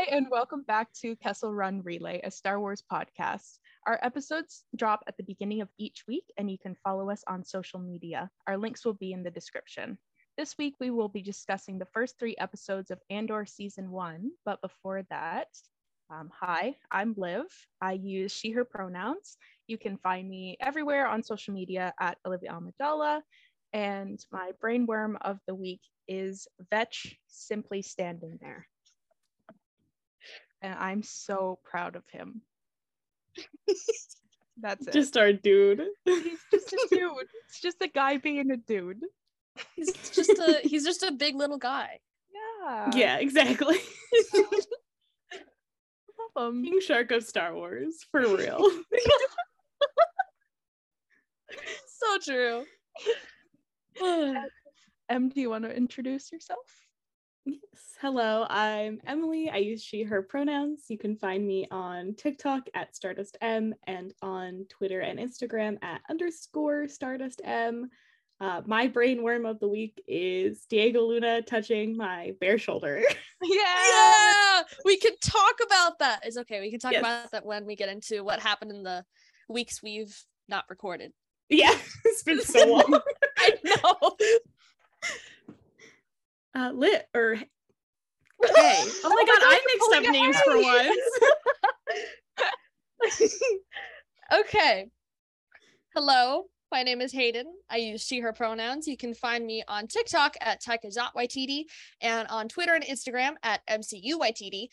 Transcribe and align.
Hi, 0.00 0.16
and 0.16 0.30
welcome 0.30 0.62
back 0.62 0.90
to 1.02 1.14
Kessel 1.16 1.52
Run 1.52 1.82
Relay, 1.82 2.22
a 2.24 2.30
Star 2.30 2.58
Wars 2.58 2.82
podcast. 2.90 3.58
Our 3.86 3.98
episodes 4.00 4.64
drop 4.74 5.04
at 5.06 5.18
the 5.18 5.24
beginning 5.24 5.60
of 5.60 5.68
each 5.76 6.04
week, 6.08 6.24
and 6.38 6.50
you 6.50 6.56
can 6.56 6.74
follow 6.82 7.10
us 7.10 7.22
on 7.26 7.44
social 7.44 7.78
media. 7.78 8.30
Our 8.46 8.56
links 8.56 8.82
will 8.86 8.94
be 8.94 9.12
in 9.12 9.22
the 9.22 9.30
description. 9.30 9.98
This 10.38 10.56
week, 10.56 10.76
we 10.80 10.88
will 10.88 11.10
be 11.10 11.20
discussing 11.20 11.78
the 11.78 11.88
first 11.92 12.18
three 12.18 12.34
episodes 12.38 12.90
of 12.90 12.98
Andor 13.10 13.44
Season 13.44 13.90
1. 13.90 14.30
But 14.46 14.62
before 14.62 15.02
that, 15.10 15.48
um, 16.08 16.30
hi, 16.32 16.76
I'm 16.90 17.14
Liv. 17.18 17.44
I 17.82 17.92
use 17.92 18.32
she, 18.32 18.52
her 18.52 18.64
pronouns. 18.64 19.36
You 19.66 19.76
can 19.76 19.98
find 19.98 20.26
me 20.30 20.56
everywhere 20.62 21.08
on 21.08 21.22
social 21.22 21.52
media 21.52 21.92
at 22.00 22.16
Olivia 22.26 22.52
Amidala. 22.52 23.20
And 23.74 24.18
my 24.32 24.52
brainworm 24.64 25.16
of 25.20 25.40
the 25.46 25.54
week 25.54 25.82
is 26.08 26.48
Vetch 26.70 27.18
simply 27.28 27.82
standing 27.82 28.38
there. 28.40 28.66
And 30.62 30.74
I'm 30.74 31.02
so 31.02 31.58
proud 31.64 31.96
of 31.96 32.04
him. 32.10 32.42
That's 34.60 34.86
it. 34.86 34.92
Just 34.92 35.16
our 35.16 35.32
dude. 35.32 35.82
He's 36.04 36.38
just 36.52 36.72
a 36.72 36.86
dude. 36.90 37.12
It's 37.46 37.60
just 37.60 37.80
a 37.80 37.88
guy 37.88 38.18
being 38.18 38.50
a 38.50 38.56
dude. 38.56 39.02
He's 39.74 39.92
just 39.92 40.30
a 40.30 40.60
he's 40.62 40.84
just 40.84 41.02
a 41.02 41.12
big 41.12 41.34
little 41.34 41.58
guy. 41.58 42.00
Yeah. 42.32 42.90
Yeah, 42.94 43.16
exactly. 43.16 43.78
Love 46.36 46.54
him. 46.54 46.64
King 46.64 46.80
Shark 46.80 47.10
of 47.10 47.24
Star 47.24 47.54
Wars, 47.54 48.06
for 48.10 48.20
real. 48.20 48.64
So 52.00 52.18
true. 52.18 52.64
Em, 55.10 55.28
do 55.28 55.40
you 55.40 55.50
want 55.50 55.64
to 55.64 55.76
introduce 55.76 56.32
yourself? 56.32 56.64
Yes. 57.44 57.60
Hello, 58.00 58.46
I'm 58.48 59.00
Emily. 59.06 59.50
I 59.50 59.58
use 59.58 59.82
she, 59.82 60.02
her 60.02 60.22
pronouns. 60.22 60.84
You 60.88 60.98
can 60.98 61.16
find 61.16 61.46
me 61.46 61.66
on 61.70 62.14
TikTok 62.14 62.68
at 62.74 62.96
Stardust 62.96 63.36
M 63.40 63.74
and 63.86 64.12
on 64.22 64.66
Twitter 64.68 65.00
and 65.00 65.18
Instagram 65.18 65.78
at 65.82 66.00
underscore 66.08 66.88
Stardust 66.88 67.40
M. 67.44 67.90
Uh, 68.40 68.62
my 68.64 68.88
brainworm 68.88 69.48
of 69.48 69.60
the 69.60 69.68
week 69.68 70.02
is 70.08 70.64
Diego 70.70 71.02
Luna 71.02 71.42
touching 71.42 71.96
my 71.96 72.32
bare 72.40 72.58
shoulder. 72.58 73.02
Yeah, 73.42 74.62
we 74.84 74.98
can 74.98 75.12
talk 75.22 75.60
about 75.64 75.98
that. 76.00 76.20
It's 76.26 76.36
okay. 76.36 76.60
We 76.60 76.70
can 76.70 76.78
talk 76.78 76.92
Yes. 76.92 77.00
about 77.00 77.30
that 77.30 77.46
when 77.46 77.64
we 77.64 77.74
get 77.74 77.88
into 77.88 78.22
what 78.22 78.38
happened 78.38 78.70
in 78.70 78.82
the 78.82 79.02
weeks 79.48 79.82
we've 79.82 80.14
not 80.46 80.66
recorded. 80.68 81.12
yeah, 81.48 81.74
it's 82.04 82.22
been 82.22 82.42
so 82.42 82.66
long. 82.66 83.00
I 83.38 83.54
know. 83.64 84.16
Uh, 86.54 86.72
lit 86.74 87.06
or 87.14 87.34
hey. 87.36 87.46
Oh 89.04 89.10
my 89.10 89.24
god, 89.24 89.42
I 89.42 89.60
mixed 89.66 89.92
up 89.94 90.12
names 90.12 90.36
for 90.40 90.60
once. 90.60 91.00
Okay. 94.32 94.86
Hello, 95.92 96.44
my 96.70 96.84
name 96.84 97.00
is 97.00 97.10
Hayden. 97.10 97.46
I 97.68 97.78
use 97.78 98.00
she, 98.00 98.20
her 98.20 98.32
pronouns. 98.32 98.86
You 98.86 98.96
can 98.96 99.12
find 99.12 99.44
me 99.44 99.64
on 99.66 99.88
TikTok 99.88 100.36
at 100.40 100.62
taika.ytd 100.62 101.64
and 102.00 102.28
on 102.28 102.48
Twitter 102.48 102.74
and 102.74 102.84
Instagram 102.84 103.32
at 103.42 103.66
mcuytd. 103.68 104.68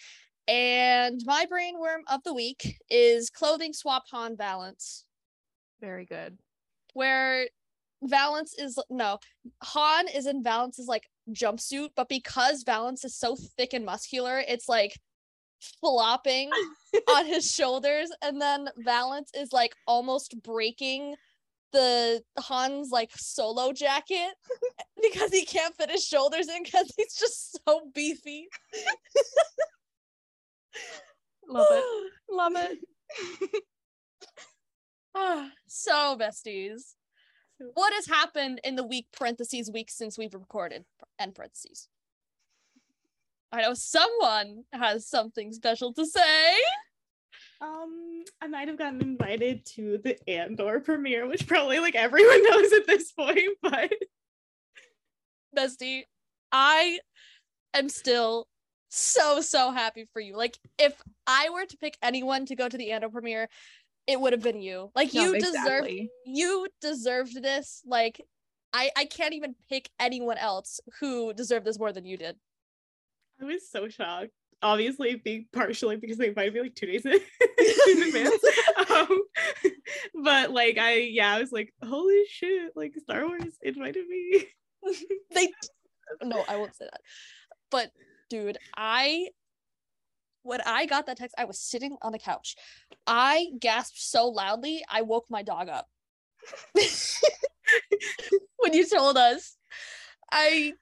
And 0.48 1.22
my 1.26 1.48
brainworm 1.52 2.02
of 2.08 2.22
the 2.24 2.36
week 2.36 2.78
is 2.92 3.32
clothing 3.32 3.74
swap 3.74 4.04
Han 4.12 4.38
Valance, 4.38 5.06
Very 5.82 6.06
good. 6.06 6.38
where 6.94 7.48
Valance 8.04 8.54
is 8.60 8.78
no, 8.92 9.18
Han 9.64 10.08
is 10.08 10.28
in 10.28 10.44
Valance's 10.44 10.88
like 10.88 11.10
jumpsuit, 11.30 11.90
but 11.96 12.10
because 12.10 12.64
Valance 12.64 13.06
is 13.06 13.16
so 13.16 13.36
thick 13.36 13.74
and 13.74 13.86
muscular, 13.86 14.44
it's 14.48 14.70
like 14.70 15.00
flopping 15.80 16.50
on 17.10 17.26
his 17.26 17.52
shoulders, 17.52 18.10
and 18.22 18.42
then 18.42 18.70
Valance 18.78 19.32
is 19.36 19.52
like 19.52 19.74
almost 19.88 20.36
breaking 20.44 21.16
the 21.74 22.24
Han's 22.48 22.92
like 22.92 23.12
solo 23.16 23.74
jacket 23.74 24.34
because 25.02 25.32
he 25.32 25.46
can't 25.46 25.76
fit 25.76 25.92
his 25.92 26.04
shoulders 26.04 26.48
in 26.48 26.64
because 26.64 26.92
he's 26.96 27.16
just 27.16 27.60
so 27.66 27.82
beefy. 27.94 28.48
Love 31.48 31.68
it. 31.72 32.12
Love 32.30 32.54
it. 32.56 32.80
Ah, 35.16 35.50
so 35.68 36.18
besties. 36.20 36.96
What 37.74 37.94
has 37.94 38.08
happened 38.08 38.62
in 38.64 38.76
the 38.76 38.84
week 38.84 39.08
parentheses 39.18 39.72
week 39.72 39.90
since 39.90 40.18
we've 40.18 40.34
recorded 40.34 40.86
end 41.20 41.36
parentheses? 41.36 41.88
I 43.52 43.62
know 43.62 43.74
someone 43.74 44.66
has 44.74 45.08
something 45.08 45.54
special 45.54 45.94
to 45.94 46.06
say. 46.06 46.54
Um, 47.62 48.24
I 48.42 48.48
might 48.48 48.68
have 48.68 48.78
gotten 48.78 49.02
invited 49.02 49.66
to 49.68 50.00
the 50.04 50.18
Andor 50.30 50.80
premiere, 50.80 51.28
which 51.28 51.48
probably 51.48 51.80
like 51.80 51.96
everyone 51.96 52.44
knows 52.50 52.72
at 52.74 52.86
this 52.86 53.12
point, 53.12 53.58
but 53.62 53.92
Bestie, 55.56 56.04
I 56.52 57.00
am 57.74 57.90
still 57.90 58.48
so 58.90 59.42
so 59.42 59.72
happy 59.72 60.06
for 60.14 60.20
you. 60.20 60.38
Like 60.38 60.58
if 60.78 61.02
I 61.26 61.50
were 61.50 61.66
to 61.66 61.78
pick 61.78 61.98
anyone 62.02 62.46
to 62.46 62.56
go 62.56 62.70
to 62.70 62.78
the 62.78 62.92
Andor 62.92 63.10
premiere, 63.10 63.50
it 64.08 64.20
would 64.20 64.34
have 64.34 64.42
been 64.42 64.62
you. 64.62 64.92
Like 64.96 65.14
No, 65.14 65.26
you 65.26 65.34
deserved 65.40 65.58
exactly. 65.58 66.10
you 66.26 66.68
deserved 66.82 67.42
this. 67.42 67.82
Like 67.86 68.22
I 68.74 68.90
I 68.98 69.06
can't 69.06 69.34
even 69.34 69.56
pick 69.70 69.90
anyone 70.00 70.38
else 70.38 70.80
who 71.00 71.34
deserved 71.34 71.66
this 71.66 71.80
more 71.80 71.92
than 71.92 72.06
you 72.06 72.18
did. 72.18 72.36
I 73.42 73.46
was 73.46 73.70
so 73.70 73.88
shocked. 73.90 74.32
Obviously, 74.64 75.16
being 75.16 75.46
partially 75.54 75.98
because 75.98 76.18
they 76.18 76.30
invited 76.30 76.54
me 76.56 76.62
like 76.62 76.76
two 76.76 76.88
days 76.88 77.06
in, 77.06 77.12
in 77.90 78.04
advance. 78.04 78.34
Um, 78.90 79.20
but 80.24 80.52
like 80.52 80.78
I, 80.78 80.96
yeah, 80.96 81.34
I 81.36 81.40
was 81.40 81.52
like, 81.52 81.74
holy 81.84 82.24
shit! 82.30 82.72
Like 82.76 82.94
Star 82.98 83.28
Wars 83.28 83.58
invited 83.62 84.08
me. 84.08 84.46
they 85.34 85.50
no 86.24 86.44
i 86.48 86.56
won't 86.56 86.76
say 86.76 86.86
that 86.86 87.02
but 87.70 87.92
dude 88.30 88.58
i 88.76 89.28
when 90.48 90.62
i 90.66 90.86
got 90.86 91.06
that 91.06 91.18
text 91.18 91.36
i 91.38 91.46
was 91.46 91.60
sitting 91.60 91.98
on 92.02 92.12
the 92.12 92.20
couch. 92.20 92.56
I 93.06 93.48
gasped 93.60 94.02
so 94.02 94.28
loudly 94.28 94.84
i 94.90 95.02
woke 95.02 95.26
my 95.30 95.44
dog 95.44 95.70
up. 95.70 95.88
When 98.58 98.74
you 98.74 98.88
told 98.88 99.18
us. 99.18 99.56
I, 100.32 100.74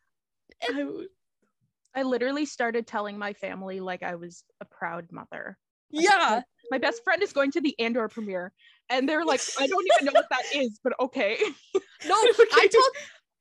I 1.93 2.03
literally 2.03 2.45
started 2.45 2.87
telling 2.87 3.17
my 3.17 3.33
family 3.33 3.79
like 3.79 4.03
I 4.03 4.15
was 4.15 4.43
a 4.61 4.65
proud 4.65 5.11
mother. 5.11 5.57
yeah. 5.91 6.41
My 6.71 6.79
best 6.79 7.03
friend 7.03 7.21
is 7.21 7.31
going 7.31 7.51
to 7.51 7.61
the 7.61 7.79
Andor 7.79 8.07
premiere, 8.07 8.51
and 8.89 9.07
they're 9.07 9.23
like, 9.23 9.39
I 9.59 9.67
don't 9.67 9.85
even 9.95 10.05
know 10.05 10.13
what 10.13 10.25
that 10.31 10.41
is, 10.55 10.79
but 10.83 10.93
okay. 10.99 11.37
no 12.07 12.15
i 12.15 12.67
told 12.71 12.85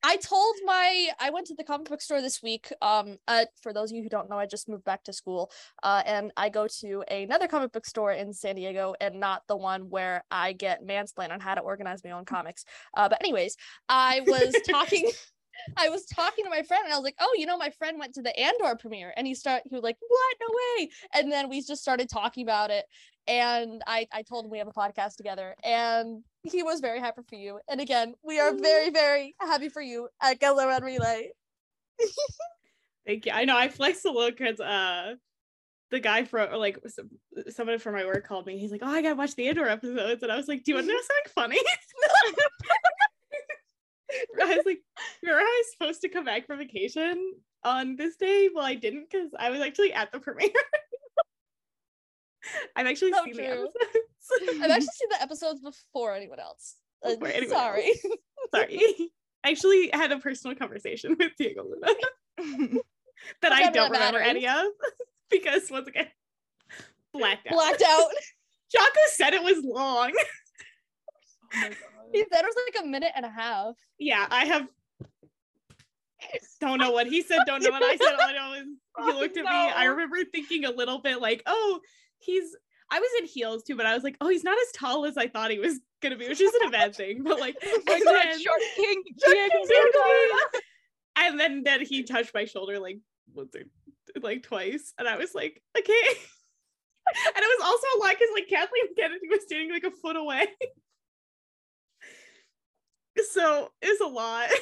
I 0.07 0.17
told 0.17 0.55
my 0.65 1.09
I 1.19 1.31
went 1.31 1.47
to 1.47 1.55
the 1.55 1.63
comic 1.63 1.89
book 1.89 1.99
store 1.99 2.21
this 2.21 2.43
week. 2.43 2.71
Um, 2.79 3.17
uh, 3.27 3.45
for 3.63 3.73
those 3.73 3.89
of 3.89 3.97
you 3.97 4.03
who 4.03 4.09
don't 4.09 4.29
know, 4.29 4.37
I 4.37 4.45
just 4.45 4.69
moved 4.69 4.85
back 4.85 5.03
to 5.05 5.13
school. 5.13 5.49
Uh, 5.81 6.03
and 6.05 6.31
I 6.37 6.49
go 6.49 6.67
to 6.81 7.03
another 7.09 7.47
comic 7.47 7.71
book 7.71 7.87
store 7.87 8.11
in 8.11 8.31
San 8.31 8.55
Diego, 8.55 8.93
and 9.01 9.19
not 9.19 9.41
the 9.47 9.57
one 9.57 9.89
where 9.89 10.23
I 10.29 10.53
get 10.53 10.85
mansplained 10.85 11.31
on 11.31 11.39
how 11.39 11.55
to 11.55 11.61
organize 11.61 12.03
my 12.03 12.11
own 12.11 12.23
comics. 12.35 12.65
Uh, 12.95 13.09
but 13.09 13.19
anyways, 13.19 13.57
I 13.89 14.21
was 14.27 14.55
talking. 14.69 15.09
I 15.77 15.89
was 15.89 16.05
talking 16.05 16.43
to 16.43 16.49
my 16.49 16.61
friend 16.61 16.83
and 16.85 16.93
I 16.93 16.97
was 16.97 17.03
like, 17.03 17.15
"Oh, 17.19 17.33
you 17.37 17.45
know, 17.45 17.57
my 17.57 17.69
friend 17.69 17.99
went 17.99 18.13
to 18.15 18.21
the 18.21 18.37
Andor 18.39 18.75
premiere." 18.75 19.13
And 19.15 19.27
he 19.27 19.35
start 19.35 19.63
he 19.69 19.75
was 19.75 19.83
like, 19.83 19.97
"What? 20.07 20.35
No 20.41 20.47
way!" 20.55 20.89
And 21.13 21.31
then 21.31 21.49
we 21.49 21.61
just 21.61 21.81
started 21.81 22.09
talking 22.09 22.43
about 22.43 22.71
it. 22.71 22.85
And 23.27 23.81
I 23.87 24.07
I 24.11 24.21
told 24.21 24.45
him 24.45 24.51
we 24.51 24.59
have 24.59 24.67
a 24.67 24.71
podcast 24.71 25.15
together, 25.15 25.55
and 25.63 26.23
he 26.43 26.63
was 26.63 26.79
very 26.79 26.99
happy 26.99 27.21
for 27.27 27.35
you. 27.35 27.59
And 27.67 27.81
again, 27.81 28.13
we 28.23 28.39
are 28.39 28.53
very 28.53 28.89
very 28.89 29.35
happy 29.39 29.69
for 29.69 29.81
you 29.81 30.09
at 30.21 30.39
Gala 30.39 30.67
Run 30.67 30.83
Relay. 30.83 31.31
Thank 33.05 33.25
you. 33.25 33.31
I 33.31 33.45
know 33.45 33.57
I 33.57 33.69
flexed 33.69 34.05
a 34.05 34.11
little 34.11 34.31
because 34.31 34.59
uh 34.59 35.15
the 35.91 35.99
guy 35.99 36.23
from 36.23 36.53
or 36.53 36.57
like 36.57 36.79
some, 36.87 37.09
someone 37.49 37.79
from 37.79 37.93
my 37.93 38.05
work 38.05 38.27
called 38.27 38.45
me. 38.45 38.57
He's 38.57 38.71
like, 38.71 38.81
"Oh, 38.83 38.89
I 38.89 39.01
gotta 39.01 39.15
watch 39.15 39.35
the 39.35 39.47
Andor 39.47 39.67
episodes," 39.67 40.23
and 40.23 40.31
I 40.31 40.35
was 40.35 40.47
like, 40.47 40.63
"Do 40.63 40.71
you 40.71 40.75
want 40.75 40.87
to 40.87 40.93
know 40.93 40.99
something 40.99 41.31
funny?" 41.33 41.59
I 44.41 44.55
was 44.55 44.65
like, 44.65 44.79
"Remember 45.21 45.41
I 45.41 45.61
was 45.63 45.71
supposed 45.71 46.01
to 46.01 46.09
come 46.09 46.25
back 46.25 46.47
from 46.47 46.59
vacation 46.59 47.33
on 47.63 47.95
this 47.95 48.15
day? 48.17 48.49
Well, 48.53 48.65
I 48.65 48.75
didn't 48.75 49.07
because 49.11 49.29
I 49.37 49.49
was 49.49 49.61
actually 49.61 49.93
at 49.93 50.11
the 50.11 50.19
premiere." 50.19 50.49
I've 52.75 52.85
actually 52.85 53.11
So 53.11 53.23
seen 53.25 53.37
the 53.37 53.43
episodes. 53.43 53.73
I've 54.61 54.71
actually 54.71 54.87
seen 54.87 55.09
the 55.09 55.21
episodes 55.21 55.61
before 55.61 56.13
anyone 56.13 56.39
else. 56.39 56.75
Uh, 57.03 57.11
Before 57.11 57.27
anyone 57.27 57.49
sorry. 57.55 57.91
Sorry. 58.53 58.79
I 59.43 59.49
actually 59.51 59.89
had 59.93 60.11
a 60.11 60.19
personal 60.19 60.55
conversation 60.55 61.15
with 61.19 61.31
Diego 61.37 61.63
Luna 61.63 61.93
that 63.41 63.51
I 63.51 63.69
don't 63.71 63.91
remember 63.91 64.19
matters. 64.19 64.27
any 64.27 64.47
of 64.47 64.65
because 65.29 65.69
once 65.71 65.87
again, 65.87 66.07
blacked 67.13 67.47
out. 67.47 67.53
Blacked 67.53 67.83
out. 67.87 68.09
Jocko 68.71 68.99
said 69.07 69.33
it 69.33 69.43
was 69.43 69.63
long. 69.63 70.11
He 71.53 71.59
said 72.13 72.43
it 72.43 72.45
was 72.45 72.55
like 72.73 72.83
a 72.83 72.87
minute 72.87 73.11
and 73.15 73.25
a 73.25 73.29
half. 73.29 73.75
Yeah, 73.99 74.25
I 74.29 74.45
have 74.45 74.67
don't 76.61 76.79
know 76.79 76.91
what 76.91 77.07
he 77.07 77.21
said, 77.21 77.39
don't 77.45 77.63
know 77.63 77.71
what 77.71 77.83
I 77.83 77.95
said. 77.97 78.13
All 78.13 78.21
I 78.21 78.33
know 78.33 78.53
is 78.53 78.67
he 79.05 79.19
looked 79.19 79.37
at 79.37 79.45
no. 79.45 79.51
me. 79.51 79.71
I 79.75 79.85
remember 79.85 80.17
thinking 80.31 80.65
a 80.65 80.71
little 80.71 80.99
bit 80.99 81.21
like, 81.21 81.43
oh, 81.45 81.79
he's 82.17 82.55
I 82.91 82.99
was 82.99 83.09
in 83.19 83.25
heels 83.25 83.63
too, 83.63 83.75
but 83.75 83.85
I 83.85 83.95
was 83.95 84.03
like, 84.03 84.15
oh, 84.21 84.29
he's 84.29 84.43
not 84.43 84.57
as 84.57 84.71
tall 84.75 85.05
as 85.05 85.17
I 85.17 85.27
thought 85.27 85.51
he 85.51 85.59
was 85.59 85.79
gonna 86.01 86.17
be, 86.17 86.27
which 86.27 86.41
isn't 86.41 86.65
a 86.67 86.69
bad 86.69 86.95
thing. 86.95 87.23
But 87.23 87.39
like, 87.39 87.55
Like 87.87 88.03
then- 88.03 88.39
short 88.39 88.61
king. 88.75 89.03
Short 89.23 89.35
King. 89.35 89.49
Diego. 89.67 90.61
and 91.17 91.39
then 91.39 91.63
then 91.63 91.81
he 91.81 92.03
touched 92.03 92.33
my 92.33 92.45
shoulder 92.45 92.79
like 92.79 92.99
once 93.33 93.55
or 93.55 93.63
like 94.21 94.43
twice, 94.43 94.93
and 94.97 95.07
I 95.07 95.17
was 95.17 95.33
like, 95.33 95.61
okay. 95.77 95.93
and 97.35 97.37
it 97.37 97.59
was 97.59 97.65
also 97.65 97.87
a 97.95 97.99
lot 98.03 98.11
because 98.11 98.29
like 98.33 98.47
Kathleen 98.47 98.95
Kennedy 98.97 99.27
was 99.29 99.41
standing 99.43 99.71
like 99.71 99.83
a 99.83 99.91
foot 99.91 100.15
away. 100.15 100.47
So 103.31 103.69
it's 103.81 104.01
a 104.01 104.07
lot. 104.07 104.49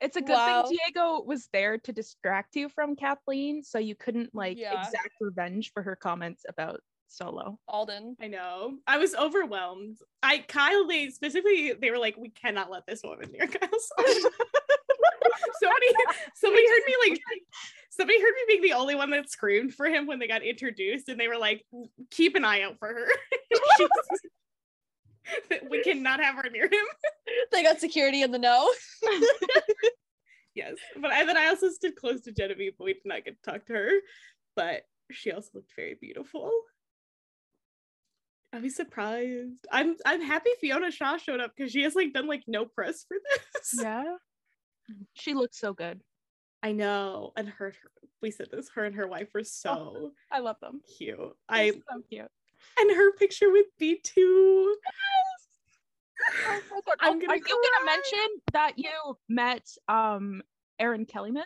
It's 0.00 0.16
a 0.16 0.20
good 0.20 0.32
Wow. 0.32 0.64
thing 0.64 0.76
Diego 0.84 1.22
was 1.24 1.48
there 1.52 1.78
to 1.78 1.92
distract 1.92 2.56
you 2.56 2.68
from 2.68 2.96
Kathleen, 2.96 3.62
so 3.62 3.78
you 3.78 3.94
couldn't 3.94 4.34
like 4.34 4.58
Yeah. 4.58 4.80
exact 4.84 5.10
revenge 5.20 5.70
for 5.72 5.80
her 5.80 5.94
comments 5.94 6.44
about 6.48 6.80
Solo. 7.06 7.60
Alden. 7.68 8.16
I 8.20 8.26
know. 8.26 8.78
I 8.88 8.98
was 8.98 9.14
overwhelmed. 9.14 9.98
I 10.20 10.38
Kyle, 10.48 10.88
they 10.88 11.10
specifically 11.10 11.74
they 11.80 11.92
were 11.92 11.98
like, 11.98 12.16
we 12.16 12.30
cannot 12.30 12.68
let 12.68 12.84
this 12.84 13.02
woman 13.04 13.30
near 13.30 13.46
Kyle's 13.46 13.92
somebody 15.60 15.86
somebody 16.34 16.66
heard 16.66 16.82
me 16.84 16.94
like 17.10 17.20
somebody 17.90 18.20
heard 18.20 18.32
me 18.34 18.42
being 18.48 18.62
the 18.62 18.72
only 18.72 18.96
one 18.96 19.10
that 19.10 19.30
screamed 19.30 19.72
for 19.72 19.86
him 19.86 20.06
when 20.08 20.18
they 20.18 20.26
got 20.26 20.42
introduced, 20.42 21.08
and 21.10 21.20
they 21.20 21.28
were 21.28 21.38
like, 21.38 21.64
keep 22.10 22.34
an 22.34 22.44
eye 22.44 22.62
out 22.62 22.76
for 22.80 22.88
her. 22.88 23.06
She's- 23.76 23.88
we 25.70 25.82
cannot 25.82 26.20
have 26.20 26.36
her 26.36 26.50
near 26.50 26.64
him. 26.64 26.72
They 27.50 27.62
got 27.62 27.80
security 27.80 28.22
in 28.22 28.30
the 28.30 28.38
know. 28.38 28.70
Yes. 30.54 30.74
But 31.00 31.12
I 31.12 31.24
then 31.24 31.36
I 31.36 31.46
also 31.46 31.70
stood 31.70 31.96
close 31.96 32.20
to 32.22 32.32
Genevieve, 32.32 32.74
but 32.78 32.84
we 32.84 32.92
did 32.94 33.06
not 33.06 33.24
get 33.24 33.42
to 33.42 33.50
talk 33.50 33.66
to 33.66 33.72
her. 33.72 33.90
But 34.54 34.82
she 35.10 35.32
also 35.32 35.48
looked 35.54 35.72
very 35.74 35.96
beautiful. 35.98 36.50
I 38.52 38.58
was 38.58 38.76
surprised. 38.76 39.66
I'm 39.70 39.96
I'm 40.04 40.20
happy 40.20 40.50
Fiona 40.60 40.90
Shaw 40.90 41.16
showed 41.16 41.40
up 41.40 41.52
because 41.56 41.72
she 41.72 41.82
has 41.84 41.94
like 41.94 42.12
done 42.12 42.26
like 42.26 42.42
no 42.46 42.66
press 42.66 43.04
for 43.08 43.16
this. 43.30 43.80
Yeah. 43.82 44.16
She 45.14 45.32
looks 45.32 45.58
so 45.58 45.72
good. 45.72 46.02
I 46.62 46.72
know. 46.72 47.32
And 47.36 47.48
her, 47.48 47.72
we 48.20 48.30
said 48.30 48.48
this, 48.52 48.68
her 48.74 48.84
and 48.84 48.94
her 48.94 49.08
wife 49.08 49.28
were 49.34 49.44
so 49.44 49.70
oh, 49.70 50.10
I 50.30 50.40
love 50.40 50.56
them. 50.60 50.80
cute. 50.98 51.18
They're 51.18 51.32
I 51.48 51.70
so 51.70 52.02
cute. 52.10 52.28
And 52.78 52.90
her 52.90 53.12
picture 53.12 53.50
with 53.50 53.66
B2. 53.80 54.02
Oh. 56.70 56.80
I'm 57.00 57.18
gonna 57.18 57.32
are 57.32 57.36
you 57.36 57.42
gonna 57.42 57.84
mention 57.84 58.26
that 58.52 58.74
you 58.76 58.90
met 59.28 59.66
um 59.88 60.40
Erin 60.78 61.04
Kellyman? 61.04 61.42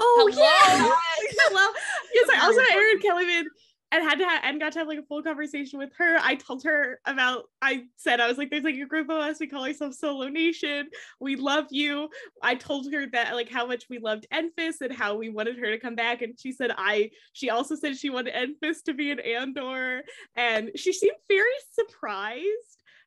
Oh 0.00 0.28
Hello. 0.32 0.42
yeah. 0.42 0.94
Hello. 1.38 1.72
Yes, 2.12 2.28
I 2.34 2.44
also 2.44 2.60
met 2.62 2.70
Erin 2.72 2.96
important. 2.96 3.28
Kellyman 3.28 3.44
and 3.92 4.02
had 4.02 4.18
to 4.18 4.24
have 4.24 4.40
and 4.42 4.58
got 4.58 4.72
to 4.72 4.78
have 4.78 4.88
like 4.88 4.98
a 4.98 5.02
full 5.02 5.22
conversation 5.22 5.78
with 5.78 5.90
her. 5.98 6.16
I 6.22 6.34
told 6.34 6.64
her 6.64 6.98
about 7.04 7.44
I 7.60 7.84
said 7.96 8.20
I 8.20 8.26
was 8.26 8.38
like, 8.38 8.50
there's 8.50 8.64
like 8.64 8.76
a 8.76 8.86
group 8.86 9.10
of 9.10 9.18
us, 9.18 9.38
we 9.38 9.46
call 9.46 9.66
ourselves 9.66 9.98
Solo 9.98 10.28
Nation. 10.28 10.88
We 11.20 11.36
love 11.36 11.66
you. 11.70 12.08
I 12.42 12.54
told 12.54 12.90
her 12.92 13.06
that 13.12 13.34
like 13.34 13.50
how 13.50 13.66
much 13.66 13.84
we 13.90 13.98
loved 13.98 14.26
Enfys 14.32 14.80
and 14.80 14.92
how 14.92 15.16
we 15.16 15.28
wanted 15.28 15.58
her 15.58 15.70
to 15.70 15.78
come 15.78 15.94
back. 15.94 16.22
And 16.22 16.34
she 16.40 16.52
said 16.52 16.70
I 16.76 17.10
she 17.34 17.50
also 17.50 17.76
said 17.76 17.96
she 17.96 18.08
wanted 18.08 18.34
Enfys 18.34 18.82
to 18.86 18.94
be 18.94 19.10
an 19.10 19.20
Andor. 19.20 20.02
And 20.36 20.70
she 20.74 20.94
seemed 20.94 21.16
very 21.28 21.50
surprised 21.72 22.48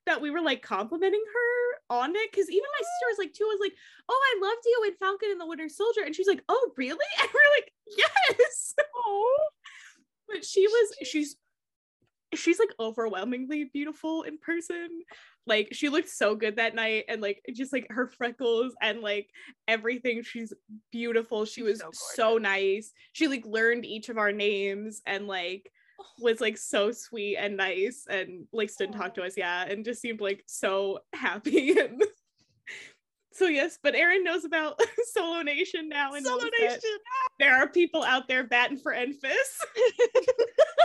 that 0.06 0.22
we 0.22 0.30
were 0.30 0.42
like 0.42 0.62
complimenting 0.62 1.24
her 1.34 1.96
on 1.98 2.12
it 2.16 2.32
because 2.32 2.48
even 2.48 2.62
my 2.62 2.84
sister 2.84 3.06
was 3.10 3.18
like 3.18 3.34
too 3.34 3.44
was 3.44 3.60
like 3.60 3.74
oh 4.08 4.22
i 4.36 4.48
loved 4.48 4.62
you 4.66 4.84
in 4.86 4.94
falcon 4.98 5.32
and 5.32 5.42
the 5.42 5.46
winter 5.48 5.68
soldier 5.68 6.02
and 6.06 6.16
she's 6.16 6.28
like 6.28 6.44
oh 6.48 6.72
really 6.78 7.06
and 7.22 7.30
we're 7.34 7.56
like 7.58 7.72
yes 7.98 8.76
but 10.28 10.46
she 10.46 10.68
was 10.68 10.96
she's 11.04 11.36
she's 12.34 12.60
like 12.60 12.74
overwhelmingly 12.96 13.66
beautiful 13.74 14.24
in 14.24 14.38
person. 14.38 15.02
Like 15.48 15.70
she 15.72 15.90
looked 15.90 16.10
so 16.10 16.36
good 16.36 16.56
that 16.56 16.76
night 16.76 17.06
and 17.08 17.22
like 17.22 17.42
just 17.54 17.72
like 17.72 17.88
her 17.90 18.08
freckles 18.08 18.74
and 18.82 19.02
like 19.02 19.30
everything. 19.68 20.24
She's 20.24 20.54
beautiful. 20.92 21.46
She 21.46 21.62
was 21.62 21.80
so 21.80 21.90
so, 21.92 22.38
nice. 22.38 22.92
She 23.14 23.28
like 23.28 23.46
learned 23.46 23.86
each 23.86 24.10
of 24.10 24.18
our 24.18 24.32
names 24.32 25.02
and 25.06 25.28
like 25.28 25.70
was 26.20 26.42
like 26.42 26.58
so 26.58 26.92
sweet 26.92 27.38
and 27.38 27.58
nice 27.58 28.06
and 28.10 28.48
like 28.52 28.70
stood 28.70 28.90
and 28.90 28.98
talked 28.98 29.16
to 29.16 29.24
us. 29.24 29.34
Yeah 29.38 29.66
and 29.66 29.86
just 29.86 30.02
seemed 30.02 30.22
like 30.22 30.44
so 30.48 31.00
happy. 31.14 31.78
And 31.80 32.02
so 33.36 33.48
yes 33.48 33.78
but 33.84 33.96
Erin 33.96 34.24
knows 34.24 34.46
about 34.46 34.80
solo 35.14 35.42
nation 35.42 35.90
now 35.90 36.14
and 36.14 36.24
knows 36.24 36.42
that 36.42 36.80
there 37.38 37.54
are 37.54 37.68
people 37.68 38.02
out 38.02 38.30
there 38.30 38.46
batting 38.46 38.78
for 38.78 38.94
Enfys 38.94 39.20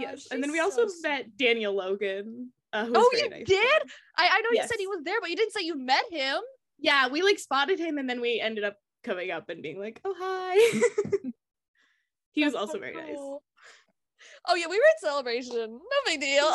yes 0.00 0.28
and 0.30 0.42
then 0.42 0.52
we 0.52 0.60
also 0.60 0.86
met 1.02 1.36
Daniel 1.36 1.74
Logan 1.74 2.50
uh, 2.72 2.86
Oh, 2.94 3.10
you 3.14 3.30
nice. 3.30 3.46
did? 3.46 3.82
I, 4.16 4.28
I 4.30 4.40
know 4.42 4.50
you 4.52 4.60
said 4.66 4.76
he 4.78 4.86
was 4.86 5.00
there, 5.02 5.20
but 5.22 5.30
you 5.30 5.36
didn't 5.36 5.52
say 5.52 5.62
you 5.62 5.76
met 5.78 6.04
him. 6.10 6.38
yeah 6.78 7.08
we 7.08 7.22
like 7.22 7.38
spotted 7.38 7.78
him 7.78 7.98
and 7.98 8.08
then 8.08 8.20
we 8.20 8.40
ended 8.40 8.64
up 8.64 8.76
coming 9.04 9.30
up 9.30 9.48
and 9.48 9.62
being 9.62 9.78
like 9.80 10.00
oh 10.04 10.14
hi 10.18 10.80
he 12.32 12.44
was 12.44 12.54
also 12.54 12.74
so 12.74 12.78
very 12.80 12.94
nice 12.94 13.16
cool. 13.16 13.42
Oh 14.48 14.54
yeah, 14.54 14.66
we 14.68 14.76
were 14.78 14.84
at 14.84 15.00
celebration. 15.00 15.52
No 15.68 15.98
big 16.06 16.20
deal. 16.20 16.50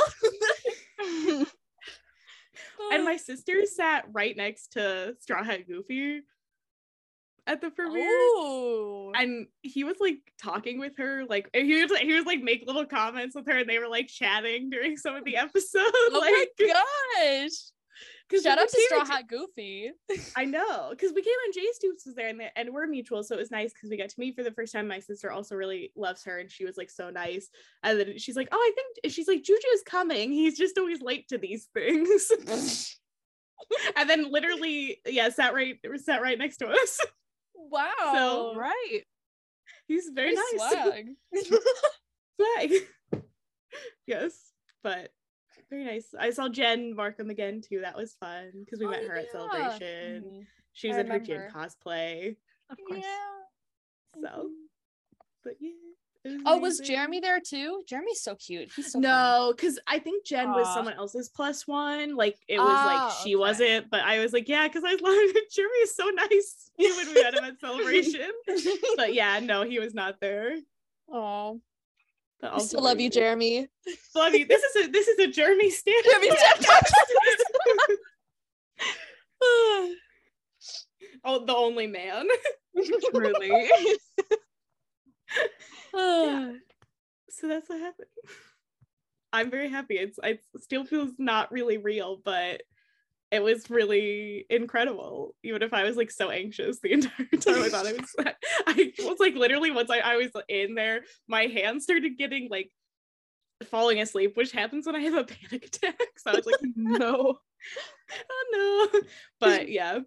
and 2.92 3.06
my 3.06 3.18
sister 3.30 3.66
sat 3.66 4.06
right 4.12 4.36
next 4.36 4.74
to 4.74 5.16
Straw 5.19 5.44
Hat 5.44 5.68
Goofy 5.68 6.22
at 7.48 7.62
the 7.62 7.69
premiere. 7.69 9.12
And 9.16 9.48
he 9.62 9.84
was 9.84 9.98
like 10.00 10.19
talking 10.42 10.80
with 10.80 10.98
her, 10.98 11.25
like 11.25 11.50
he 11.54 11.81
was 11.81 11.98
he 12.00 12.13
was 12.13 12.25
like 12.25 12.42
make 12.42 12.63
little 12.66 12.86
comments 12.86 13.36
with 13.36 13.48
her, 13.48 13.60
and 13.60 13.69
they 13.69 13.80
were 13.80 13.88
like 13.88 14.07
chatting 14.07 14.69
during 14.69 14.98
some 14.98 15.16
of 15.16 15.24
the 15.25 15.38
episodes. 15.38 15.92
oh 15.94 16.19
like, 16.19 16.50
my 16.60 16.68
gosh. 16.68 17.51
Shout 18.42 18.57
out 18.57 18.69
to 18.69 18.81
Straw 18.88 19.06
Hat 19.06 19.28
Goofy. 19.28 19.92
I 20.36 20.45
know, 20.45 20.88
because 20.90 21.12
we 21.13 21.22
came 21.22 21.34
and 21.45 21.54
Jay 21.54 21.68
Stoops 21.74 22.06
was 22.06 22.16
there, 22.16 22.30
and, 22.30 22.40
the, 22.40 22.57
and 22.57 22.74
we're 22.74 22.88
mutual, 22.88 23.24
so 23.24 23.36
it 23.36 23.40
was 23.40 23.51
nice 23.51 23.72
because 23.74 23.92
we 23.92 23.98
got 23.98 24.10
to 24.10 24.19
meet 24.19 24.36
for 24.36 24.44
the 24.44 24.51
first 24.51 24.74
time. 24.74 24.88
My 24.88 25.00
sister 25.00 25.31
also 25.31 25.56
really 25.56 25.92
loves 25.95 26.24
her, 26.24 26.40
and 26.40 26.50
she 26.50 26.66
was 26.66 26.78
like 26.78 26.90
so 26.90 27.12
nice. 27.12 27.50
And 27.84 28.00
then 28.00 28.18
she's 28.18 28.36
like, 28.36 28.50
"Oh, 28.51 28.57
I 28.57 28.72
think 28.75 29.13
she's 29.13 29.28
like 29.28 29.44
Juju's 29.44 29.84
coming. 29.86 30.31
He's 30.31 30.57
just 30.57 30.78
always 30.78 31.01
late 31.01 31.28
to 31.28 31.38
these 31.38 31.68
things." 31.74 32.31
and 33.95 34.10
then 34.10 34.31
literally, 34.31 35.00
yeah, 35.06 35.30
sat 35.30 35.54
right 35.54 35.78
sat 35.98 36.22
right 36.22 36.38
next 36.38 36.57
to 36.57 36.68
us. 36.68 37.00
Wow. 37.69 38.13
So 38.13 38.56
right. 38.56 39.01
He's 39.88 40.10
very 40.13 40.33
Nice 40.33 40.44
swag. 40.56 41.07
Swag. 42.40 42.71
yes, 44.07 44.33
but 44.83 45.11
very 45.69 45.83
nice. 45.85 46.07
I 46.18 46.30
saw 46.31 46.49
Jen 46.49 46.95
Markham 46.95 47.30
again 47.30 47.61
too. 47.61 47.81
That 47.81 47.95
was 47.97 48.14
fun 48.19 48.52
because 48.66 48.80
we 48.80 48.85
Oh, 48.85 48.92
met 48.92 49.04
her 49.06 49.16
at 49.16 49.26
yeah. 49.26 49.31
Celebration. 49.31 50.23
Mhm. 50.23 50.45
She 50.73 50.87
was 50.87 50.97
I 50.97 51.02
in 51.02 51.07
her 51.07 51.19
Jen 51.19 51.37
remember. 51.37 51.54
cosplay. 51.59 52.35
Of 52.69 52.78
course. 52.87 53.02
Yeah. 53.04 54.21
So, 54.21 54.49
but 55.44 55.54
yeah. 55.59 55.71
Oh, 56.45 56.57
was. 56.57 56.80
Jeremy 56.80 57.19
there 57.19 57.39
too? 57.39 57.83
Jeremy's 57.87 58.21
so 58.21 58.35
cute. 58.35 58.71
He's 58.75 58.92
so 58.92 58.99
no, 58.99 59.53
because 59.56 59.80
I 59.87 59.99
think 59.99 60.25
Jen 60.25 60.51
was 60.51 60.73
someone 60.73 60.94
else's 60.94 61.30
plus 61.30 61.68
one. 61.68 62.15
Like 62.15 62.37
it 62.47 62.59
was 62.59 62.68
Ah, 62.69 62.85
like 62.85 63.18
she 63.23 63.35
okay. 63.35 63.39
wasn't, 63.39 63.89
but 63.89 64.01
I 64.01 64.19
was 64.19 64.31
like, 64.31 64.47
yeah, 64.47 64.68
because 64.68 64.83
I 64.85 64.92
love. 65.01 65.44
Jeremy 65.51 65.77
is 65.83 65.95
so 65.95 66.09
nice 66.09 66.71
when 66.75 67.07
we 67.07 67.21
met 67.21 67.33
him 67.33 67.44
at 67.44 67.59
celebration. 67.59 68.31
but 68.95 69.13
yeah, 69.13 69.39
no, 69.39 69.63
he 69.63 69.80
was 69.80 69.94
not 69.94 70.19
there. 70.21 70.56
Oh, 71.11 71.59
I 72.42 72.59
still 72.59 72.83
love 72.83 72.99
you. 72.99 73.09
Jeremy. 73.09 73.68
Love 74.15 74.33
you. 74.33 74.45
This 74.45 74.63
is 74.63 74.87
a 74.87 74.92
this 74.92 75.07
is 75.07 75.19
a 75.19 75.27
Jeremy 75.27 75.69
stand. 75.69 76.03
Jeremy 76.06 76.30
oh, 81.25 81.45
the 81.45 81.56
only 81.56 81.87
man. 81.87 82.27
Truly. 83.11 83.68
Ah. 85.95 86.52
so 87.30 87.47
that's 87.47 87.69
what 87.69 87.80
happened. 87.80 88.07
I'm 89.33 89.49
very 89.49 89.69
happy. 89.69 89.95
It's 89.95 90.19
it 90.23 90.44
still 90.59 90.85
feels 90.85 91.11
not 91.18 91.52
really 91.52 91.78
real, 91.78 92.19
but 92.23 92.61
it 93.31 93.42
was 93.42 93.68
really 93.69 94.45
incredible. 94.49 95.35
Even 95.44 95.63
if 95.63 95.73
I 95.73 95.83
was 95.83 95.97
like 95.97 96.11
so 96.11 96.30
anxious 96.30 96.80
the 96.80 96.92
entire 96.94 97.25
time, 97.25 97.63
I 97.63 97.69
thought 97.69 97.87
I 97.87 97.94
was. 97.94 98.16
I 98.68 98.92
was 98.99 99.19
like 99.19 99.33
literally 99.33 99.71
once 99.71 99.90
I, 99.90 99.99
I 99.99 100.18
was 100.18 100.31
in 100.47 100.75
there, 100.75 101.02
my 101.28 101.44
hands 101.44 101.83
started 101.83 102.18
getting 102.18 102.47
like 102.49 102.69
falling 103.71 103.99
asleep, 104.02 104.37
which 104.37 104.52
happens 104.52 104.85
when 104.85 104.95
I 104.95 104.99
have 104.99 105.16
a 105.16 105.23
panic 105.23 105.66
attack. 105.66 105.99
So 106.18 106.31
I 106.31 106.35
was 106.35 106.45
like, 106.45 106.59
no. 106.75 107.40
oh 108.30 108.90
no. 108.94 109.02
But 109.40 109.69
yeah, 109.69 109.99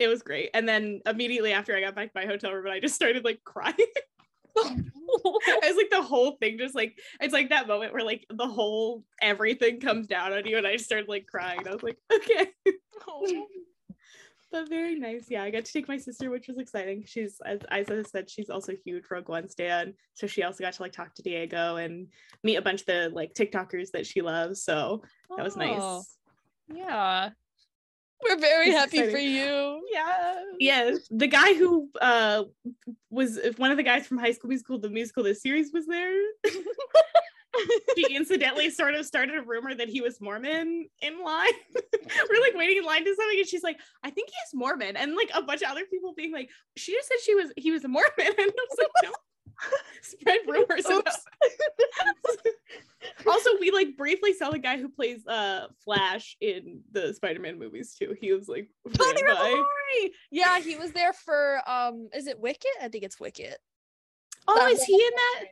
it 0.00 0.08
was 0.08 0.22
great. 0.22 0.50
And 0.54 0.68
then 0.68 1.02
immediately 1.06 1.52
after 1.52 1.76
I 1.76 1.80
got 1.80 1.94
back 1.94 2.12
to 2.12 2.18
my 2.18 2.26
hotel 2.26 2.52
room, 2.52 2.66
I 2.68 2.80
just 2.80 2.96
started 2.96 3.24
like 3.24 3.44
crying. 3.44 3.76
it's 4.56 5.76
like 5.76 5.90
the 5.90 6.02
whole 6.02 6.32
thing 6.32 6.58
just 6.58 6.74
like 6.74 6.98
it's 7.20 7.32
like 7.32 7.48
that 7.50 7.66
moment 7.66 7.92
where 7.92 8.04
like 8.04 8.24
the 8.30 8.46
whole 8.46 9.02
everything 9.20 9.80
comes 9.80 10.06
down 10.06 10.32
on 10.32 10.46
you 10.46 10.58
and 10.58 10.66
I 10.66 10.76
started 10.76 11.08
like 11.08 11.26
crying. 11.26 11.66
I 11.66 11.72
was 11.72 11.82
like, 11.82 11.98
okay. 12.12 12.48
Oh. 13.08 13.46
But 14.52 14.68
very 14.68 14.94
nice. 14.94 15.26
Yeah, 15.28 15.42
I 15.42 15.50
got 15.50 15.64
to 15.64 15.72
take 15.72 15.88
my 15.88 15.96
sister, 15.96 16.30
which 16.30 16.46
was 16.46 16.58
exciting. 16.58 17.02
She's 17.08 17.40
as 17.44 17.58
Isa 17.76 18.04
said, 18.04 18.30
she's 18.30 18.50
also 18.50 18.72
huge 18.84 19.02
Rogue 19.10 19.28
One 19.28 19.48
stan. 19.48 19.94
So 20.12 20.28
she 20.28 20.44
also 20.44 20.62
got 20.62 20.74
to 20.74 20.82
like 20.82 20.92
talk 20.92 21.12
to 21.16 21.22
Diego 21.22 21.74
and 21.74 22.06
meet 22.44 22.54
a 22.54 22.62
bunch 22.62 22.82
of 22.82 22.86
the 22.86 23.10
like 23.12 23.34
TikTokers 23.34 23.90
that 23.90 24.06
she 24.06 24.20
loves. 24.20 24.62
So 24.62 25.02
that 25.36 25.42
was 25.42 25.56
Oh, 25.56 25.58
nice. 25.58 26.18
Yeah. 26.72 27.30
We're 28.24 28.38
very 28.38 28.68
It's 28.68 28.78
happy 28.78 29.10
for 29.10 29.18
you. 29.18 29.86
Yeah. 29.92 30.34
Yeah, 30.58 30.94
the 31.10 31.26
guy 31.26 31.54
who 31.54 31.88
uh 32.00 32.44
was 33.10 33.38
one 33.56 33.70
of 33.70 33.76
the 33.76 33.82
guys 33.82 34.06
from 34.06 34.18
High 34.18 34.32
School 34.32 34.48
Musical, 34.48 34.78
the 34.78 34.88
musical, 34.88 35.22
the 35.22 35.34
series 35.34 35.72
was 35.72 35.86
there. 35.86 36.14
she 37.96 38.14
incidentally 38.14 38.70
sort 38.70 38.94
of 38.94 39.06
started 39.06 39.36
a 39.36 39.42
rumor 39.42 39.74
that 39.74 39.88
he 39.88 40.00
was 40.00 40.20
Mormon 40.20 40.88
in 41.00 41.24
line. 41.24 41.52
We're 41.74 42.40
like 42.40 42.54
waiting 42.54 42.78
in 42.78 42.84
line 42.84 43.04
to 43.04 43.14
something, 43.14 43.38
and 43.38 43.48
she's 43.48 43.62
like, 43.62 43.78
"I 44.02 44.10
think 44.10 44.28
he's 44.28 44.58
Mormon," 44.58 44.96
and 44.96 45.14
like 45.14 45.30
a 45.34 45.42
bunch 45.42 45.62
of 45.62 45.70
other 45.70 45.84
people 45.86 46.14
being 46.14 46.32
like, 46.32 46.50
"She 46.76 46.92
just 46.92 47.08
said 47.08 47.18
she 47.24 47.34
was 47.34 47.52
he 47.56 47.70
was 47.70 47.84
a 47.84 47.88
Mormon," 47.88 48.10
and 48.18 48.36
I 48.38 48.66
was 48.70 48.78
like, 48.78 48.88
"No." 49.02 49.10
Spread 50.02 50.40
rumors. 50.48 50.84
About- 53.24 53.32
also, 53.34 53.50
we 53.60 53.70
like 53.70 53.96
briefly 53.96 54.32
saw 54.34 54.50
the 54.50 54.58
guy 54.58 54.78
who 54.78 54.88
plays 54.88 55.26
uh 55.26 55.66
Flash 55.84 56.36
in 56.40 56.82
the 56.92 57.12
Spider-Man 57.14 57.58
movies 57.58 57.94
too. 57.98 58.14
He 58.20 58.32
was 58.32 58.48
like 58.48 58.68
Tony. 58.92 59.22
Revolori! 59.22 60.10
Yeah, 60.30 60.60
he 60.60 60.76
was 60.76 60.92
there 60.92 61.12
for 61.12 61.60
um 61.66 62.08
is 62.14 62.26
it 62.26 62.38
Wicket? 62.38 62.70
I 62.82 62.88
think 62.88 63.04
it's 63.04 63.18
Wicket. 63.18 63.58
Oh, 64.46 64.54
That 64.54 64.70
is 64.70 64.82
he 64.84 64.94
in 64.94 65.10
that? 65.16 65.44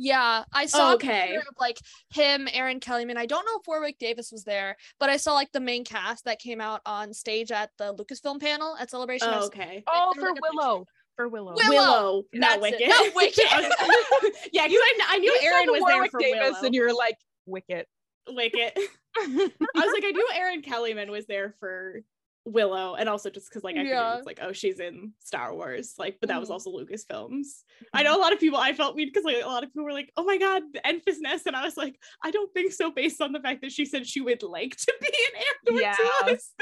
Yeah, 0.00 0.44
I 0.52 0.66
saw 0.66 0.90
Oh, 0.90 0.94
okay. 0.94 1.26
picture 1.32 1.40
of 1.40 1.56
like 1.58 1.78
him, 2.14 2.48
Erin 2.52 2.78
Kellyman. 2.78 3.16
I 3.16 3.26
don't 3.26 3.44
know 3.44 3.58
if 3.60 3.66
Warwick 3.66 3.98
Davis 3.98 4.30
was 4.30 4.44
there, 4.44 4.76
but 5.00 5.10
I 5.10 5.16
saw 5.16 5.34
like 5.34 5.50
the 5.50 5.58
main 5.58 5.84
cast 5.84 6.24
that 6.26 6.38
came 6.38 6.60
out 6.60 6.82
on 6.86 7.12
stage 7.12 7.50
at 7.50 7.70
the 7.78 7.92
Lucasfilm 7.94 8.40
panel 8.40 8.76
at 8.78 8.90
Celebration. 8.90 9.26
Oh, 9.28 9.46
okay. 9.46 9.82
Oh, 9.88 10.12
There 10.14 10.26
for 10.26 10.32
was, 10.34 10.86
like. 11.26 11.32
Willow. 11.32 11.54
Willow. 11.54 11.68
Willow, 11.68 12.22
not 12.34 12.60
That's 12.60 12.62
Wicket. 12.62 12.80
it, 12.82 12.88
not 12.88 13.14
Wicket. 13.14 14.42
Yeah, 14.52 14.66
because 14.66 14.80
I, 14.80 14.98
I 15.10 15.18
knew 15.18 15.30
You 15.30 15.40
Erin 15.42 15.66
was 15.72 15.82
there 15.86 16.06
for 16.06 16.20
Davis, 16.20 16.40
Willow. 16.52 16.66
and 16.66 16.74
you're 16.74 16.94
like 16.96 17.16
Wicket. 17.46 17.88
Wicket. 18.28 18.72
I 19.16 19.26
was 19.74 19.92
like, 19.94 20.04
I 20.04 20.10
knew 20.12 20.28
Erin 20.34 20.62
Kellyman 20.62 21.08
was 21.10 21.26
there 21.26 21.54
for 21.60 22.00
Willow, 22.44 22.94
and 22.94 23.08
also 23.08 23.28
just 23.30 23.48
because 23.48 23.64
like 23.64 23.76
I 23.76 23.82
Yeah. 23.82 24.00
figured 24.12 24.18
it's 24.18 24.26
like, 24.26 24.38
oh, 24.42 24.52
she's 24.52 24.80
in 24.80 25.12
Star 25.18 25.54
Wars, 25.54 25.94
like, 25.98 26.18
but 26.20 26.28
that 26.28 26.40
was 26.40 26.48
Mhm. 26.48 26.52
also 26.52 26.70
Lucasfilms. 26.70 27.46
I 27.92 28.02
know 28.02 28.16
a 28.16 28.20
lot 28.20 28.32
of 28.32 28.40
people. 28.40 28.58
I 28.58 28.72
felt 28.72 28.94
weird 28.96 29.08
because 29.12 29.24
like 29.24 29.42
a 29.42 29.46
lot 29.46 29.64
of 29.64 29.70
people 29.70 29.84
were 29.84 29.92
like, 29.92 30.10
oh 30.16 30.24
my 30.24 30.38
god, 30.38 30.62
the 30.72 30.80
Enfys 30.80 31.16
Nest, 31.20 31.46
and 31.46 31.56
I 31.56 31.64
was 31.64 31.76
like, 31.76 31.98
I 32.22 32.30
don't 32.30 32.52
think 32.54 32.72
so, 32.72 32.90
based 32.90 33.20
on 33.20 33.32
the 33.32 33.40
fact 33.40 33.60
that 33.62 33.72
she 33.72 33.84
said 33.84 34.06
she 34.06 34.20
would 34.20 34.42
like 34.42 34.76
to 34.76 34.94
be 35.00 35.08
an 35.08 35.42
Andor 35.72 35.82
Yeah. 35.82 35.94
to 35.94 36.32
us. 36.34 36.52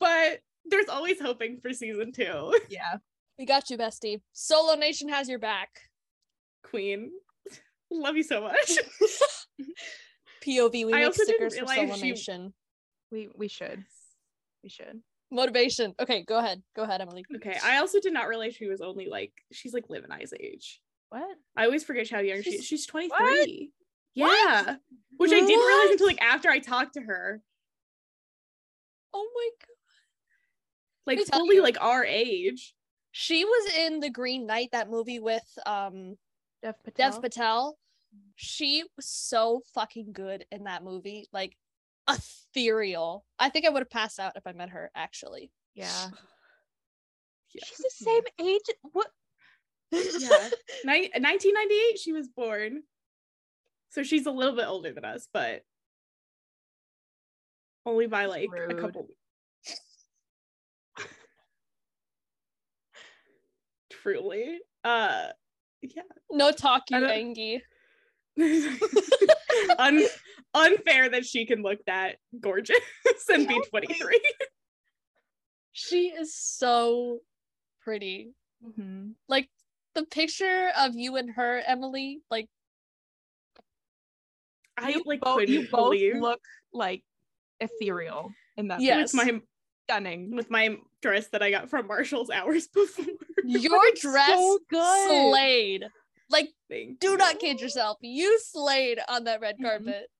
but 0.00 0.40
there's 0.66 0.88
always 0.88 1.20
hoping 1.20 1.60
for 1.60 1.72
season 1.72 2.12
two. 2.12 2.52
yeah. 2.68 2.96
We 3.38 3.44
got 3.46 3.68
you, 3.70 3.76
bestie. 3.76 4.20
Solo 4.32 4.74
Nation 4.76 5.08
has 5.08 5.28
your 5.28 5.38
back. 5.38 5.68
Queen, 6.64 7.10
love 7.90 8.16
you 8.16 8.22
so 8.22 8.40
much. 8.40 8.72
POV, 10.46 10.72
we 10.86 10.92
I 10.92 10.98
make 10.98 11.06
also 11.06 11.24
didn't 11.24 11.50
stickers 11.50 11.58
for 11.58 11.66
Solo 11.74 11.94
she- 11.96 12.10
Nation. 12.10 12.54
We 13.10 13.28
we 13.34 13.48
should. 13.48 13.84
We 14.62 14.68
should. 14.68 15.00
Motivation. 15.30 15.94
Okay, 16.00 16.22
go 16.22 16.38
ahead. 16.38 16.62
Go 16.74 16.82
ahead, 16.84 17.00
Emily. 17.00 17.24
Okay, 17.36 17.58
I 17.64 17.78
also 17.78 18.00
did 18.00 18.12
not 18.12 18.28
realize 18.28 18.54
she 18.54 18.66
was 18.68 18.80
only 18.80 19.06
like 19.06 19.32
she's 19.52 19.74
like 19.74 19.88
Liv 19.88 20.04
and 20.04 20.12
I's 20.12 20.32
age. 20.38 20.80
What? 21.10 21.36
I 21.56 21.64
always 21.64 21.84
forget 21.84 22.08
how 22.10 22.20
young 22.20 22.38
she 22.42 22.50
She's- 22.50 22.60
is. 22.60 22.66
She's 22.66 22.86
23. 22.86 23.70
Yeah. 24.14 24.76
Which 25.18 25.30
I 25.32 25.40
didn't 25.40 25.48
realize 25.66 25.90
until 25.90 26.06
like 26.06 26.22
after 26.22 26.48
I 26.48 26.58
talked 26.58 26.94
to 26.94 27.00
her. 27.02 27.40
Oh 29.12 29.28
my 29.34 29.48
god. 29.60 29.72
Like 31.06 31.18
me 31.18 31.24
tell 31.24 31.40
fully 31.40 31.56
you. 31.56 31.62
like 31.62 31.76
our 31.80 32.04
age. 32.04 32.74
She 33.18 33.46
was 33.46 33.72
in 33.78 34.00
The 34.00 34.10
Green 34.10 34.46
Knight, 34.46 34.68
that 34.72 34.90
movie 34.90 35.20
with 35.20 35.42
um 35.64 36.18
Dev 36.62 36.74
Patel. 36.84 37.12
Dev 37.12 37.22
Patel. 37.22 37.78
She 38.34 38.84
was 38.94 39.06
so 39.06 39.62
fucking 39.74 40.12
good 40.12 40.44
in 40.52 40.64
that 40.64 40.84
movie. 40.84 41.26
Like 41.32 41.56
ethereal. 42.06 43.24
I 43.38 43.48
think 43.48 43.64
I 43.64 43.70
would 43.70 43.80
have 43.80 43.90
passed 43.90 44.20
out 44.20 44.36
if 44.36 44.46
I 44.46 44.52
met 44.52 44.68
her 44.68 44.90
actually. 44.94 45.50
Yeah. 45.74 46.08
Yeah. 47.54 47.62
She's 47.64 47.78
the 47.78 47.90
same 48.04 48.22
age. 48.38 48.60
What? 48.92 49.06
Yeah. 49.90 50.48
Ni- 50.84 51.08
1998 51.14 51.98
she 51.98 52.12
was 52.12 52.28
born. 52.28 52.82
So 53.88 54.02
she's 54.02 54.26
a 54.26 54.30
little 54.30 54.54
bit 54.54 54.66
older 54.66 54.92
than 54.92 55.06
us, 55.06 55.26
but 55.32 55.62
only 57.86 58.08
by 58.08 58.26
like 58.26 58.48
a 58.48 58.66
Rude. 58.66 58.78
couple 58.78 59.08
Truly. 64.06 64.58
Uh 64.84 65.26
yeah. 65.82 66.02
no 66.30 66.52
talk 66.52 66.84
you 66.90 66.96
Angie. 67.04 67.60
Un- 69.78 70.06
unfair 70.54 71.08
that 71.08 71.24
she 71.24 71.44
can 71.44 71.62
look 71.62 71.78
that 71.86 72.16
gorgeous 72.40 72.76
and 73.28 73.48
be 73.48 73.60
23. 73.70 74.20
She 75.72 76.08
is 76.08 76.36
so 76.36 77.18
pretty. 77.80 78.30
Mhm. 78.64 79.14
Like 79.28 79.48
the 79.94 80.04
picture 80.04 80.70
of 80.78 80.94
you 80.94 81.16
and 81.16 81.30
her, 81.34 81.62
Emily, 81.66 82.20
like 82.30 82.46
I 84.76 84.90
you 84.90 85.02
like 85.04 85.20
both, 85.20 85.48
you 85.48 85.62
both 85.62 85.90
believe 85.90 86.16
look 86.16 86.40
like 86.72 87.02
ethereal 87.60 88.30
in 88.56 88.68
that. 88.68 88.80
Yes. 88.80 89.14
my 89.14 89.40
Stunning. 89.90 90.34
with 90.34 90.50
my 90.50 90.76
dress 91.00 91.28
that 91.28 91.42
I 91.42 91.50
got 91.50 91.70
from 91.70 91.86
Marshall's 91.86 92.30
hours 92.30 92.66
before. 92.74 93.04
your 93.44 93.80
dress 94.00 94.28
so 94.30 94.58
good. 94.68 95.08
slayed. 95.30 95.84
Like, 96.28 96.48
Thank 96.68 96.98
do 96.98 97.16
not 97.16 97.38
kid 97.38 97.60
yourself. 97.60 97.98
You 98.00 98.38
slayed 98.40 98.98
on 99.08 99.24
that 99.24 99.40
red 99.40 99.58
Mhm. 99.58 99.62
carpet. 99.64 100.10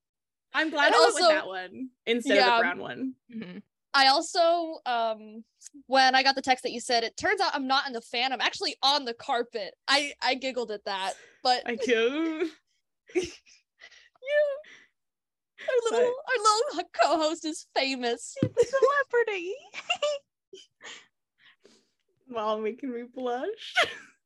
I'm 0.53 0.69
glad 0.69 0.87
And 0.87 0.95
I 0.95 0.99
went 0.99 1.05
also- 1.13 1.27
with 1.27 1.35
that 1.35 1.47
one 1.47 1.89
instead 2.05 2.37
of 2.39 2.45
the 2.45 2.59
brown 2.61 2.79
one. 2.79 3.15
Mhm. 3.29 3.61
I 3.93 4.07
also, 4.07 4.79
um, 4.85 5.43
when 5.87 6.15
I 6.15 6.23
got 6.23 6.35
the 6.35 6.41
text 6.41 6.63
that 6.63 6.71
you 6.71 6.79
said, 6.79 7.03
it 7.03 7.17
turns 7.17 7.41
out 7.41 7.53
I'm 7.53 7.67
not 7.67 7.87
in 7.87 7.93
the 7.93 8.01
fan. 8.01 8.31
I'm 8.31 8.41
actually 8.41 8.77
on 8.83 9.03
the 9.05 9.13
carpet. 9.13 9.73
I 9.87 10.13
I 10.21 10.35
giggled 10.35 10.71
at 10.71 10.85
that, 10.85 11.13
but 11.43 11.63
I 11.65 11.75
do. 11.75 12.49
you, 13.15 13.23
our 15.59 15.91
little 15.91 16.13
our 16.13 16.37
little 16.75 16.89
co-host 17.01 17.45
is 17.45 17.65
famous. 17.75 18.35
Celebrity. 18.41 19.53
While 22.27 22.59
making 22.59 22.91
me 22.93 23.03
blush. 23.13 23.73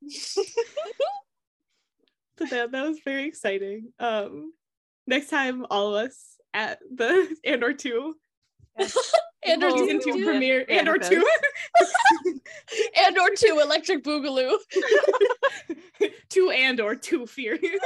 but 2.37 2.49
that, 2.49 2.71
that 2.71 2.87
was 2.87 2.99
very 3.05 3.25
exciting. 3.25 3.93
Um 3.99 4.53
next 5.07 5.29
time 5.29 5.65
all 5.69 5.95
of 5.95 6.05
us 6.07 6.37
at 6.53 6.79
the 6.93 7.35
Andor 7.45 7.73
2 7.77 8.15
and 9.45 9.63
or 9.63 9.67
Oh, 9.67 9.77
season 9.85 9.99
two, 10.01 10.13
two 10.13 10.19
yeah. 10.19 10.25
premiere 10.25 10.65
Andor 10.69 10.97
2 10.97 11.23
and 13.05 13.17
or 13.17 13.29
two 13.35 13.59
electric 13.61 14.03
boogaloo. 14.03 14.57
two 16.29 16.49
and 16.51 16.79
or 16.79 16.95
two 16.95 17.25
furious. 17.27 17.79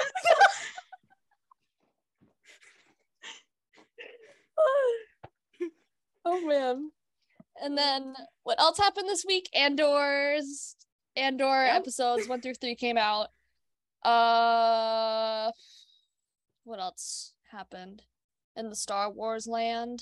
oh 6.26 6.46
man. 6.46 6.92
And 7.62 7.78
then 7.78 8.14
what 8.44 8.60
else 8.60 8.78
happened 8.78 9.08
this 9.08 9.26
week? 9.26 9.50
Andor's 9.54 10.76
Andor 11.16 11.66
Yep. 11.66 11.76
episodes 11.78 12.28
one 12.28 12.42
through 12.42 12.56
three 12.56 12.76
came 12.76 12.98
out. 12.98 13.30
Uh 14.04 15.52
what 16.64 16.80
else 16.80 17.34
happened 17.52 18.02
in 18.56 18.70
the 18.70 18.76
Star 18.76 19.10
Wars 19.12 19.48
land? 19.48 20.02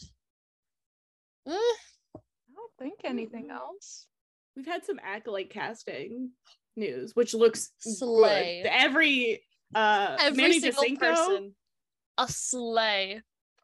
Eh, 1.48 1.52
I 1.52 2.20
don't 2.56 2.72
think 2.80 3.02
anything 3.04 3.50
else. 3.52 4.08
We've 4.56 4.66
had 4.66 4.86
some 4.86 5.00
acolyte 5.04 5.50
casting 5.50 6.32
news, 6.76 7.16
which 7.16 7.34
looks 7.34 7.72
Slay. 7.80 8.62
good. 8.64 8.70
Every 8.72 9.44
uh 9.76 10.18
every 10.20 10.42
Manny 10.44 10.60
single 10.60 10.84
Jacinto, 10.84 11.00
person. 11.06 11.56
A 12.18 12.28
slay. 12.28 13.22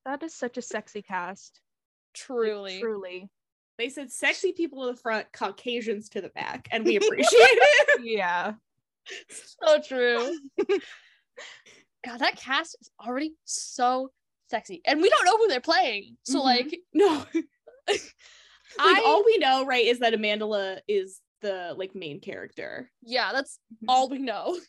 That 0.10 0.24
is 0.24 0.34
such 0.34 0.58
a 0.58 0.62
sexy 0.64 1.04
cast. 1.04 1.60
Like, 1.60 2.14
Truly. 2.16 2.80
Truly. 2.80 3.30
they 3.78 3.90
said 3.90 4.12
sexy 4.12 4.54
people 4.54 4.82
in 4.88 4.96
the 4.96 5.00
front, 5.00 5.32
Caucasians 5.32 6.10
to 6.10 6.22
the 6.22 6.30
back, 6.30 6.68
and 6.72 6.84
we 6.84 6.96
appreciate 6.98 7.28
it. 7.32 8.02
Yeah. 8.04 8.54
so 9.30 9.80
true. 9.88 10.36
God, 12.06 12.18
that 12.22 12.38
cast 12.38 12.76
is 12.82 12.90
already 13.06 13.36
so 13.46 14.10
sexy. 14.50 14.82
And 14.84 15.00
we 15.00 15.10
don't 15.12 15.26
know 15.26 15.38
who 15.38 15.48
they're 15.48 15.62
playing. 15.62 16.18
So 16.24 16.40
Mhm. 16.40 16.44
like 16.44 16.80
No, 16.92 17.24
like 17.88 18.02
I 18.80 19.04
all 19.06 19.24
we 19.24 19.38
know, 19.38 19.64
right, 19.64 19.86
is 19.86 20.00
that 20.00 20.14
Amandla 20.14 20.80
is 20.88 21.22
the 21.42 21.76
like 21.78 21.94
main 21.94 22.20
character. 22.20 22.90
yeah, 23.04 23.32
that's 23.32 23.60
Mhm. 23.76 23.86
all 23.90 24.10
we 24.10 24.18
know. 24.18 24.60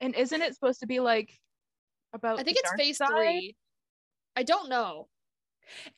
And 0.00 0.16
isn't 0.16 0.42
it 0.42 0.54
supposed 0.54 0.80
to 0.80 0.86
be 0.88 0.98
like 0.98 1.30
about 2.12 2.40
I 2.40 2.42
think 2.42 2.56
it's 2.58 2.72
phase 2.76 2.96
side? 2.96 3.08
three. 3.10 3.56
I 4.36 4.42
don't 4.42 4.68
know. 4.68 5.08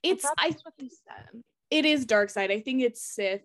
It's 0.02 0.24
I 0.38 0.50
that's 0.50 0.64
what 0.64 0.74
they 0.78 0.88
said. 0.88 1.42
It 1.70 1.84
is 1.84 2.04
dark 2.06 2.30
side. 2.30 2.50
I 2.50 2.60
think 2.60 2.82
it's 2.82 3.02
Sith. 3.02 3.42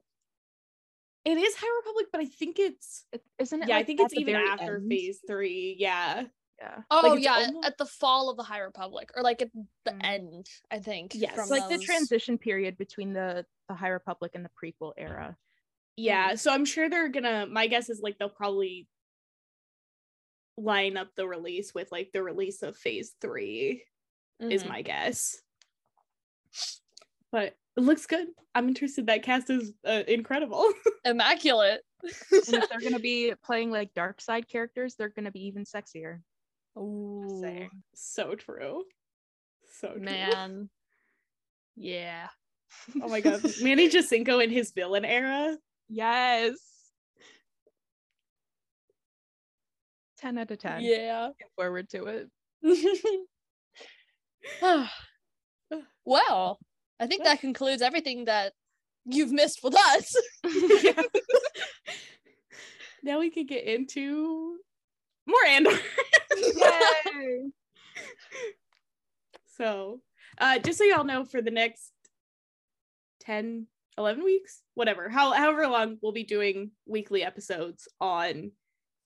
It 1.25 1.37
is 1.37 1.55
High 1.55 1.75
Republic, 1.79 2.07
but 2.11 2.21
I 2.21 2.25
think 2.25 2.59
it's 2.59 3.05
It- 3.11 3.23
Isn't 3.39 3.63
it? 3.63 3.69
yeah, 3.69 3.77
I 3.77 3.83
think 3.83 3.99
it's 4.01 4.13
even 4.15 4.35
after 4.35 4.77
end? 4.77 4.89
phase 4.89 5.19
three. 5.27 5.75
Yeah. 5.77 6.23
Yeah. 6.59 6.81
Oh 6.89 7.13
it's 7.13 7.23
yeah, 7.23 7.33
almo- 7.47 7.61
at 7.63 7.77
the 7.77 7.85
fall 7.85 8.29
of 8.29 8.37
the 8.37 8.43
High 8.43 8.59
Republic, 8.59 9.11
or 9.15 9.21
like 9.21 9.41
at 9.43 9.51
the 9.85 9.91
Mm. 9.91 10.03
end, 10.03 10.49
I 10.71 10.79
think. 10.79 11.13
Yes. 11.13 11.37
It's 11.37 11.51
like 11.51 11.69
the 11.69 11.77
transition 11.77 12.37
period 12.37 12.77
between 12.77 13.13
the 13.13 13.45
the 13.69 13.75
High 13.75 13.89
Republic 13.89 14.31
and 14.33 14.43
the 14.43 14.49
prequel 14.61 14.93
era. 14.97 15.37
Yeah. 15.97 16.35
So 16.35 16.51
I'm 16.51 16.65
sure 16.65 16.89
they're 16.89 17.09
gonna 17.09 17.45
my 17.45 17.67
guess 17.67 17.89
is 17.89 18.01
like 18.01 18.17
they'll 18.17 18.29
probably 18.29 18.87
line 20.57 20.97
up 20.97 21.09
the 21.15 21.27
release 21.27 21.73
with 21.75 21.91
like 21.91 22.11
the 22.11 22.23
release 22.23 22.63
of 22.63 22.75
phase 22.75 23.13
three 23.21 23.83
is 24.39 24.63
Mhm. 24.63 24.69
my 24.69 24.81
guess. 24.81 25.41
But 27.31 27.55
it 27.75 27.81
looks 27.81 28.05
good. 28.05 28.27
I'm 28.55 28.67
interested. 28.67 29.07
That 29.07 29.23
cast 29.23 29.49
is 29.49 29.73
uh, 29.85 30.03
incredible. 30.07 30.71
immaculate. 31.05 31.81
And 32.03 32.11
if 32.31 32.69
they're 32.69 32.79
gonna 32.79 32.99
be 32.99 33.33
playing 33.43 33.71
like 33.71 33.93
dark 33.93 34.21
side 34.21 34.47
characters, 34.47 34.95
they're 34.95 35.09
gonna 35.09 35.31
be 35.31 35.45
even 35.47 35.63
sexier. 35.63 36.21
Just 36.75 36.77
Ooh, 36.85 37.39
saying. 37.41 37.69
so 37.95 38.35
true. 38.35 38.83
So 39.79 39.89
true. 39.93 40.01
man. 40.01 40.69
Yeah. 41.75 42.27
Oh 43.01 43.07
my 43.09 43.21
god. 43.21 43.41
Manny 43.61 43.89
Jacinto 43.89 44.39
in 44.39 44.49
his 44.49 44.71
villain 44.71 45.05
era. 45.05 45.57
Yes. 45.89 46.55
10 50.17 50.37
out 50.39 50.49
of 50.51 50.57
10. 50.57 50.81
Yeah. 50.81 51.27
Looking 51.27 51.47
forward 51.55 51.89
to 51.91 52.05
it. 52.05 52.29
well, 56.05 56.59
I 56.99 57.07
think 57.07 57.23
that 57.23 57.39
concludes 57.41 57.81
everything 57.81 58.25
that 58.25 58.53
you've 59.05 59.31
missed 59.31 59.59
with 59.63 59.75
us. 59.75 60.15
now 63.03 63.19
we 63.19 63.29
can 63.29 63.45
get 63.45 63.63
into 63.63 64.57
more 65.25 65.45
Andor. 65.47 65.77
Yay! 66.37 67.43
So, 69.57 70.01
uh, 70.37 70.59
just 70.59 70.77
so 70.77 70.83
y'all 70.83 71.03
know, 71.03 71.25
for 71.25 71.41
the 71.41 71.51
next 71.51 71.91
10, 73.21 73.65
11 73.97 74.23
weeks, 74.23 74.61
whatever, 74.75 75.09
how, 75.09 75.33
however 75.33 75.67
long 75.67 75.97
we'll 76.01 76.11
be 76.11 76.23
doing 76.23 76.71
weekly 76.85 77.23
episodes 77.23 77.87
on 77.99 78.51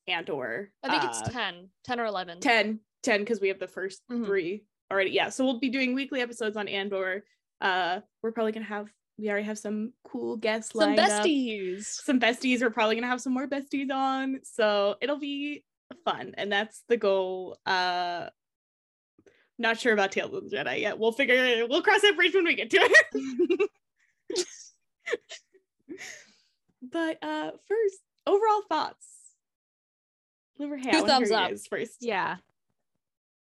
Andor. 0.08 0.72
I 0.84 0.90
think 0.90 1.04
it's 1.06 1.22
Uh, 1.22 1.30
10, 1.30 1.70
10 1.86 2.00
or 2.00 2.06
11. 2.06 2.40
10, 2.42 2.80
10, 3.04 3.20
because 3.22 3.40
we 3.40 3.48
have 3.48 3.60
the 3.60 3.68
1st 3.68 4.02
Mhm. 4.12 4.26
three 4.26 4.66
already. 4.92 5.12
Yeah, 5.12 5.30
so 5.30 5.44
we'll 5.46 5.60
be 5.60 5.70
doing 5.70 5.96
weekly 5.96 6.22
episodes 6.22 6.58
on 6.58 6.68
Andor. 6.68 7.24
Uh, 7.60 8.02
we're 8.22 8.32
probably 8.32 8.52
gonna 8.52 8.66
have, 8.66 8.90
we 9.18 9.30
already 9.30 9.46
have 9.46 9.58
some 9.58 9.94
cool 10.04 10.38
guests 10.38 10.74
Some 10.74 10.96
lined 10.96 11.00
up. 11.00 11.24
besties. 11.24 11.86
Some 11.86 12.20
besties. 12.20 12.62
We're 12.62 12.70
probably 12.70 12.96
gonna 12.96 13.08
have 13.08 13.22
some 13.22 13.34
more 13.34 13.48
besties 13.48 13.92
on, 13.92 14.40
so 14.44 14.96
it'll 15.02 15.20
be 15.20 15.64
fun, 16.06 16.36
and 16.38 16.52
that's 16.52 16.84
the 16.88 16.98
goal. 16.98 17.58
Uh, 17.66 18.28
not 19.58 19.80
sure 19.80 19.94
about 19.94 20.12
Tales 20.12 20.34
of 20.34 20.50
the 20.50 20.56
Jedi 20.56 20.82
yet. 20.82 20.98
We'll 20.98 21.12
figure 21.12 21.36
it. 21.36 21.64
Out 21.64 21.70
we'll 21.70 21.84
cross 21.84 22.02
that 22.02 22.16
bridge 22.16 22.34
when 22.34 22.46
we 22.46 22.56
get 22.56 22.70
to 22.72 22.80
it. 22.82 23.70
but 26.82 27.18
uh, 27.22 27.52
first, 27.68 28.00
overall 28.26 28.64
thoughts. 28.68 29.08
Liver 30.58 30.78
Two 30.80 31.06
thumbs 31.06 31.32
up. 31.32 31.52
First, 31.70 31.98
yeah. 32.02 32.38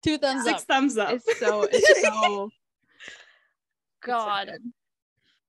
Two 0.03 0.17
thumbs 0.17 0.43
six 0.45 0.61
up. 0.61 0.67
thumbs 0.67 0.97
up. 0.97 1.11
It's 1.13 1.39
so 1.39 1.63
it's 1.71 2.01
so 2.01 2.49
God. 4.03 4.47
good. 4.47 4.61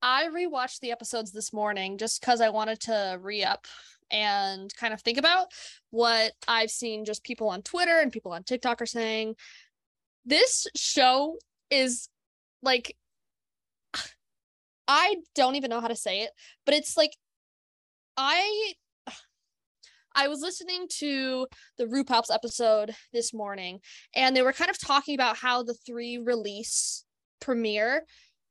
I 0.01 0.27
rewatched 0.27 0.79
the 0.79 0.91
episodes 0.91 1.31
this 1.31 1.53
morning 1.53 1.97
just 1.97 2.21
because 2.21 2.41
I 2.41 2.49
wanted 2.49 2.79
to 2.81 3.19
re 3.21 3.43
up 3.43 3.67
and 4.09 4.73
kind 4.75 4.93
of 4.93 5.01
think 5.01 5.17
about 5.17 5.47
what 5.91 6.33
I've 6.47 6.71
seen 6.71 7.05
just 7.05 7.23
people 7.23 7.49
on 7.49 7.61
Twitter 7.61 7.99
and 7.99 8.11
people 8.11 8.33
on 8.33 8.43
TikTok 8.43 8.81
are 8.81 8.87
saying. 8.87 9.35
This 10.25 10.67
show 10.75 11.37
is 11.69 12.09
like, 12.61 12.95
I 14.87 15.15
don't 15.33 15.55
even 15.55 15.69
know 15.69 15.81
how 15.81 15.87
to 15.87 15.95
say 15.95 16.21
it, 16.21 16.31
but 16.65 16.75
it's 16.75 16.97
like, 16.97 17.15
I. 18.17 18.73
I 20.15 20.27
was 20.27 20.41
listening 20.41 20.87
to 20.99 21.47
the 21.77 21.85
RuPaul's 21.85 22.29
episode 22.31 22.95
this 23.13 23.33
morning, 23.33 23.79
and 24.15 24.35
they 24.35 24.41
were 24.41 24.53
kind 24.53 24.69
of 24.69 24.79
talking 24.79 25.15
about 25.15 25.37
how 25.37 25.63
the 25.63 25.73
three 25.85 26.17
release 26.17 27.05
premiere 27.39 28.05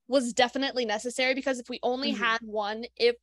was 0.09 0.33
definitely 0.33 0.85
necessary 0.85 1.35
because 1.35 1.61
if 1.61 1.69
we 1.69 1.79
only 1.83 2.13
Mhm. 2.13 2.19
had 2.19 2.41
one, 2.43 2.85
if 2.97 3.17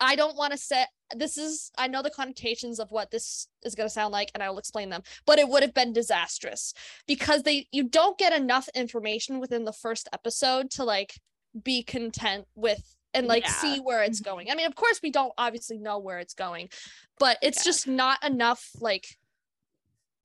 I 0.00 0.16
don't 0.16 0.36
want 0.36 0.52
to 0.52 0.58
set 0.58 0.88
this 1.14 1.36
is 1.36 1.70
I 1.76 1.88
know 1.88 2.02
the 2.02 2.10
connotations 2.10 2.78
of 2.78 2.90
what 2.92 3.10
this 3.10 3.48
is 3.64 3.74
going 3.74 3.88
to 3.88 3.92
sound 3.92 4.12
like 4.12 4.30
and 4.32 4.42
I 4.42 4.48
will 4.48 4.58
explain 4.58 4.88
them, 4.88 5.02
but 5.26 5.38
it 5.40 5.48
would 5.48 5.62
have 5.62 5.74
been 5.74 5.92
disastrous 5.92 6.72
because 7.06 7.42
they 7.42 7.66
you 7.72 7.82
don't 7.82 8.16
get 8.16 8.32
enough 8.32 8.68
information 8.74 9.40
within 9.40 9.64
the 9.64 9.72
first 9.72 10.08
episode 10.12 10.70
to 10.72 10.84
like 10.84 11.14
be 11.62 11.82
content 11.82 12.46
with 12.54 12.94
and 13.14 13.26
like 13.26 13.44
Yeah. 13.44 13.52
see 13.52 13.78
where 13.78 14.02
it's 14.02 14.20
going. 14.20 14.50
I 14.50 14.54
mean, 14.54 14.66
of 14.66 14.74
course 14.74 15.00
we 15.02 15.10
don't 15.10 15.32
obviously 15.36 15.78
know 15.78 15.98
where 15.98 16.18
it's 16.18 16.34
going, 16.34 16.70
but 17.18 17.38
it's 17.42 17.58
Yeah. 17.58 17.64
just 17.64 17.86
not 17.88 18.22
enough 18.24 18.70
like 18.80 19.06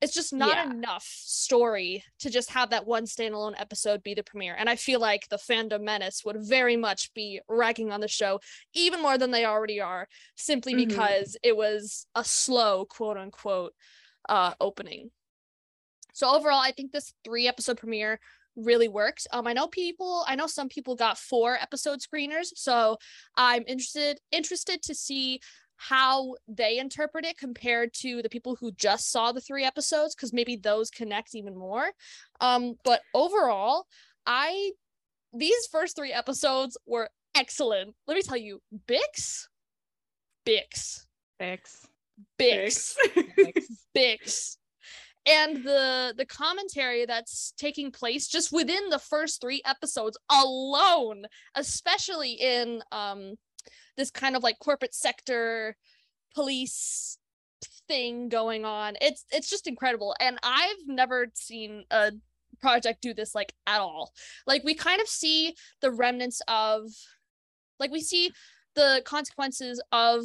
it's 0.02 0.12
just 0.12 0.30
not 0.34 0.56
Yeah. 0.56 0.70
enough 0.70 1.04
story 1.04 2.04
to 2.18 2.28
just 2.28 2.50
have 2.50 2.68
that 2.68 2.86
one 2.86 3.06
standalone 3.06 3.58
episode 3.58 4.02
be 4.02 4.12
the 4.12 4.22
premiere. 4.22 4.54
And 4.54 4.68
I 4.68 4.76
feel 4.76 5.00
like 5.00 5.26
the 5.30 5.38
fandom 5.38 5.80
menace 5.84 6.22
would 6.22 6.36
very 6.38 6.76
much 6.76 7.14
be 7.14 7.40
ragging 7.48 7.90
on 7.90 8.00
the 8.02 8.06
show 8.08 8.40
even 8.74 9.00
more 9.00 9.16
than 9.16 9.30
they 9.30 9.46
already 9.46 9.80
are, 9.80 10.06
simply 10.36 10.74
Mhm. 10.74 10.88
because 10.88 11.38
it 11.42 11.56
was 11.56 12.06
a 12.14 12.22
slow 12.24 12.84
quote 12.84 13.16
unquote 13.16 13.74
uh 14.28 14.54
opening. 14.60 15.12
So 16.12 16.28
overall, 16.28 16.60
I 16.60 16.72
think 16.72 16.92
this 16.92 17.14
three 17.24 17.48
episode 17.48 17.78
premiere 17.78 18.20
really 18.56 18.88
worked. 18.88 19.26
Um, 19.32 19.46
I 19.46 19.52
know 19.52 19.68
people, 19.68 20.24
I 20.26 20.34
know 20.34 20.46
some 20.46 20.68
people 20.68 20.96
got 20.96 21.18
four 21.18 21.56
episode 21.60 22.00
screeners, 22.00 22.48
so 22.54 22.96
I'm 23.36 23.64
interested 23.66 24.18
interested 24.32 24.82
to 24.82 24.94
see 24.94 25.40
how 25.76 26.34
they 26.48 26.78
interpret 26.78 27.26
it 27.26 27.36
compared 27.36 27.92
to 27.92 28.22
the 28.22 28.30
people 28.30 28.56
who 28.56 28.72
just 28.72 29.12
saw 29.12 29.30
the 29.30 29.40
three 29.40 29.62
episodes 29.62 30.14
because 30.14 30.32
maybe 30.32 30.56
those 30.56 30.90
connect 30.90 31.34
even 31.34 31.56
more. 31.56 31.90
Um 32.40 32.74
but 32.84 33.02
overall 33.14 33.86
i 34.26 34.72
these 35.34 35.66
first 35.70 35.94
three 35.96 36.12
episodes 36.12 36.78
were 36.86 37.10
excellent. 37.36 37.94
Let 38.06 38.14
me 38.14 38.22
tell 38.22 38.38
you 38.38 38.60
bix? 38.88 39.48
Bix. 40.46 41.04
Bix. 41.40 41.86
Bix. 42.38 42.94
Fix. 43.34 43.68
bix 43.94 44.56
and 45.26 45.64
the 45.64 46.14
the 46.16 46.26
commentary 46.26 47.04
that's 47.04 47.52
taking 47.58 47.90
place 47.90 48.28
just 48.28 48.52
within 48.52 48.88
the 48.90 48.98
first 48.98 49.40
three 49.40 49.60
episodes 49.64 50.16
alone 50.30 51.24
especially 51.54 52.32
in 52.32 52.82
um 52.92 53.34
this 53.96 54.10
kind 54.10 54.36
of 54.36 54.42
like 54.42 54.58
corporate 54.58 54.94
sector 54.94 55.76
police 56.34 57.18
thing 57.88 58.28
going 58.28 58.64
on. 58.64 58.94
It's 59.00 59.24
it's 59.32 59.50
just 59.50 59.66
incredible. 59.66 60.14
And 60.20 60.38
i've 60.42 60.86
never 60.86 61.26
seen 61.34 61.84
a 61.90 62.12
project 62.60 63.02
do 63.02 63.14
this 63.14 63.34
like 63.34 63.54
at 63.66 63.80
all. 63.80 64.12
Like 64.46 64.64
we 64.64 64.74
kind 64.74 65.00
of 65.00 65.08
see 65.08 65.54
the 65.80 65.90
remnants 65.90 66.40
of 66.48 66.90
like 67.78 67.90
we 67.90 68.00
see 68.00 68.30
the 68.74 69.02
consequences 69.04 69.82
of 69.92 70.24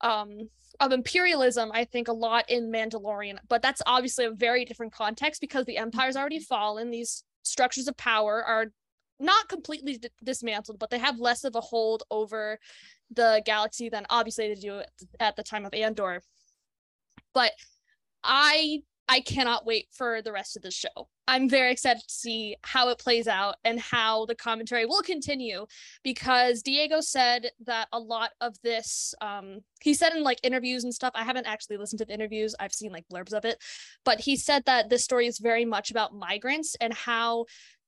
um 0.00 0.48
of 0.80 0.92
imperialism 0.92 1.70
i 1.72 1.84
think 1.84 2.08
a 2.08 2.12
lot 2.12 2.48
in 2.48 2.70
mandalorian 2.70 3.36
but 3.48 3.62
that's 3.62 3.82
obviously 3.86 4.24
a 4.24 4.30
very 4.30 4.64
different 4.64 4.92
context 4.92 5.40
because 5.40 5.66
the 5.66 5.76
empire's 5.76 6.16
already 6.16 6.38
mm-hmm. 6.38 6.44
fallen. 6.44 6.90
These 6.90 7.24
structures 7.42 7.88
of 7.88 7.96
power 7.96 8.42
are 8.44 8.66
not 9.20 9.48
completely 9.48 9.98
d- 9.98 10.08
dismantled 10.22 10.78
but 10.78 10.90
they 10.90 10.98
have 10.98 11.18
less 11.18 11.44
of 11.44 11.54
a 11.54 11.60
hold 11.60 12.02
over 12.10 12.58
the 13.10 13.42
galaxy 13.44 13.88
than 13.88 14.06
obviously 14.10 14.48
they 14.48 14.60
do 14.60 14.78
at, 14.78 14.90
at 15.20 15.36
the 15.36 15.42
time 15.42 15.66
of 15.66 15.74
andor. 15.74 16.22
But 17.34 17.52
i 18.24 18.82
i 19.12 19.20
cannot 19.20 19.66
wait 19.66 19.88
for 19.92 20.22
the 20.22 20.32
rest 20.32 20.56
of 20.56 20.62
the 20.62 20.70
show. 20.70 21.08
I'm 21.28 21.46
very 21.46 21.70
excited 21.70 22.02
to 22.02 22.14
see 22.14 22.56
how 22.62 22.88
it 22.88 22.98
plays 22.98 23.28
out 23.28 23.56
and 23.62 23.78
how 23.78 24.24
the 24.24 24.34
commentary 24.34 24.86
will 24.86 25.02
continue 25.02 25.66
because 26.02 26.62
Diego 26.62 27.00
said 27.00 27.50
that 27.66 27.88
a 27.92 27.98
lot 27.98 28.30
of 28.40 28.56
this 28.62 29.14
um 29.20 29.60
he 29.82 29.92
said 29.92 30.14
in 30.14 30.22
like 30.22 30.40
interviews 30.42 30.84
and 30.84 30.94
stuff 30.94 31.12
I 31.14 31.24
haven't 31.24 31.46
actually 31.46 31.76
listened 31.76 31.98
to 31.98 32.06
the 32.06 32.14
interviews. 32.14 32.54
I've 32.58 32.72
seen 32.72 32.90
like 32.90 33.04
blurbs 33.12 33.34
of 33.34 33.44
it 33.44 33.58
but 34.04 34.20
he 34.20 34.34
said 34.34 34.64
that 34.64 34.88
this 34.88 35.04
story 35.04 35.26
is 35.26 35.38
very 35.38 35.66
much 35.66 35.90
about 35.90 36.14
migrants 36.14 36.74
and 36.80 36.94
how 36.94 37.44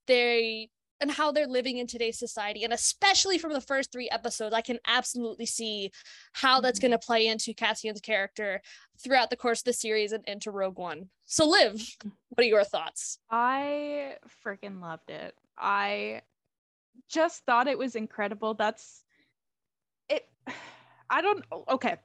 they 0.06 0.68
and 1.04 1.10
how 1.10 1.30
they're 1.30 1.46
living 1.46 1.76
in 1.76 1.86
today's 1.86 2.18
society 2.18 2.64
and 2.64 2.72
especially 2.72 3.36
from 3.36 3.52
the 3.52 3.60
first 3.60 3.92
3 3.92 4.08
episodes 4.08 4.54
I 4.54 4.62
can 4.62 4.78
absolutely 4.86 5.44
see 5.44 5.90
how 6.32 6.62
that's 6.62 6.78
Mhm. 6.78 6.82
going 6.82 6.92
to 6.92 6.98
play 6.98 7.26
into 7.26 7.52
Cassian's 7.52 8.00
character 8.00 8.62
throughout 8.98 9.28
the 9.28 9.36
course 9.36 9.60
of 9.60 9.64
the 9.64 9.74
series 9.74 10.12
and 10.12 10.24
into 10.26 10.50
Rogue 10.50 10.78
One. 10.78 11.10
So 11.26 11.46
Liv, 11.46 11.74
what 12.30 12.42
are 12.42 12.48
your 12.48 12.64
thoughts? 12.64 13.18
I 13.28 14.16
freaking 14.42 14.80
loved 14.80 15.10
it. 15.10 15.36
I 15.58 16.22
just 17.08 17.44
thought 17.44 17.68
it 17.68 17.76
was 17.76 17.96
incredible. 17.96 18.54
That's 18.54 19.04
it. 20.08 20.26
I 21.10 21.20
don't. 21.20 21.44
Okay, 21.68 21.96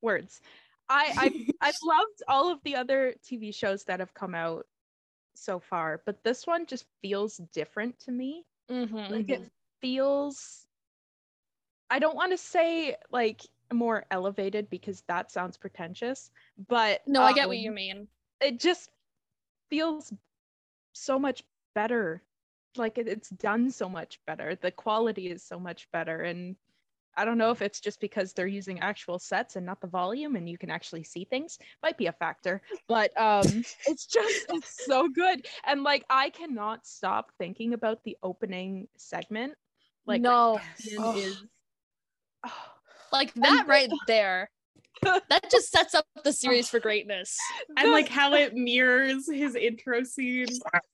words. 0.00 0.40
I 0.88 1.12
I 1.60 1.68
I've 1.68 1.78
loved 1.84 2.22
all 2.26 2.50
of 2.50 2.58
the 2.64 2.74
other 2.74 3.14
TV 3.22 3.54
shows 3.54 3.84
that 3.84 4.00
have 4.00 4.14
come 4.14 4.34
out 4.34 4.66
so 5.34 5.58
far, 5.58 6.02
but 6.04 6.22
this 6.24 6.46
one 6.46 6.66
just 6.66 6.86
feels 7.00 7.38
different 7.52 7.98
to 8.00 8.12
me. 8.12 8.44
Mm-hmm. 8.70 9.12
Like 9.12 9.28
it 9.30 9.50
feels. 9.80 10.66
I 11.90 11.98
don't 11.98 12.16
want 12.16 12.32
to 12.32 12.38
say 12.38 12.96
like 13.10 13.42
more 13.72 14.04
elevated 14.10 14.70
because 14.70 15.02
that 15.08 15.30
sounds 15.30 15.56
pretentious, 15.56 16.30
but 16.68 17.02
No, 17.06 17.22
I 17.22 17.32
get 17.32 17.48
what 17.48 17.58
you 17.58 17.70
um, 17.70 17.74
mean. 17.74 18.08
It 18.40 18.60
just 18.60 18.90
feels 19.70 20.12
so 20.92 21.18
much 21.18 21.42
better. 21.74 22.22
Like 22.76 22.98
it, 22.98 23.08
it's 23.08 23.28
done 23.30 23.70
so 23.70 23.88
much 23.88 24.20
better. 24.26 24.54
The 24.54 24.70
quality 24.70 25.30
is 25.30 25.42
so 25.42 25.58
much 25.58 25.90
better, 25.92 26.22
and 26.22 26.56
I 27.16 27.24
don't 27.24 27.38
know 27.38 27.50
if 27.50 27.60
it's 27.62 27.80
just 27.80 28.00
because 28.00 28.32
they're 28.32 28.46
using 28.46 28.80
actual 28.80 29.18
sets 29.18 29.56
and 29.56 29.66
not 29.66 29.80
the 29.80 29.86
volume, 29.86 30.36
and 30.36 30.48
you 30.48 30.56
can 30.56 30.70
actually 30.70 31.04
see 31.04 31.24
things. 31.24 31.58
Might 31.82 31.98
be 31.98 32.06
a 32.06 32.12
factor, 32.12 32.62
but 32.88 33.10
um, 33.20 33.44
it's 33.86 34.06
just 34.06 34.46
it's 34.50 34.84
so 34.86 35.08
good, 35.08 35.46
and 35.66 35.82
like 35.82 36.04
I 36.08 36.30
cannot 36.30 36.86
stop 36.86 37.32
thinking 37.38 37.74
about 37.74 38.02
the 38.04 38.16
opening 38.22 38.88
segment. 38.96 39.54
Like 40.06 40.20
no, 40.22 40.60
Oh. 40.98 41.16
is. 41.16 41.42
oh, 42.44 42.50
like 43.12 43.34
that 43.34 43.64
the- 43.66 43.70
right 43.70 43.90
there. 44.06 44.50
That 45.28 45.50
just 45.50 45.72
sets 45.72 45.96
up 45.96 46.04
the 46.22 46.32
series 46.32 46.68
for 46.68 46.78
greatness. 46.78 47.36
and 47.76 47.90
like 47.90 48.08
how 48.08 48.34
it 48.34 48.54
mirrors 48.54 49.26
his 49.28 49.56
intro 49.56 50.04
scene 50.04 50.46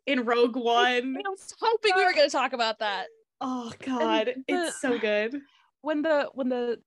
in 0.06 0.24
Rogue 0.24 0.56
One. 0.56 1.14
I 1.18 1.28
was 1.28 1.54
hoping 1.60 1.92
we 1.94 2.04
were 2.06 2.14
going 2.14 2.26
to 2.26 2.32
talk 2.34 2.54
about 2.54 2.78
that. 2.78 3.08
Oh 3.42 3.70
god, 3.84 4.32
the- 4.48 4.54
it's 4.54 4.80
so 4.80 4.98
good. 4.98 5.42
When 5.82 6.02
the 6.02 6.30
when 6.34 6.48
the 6.48 6.80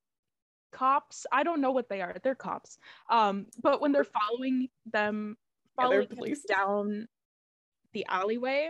cops 0.72 1.26
i 1.32 1.44
don't 1.44 1.60
know 1.60 1.72
what 1.72 1.90
they 1.90 2.02
are 2.02 2.16
they're 2.24 2.34
cops 2.34 2.78
um 3.10 3.46
but 3.62 3.82
when 3.82 3.92
they're 3.92 4.06
following 4.06 4.70
them 4.86 5.38
following 5.76 6.08
him 6.10 6.16
police. 6.16 6.44
down 6.44 7.08
the 7.94 8.06
alleyway 8.08 8.70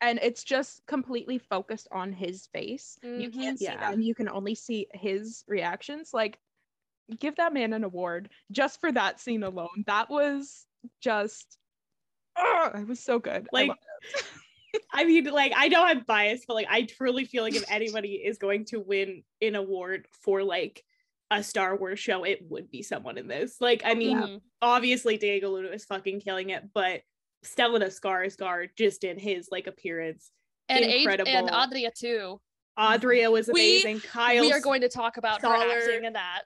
and 0.00 0.18
it's 0.22 0.44
just 0.44 0.86
completely 0.86 1.38
focused 1.38 1.88
on 1.90 2.12
his 2.12 2.46
face. 2.46 2.98
You 3.02 3.30
Mhm. 3.30 3.32
can't 3.32 3.58
see 3.58 3.66
them. 3.66 4.00
You 4.00 4.14
can 4.14 4.28
only 4.28 4.54
see 4.54 4.86
his 4.94 5.44
reactions. 5.48 6.14
Like 6.14 6.38
give 7.18 7.36
that 7.36 7.52
man 7.52 7.72
an 7.72 7.84
award 7.84 8.30
just 8.52 8.80
for 8.80 8.92
that 8.92 9.18
scene 9.20 9.42
alone. 9.42 9.84
That 9.86 10.08
was 10.08 10.66
just 11.00 11.58
oh, 12.36 12.70
it 12.74 12.86
was 12.86 13.00
so 13.00 13.18
good. 13.18 13.48
Like 13.52 13.68
loved 13.68 13.80
I 14.92 15.04
mean, 15.04 15.24
like 15.24 15.52
I 15.56 15.68
know 15.68 15.84
I'm 15.84 16.00
biased, 16.06 16.46
but 16.46 16.54
like 16.54 16.66
I 16.70 16.82
truly 16.82 17.24
feel 17.24 17.42
like 17.42 17.54
if 17.54 17.64
anybody 17.70 18.14
is 18.14 18.38
going 18.38 18.64
to 18.66 18.80
win 18.80 19.22
an 19.42 19.54
award 19.54 20.06
for 20.22 20.42
like 20.42 20.84
a 21.30 21.42
Star 21.42 21.76
Wars 21.76 21.98
show, 22.00 22.24
it 22.24 22.40
would 22.48 22.70
be 22.70 22.82
someone 22.82 23.18
in 23.18 23.28
this. 23.28 23.60
Like, 23.60 23.82
I 23.84 23.94
mean, 23.94 24.18
Mhm. 24.18 24.40
obviously 24.62 25.18
Diego 25.18 25.50
Luna 25.50 25.68
is 25.68 25.84
fucking 25.84 26.20
killing 26.20 26.50
it, 26.50 26.64
but 26.72 27.02
Stellan 27.44 27.82
Skarsgård 27.82 28.70
just 28.76 29.04
in 29.04 29.18
his 29.18 29.48
like 29.50 29.66
appearance. 29.66 30.30
and 30.70 30.78
Ad- 30.84 30.90
and 30.90 30.92
incredible. 31.00 31.48
Adria 31.50 31.90
too. 31.90 32.40
Adria 32.78 33.30
was 33.30 33.48
We- 33.48 33.82
amazing. 33.82 34.00
Kyle 34.00 34.40
we 34.42 34.52
are 34.52 34.60
going 34.60 34.82
to 34.82 34.88
talk 34.88 35.16
about 35.16 35.40
her 35.42 35.48
Scholar- 35.48 35.70
acting 35.78 36.04
in 36.04 36.12
that. 36.14 36.42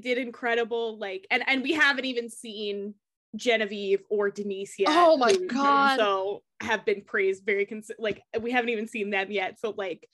did 0.00 0.18
incredible. 0.18 0.96
Like, 0.98 1.26
and 1.30 1.42
and 1.48 1.62
we 1.62 1.72
haven't 1.72 2.04
even 2.04 2.28
seen 2.28 2.94
Genevieve 3.36 4.00
or 4.08 4.30
Denise 4.30 4.74
yet. 4.78 4.88
Oh 4.90 5.16
my 5.16 5.32
God. 5.34 5.98
So 5.98 6.42
have 6.60 6.84
been 6.84 7.02
praised 7.02 7.44
very 7.44 7.66
cons- 7.66 7.90
like 7.98 8.22
we 8.40 8.50
haven't 8.50 8.70
even 8.70 8.88
seen 8.88 9.10
them 9.10 9.30
yet. 9.30 9.58
So 9.60 9.74
like. 9.76 10.08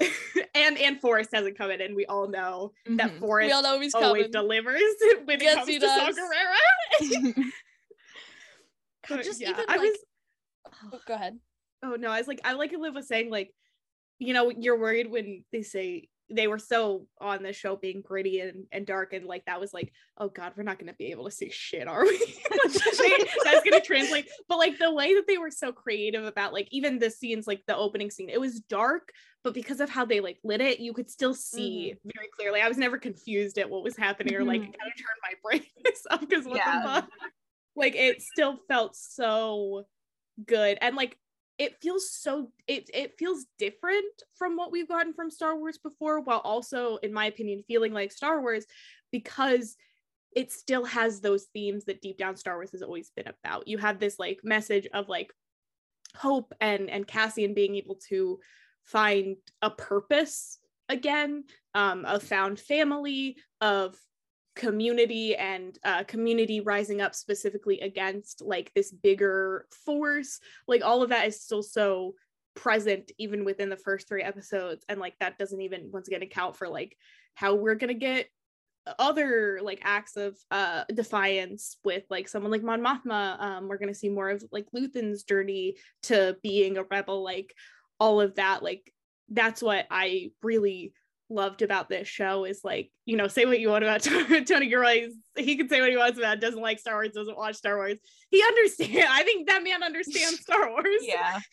and 0.56 0.76
and 0.76 1.00
Forest 1.00 1.30
hasn't 1.32 1.56
come 1.56 1.70
in, 1.70 1.80
and 1.80 1.94
we 1.94 2.04
all 2.06 2.26
know 2.28 2.72
it. 2.84 2.96
that. 2.96 3.16
Forest 3.20 3.46
We 3.46 3.52
all 3.52 3.62
know 3.62 3.78
he's 3.78 3.94
always 3.94 4.24
coming. 4.24 4.32
delivers 4.32 4.82
when 5.24 5.40
Yes, 5.40 5.52
it 5.52 5.56
comes 5.56 5.68
he 5.68 5.78
to 5.78 5.86
does. 5.86 6.18
But 9.08 9.22
just 9.22 9.40
yeah, 9.40 9.50
even 9.50 9.64
I 9.68 9.76
like, 9.76 9.80
was 9.80 9.98
Oh, 10.92 10.98
go 11.06 11.14
ahead. 11.14 11.38
oh 11.82 11.94
no, 11.96 12.10
I 12.10 12.18
was 12.18 12.26
like 12.26 12.40
I 12.44 12.54
like 12.54 12.72
Liv 12.72 12.94
was 12.94 13.06
saying 13.06 13.30
like, 13.30 13.50
you 14.18 14.32
know, 14.32 14.50
you're 14.50 14.78
worried 14.78 15.10
when 15.10 15.44
they 15.52 15.62
say 15.62 16.08
they 16.30 16.46
were 16.46 16.58
so 16.58 17.06
on 17.20 17.42
the 17.42 17.52
show 17.52 17.76
being 17.76 18.00
gritty 18.00 18.40
and, 18.40 18.64
and 18.72 18.86
dark 18.86 19.12
and 19.12 19.26
like 19.26 19.44
that 19.44 19.60
was 19.60 19.74
like, 19.74 19.92
oh 20.18 20.28
god, 20.28 20.52
we're 20.56 20.62
not 20.62 20.78
gonna 20.78 20.94
be 20.94 21.10
able 21.10 21.24
to 21.24 21.30
see 21.30 21.50
shit, 21.50 21.86
are 21.86 22.04
we? 22.04 22.34
That's 23.44 23.62
gonna 23.64 23.80
translate. 23.80 24.28
But 24.48 24.58
like 24.58 24.78
the 24.78 24.92
way 24.92 25.14
that 25.14 25.26
they 25.26 25.38
were 25.38 25.50
so 25.50 25.70
creative 25.72 26.24
about 26.24 26.52
like 26.52 26.68
even 26.70 26.98
the 26.98 27.10
scenes, 27.10 27.46
like 27.46 27.62
the 27.66 27.76
opening 27.76 28.10
scene, 28.10 28.30
it 28.30 28.40
was 28.40 28.60
dark, 28.60 29.12
but 29.42 29.52
because 29.54 29.80
of 29.80 29.90
how 29.90 30.04
they 30.06 30.20
like 30.20 30.38
lit 30.44 30.60
it, 30.62 30.80
you 30.80 30.94
could 30.94 31.10
still 31.10 31.34
see 31.34 31.94
very 32.04 32.28
clearly. 32.34 32.60
I 32.60 32.68
was 32.68 32.78
never 32.78 32.96
confused 32.98 33.58
at 33.58 33.68
what 33.68 33.84
was 33.84 33.96
happening 33.96 34.34
or 34.34 34.44
like 34.44 34.62
Mhm. 34.62 34.68
it 34.68 34.78
kind 34.78 34.90
of 34.90 34.96
turned 34.96 35.20
my 35.22 35.32
brightness 35.42 36.06
up 36.10 36.20
because 36.20 36.46
what 36.46 36.56
Yeah. 36.56 36.82
the 36.82 36.88
fuck? 36.88 37.08
Like 37.76 37.94
it 37.96 38.22
still 38.22 38.58
felt 38.68 38.96
so 38.96 39.84
good 40.46 40.78
and 40.80 40.96
like 40.96 41.18
it 41.58 41.80
feels 41.80 42.10
so 42.10 42.50
it 42.66 42.90
it 42.92 43.16
feels 43.18 43.46
different 43.58 44.22
from 44.34 44.56
what 44.56 44.72
we've 44.72 44.88
gotten 44.88 45.12
from 45.12 45.30
Star 45.30 45.56
Wars 45.56 45.78
before 45.78 46.20
while 46.20 46.40
also 46.40 46.96
in 46.96 47.12
my 47.12 47.26
opinion 47.26 47.62
feeling 47.66 47.92
like 47.92 48.12
Star 48.12 48.40
Wars 48.40 48.64
because 49.12 49.76
it 50.34 50.50
still 50.50 50.84
has 50.84 51.20
those 51.20 51.44
themes 51.52 51.84
that 51.84 52.02
deep 52.02 52.18
down 52.18 52.36
Star 52.36 52.56
Wars 52.56 52.72
has 52.72 52.82
always 52.82 53.10
been 53.10 53.28
about. 53.28 53.68
You 53.68 53.78
have 53.78 54.00
this 54.00 54.18
like 54.18 54.40
message 54.42 54.88
of 54.92 55.08
like 55.08 55.32
hope 56.16 56.52
and 56.60 56.90
and 56.90 57.06
Cassian 57.06 57.54
being 57.54 57.76
able 57.76 57.96
to 58.08 58.40
find 58.82 59.36
a 59.62 59.70
purpose 59.70 60.58
again, 60.88 61.44
um, 61.74 62.06
found 62.20 62.60
family, 62.60 63.36
of 63.60 63.96
community 64.56 65.34
and 65.34 65.78
uh, 65.84 66.04
community 66.04 66.60
rising 66.60 67.00
up 67.00 67.14
specifically 67.14 67.80
against 67.80 68.40
like 68.40 68.72
this 68.74 68.92
bigger 68.92 69.66
force 69.84 70.38
like 70.68 70.84
all 70.84 71.02
of 71.02 71.08
that 71.08 71.26
is 71.26 71.40
still 71.40 71.62
so 71.62 72.14
present 72.54 73.10
even 73.18 73.44
within 73.44 73.68
the 73.68 73.76
first 73.76 74.06
three 74.06 74.22
episodes 74.22 74.84
and 74.88 75.00
like 75.00 75.14
that 75.18 75.36
doesn't 75.38 75.60
even 75.60 75.90
once 75.92 76.06
again 76.06 76.22
account 76.22 76.56
for 76.56 76.68
like 76.68 76.96
how 77.34 77.54
we're 77.54 77.74
gonna 77.74 77.94
get 77.94 78.28
other 78.98 79.60
like 79.62 79.80
acts 79.82 80.16
of 80.16 80.36
uh 80.50 80.84
defiance 80.94 81.78
with 81.84 82.04
like 82.10 82.28
someone 82.28 82.52
like 82.52 82.62
Mon 82.62 82.82
Mothma. 82.82 83.40
Um 83.40 83.68
we're 83.68 83.78
gonna 83.78 83.94
see 83.94 84.10
more 84.10 84.30
of 84.30 84.44
like 84.52 84.66
Luthen's 84.72 85.24
journey 85.24 85.76
to 86.04 86.36
being 86.42 86.76
a 86.76 86.84
rebel 86.84 87.24
like 87.24 87.54
all 87.98 88.20
of 88.20 88.34
that 88.36 88.62
like 88.62 88.92
that's 89.30 89.62
what 89.62 89.86
I 89.90 90.32
really 90.42 90.92
loved 91.30 91.62
about 91.62 91.88
this 91.88 92.06
show 92.06 92.44
is 92.44 92.60
like 92.64 92.90
you 93.06 93.16
know 93.16 93.28
say 93.28 93.46
what 93.46 93.60
you 93.60 93.70
want 93.70 93.84
about 93.84 94.02
Tony 94.46 94.68
Gilroy. 94.68 95.08
He 95.36 95.56
can 95.56 95.68
say 95.68 95.80
what 95.80 95.90
he 95.90 95.96
wants 95.96 96.18
about 96.18 96.38
it, 96.38 96.40
doesn't 96.40 96.60
like 96.60 96.78
Star 96.78 96.94
Wars 96.94 97.12
doesn't 97.12 97.36
watch 97.36 97.56
Star 97.56 97.76
Wars. 97.76 97.96
He 98.30 98.42
understand 98.42 99.06
I 99.10 99.22
think 99.22 99.48
that 99.48 99.62
man 99.62 99.82
understands 99.82 100.40
Star 100.40 100.70
Wars. 100.70 101.02
Yeah. 101.02 101.40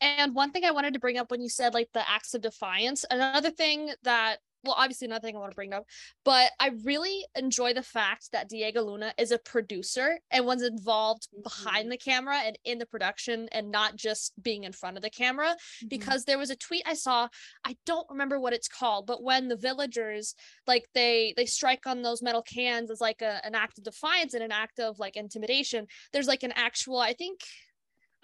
And 0.00 0.32
one 0.32 0.52
thing 0.52 0.64
I 0.64 0.70
wanted 0.70 0.94
to 0.94 1.00
bring 1.00 1.18
up 1.18 1.28
when 1.28 1.40
you 1.40 1.48
said 1.48 1.74
like 1.74 1.88
the 1.92 2.08
acts 2.08 2.32
of 2.32 2.40
defiance, 2.40 3.04
another 3.10 3.50
thing 3.50 3.90
that 4.04 4.36
well, 4.64 4.74
obviously 4.76 5.06
another 5.06 5.26
thing 5.26 5.36
I 5.36 5.38
want 5.38 5.52
to 5.52 5.56
bring 5.56 5.72
up, 5.72 5.84
but 6.24 6.50
I 6.58 6.70
really 6.84 7.24
enjoy 7.36 7.74
the 7.74 7.82
fact 7.82 8.32
that 8.32 8.48
Diego 8.48 8.82
Luna 8.82 9.14
is 9.16 9.30
a 9.30 9.38
producer 9.38 10.18
and 10.30 10.46
was 10.46 10.62
involved 10.62 11.28
behind 11.42 11.84
mm-hmm. 11.84 11.90
the 11.90 11.96
camera 11.96 12.38
and 12.44 12.58
in 12.64 12.78
the 12.78 12.86
production 12.86 13.48
and 13.52 13.70
not 13.70 13.96
just 13.96 14.32
being 14.42 14.64
in 14.64 14.72
front 14.72 14.96
of 14.96 15.02
the 15.02 15.10
camera. 15.10 15.50
Mm-hmm. 15.50 15.88
Because 15.88 16.24
there 16.24 16.38
was 16.38 16.50
a 16.50 16.56
tweet 16.56 16.82
I 16.86 16.94
saw, 16.94 17.28
I 17.64 17.76
don't 17.86 18.08
remember 18.10 18.40
what 18.40 18.52
it's 18.52 18.68
called, 18.68 19.06
but 19.06 19.22
when 19.22 19.48
the 19.48 19.56
villagers 19.56 20.34
like 20.66 20.86
they 20.94 21.34
they 21.36 21.46
strike 21.46 21.86
on 21.86 22.02
those 22.02 22.22
metal 22.22 22.42
cans 22.42 22.90
as 22.90 23.00
like 23.00 23.22
a, 23.22 23.44
an 23.44 23.54
act 23.54 23.78
of 23.78 23.84
defiance 23.84 24.34
and 24.34 24.42
an 24.42 24.52
act 24.52 24.80
of 24.80 24.98
like 24.98 25.16
intimidation, 25.16 25.86
there's 26.12 26.28
like 26.28 26.42
an 26.42 26.52
actual, 26.56 26.98
I 26.98 27.12
think 27.12 27.40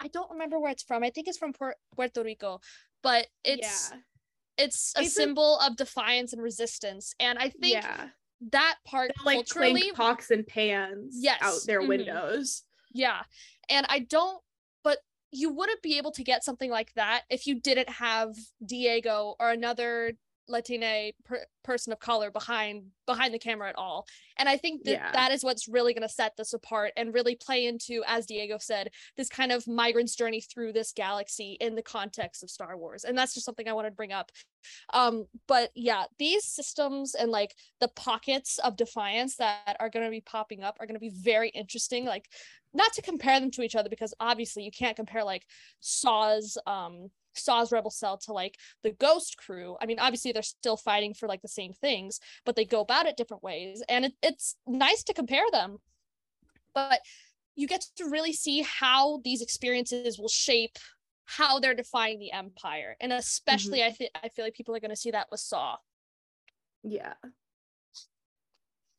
I 0.01 0.09
don't 0.09 0.31
remember 0.31 0.59
where 0.59 0.71
it's 0.71 0.83
from. 0.83 1.03
I 1.03 1.09
think 1.09 1.29
it's 1.29 1.37
from 1.37 1.53
Puerto 1.95 2.23
Rico, 2.23 2.59
but 3.01 3.27
it's 3.45 3.91
yeah 3.91 3.99
it's 4.57 4.93
a 4.97 5.01
It's 5.01 5.09
a- 5.09 5.13
symbol 5.13 5.59
of 5.59 5.75
defiance 5.75 6.33
and 6.33 6.41
resistance. 6.41 7.13
And 7.19 7.37
I 7.39 7.49
think 7.49 7.73
yeah 7.83 8.09
that 8.51 8.75
part 8.85 9.11
They'll, 9.17 9.25
like 9.25 9.35
culturally, 9.47 9.91
pots 9.93 10.29
and 10.29 10.45
pans 10.45 11.15
Yes, 11.19 11.39
out 11.41 11.61
their 11.65 11.81
mhm. 11.81 11.87
windows 11.87 12.63
yeah. 12.93 13.23
And 13.69 13.85
I 13.89 13.99
don't, 13.99 14.41
but 14.83 14.99
you 15.31 15.51
wouldn't 15.51 15.81
be 15.81 15.97
able 15.97 16.11
to 16.13 16.23
get 16.23 16.43
something 16.45 16.69
like 16.69 16.93
that 16.93 17.23
if 17.29 17.45
you 17.47 17.59
didn't 17.59 17.89
have 17.89 18.35
Diego 18.65 19.35
or 19.39 19.51
another 19.51 20.13
Latina 20.47 21.11
per- 21.23 21.45
person 21.63 21.91
of 21.91 21.99
color 21.99 22.31
behind 22.31 22.85
behind 23.05 23.33
the 23.33 23.39
camera 23.39 23.69
at 23.69 23.77
all. 23.77 24.07
And 24.37 24.49
I 24.49 24.57
think 24.57 24.83
that 24.83 24.91
Yeah. 24.91 25.11
that 25.11 25.31
is 25.31 25.43
what's 25.43 25.67
really 25.67 25.93
going 25.93 26.07
to 26.07 26.13
set 26.13 26.35
this 26.37 26.53
apart 26.53 26.91
and 26.97 27.13
really 27.13 27.35
play 27.35 27.65
into, 27.65 28.03
as 28.07 28.25
Diego 28.25 28.57
said, 28.57 28.91
this 29.15 29.29
kind 29.29 29.51
of 29.51 29.67
migrant's 29.67 30.15
journey 30.15 30.41
through 30.41 30.73
this 30.73 30.91
galaxy 30.91 31.57
in 31.59 31.75
the 31.75 31.83
context 31.83 32.41
of 32.43 32.49
Star 32.49 32.75
Wars. 32.77 33.03
And 33.03 33.17
that's 33.17 33.33
just 33.33 33.45
something 33.45 33.67
I 33.67 33.73
wanted 33.73 33.91
to 33.91 33.95
bring 33.95 34.11
up. 34.11 34.31
Um, 34.93 35.25
but 35.47 35.71
yeah, 35.75 36.05
these 36.17 36.45
systems 36.45 37.13
and 37.15 37.31
like 37.31 37.55
the 37.79 37.89
pockets 37.89 38.57
of 38.59 38.75
defiance 38.75 39.35
that 39.37 39.77
are 39.79 39.89
going 39.89 40.05
to 40.05 40.11
be 40.11 40.21
popping 40.21 40.63
up 40.63 40.77
are 40.79 40.87
going 40.87 40.95
to 40.95 40.99
be 40.99 41.09
very 41.09 41.49
interesting. 41.49 42.05
Like, 42.05 42.29
not 42.73 42.91
to 42.93 43.01
compare 43.01 43.39
them 43.39 43.51
to 43.51 43.61
each 43.61 43.75
other 43.75 43.89
because 43.89 44.13
obviously 44.19 44.63
you 44.63 44.71
can't 44.71 44.97
compare 44.97 45.23
like 45.23 45.45
Saw's 45.79 46.57
um 46.67 47.09
Saw's 47.37 47.71
rebel 47.71 47.91
cell 47.91 48.17
to 48.19 48.33
like 48.33 48.57
the 48.83 48.91
ghost 48.91 49.37
crew. 49.37 49.77
I 49.81 49.85
mean 49.85 49.99
obviously 49.99 50.31
they're 50.31 50.41
still 50.41 50.77
fighting 50.77 51.13
for 51.13 51.27
like 51.27 51.41
the 51.41 51.47
same 51.47 51.73
things 51.73 52.19
but 52.45 52.55
they 52.55 52.65
go 52.65 52.81
about 52.81 53.05
it 53.05 53.17
different 53.17 53.43
ways 53.43 53.83
and 53.89 54.05
it, 54.05 54.13
it's 54.21 54.55
nice 54.67 55.03
to 55.03 55.13
compare 55.13 55.49
them. 55.51 55.77
But 56.73 56.99
you 57.55 57.67
get 57.67 57.85
to 57.97 58.05
really 58.05 58.33
see 58.33 58.61
how 58.61 59.21
these 59.23 59.41
experiences 59.41 60.19
will 60.19 60.27
shape 60.27 60.77
how 61.25 61.59
they're 61.59 61.73
defying 61.73 62.19
the 62.19 62.31
empire 62.31 62.95
and 63.01 63.11
especially 63.11 63.79
mm-hmm. 63.79 63.89
i 63.89 63.91
think 63.91 64.11
i 64.23 64.29
feel 64.29 64.45
like 64.45 64.53
people 64.53 64.75
are 64.75 64.79
going 64.79 64.91
to 64.91 64.95
see 64.95 65.11
that 65.11 65.27
with 65.31 65.39
saw. 65.39 65.77
Yeah. 66.83 67.13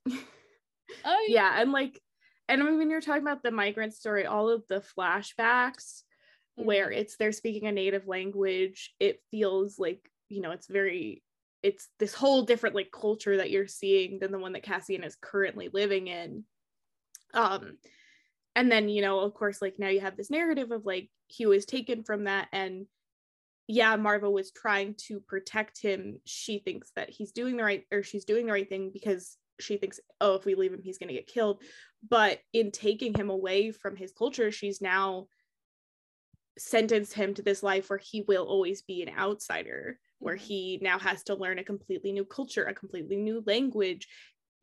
Oh 0.09 1.25
yeah 1.29 1.61
and 1.61 1.70
like 1.70 2.01
and 2.49 2.62
when 2.64 2.90
you're 2.90 3.01
talking 3.01 3.22
about 3.22 3.42
the 3.42 3.51
migrant 3.51 3.94
story 3.94 4.27
all 4.27 4.49
of 4.51 4.64
the 4.68 4.83
flashbacks 4.96 6.03
mm-hmm. 6.59 6.66
where 6.66 6.90
it's 6.90 7.16
they're 7.16 7.33
speaking 7.33 7.69
a 7.69 7.73
native 7.73 8.07
language 8.07 8.95
it 9.01 9.21
feels 9.31 9.79
like 9.79 10.11
you 10.29 10.40
know 10.40 10.51
it's 10.51 10.69
very 10.69 11.23
it's 11.62 11.88
this 11.99 12.14
whole 12.14 12.42
different 12.42 12.77
like 12.77 12.90
culture 12.92 13.38
that 13.38 13.51
you're 13.51 13.66
seeing 13.66 14.19
than 14.19 14.31
the 14.31 14.38
one 14.38 14.53
that 14.53 14.62
cassian 14.62 15.03
is 15.03 15.16
currently 15.21 15.69
living 15.73 16.07
in. 16.07 16.45
Um 17.35 17.79
and 18.55 18.71
then 18.71 18.88
you 18.88 19.03
know 19.03 19.21
of 19.21 19.35
course 19.35 19.61
like 19.61 19.75
now 19.79 19.88
you 19.88 20.01
have 20.01 20.16
this 20.16 20.31
narrative 20.31 20.71
of 20.71 20.87
like 20.87 21.11
he 21.27 21.45
was 21.45 21.66
taken 21.66 22.05
from 22.05 22.25
that 22.25 22.47
and 22.53 22.87
yeah 23.66 23.97
maarva 23.97 24.31
was 24.31 24.53
trying 24.53 24.95
to 25.09 25.21
protect 25.21 25.83
him. 25.83 26.21
She 26.25 26.61
thinks 26.61 26.92
that 26.95 27.11
he's 27.11 27.33
doing 27.33 27.57
the 27.57 27.64
right 27.64 27.85
or 27.90 28.03
she's 28.03 28.25
doing 28.25 28.47
the 28.47 28.53
right 28.53 28.69
thing 28.69 28.90
because 28.92 29.37
she 29.59 29.77
thinks 29.77 29.99
oh 30.21 30.35
if 30.35 30.45
we 30.45 30.55
leave 30.55 30.73
him 30.73 30.83
he's 30.83 30.99
going 30.99 31.09
to 31.09 31.14
get 31.14 31.27
killed. 31.27 31.62
But 32.09 32.38
in 32.53 32.71
taking 32.71 33.12
him 33.12 33.31
away 33.31 33.73
from 33.73 33.97
his 33.97 34.12
culture 34.12 34.53
she's 34.53 34.81
now 34.81 35.27
sentenced 36.59 37.12
him 37.12 37.35
to 37.35 37.42
this 37.42 37.62
life 37.62 37.90
where 37.90 37.99
he 37.99 38.25
will 38.27 38.45
always 38.45 38.83
be 38.83 39.03
an 39.03 39.14
outsider 39.16 39.99
where 40.19 40.37
mm-hmm. 40.37 40.45
he 40.45 40.79
now 40.83 40.99
has 40.99 41.23
to 41.25 41.35
learn 41.35 41.59
a 41.59 41.64
completely 41.64 42.12
new 42.12 42.25
culture 42.25 42.64
a 42.64 42.75
completely 42.75 43.16
new 43.16 43.42
language 43.47 44.09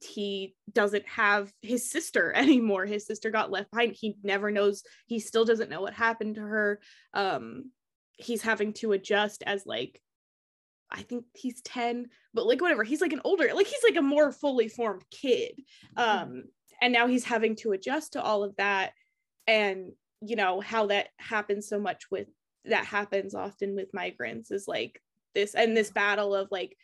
he 0.01 0.55
doesn't 0.71 1.07
have 1.07 1.51
his 1.61 1.89
sister 1.89 2.33
anymore 2.35 2.85
his 2.85 3.05
sister 3.05 3.29
got 3.29 3.51
left 3.51 3.71
behind 3.71 3.95
he 3.99 4.15
never 4.23 4.51
knows 4.51 4.83
he 5.05 5.19
still 5.19 5.45
doesn't 5.45 5.69
know 5.69 5.81
what 5.81 5.93
happened 5.93 6.35
to 6.35 6.41
her 6.41 6.79
um 7.13 7.71
he's 8.17 8.41
having 8.41 8.73
to 8.73 8.91
adjust 8.91 9.43
as 9.45 9.65
like 9.65 10.01
I 10.93 11.01
think 11.01 11.25
he's 11.33 11.59
10, 11.63 12.09
but 12.33 12.45
like 12.45 12.61
whatever, 12.61 12.83
he's 12.83 13.01
like 13.01 13.13
an 13.13 13.21
older, 13.23 13.49
like 13.53 13.65
he's 13.65 13.83
like 13.83 13.95
a 13.95 14.01
more 14.01 14.31
fully 14.31 14.67
formed 14.67 15.03
kid. 15.09 15.59
Mm-hmm. 15.97 16.21
Um, 16.21 16.43
and 16.81 16.93
now 16.93 17.07
he's 17.07 17.23
having 17.23 17.55
to 17.57 17.71
adjust 17.71 18.13
to 18.13 18.21
all 18.21 18.43
of 18.43 18.55
that. 18.57 18.93
And 19.47 19.93
you 20.25 20.35
know, 20.35 20.61
how 20.61 20.87
that 20.87 21.09
happens 21.17 21.67
so 21.67 21.79
much 21.79 22.09
with 22.09 22.27
that 22.65 22.85
happens 22.85 23.35
often 23.35 23.75
with 23.75 23.93
migrants 23.93 24.51
is 24.51 24.67
like 24.67 25.01
this 25.35 25.55
and 25.55 25.75
this 25.75 25.91
battle 25.91 26.33
of 26.33 26.47
like 26.51 26.77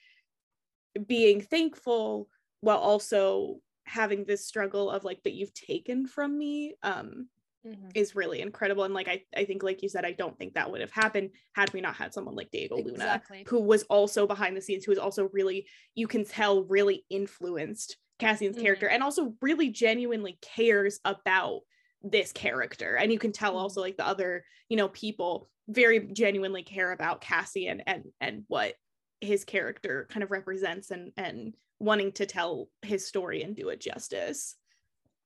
being 1.08 1.42
thankful 1.42 2.28
while 2.62 2.78
also 2.78 3.58
having 3.86 4.26
this 4.26 4.46
struggle 4.46 4.90
of 4.90 5.04
like 5.04 5.20
but 5.24 5.34
you've 5.34 5.54
taken 5.54 6.06
from 6.06 6.38
me 6.38 6.76
um 6.84 7.28
mm-hmm. 7.66 7.90
is 7.96 8.16
really 8.16 8.42
incredible 8.42 8.84
and 8.84 8.94
like 8.94 9.08
I, 9.08 9.24
I 9.36 9.46
think 9.46 9.64
like 9.64 9.82
you 9.82 9.90
said 9.90 10.06
i 10.06 10.12
don't 10.12 10.38
think 10.38 10.54
that 10.54 10.70
would 10.70 10.82
have 10.82 10.92
happened 10.92 11.32
had 11.54 11.72
we 11.74 11.82
not 11.82 11.96
had 11.96 12.14
someone 12.14 12.36
like 12.36 12.52
diego 12.52 12.78
exactly. 12.78 13.38
luna 13.38 13.50
who 13.50 13.62
was 13.62 13.84
also 13.84 14.28
behind 14.28 14.58
the 14.58 14.62
scenes 14.62 14.84
who 14.84 14.92
was 14.92 15.00
also 15.00 15.30
really 15.32 15.68
you 15.96 16.08
can 16.08 16.26
tell 16.26 16.64
really 16.64 17.06
influenced 17.10 17.98
cassian's 18.20 18.56
mm-hmm. 18.56 18.66
character 18.66 18.90
and 18.90 19.02
also 19.02 19.34
really 19.42 19.70
genuinely 19.70 20.38
cares 20.42 21.00
about 21.06 21.62
this 22.04 22.32
character 22.32 22.96
and 22.96 23.12
you 23.12 23.20
can 23.20 23.32
tell 23.32 23.52
mm-hmm. 23.52 23.60
also 23.60 23.82
like 23.82 23.98
the 23.98 24.08
other 24.08 24.46
you 24.70 24.78
know 24.78 24.88
people 24.90 25.50
very 25.68 26.00
genuinely 26.14 26.64
care 26.64 26.92
about 26.92 27.22
cassian 27.22 27.82
and 27.82 28.06
and 28.22 28.44
what 28.48 28.76
his 29.22 29.44
character 29.44 30.08
kind 30.10 30.24
of 30.24 30.32
represents 30.32 30.92
and 30.92 31.12
and 31.18 31.54
wanting 31.80 32.12
to 32.14 32.26
tell 32.26 32.68
his 32.82 33.06
story 33.06 33.44
and 33.44 33.56
do 33.56 33.70
it 33.70 33.80
justice. 33.80 34.56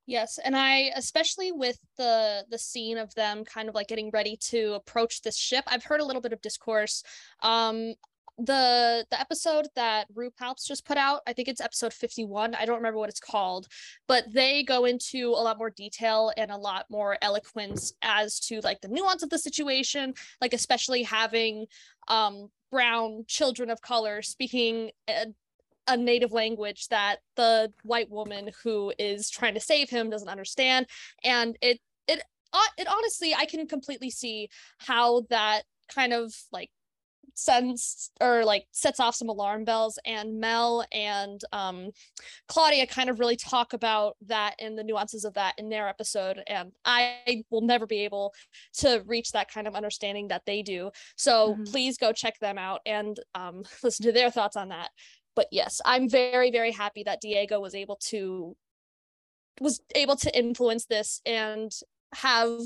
Yes, 0.05 0.37
and 0.43 0.55
I 0.55 0.91
especially 0.95 1.51
with 1.51 1.79
the 1.97 2.45
the 2.49 2.57
scene 2.57 2.97
of 2.97 3.13
them 3.15 3.45
kind 3.45 3.69
of 3.69 3.75
like 3.75 3.87
getting 3.87 4.11
ready 4.11 4.37
to 4.49 4.73
approach 4.73 5.21
this 5.21 5.37
ship. 5.37 5.63
I've 5.67 5.83
heard 5.83 6.01
a 6.01 6.05
little 6.05 6.21
bit 6.21 6.33
of 6.33 6.41
discourse. 6.41 7.03
Um 7.41 7.93
the 8.37 9.05
the 9.09 9.19
episode 9.19 9.67
that 9.75 10.07
Rue 10.13 10.31
Palps 10.31 10.65
just 10.65 10.85
put 10.85 10.97
out, 10.97 11.21
I 11.27 11.33
think 11.33 11.47
it's 11.47 11.61
episode 11.61 11.93
51. 11.93 12.55
I 12.55 12.65
don't 12.65 12.77
remember 12.77 12.99
what 12.99 13.09
it's 13.09 13.19
called, 13.19 13.67
but 14.07 14.25
they 14.31 14.63
go 14.63 14.85
into 14.85 15.29
a 15.29 15.43
lot 15.43 15.57
more 15.57 15.69
detail 15.69 16.31
and 16.37 16.51
a 16.51 16.57
lot 16.57 16.85
more 16.89 17.17
eloquence 17.21 17.93
as 18.01 18.39
to 18.41 18.59
like 18.61 18.81
the 18.81 18.87
nuance 18.87 19.23
of 19.23 19.29
the 19.29 19.37
situation, 19.37 20.13
like 20.41 20.53
especially 20.53 21.03
having 21.03 21.67
um 22.07 22.49
brown 22.71 23.23
children 23.27 23.69
of 23.69 23.81
color 23.81 24.23
speaking 24.23 24.89
a, 25.07 25.27
a 25.87 25.95
native 25.95 26.31
language 26.31 26.87
that 26.87 27.17
the 27.35 27.71
white 27.83 28.09
woman 28.09 28.49
who 28.63 28.91
is 28.97 29.29
trying 29.29 29.53
to 29.53 29.59
save 29.59 29.91
him 29.91 30.09
doesn't 30.09 30.27
understand 30.27 30.87
and 31.23 31.55
it 31.61 31.79
it 32.07 32.23
it 32.79 32.87
honestly 32.87 33.35
i 33.35 33.45
can 33.45 33.67
completely 33.67 34.09
see 34.09 34.49
how 34.79 35.21
that 35.29 35.61
kind 35.87 36.13
of 36.13 36.33
like 36.51 36.71
sends 37.33 38.11
or 38.21 38.45
like 38.45 38.65
sets 38.71 38.99
off 38.99 39.15
some 39.15 39.29
alarm 39.29 39.63
bells 39.63 39.97
and 40.05 40.39
mel 40.39 40.85
and 40.91 41.41
um 41.51 41.89
claudia 42.47 42.85
kind 42.85 43.09
of 43.09 43.19
really 43.19 43.35
talk 43.35 43.73
about 43.73 44.15
that 44.25 44.55
and 44.59 44.77
the 44.77 44.83
nuances 44.83 45.25
of 45.25 45.33
that 45.33 45.53
in 45.57 45.69
their 45.69 45.87
episode 45.87 46.41
and 46.47 46.71
i 46.85 47.43
will 47.49 47.61
never 47.61 47.87
be 47.87 47.99
able 47.99 48.33
to 48.73 49.03
reach 49.07 49.31
that 49.31 49.51
kind 49.51 49.67
of 49.67 49.75
understanding 49.75 50.27
that 50.27 50.43
they 50.45 50.61
do 50.61 50.91
so 51.15 51.53
mm-hmm. 51.53 51.63
please 51.63 51.97
go 51.97 52.11
check 52.11 52.37
them 52.39 52.57
out 52.57 52.81
and 52.85 53.19
um 53.35 53.63
listen 53.83 54.05
to 54.05 54.11
their 54.11 54.29
thoughts 54.29 54.55
on 54.55 54.69
that 54.69 54.89
but 55.35 55.47
yes 55.51 55.81
i'm 55.85 56.09
very 56.09 56.51
very 56.51 56.71
happy 56.71 57.03
that 57.03 57.21
diego 57.21 57.59
was 57.59 57.73
able 57.73 57.95
to 57.95 58.55
was 59.59 59.81
able 59.95 60.15
to 60.15 60.35
influence 60.37 60.85
this 60.85 61.21
and 61.25 61.71
have 62.13 62.59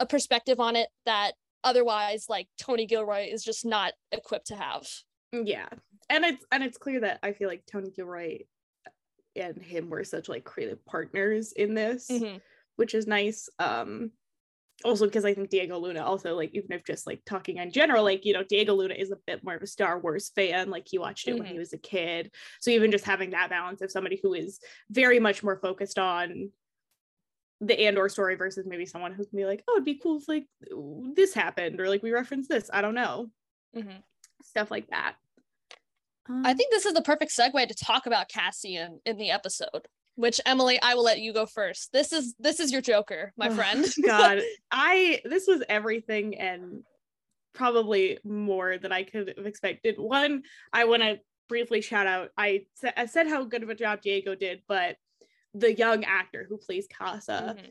a 0.00 0.06
perspective 0.06 0.60
on 0.60 0.76
it 0.76 0.88
that 1.06 1.32
otherwise 1.64 2.26
like 2.28 2.48
Tony 2.60 2.86
Gilroy 2.86 3.28
is 3.30 3.44
just 3.44 3.64
not 3.64 3.92
equipped 4.12 4.48
to 4.48 4.56
have. 4.56 4.86
Yeah. 5.32 5.68
And 6.08 6.24
it's 6.24 6.44
and 6.50 6.62
it's 6.62 6.78
clear 6.78 7.00
that 7.00 7.18
I 7.22 7.32
feel 7.32 7.48
like 7.48 7.64
Tony 7.70 7.90
Gilroy 7.90 8.38
and 9.36 9.62
him 9.62 9.90
were 9.90 10.04
such 10.04 10.28
like 10.28 10.44
creative 10.44 10.84
partners 10.84 11.52
in 11.52 11.74
this, 11.74 12.08
mm-hmm. 12.10 12.38
which 12.76 12.94
is 12.94 13.06
nice. 13.06 13.48
Um 13.58 14.12
also 14.84 15.06
because 15.06 15.24
I 15.24 15.34
think 15.34 15.50
Diego 15.50 15.78
Luna 15.78 16.04
also 16.04 16.36
like 16.36 16.50
even 16.54 16.72
if 16.72 16.84
just 16.84 17.06
like 17.06 17.20
talking 17.26 17.58
in 17.58 17.72
general, 17.72 18.04
like 18.04 18.24
you 18.24 18.32
know, 18.32 18.44
Diego 18.44 18.74
Luna 18.74 18.94
is 18.94 19.10
a 19.10 19.18
bit 19.26 19.44
more 19.44 19.54
of 19.54 19.62
a 19.62 19.66
Star 19.66 19.98
Wars 19.98 20.30
fan. 20.34 20.70
Like 20.70 20.86
he 20.88 20.98
watched 20.98 21.26
it 21.26 21.32
mm-hmm. 21.32 21.38
when 21.38 21.46
he 21.46 21.52
mm-hmm. 21.54 21.60
was 21.60 21.72
a 21.72 21.78
kid. 21.78 22.30
So 22.60 22.70
even 22.70 22.90
just 22.90 23.04
having 23.04 23.30
that 23.30 23.50
balance 23.50 23.82
of 23.82 23.90
somebody 23.90 24.20
who 24.22 24.34
is 24.34 24.60
very 24.90 25.18
much 25.18 25.42
more 25.42 25.58
focused 25.60 25.98
on 25.98 26.50
the 27.60 27.86
Andor 27.86 28.08
story 28.08 28.36
versus 28.36 28.66
maybe 28.66 28.86
someone 28.86 29.12
who 29.12 29.24
gonna 29.24 29.42
be 29.42 29.44
like, 29.44 29.64
oh, 29.68 29.74
it'd 29.74 29.84
be 29.84 29.98
cool 29.98 30.18
if 30.18 30.28
like 30.28 30.46
this 31.14 31.34
happened 31.34 31.80
or 31.80 31.88
like 31.88 32.02
we 32.02 32.12
reference 32.12 32.48
this. 32.48 32.70
I 32.72 32.80
don't 32.80 32.94
know. 32.94 33.28
Mm-hmm. 33.76 33.98
Stuff 34.42 34.70
like 34.70 34.88
that. 34.90 35.16
Um, 36.28 36.42
I 36.44 36.54
think 36.54 36.70
this 36.70 36.86
is 36.86 36.94
the 36.94 37.02
perfect 37.02 37.36
segue 37.36 37.66
to 37.66 37.74
talk 37.74 38.06
about 38.06 38.28
Cassian 38.28 39.00
in 39.04 39.18
the 39.18 39.30
episode. 39.30 39.88
Which 40.14 40.40
Emily, 40.44 40.80
I 40.82 40.94
will 40.94 41.04
let 41.04 41.20
you 41.20 41.32
go 41.32 41.46
first. 41.46 41.92
This 41.92 42.12
is 42.12 42.34
this 42.40 42.58
is 42.58 42.72
your 42.72 42.80
Joker, 42.80 43.32
my 43.36 43.48
oh, 43.48 43.54
friend. 43.54 43.86
God, 44.04 44.40
I 44.70 45.20
this 45.24 45.46
was 45.46 45.62
everything 45.68 46.36
and 46.36 46.82
probably 47.54 48.18
more 48.24 48.78
than 48.78 48.92
I 48.92 49.04
could 49.04 49.32
have 49.36 49.46
expected. 49.46 49.94
One, 49.96 50.42
I 50.72 50.84
want 50.86 51.02
to 51.02 51.20
briefly 51.48 51.80
shout 51.80 52.06
out. 52.06 52.30
I, 52.36 52.66
I 52.96 53.06
said 53.06 53.26
how 53.26 53.44
good 53.44 53.62
of 53.62 53.70
a 53.70 53.74
job 53.74 54.02
Diego 54.02 54.34
did, 54.34 54.62
but 54.68 54.96
the 55.58 55.74
young 55.74 56.04
actor 56.04 56.46
who 56.48 56.56
plays 56.56 56.86
Kassa 56.88 57.54
mm-hmm. 57.54 57.66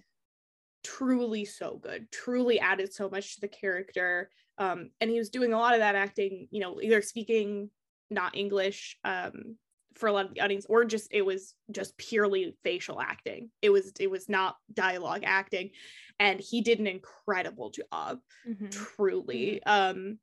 truly 0.83 1.45
so 1.45 1.79
good, 1.81 2.11
truly 2.11 2.59
added 2.59 2.93
so 2.93 3.09
much 3.09 3.35
to 3.35 3.41
the 3.41 3.47
character. 3.47 4.29
Um, 4.57 4.89
and 4.99 5.09
he 5.09 5.17
was 5.17 5.29
doing 5.29 5.53
a 5.53 5.57
lot 5.57 5.73
of 5.73 5.79
that 5.79 5.95
acting, 5.95 6.47
you 6.51 6.59
know, 6.59 6.81
either 6.81 7.01
speaking 7.01 7.69
not 8.09 8.35
English 8.35 8.97
um, 9.03 9.57
for 9.95 10.07
a 10.07 10.11
lot 10.11 10.25
of 10.25 10.33
the 10.33 10.41
audience, 10.41 10.65
or 10.69 10.85
just 10.85 11.07
it 11.11 11.23
was 11.23 11.53
just 11.71 11.97
purely 11.97 12.55
facial 12.63 13.01
acting. 13.01 13.49
It 13.61 13.69
was 13.69 13.91
it 13.99 14.09
was 14.09 14.29
not 14.29 14.55
dialogue 14.73 15.23
acting, 15.23 15.71
and 16.19 16.39
he 16.39 16.61
did 16.61 16.79
an 16.79 16.87
incredible 16.87 17.71
job, 17.71 18.19
mm-hmm. 18.47 18.67
truly. 18.69 19.61
Mm-hmm. 19.67 19.99
Um, 19.99 20.19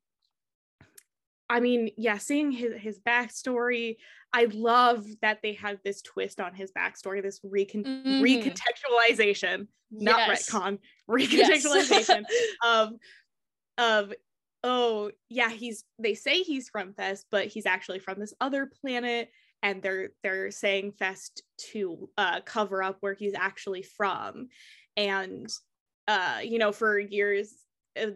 I 1.49 1.59
mean, 1.59 1.89
yeah, 1.97 2.17
seeing 2.17 2.51
his 2.51 2.73
his 2.77 2.99
backstory, 2.99 3.97
I 4.33 4.45
love 4.45 5.05
that 5.21 5.39
they 5.41 5.53
have 5.53 5.77
this 5.83 6.01
twist 6.01 6.39
on 6.39 6.53
his 6.55 6.71
backstory, 6.71 7.21
this 7.21 7.39
recon- 7.43 7.83
mm-hmm. 7.83 8.23
recontextualization, 8.23 9.67
not 9.91 10.27
yes. 10.27 10.49
retcon, 10.49 10.79
recontextualization 11.09 12.23
yes. 12.29 12.47
of 12.65 12.93
of 13.77 14.13
oh 14.63 15.11
yeah, 15.29 15.49
he's 15.49 15.83
they 15.99 16.15
say 16.15 16.41
he's 16.41 16.69
from 16.69 16.93
Fest, 16.93 17.27
but 17.29 17.47
he's 17.47 17.65
actually 17.65 17.99
from 17.99 18.19
this 18.19 18.33
other 18.41 18.65
planet, 18.65 19.29
and 19.61 19.81
they're 19.81 20.09
they're 20.23 20.51
saying 20.51 20.93
Fest 20.93 21.43
to 21.71 22.09
uh, 22.17 22.41
cover 22.41 22.81
up 22.81 22.97
where 23.01 23.13
he's 23.13 23.35
actually 23.35 23.83
from, 23.83 24.47
and 24.97 25.47
uh, 26.07 26.39
you 26.43 26.57
know, 26.57 26.71
for 26.71 26.97
years 26.99 27.53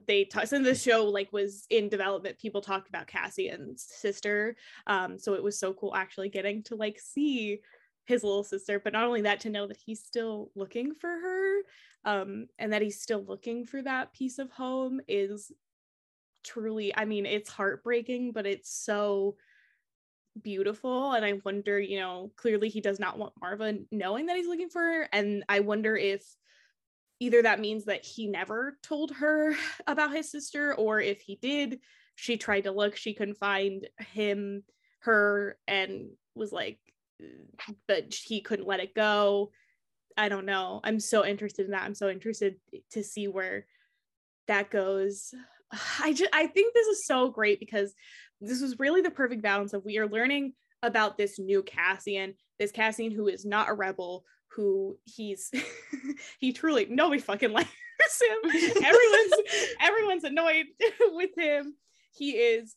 they 0.08 0.26
t- 0.26 0.46
since 0.46 0.68
the 0.68 0.76
show 0.76 1.06
like 1.06 1.32
was 1.32 1.65
in 1.70 1.89
development 1.89 2.38
people 2.39 2.62
talked 2.62 2.89
about 2.89 3.08
cassian's 3.08 3.84
sister 3.84 4.56
um 4.88 5.18
so 5.18 5.34
it 5.34 5.44
was 5.44 5.58
so 5.58 5.74
cool 5.74 5.96
actually 5.96 6.30
getting 6.30 6.62
to 6.63 6.76
like 6.76 7.00
see 7.00 7.60
his 8.06 8.24
little 8.24 8.44
sister 8.44 8.80
but 8.80 8.94
not 8.94 9.06
only 9.06 9.22
that 9.22 9.39
to 9.39 9.50
know 9.50 9.68
that 9.68 9.78
he's 9.78 10.04
still 10.04 10.52
looking 10.56 10.94
for 10.94 11.10
her 11.10 11.62
um 12.06 12.48
and 12.58 12.74
that 12.74 12.82
he's 12.82 13.02
still 13.02 13.24
looking 13.24 13.65
for 13.65 13.82
that 13.82 14.13
piece 14.13 14.39
of 14.39 14.52
home 14.52 15.00
is 15.08 15.52
truly 16.44 16.96
i 16.96 17.06
mean 17.06 17.26
it's 17.26 17.50
heartbreaking 17.50 18.32
but 18.32 18.46
it's 18.46 18.72
so 18.72 19.36
beautiful 20.42 21.12
and 21.13 21.26
i 21.26 21.34
wonder 21.44 21.80
you 21.80 22.00
know 22.00 22.32
clearly 22.36 22.70
he 22.70 22.82
does 22.82 23.00
not 23.00 23.18
want 23.18 23.34
maarva 23.42 23.84
knowing 23.92 24.26
that 24.26 24.38
he's 24.38 24.48
looking 24.48 24.70
for 24.70 24.82
her 24.82 25.10
and 25.12 25.44
i 25.50 25.60
wonder 25.60 25.96
if 25.96 26.24
either 27.19 27.41
that 27.41 27.60
means 27.60 27.86
that 27.86 28.05
he 28.05 28.27
never 28.27 28.77
told 28.84 29.12
her 29.12 29.55
about 29.88 30.15
his 30.15 30.32
sister 30.32 30.73
or 30.73 30.99
if 31.01 31.21
he 31.21 31.38
did 31.41 31.79
she 32.15 32.38
tried 32.38 32.65
to 32.65 32.71
look 32.71 32.95
she 32.95 33.13
couldn't 33.13 33.38
find 33.38 33.88
him 33.99 34.63
her 35.01 35.58
and 35.67 36.10
was 36.36 36.51
like 36.51 36.79
but 37.88 38.13
he 38.13 38.41
couldn't 38.41 38.67
let 38.67 38.79
it 38.79 38.95
go. 38.95 39.51
I 40.17 40.29
don't 40.29 40.45
know. 40.45 40.82
I'm 40.84 40.99
so 40.99 41.25
interested 41.25 41.65
in 41.65 41.71
that. 41.71 41.84
I'm 41.84 41.95
so 41.95 42.10
interested 42.10 42.55
to 42.91 43.03
see 43.03 43.27
where 43.27 43.65
that 44.47 44.69
goes. 44.69 45.34
I 46.01 46.13
just 46.13 46.32
i 46.34 46.47
think 46.47 46.73
this 46.73 46.88
is 46.88 47.05
so 47.05 47.29
great 47.29 47.60
because 47.60 47.93
this 48.41 48.60
was 48.60 48.79
really 48.79 49.01
the 49.01 49.12
perfect 49.12 49.43
balance 49.43 49.73
of 49.73 49.86
we 49.86 49.99
are 49.99 50.08
learning 50.08 50.53
about 50.82 51.15
this 51.15 51.38
new 51.38 51.62
cassian 51.62 52.34
this 52.58 52.71
cassian 52.71 53.12
who 53.12 53.27
is 53.27 53.45
not 53.45 53.69
a 53.69 53.73
rebel 53.73 54.23
who 54.56 54.98
he's 55.06 55.52
he 56.40 56.54
truly 56.54 56.88
nobody 56.90 57.22
fucking 57.22 57.52
likes 57.54 57.70
him. 58.22 58.52
everyone's 58.84 59.34
everyone's 59.82 60.24
annoyed 60.24 60.66
with 61.12 61.32
him. 61.38 61.76
He 62.14 62.32
is 62.32 62.76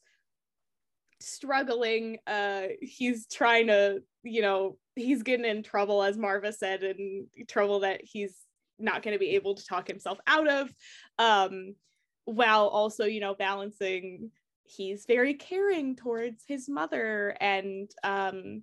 struggling. 1.20 2.18
Uh 2.26 2.62
he's 2.80 3.26
trying 3.26 3.68
to, 3.68 4.02
you 4.22 4.42
know, 4.42 4.76
he's 4.96 5.22
getting 5.22 5.46
in 5.46 5.62
trouble, 5.62 6.02
as 6.02 6.18
Maarva 6.18 6.52
said, 6.52 6.82
and 6.82 7.26
trouble 7.48 7.80
that 7.80 8.00
he's 8.02 8.36
not 8.78 9.02
going 9.02 9.14
to 9.14 9.18
be 9.18 9.36
able 9.36 9.54
to 9.54 9.64
talk 9.64 9.86
himself 9.86 10.18
out 10.26 10.48
of. 10.48 10.74
Um, 11.18 11.76
while 12.24 12.66
also, 12.68 13.04
you 13.04 13.20
know, 13.20 13.34
balancing 13.34 14.30
he's 14.64 15.04
very 15.06 15.34
caring 15.34 15.96
towards 15.96 16.44
his 16.46 16.68
mother 16.68 17.36
and 17.40 17.90
um 18.04 18.62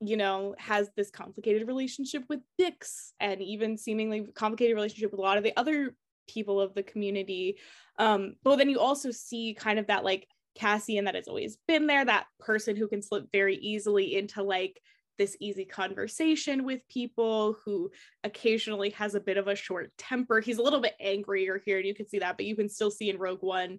you 0.00 0.16
know, 0.16 0.54
has 0.58 0.90
this 0.96 1.10
complicated 1.10 1.66
relationship 1.66 2.24
with 2.28 2.40
Bix 2.60 3.12
and 3.20 3.42
even 3.42 3.76
seemingly 3.76 4.26
complicated 4.34 4.74
relationship 4.74 5.10
with 5.10 5.20
a 5.20 5.22
lot 5.22 5.38
of 5.38 5.44
the 5.44 5.56
other 5.56 5.94
people 6.28 6.60
of 6.60 6.74
the 6.74 6.82
community. 6.82 7.58
Um, 7.98 8.34
but 8.42 8.56
then 8.56 8.70
you 8.70 8.80
also 8.80 9.10
see 9.10 9.54
kind 9.54 9.78
of 9.78 9.86
that 9.88 10.04
like 10.04 10.26
Cassian 10.54 11.04
that 11.04 11.14
has 11.14 11.28
always 11.28 11.58
been 11.66 11.86
there, 11.86 12.04
that 12.04 12.26
person 12.40 12.76
who 12.76 12.88
can 12.88 13.02
slip 13.02 13.26
very 13.32 13.56
easily 13.56 14.16
into 14.16 14.42
like 14.42 14.80
this 15.18 15.36
easy 15.40 15.64
conversation 15.64 16.64
with 16.64 16.80
people 16.88 17.56
who 17.64 17.90
occasionally 18.24 18.90
has 18.90 19.14
a 19.14 19.20
bit 19.20 19.36
of 19.36 19.48
a 19.48 19.54
short 19.54 19.92
temper. 19.96 20.40
He's 20.40 20.58
a 20.58 20.62
little 20.62 20.80
bit 20.80 20.94
angrier 21.00 21.60
here, 21.64 21.78
and 21.78 21.86
you 21.86 21.94
can 21.94 22.08
see 22.08 22.18
that, 22.18 22.36
but 22.36 22.46
you 22.46 22.56
can 22.56 22.68
still 22.68 22.90
see 22.90 23.10
in 23.10 23.18
Rogue 23.18 23.42
One, 23.42 23.78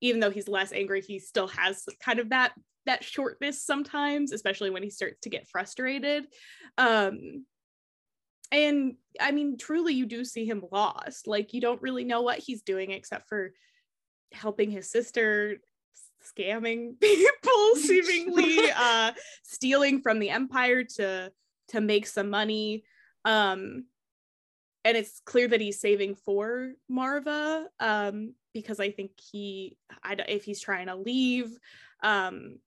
even 0.00 0.20
though 0.20 0.30
he's 0.30 0.48
less 0.48 0.72
angry, 0.72 1.00
he 1.00 1.18
still 1.18 1.48
has 1.48 1.84
kind 2.00 2.18
of 2.18 2.30
that 2.30 2.52
that 2.86 3.04
shortness 3.04 3.64
sometimes, 3.64 4.32
especially 4.32 4.70
when 4.70 4.82
he 4.82 4.90
starts 4.90 5.18
to 5.22 5.30
get 5.30 5.48
frustrated. 5.48 6.26
Um, 6.78 7.44
and 8.52 8.94
I 9.20 9.32
mean, 9.32 9.58
truly, 9.58 9.94
you 9.94 10.06
do 10.06 10.24
see 10.24 10.46
him 10.46 10.62
lost. 10.70 11.26
Like, 11.26 11.52
you 11.52 11.60
don't 11.60 11.82
really 11.82 12.04
know 12.04 12.22
what 12.22 12.38
he's 12.38 12.62
doing 12.62 12.92
except 12.92 13.28
for 13.28 13.52
helping 14.32 14.70
his 14.70 14.90
sister 14.90 15.56
scamming 16.24 16.98
people 17.00 17.76
seemingly 17.76 18.58
uh 18.76 19.12
stealing 19.44 20.00
from 20.00 20.18
the 20.18 20.30
empire 20.30 20.82
to 20.82 21.30
to 21.68 21.80
make 21.80 22.06
some 22.06 22.30
money 22.30 22.84
um 23.24 23.84
and 24.84 24.96
it's 24.96 25.20
clear 25.24 25.48
that 25.48 25.60
he's 25.60 25.80
saving 25.80 26.14
for 26.14 26.72
maarva 26.90 27.64
um 27.80 28.34
because 28.60 28.80
i 28.80 28.90
think 28.90 29.10
he 29.32 29.76
I, 30.02 30.16
if 30.28 30.44
he's 30.44 30.60
trying 30.60 30.86
to 30.86 30.96
leave 30.96 31.56
um 32.02 32.58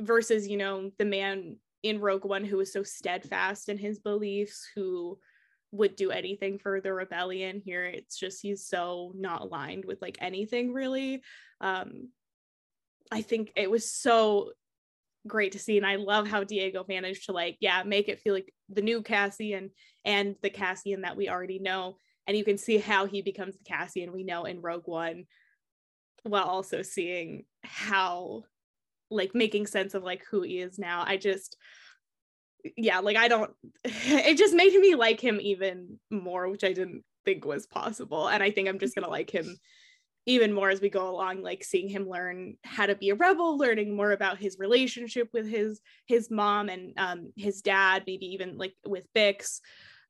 versus 0.00 0.48
you 0.48 0.56
know 0.56 0.90
the 0.98 1.04
man 1.04 1.56
in 1.82 2.00
rogue 2.00 2.24
one 2.24 2.44
who 2.44 2.58
was 2.58 2.72
so 2.72 2.82
steadfast 2.82 3.68
in 3.68 3.78
his 3.78 3.98
beliefs 3.98 4.68
who 4.74 5.18
would 5.72 5.96
do 5.96 6.10
anything 6.10 6.58
for 6.58 6.80
the 6.80 6.92
rebellion. 6.92 7.62
Here 7.64 7.84
it's 7.84 8.18
just 8.18 8.42
he's 8.42 8.66
so 8.66 9.12
not 9.14 9.42
aligned 9.42 9.84
with 9.84 10.02
like 10.02 10.18
anything 10.20 10.72
really. 10.72 11.22
Um 11.60 12.08
i 13.12 13.22
think 13.22 13.52
it 13.56 13.70
was 13.70 13.90
so 13.90 14.52
great 15.26 15.52
to 15.52 15.58
see 15.58 15.76
and 15.76 15.86
i 15.86 15.96
love 15.96 16.28
how 16.28 16.44
diego 16.44 16.84
managed 16.88 17.26
to 17.26 17.32
like 17.32 17.56
yeah 17.60 17.82
make 17.82 18.08
it 18.08 18.20
feel 18.20 18.32
like 18.32 18.54
the 18.68 18.80
new 18.80 19.02
cassian 19.02 19.70
and 20.04 20.36
the 20.42 20.48
cassian 20.48 21.02
that 21.02 21.16
we 21.16 21.28
already 21.28 21.58
know 21.58 21.96
and 22.26 22.36
you 22.36 22.44
can 22.44 22.58
see 22.58 22.78
how 22.78 23.06
he 23.06 23.22
becomes 23.22 23.56
the 23.56 23.64
cassian 23.64 24.12
we 24.12 24.22
know 24.24 24.44
in 24.44 24.60
rogue 24.60 24.86
one 24.86 25.24
while 26.22 26.44
also 26.44 26.82
seeing 26.82 27.44
how 27.62 28.44
like 29.10 29.34
making 29.34 29.66
sense 29.66 29.94
of 29.94 30.02
like 30.02 30.24
who 30.30 30.42
he 30.42 30.60
is 30.60 30.78
now. 30.78 31.04
I 31.06 31.16
just 31.16 31.56
yeah, 32.76 33.00
like 33.00 33.16
I 33.16 33.28
don't 33.28 33.52
it 33.84 34.36
just 34.36 34.54
made 34.54 34.74
me 34.74 34.94
like 34.94 35.20
him 35.20 35.38
even 35.40 35.98
more, 36.10 36.48
which 36.48 36.64
I 36.64 36.72
didn't 36.72 37.04
think 37.24 37.44
was 37.44 37.66
possible. 37.66 38.28
And 38.28 38.42
I 38.42 38.50
think 38.50 38.68
I'm 38.68 38.78
just 38.78 38.94
gonna 38.94 39.08
like 39.08 39.30
him 39.30 39.56
even 40.26 40.52
more 40.52 40.68
as 40.68 40.80
we 40.80 40.90
go 40.90 41.08
along 41.08 41.42
like 41.42 41.64
seeing 41.64 41.88
him 41.88 42.08
learn 42.08 42.54
how 42.62 42.86
to 42.86 42.94
be 42.94 43.08
a 43.08 43.14
rebel 43.14 43.56
learning 43.56 43.96
more 43.96 44.12
about 44.12 44.38
his 44.38 44.58
relationship 44.58 45.28
with 45.32 45.48
his 45.48 45.80
his 46.06 46.30
mom 46.30 46.68
and 46.68 46.92
um 46.98 47.32
his 47.36 47.62
dad 47.62 48.04
maybe 48.06 48.26
even 48.26 48.58
like 48.58 48.74
with 48.86 49.04
bix 49.16 49.60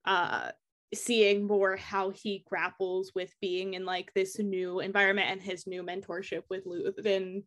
uh 0.05 0.51
seeing 0.93 1.47
more 1.47 1.77
how 1.77 2.11
he 2.11 2.45
grapples 2.49 3.13
with 3.15 3.33
being 3.41 3.75
in 3.75 3.85
like 3.85 4.13
this 4.15 4.39
new 4.39 4.81
environment 4.81 5.29
and 5.31 5.41
his 5.41 5.67
new 5.67 5.83
mentorship 5.83 6.43
with 6.51 6.65
Luthen 6.65 7.45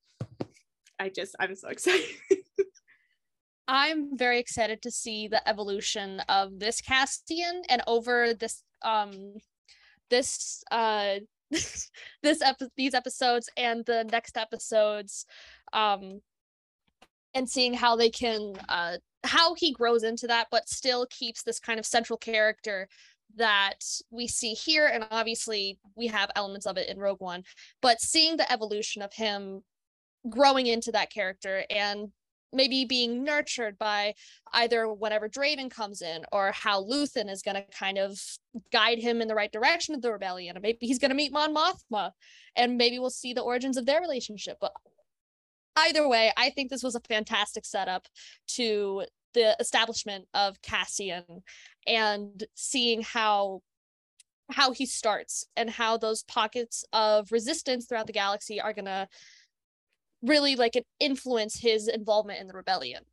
I 1.00 1.10
just 1.10 1.36
I'm 1.40 1.56
so 1.56 1.68
excited. 1.70 2.08
I'm 3.68 4.18
very 4.18 4.40
excited 4.40 4.82
to 4.82 4.92
see 4.92 5.28
the 5.28 5.48
evolution 5.48 6.22
of 6.30 6.60
this 6.60 6.82
Cassian 6.82 7.64
and 7.70 7.82
over 7.88 8.34
this 8.34 8.64
um 8.84 9.36
this 10.10 10.64
uh 10.72 11.16
this 11.52 12.42
epi- 12.42 12.68
these 12.76 12.94
episodes 12.94 13.50
and 13.58 13.86
the 13.86 14.04
next 14.12 14.38
episodes 14.38 15.26
um 15.72 16.22
and 17.34 17.50
seeing 17.50 17.74
how 17.74 17.96
they 17.96 18.10
can 18.10 18.54
uh 18.70 18.98
how 19.24 19.54
he 19.54 19.72
grows 19.72 20.04
into 20.04 20.28
that 20.28 20.48
but 20.52 20.68
still 20.68 21.06
keeps 21.10 21.44
this 21.44 21.60
kind 21.60 21.80
of 21.80 21.86
central 21.86 22.18
character 22.18 22.88
that 23.36 23.84
we 24.12 24.28
see 24.28 24.54
here 24.54 24.88
and 24.88 25.06
obviously 25.12 25.80
we 25.96 26.08
have 26.08 26.30
elements 26.36 26.66
of 26.66 26.78
it 26.78 26.90
in 26.90 26.98
Rogue 26.98 27.22
One 27.22 27.44
but 27.82 28.02
seeing 28.02 28.38
the 28.38 28.52
evolution 28.52 29.02
of 29.02 29.14
him 29.14 29.62
growing 30.30 30.68
into 30.68 30.92
that 30.92 31.12
character 31.12 31.64
and 31.70 32.12
maybe 32.54 32.86
being 32.86 33.24
nurtured 33.24 33.78
by 33.78 34.14
either 34.54 34.92
whenever 34.92 35.28
Draven 35.28 35.70
comes 35.70 36.02
in 36.02 36.24
or 36.32 36.52
how 36.52 36.84
Luthen 36.84 37.30
is 37.30 37.42
going 37.42 37.56
to 37.56 37.66
kind 37.78 37.98
of 37.98 38.20
guide 38.72 39.00
him 39.00 39.22
in 39.22 39.28
the 39.28 39.36
right 39.36 39.52
direction 39.52 39.96
of 39.96 40.02
the 40.02 40.12
rebellion. 40.12 40.58
Maybe 40.62 40.78
he's 40.82 41.00
going 41.00 41.10
to 41.10 41.16
meet 41.16 41.34
Mon 41.34 41.54
Mothma 41.54 42.12
and 42.56 42.78
maybe 42.78 43.00
we'll 43.00 43.10
see 43.10 43.34
the 43.34 43.42
origins 43.42 43.78
of 43.78 43.86
their 43.86 44.00
relationship. 44.00 44.58
But 44.62 44.72
either 45.76 46.08
way, 46.08 46.32
I 46.38 46.52
think 46.52 46.70
this 46.70 46.84
was 46.84 46.96
a 46.96 47.02
fantastic 47.02 47.66
setup 47.66 48.08
to 48.50 49.06
the 49.34 49.56
establishment 49.60 50.26
of 50.34 50.62
Cassian 50.62 51.44
and 51.88 52.44
seeing 52.56 53.02
how 53.02 53.62
how 54.52 54.72
he 54.72 54.86
starts 54.86 55.48
and 55.56 55.70
how 55.70 55.98
those 55.98 56.24
pockets 56.24 56.84
of 56.94 57.32
resistance 57.32 57.86
throughout 57.86 58.08
the 58.08 58.14
galaxy 58.14 58.60
are 58.60 58.74
going 58.74 58.86
to 58.86 59.08
really 60.22 60.56
like 60.56 60.74
influence 61.00 61.60
his 61.60 61.88
involvement 61.88 62.40
in 62.40 62.48
the 62.48 62.54
rebellion. 62.54 63.04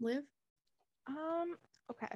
Liv? 0.00 0.22
Um, 1.06 1.56
okay. 1.90 2.08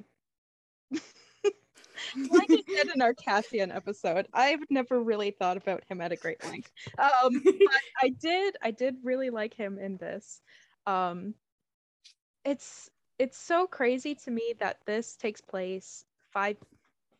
like 2.31 2.49
I 2.49 2.63
said 2.75 2.87
in 2.93 3.01
our 3.01 3.13
Cassian 3.13 3.71
episode, 3.71 4.27
I've 4.33 4.59
never 4.69 5.01
really 5.01 5.31
thought 5.31 5.57
about 5.57 5.83
him 5.89 6.01
at 6.01 6.11
a 6.11 6.15
great 6.15 6.43
length. 6.43 6.71
Um, 6.97 7.41
but 7.43 7.53
I 8.01 8.09
did, 8.09 8.55
I 8.61 8.71
did 8.71 8.95
really 9.03 9.29
like 9.29 9.53
him 9.53 9.77
in 9.79 9.97
this. 9.97 10.41
Um, 10.85 11.33
it's 12.45 12.89
it's 13.17 13.37
so 13.37 13.67
crazy 13.67 14.15
to 14.15 14.31
me 14.31 14.53
that 14.59 14.77
this 14.85 15.15
takes 15.15 15.41
place 15.41 16.05
five 16.31 16.57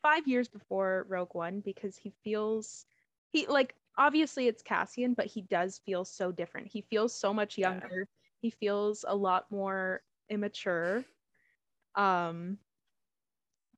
five 0.02 0.28
years 0.28 0.48
before 0.48 1.06
Rogue 1.10 1.36
One 1.36 1.60
because 1.60 1.98
he 1.98 2.14
feels 2.24 2.86
he 3.32 3.46
like 3.48 3.76
obviously 3.98 4.48
it's 4.48 4.64
Cassian, 4.64 5.14
but 5.14 5.26
he 5.26 5.42
does 5.42 5.82
feel 5.86 6.06
so 6.06 6.32
different. 6.32 6.68
He 6.68 6.82
feels 6.82 7.14
so 7.14 7.34
much 7.34 7.58
younger. 7.58 8.00
Yeah. 8.00 8.06
He 8.42 8.50
feels 8.50 9.04
a 9.08 9.16
lot 9.16 9.46
more 9.52 10.02
immature. 10.30 11.04
Um 11.96 12.58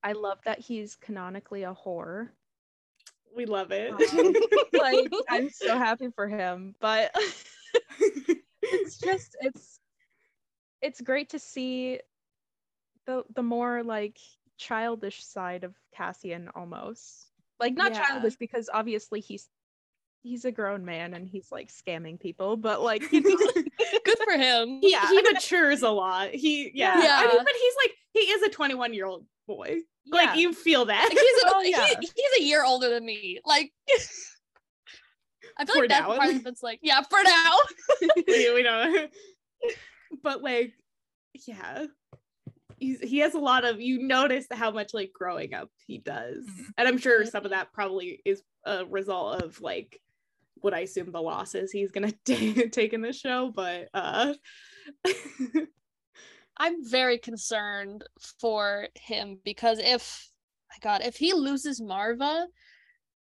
I 0.03 0.13
love 0.13 0.39
that 0.45 0.59
he's 0.59 0.95
canonically 0.95 1.63
a 1.63 1.73
whore. 1.73 2.29
We 3.35 3.45
love 3.45 3.71
it. 3.71 3.91
Um, 3.91 4.35
like 4.73 5.09
I'm 5.29 5.49
so 5.49 5.77
happy 5.77 6.09
for 6.15 6.27
him, 6.27 6.75
but 6.81 7.11
it's 8.61 8.97
just 8.97 9.35
it's 9.41 9.79
it's 10.81 11.01
great 11.01 11.29
to 11.29 11.39
see 11.39 11.99
the 13.05 13.23
the 13.35 13.43
more 13.43 13.83
like 13.83 14.17
childish 14.57 15.23
side 15.23 15.63
of 15.63 15.75
Cassian 15.95 16.49
almost. 16.55 17.27
Like 17.59 17.75
not 17.75 17.93
Yeah. 17.93 18.05
childish 18.07 18.35
because 18.35 18.69
obviously 18.73 19.21
he's 19.21 19.47
he's 20.23 20.45
a 20.45 20.51
grown 20.51 20.83
man 20.85 21.13
and 21.13 21.27
he's 21.27 21.51
like 21.51 21.69
scamming 21.71 22.19
people, 22.19 22.57
but 22.57 22.81
like 22.89 23.11
you 23.11 23.21
know, 23.21 23.37
Good 24.03 24.17
for 24.23 24.33
him. 24.37 24.79
he, 24.81 24.91
Yeah. 24.91 25.07
he 25.07 25.21
matures 25.21 25.83
a 25.83 25.89
lot. 25.89 26.31
He 26.31 26.71
yeah. 26.73 27.01
Yeah. 27.01 27.17
I 27.19 27.27
mean, 27.27 27.37
but 27.43 27.53
he's 27.59 27.73
like 27.85 27.95
he 28.13 28.19
is 28.19 28.41
a 28.43 28.49
21 28.49 28.93
year 28.93 29.05
old 29.05 29.25
boy. 29.47 29.77
Yeah. 30.05 30.15
Like 30.15 30.37
you 30.39 30.53
feel 30.53 30.85
that. 30.85 31.03
Like, 31.09 31.11
he's, 31.17 31.43
a, 31.43 31.47
Oh, 31.55 31.61
yeah. 31.61 31.87
he- 31.99 32.09
he's 32.15 32.39
a 32.39 32.43
year 32.43 32.63
older 32.65 32.89
than 32.89 33.05
me. 33.05 33.39
Like, 33.45 33.71
I 35.57 35.65
feel 35.65 35.75
For 35.75 35.81
like 35.81 35.89
that 35.89 36.07
now. 36.07 36.17
part 36.17 36.33
of 36.35 36.45
it's 36.45 36.63
like, 36.63 36.79
yeah, 36.81 37.01
for 37.01 37.19
now. 37.23 37.57
we, 38.27 38.53
we 38.53 38.63
don't. 38.63 39.11
but 40.23 40.41
like, 40.41 40.73
yeah, 41.47 41.85
he's 42.77 42.99
he 43.01 43.19
has 43.19 43.33
a 43.35 43.39
lot 43.39 43.65
of. 43.65 43.79
You 43.81 43.99
notice 44.07 44.45
how 44.51 44.71
much 44.71 44.93
like 44.93 45.11
growing 45.13 45.53
up 45.53 45.69
he 45.87 45.97
does, 45.99 46.45
Mhm. 46.45 46.65
and 46.77 46.87
I'm 46.87 46.97
sure 46.97 47.25
some 47.25 47.43
of 47.45 47.51
that 47.51 47.73
probably 47.73 48.21
is 48.25 48.41
a 48.65 48.85
result 48.85 49.43
of 49.43 49.59
like 49.61 49.99
what 50.55 50.73
I 50.73 50.79
assume 50.81 51.11
the 51.11 51.21
losses 51.21 51.71
he's 51.71 51.91
gonna 51.91 52.11
ta- 52.25 52.69
take 52.71 52.93
in 52.93 53.01
the 53.01 53.13
show. 53.13 53.51
But 53.53 53.89
uh, 53.93 54.33
I'm 56.57 56.87
very 56.87 57.17
concerned 57.17 58.03
for 58.39 58.87
him 58.95 59.39
because 59.43 59.79
if, 59.79 60.29
my 60.69 60.77
God, 60.81 61.01
if 61.03 61.15
he 61.15 61.33
loses 61.33 61.81
Maarva, 61.81 62.45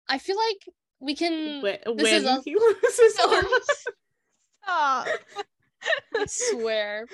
I 0.08 0.18
feel 0.18 0.36
like 0.36 0.74
we 1.00 1.14
can. 1.14 1.62
when, 1.62 1.78
this 1.96 2.12
is 2.12 2.24
a- 2.24 2.42
he 2.44 2.54
loses, 2.58 3.16
Maarva. 3.18 3.60
Stop. 4.62 5.06
I 6.16 6.26
swear. 6.26 7.06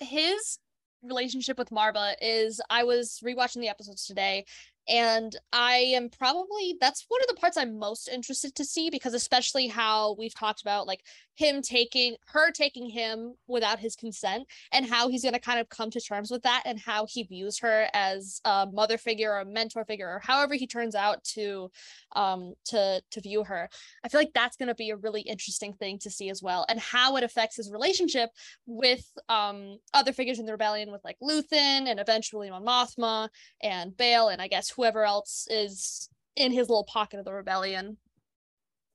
His 0.00 0.58
relationship 1.02 1.58
with 1.58 1.70
Maarva 1.70 2.14
is 2.20 2.60
I 2.70 2.84
was 2.84 3.20
rewatching 3.24 3.60
the 3.60 3.68
episodes 3.68 4.06
today 4.06 4.44
and 4.88 5.36
I 5.52 5.74
am 5.94 6.08
probably 6.10 6.76
that's 6.80 7.04
one 7.08 7.20
of 7.22 7.28
the 7.28 7.40
parts 7.40 7.56
I'm 7.56 7.78
most 7.78 8.08
interested 8.08 8.54
to 8.56 8.64
see 8.64 8.90
because 8.90 9.14
especially 9.14 9.68
how 9.68 10.14
we've 10.18 10.34
talked 10.34 10.60
about 10.62 10.86
like 10.86 11.04
him 11.34 11.62
taking 11.62 12.16
her 12.26 12.50
taking 12.50 12.88
him 12.88 13.34
without 13.46 13.78
his 13.78 13.96
consent 13.96 14.46
and 14.72 14.86
how 14.86 15.08
he's 15.08 15.22
going 15.22 15.34
to 15.34 15.40
kind 15.40 15.60
of 15.60 15.68
come 15.68 15.90
to 15.90 16.00
terms 16.00 16.30
with 16.30 16.42
that 16.42 16.62
and 16.66 16.78
how 16.78 17.06
he 17.06 17.22
views 17.22 17.58
her 17.58 17.86
as 17.94 18.40
a 18.44 18.66
mother 18.72 18.98
figure 18.98 19.32
or 19.32 19.40
a 19.40 19.44
mentor 19.44 19.84
figure 19.84 20.08
or 20.08 20.20
however 20.20 20.54
he 20.54 20.66
turns 20.66 20.94
out 20.94 21.22
to 21.24 21.70
um 22.14 22.54
to 22.64 23.02
to 23.10 23.20
view 23.20 23.44
her 23.44 23.68
I 24.04 24.08
feel 24.08 24.20
like 24.20 24.32
that's 24.34 24.56
going 24.56 24.68
to 24.68 24.74
be 24.74 24.90
a 24.90 24.96
really 24.96 25.22
interesting 25.22 25.72
thing 25.72 25.98
to 26.00 26.10
see 26.10 26.28
as 26.30 26.42
well, 26.42 26.66
and 26.68 26.78
how 26.80 27.16
it 27.16 27.24
affects 27.24 27.56
his 27.56 27.70
relationship 27.70 28.30
with 28.66 29.06
um 29.28 29.78
other 29.94 30.12
figures 30.12 30.38
in 30.38 30.46
the 30.46 30.52
rebellion, 30.52 30.92
with 30.92 31.04
like 31.04 31.18
Luthen 31.22 31.86
and 31.88 32.00
eventually 32.00 32.50
Mon 32.50 32.64
Mothma 32.64 33.28
and 33.62 33.96
Bale, 33.96 34.28
and 34.28 34.40
I 34.40 34.48
guess 34.48 34.70
whoever 34.70 35.04
else 35.04 35.46
is 35.50 36.08
in 36.36 36.52
his 36.52 36.68
little 36.68 36.84
pocket 36.84 37.18
of 37.18 37.24
the 37.24 37.32
rebellion. 37.32 37.96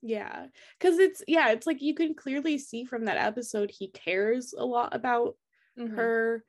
Yeah, 0.02 0.48
because 0.80 1.00
it's 1.00 1.24
yeah, 1.28 1.50
it's 1.52 1.66
like 1.66 1.82
you 1.82 1.96
can 1.96 2.14
clearly 2.14 2.58
see 2.58 2.86
from 2.86 3.06
that 3.06 3.18
episode 3.18 3.72
he 3.72 3.90
cares 3.90 4.54
a 4.54 4.64
lot 4.66 4.94
about 4.96 5.38
Mhm. 5.78 5.96
her. 5.96 6.46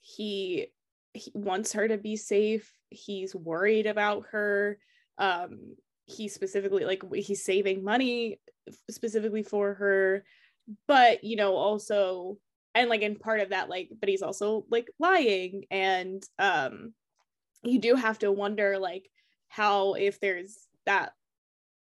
He 0.00 0.68
he 1.14 1.32
wants 1.34 1.72
her 1.74 1.88
to 1.88 1.98
be 1.98 2.16
safe. 2.16 2.72
He's 2.90 3.34
worried 3.34 3.86
about 3.86 4.26
her. 4.28 4.78
Um, 5.18 5.76
he 6.06 6.28
specifically 6.28 6.84
like 6.84 7.02
he's 7.14 7.44
saving 7.44 7.84
money 7.84 8.40
specifically 8.90 9.42
for 9.42 9.74
her, 9.74 10.24
but 10.86 11.24
you 11.24 11.36
know 11.36 11.56
also 11.56 12.38
and 12.74 12.90
like 12.90 13.02
in 13.02 13.16
part 13.16 13.40
of 13.40 13.50
that 13.50 13.68
like 13.68 13.90
but 14.00 14.08
he's 14.08 14.22
also 14.22 14.66
like 14.70 14.90
lying 14.98 15.64
and 15.70 16.22
um 16.38 16.94
you 17.64 17.78
do 17.78 17.94
have 17.94 18.18
to 18.20 18.32
wonder 18.32 18.78
like 18.78 19.10
how 19.48 19.94
if 19.94 20.20
there's 20.20 20.68
that 20.86 21.12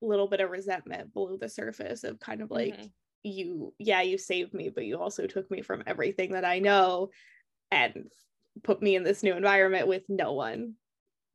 little 0.01 0.29
bit 0.29 0.41
of 0.41 0.51
resentment 0.51 1.13
below 1.13 1.37
the 1.37 1.49
surface 1.49 2.05
of 2.05 2.21
kind 2.21 2.43
of 2.43 2.51
like 2.51 2.79
Mhm. 2.79 2.93
you 3.25 3.75
yeah 3.79 4.01
you 4.01 4.17
saved 4.17 4.55
me 4.55 4.69
but 4.69 4.85
you 4.85 4.99
also 4.99 5.27
took 5.27 5.51
me 5.51 5.61
from 5.63 5.83
everything 5.87 6.33
that 6.33 6.45
i 6.45 6.59
know 6.59 7.11
and 7.71 8.11
put 8.65 8.83
me 8.83 8.97
in 8.97 9.05
this 9.05 9.23
new 9.23 9.35
environment 9.35 9.89
with 9.89 10.05
no 10.09 10.33
one 10.33 10.75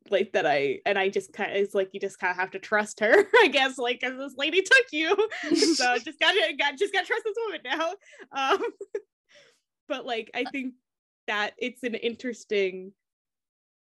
like 0.10 0.34
that 0.34 0.46
i 0.46 0.80
and 0.86 0.98
i 1.00 1.10
just 1.10 1.34
kind 1.34 1.52
of 1.52 1.58
it's 1.58 1.76
like 1.76 1.90
you 1.94 2.00
just 2.00 2.20
kind 2.20 2.32
of 2.32 2.38
have 2.38 2.52
to 2.52 2.60
trust 2.60 3.00
her 3.00 3.14
i 3.44 3.48
guess 3.48 3.78
like 3.78 4.02
because 4.02 4.18
this 4.18 4.36
lady 4.38 4.62
took 4.62 4.86
you 4.92 5.30
so 5.72 5.98
just 6.06 6.20
gotta 6.20 6.54
got 6.60 6.78
just 6.78 6.94
gotta 6.94 7.08
trust 7.08 7.24
this 7.24 7.38
woman 7.46 7.62
now 7.66 7.94
um 8.34 8.62
but 9.88 10.06
like 10.06 10.32
i 10.34 10.46
think 10.46 10.76
that 11.28 11.54
it's 11.58 11.84
an 11.84 11.96
interesting 11.96 12.94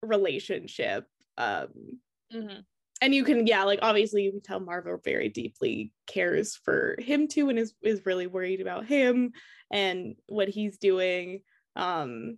relationship 0.02 1.08
um 1.38 2.00
Mhm. 2.32 2.66
And 3.04 3.14
you 3.14 3.26
can 3.26 3.46
yeah 3.46 3.66
like 3.66 3.80
obviously 3.82 4.24
you 4.24 4.32
can 4.32 4.40
tell 4.40 4.62
maarva 4.62 5.04
very 5.04 5.28
deeply 5.28 5.92
cares 6.08 6.56
for 6.56 6.96
him 7.00 7.28
too 7.28 7.50
and 7.50 7.60
is 7.60 7.74
is 7.84 8.06
really 8.06 8.28
worried 8.28 8.62
about 8.62 8.86
him 8.86 9.34
and 9.70 10.16
what 10.28 10.48
he's 10.48 10.78
doing 10.78 11.42
um 11.76 12.38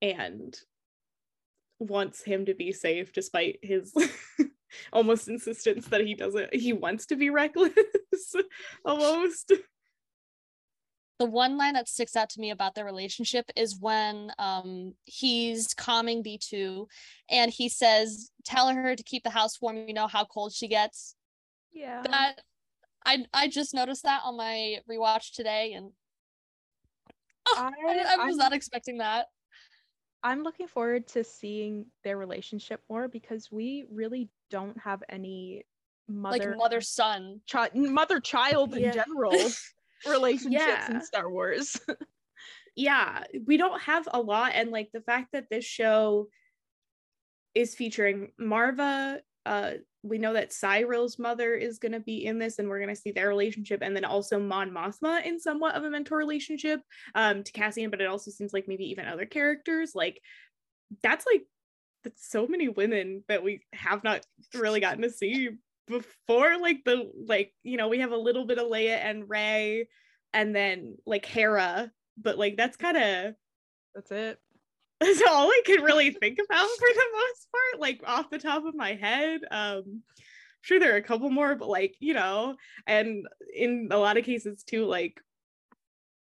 and 0.00 0.56
wants 1.80 2.22
him 2.22 2.46
to 2.46 2.54
be 2.54 2.70
safe 2.70 3.12
despite 3.12 3.58
his 3.62 3.92
almost 4.92 5.26
insistence 5.26 5.88
that 5.88 6.02
he 6.02 6.14
doesn't 6.14 6.54
he 6.54 6.72
wants 6.72 7.06
to 7.06 7.16
be 7.16 7.30
reckless 7.30 7.72
almost 8.84 9.52
the 11.18 11.26
one 11.26 11.56
line 11.56 11.74
that 11.74 11.88
sticks 11.88 12.16
out 12.16 12.28
to 12.30 12.40
me 12.40 12.50
about 12.50 12.74
their 12.74 12.84
relationship 12.84 13.50
is 13.56 13.78
when 13.78 14.32
um 14.38 14.94
he's 15.04 15.72
calming 15.74 16.22
B2 16.24 16.86
and 17.30 17.50
he 17.50 17.68
says, 17.68 18.30
Tell 18.44 18.68
her 18.74 18.96
to 18.96 19.02
keep 19.02 19.22
the 19.22 19.30
house 19.30 19.60
warm, 19.60 19.76
you 19.88 19.94
know 19.94 20.06
how 20.08 20.24
cold 20.24 20.52
she 20.52 20.68
gets. 20.68 21.14
Yeah. 21.72 22.02
That 22.02 22.40
I 23.06 23.24
I 23.32 23.48
just 23.48 23.74
noticed 23.74 24.02
that 24.04 24.22
on 24.24 24.36
my 24.36 24.78
rewatch 24.90 25.32
today 25.34 25.74
and 25.74 25.90
I, 27.56 27.70
I, 27.86 28.14
I 28.20 28.26
was 28.26 28.34
I'm- 28.34 28.36
not 28.38 28.52
expecting 28.52 28.98
that. 28.98 29.26
I'm 30.22 30.42
looking 30.42 30.66
forward 30.68 31.06
to 31.08 31.22
seeing 31.22 31.84
their 32.02 32.16
relationship 32.16 32.80
more 32.88 33.08
because 33.08 33.52
we 33.52 33.84
really 33.92 34.30
don't 34.50 34.78
have 34.80 35.02
any 35.10 35.66
mother 36.08 36.50
Like 36.52 36.56
mother 36.56 36.80
son. 36.80 37.42
chi- 37.50 37.68
mother 37.74 38.20
child 38.20 38.74
in 38.74 38.90
general 38.94 39.32
relationships 40.06 40.52
Yeah. 40.66 40.90
in 40.90 41.02
Star 41.02 41.30
Wars. 41.30 41.78
yeah 42.76 43.22
we 43.46 43.56
don't 43.56 43.80
have 43.80 44.08
a 44.12 44.20
lot 44.20 44.52
and 44.54 44.70
like 44.70 44.90
the 44.92 45.00
fact 45.00 45.28
that 45.32 45.46
this 45.48 45.64
show 45.64 46.26
is 47.54 47.74
featuring 47.74 48.32
maarva 48.40 49.20
uh 49.46 49.72
we 50.02 50.18
know 50.18 50.32
that 50.32 50.52
syril's 50.52 51.18
mother 51.18 51.54
is 51.54 51.78
going 51.78 51.92
to 51.92 52.00
be 52.00 52.26
in 52.26 52.38
this 52.38 52.58
and 52.58 52.68
we're 52.68 52.80
going 52.80 52.92
to 52.94 53.00
see 53.00 53.12
their 53.12 53.28
relationship 53.28 53.80
and 53.80 53.94
then 53.94 54.04
also 54.04 54.40
mon 54.40 54.70
mothma 54.72 55.24
in 55.24 55.38
somewhat 55.38 55.76
of 55.76 55.84
a 55.84 55.90
mentor 55.90 56.16
relationship 56.18 56.80
um 57.14 57.44
to 57.44 57.52
cassian 57.52 57.90
but 57.90 58.00
it 58.00 58.08
also 58.08 58.30
seems 58.32 58.52
like 58.52 58.66
maybe 58.66 58.90
even 58.90 59.06
other 59.06 59.26
characters 59.26 59.92
like 59.94 60.20
that's 61.02 61.24
like 61.32 61.42
that's 62.02 62.28
so 62.28 62.46
many 62.48 62.68
women 62.68 63.22
that 63.28 63.44
we 63.44 63.60
have 63.72 64.02
not 64.02 64.26
really 64.52 64.80
gotten 64.80 65.02
to 65.02 65.10
see 65.10 65.50
before 65.86 66.58
like 66.58 66.82
the 66.84 67.10
like 67.26 67.52
you 67.62 67.76
know 67.76 67.88
we 67.88 67.98
have 68.00 68.12
a 68.12 68.16
little 68.16 68.46
bit 68.46 68.58
of 68.58 68.70
leia 68.70 68.96
and 69.04 69.28
ray 69.28 69.88
and 70.32 70.54
then 70.54 70.96
like 71.06 71.26
hera 71.26 71.90
but 72.16 72.38
like 72.38 72.56
that's 72.56 72.76
kind 72.76 72.96
of 72.96 73.34
That's 73.94 74.10
it. 74.10 74.38
that's 75.00 75.22
all 75.28 75.48
I 75.48 75.62
can 75.66 75.82
really 75.82 76.10
think 76.10 76.38
about 76.38 76.68
for 76.68 76.88
the 76.94 77.06
most 77.12 77.48
part, 77.50 77.80
like 77.80 78.00
off 78.06 78.30
the 78.30 78.38
top 78.38 78.64
of 78.64 78.74
my 78.74 78.94
head. 78.94 79.40
Um, 79.50 80.02
sure 80.62 80.80
there 80.80 80.94
are 80.94 80.98
a 80.98 81.02
couple 81.02 81.28
more, 81.30 81.54
but 81.56 81.68
like, 81.68 81.96
you 81.98 82.14
know, 82.14 82.56
and 82.86 83.26
in 83.54 83.88
a 83.90 83.98
lot 83.98 84.16
of 84.16 84.24
cases 84.24 84.62
too, 84.62 84.86
like, 84.86 85.20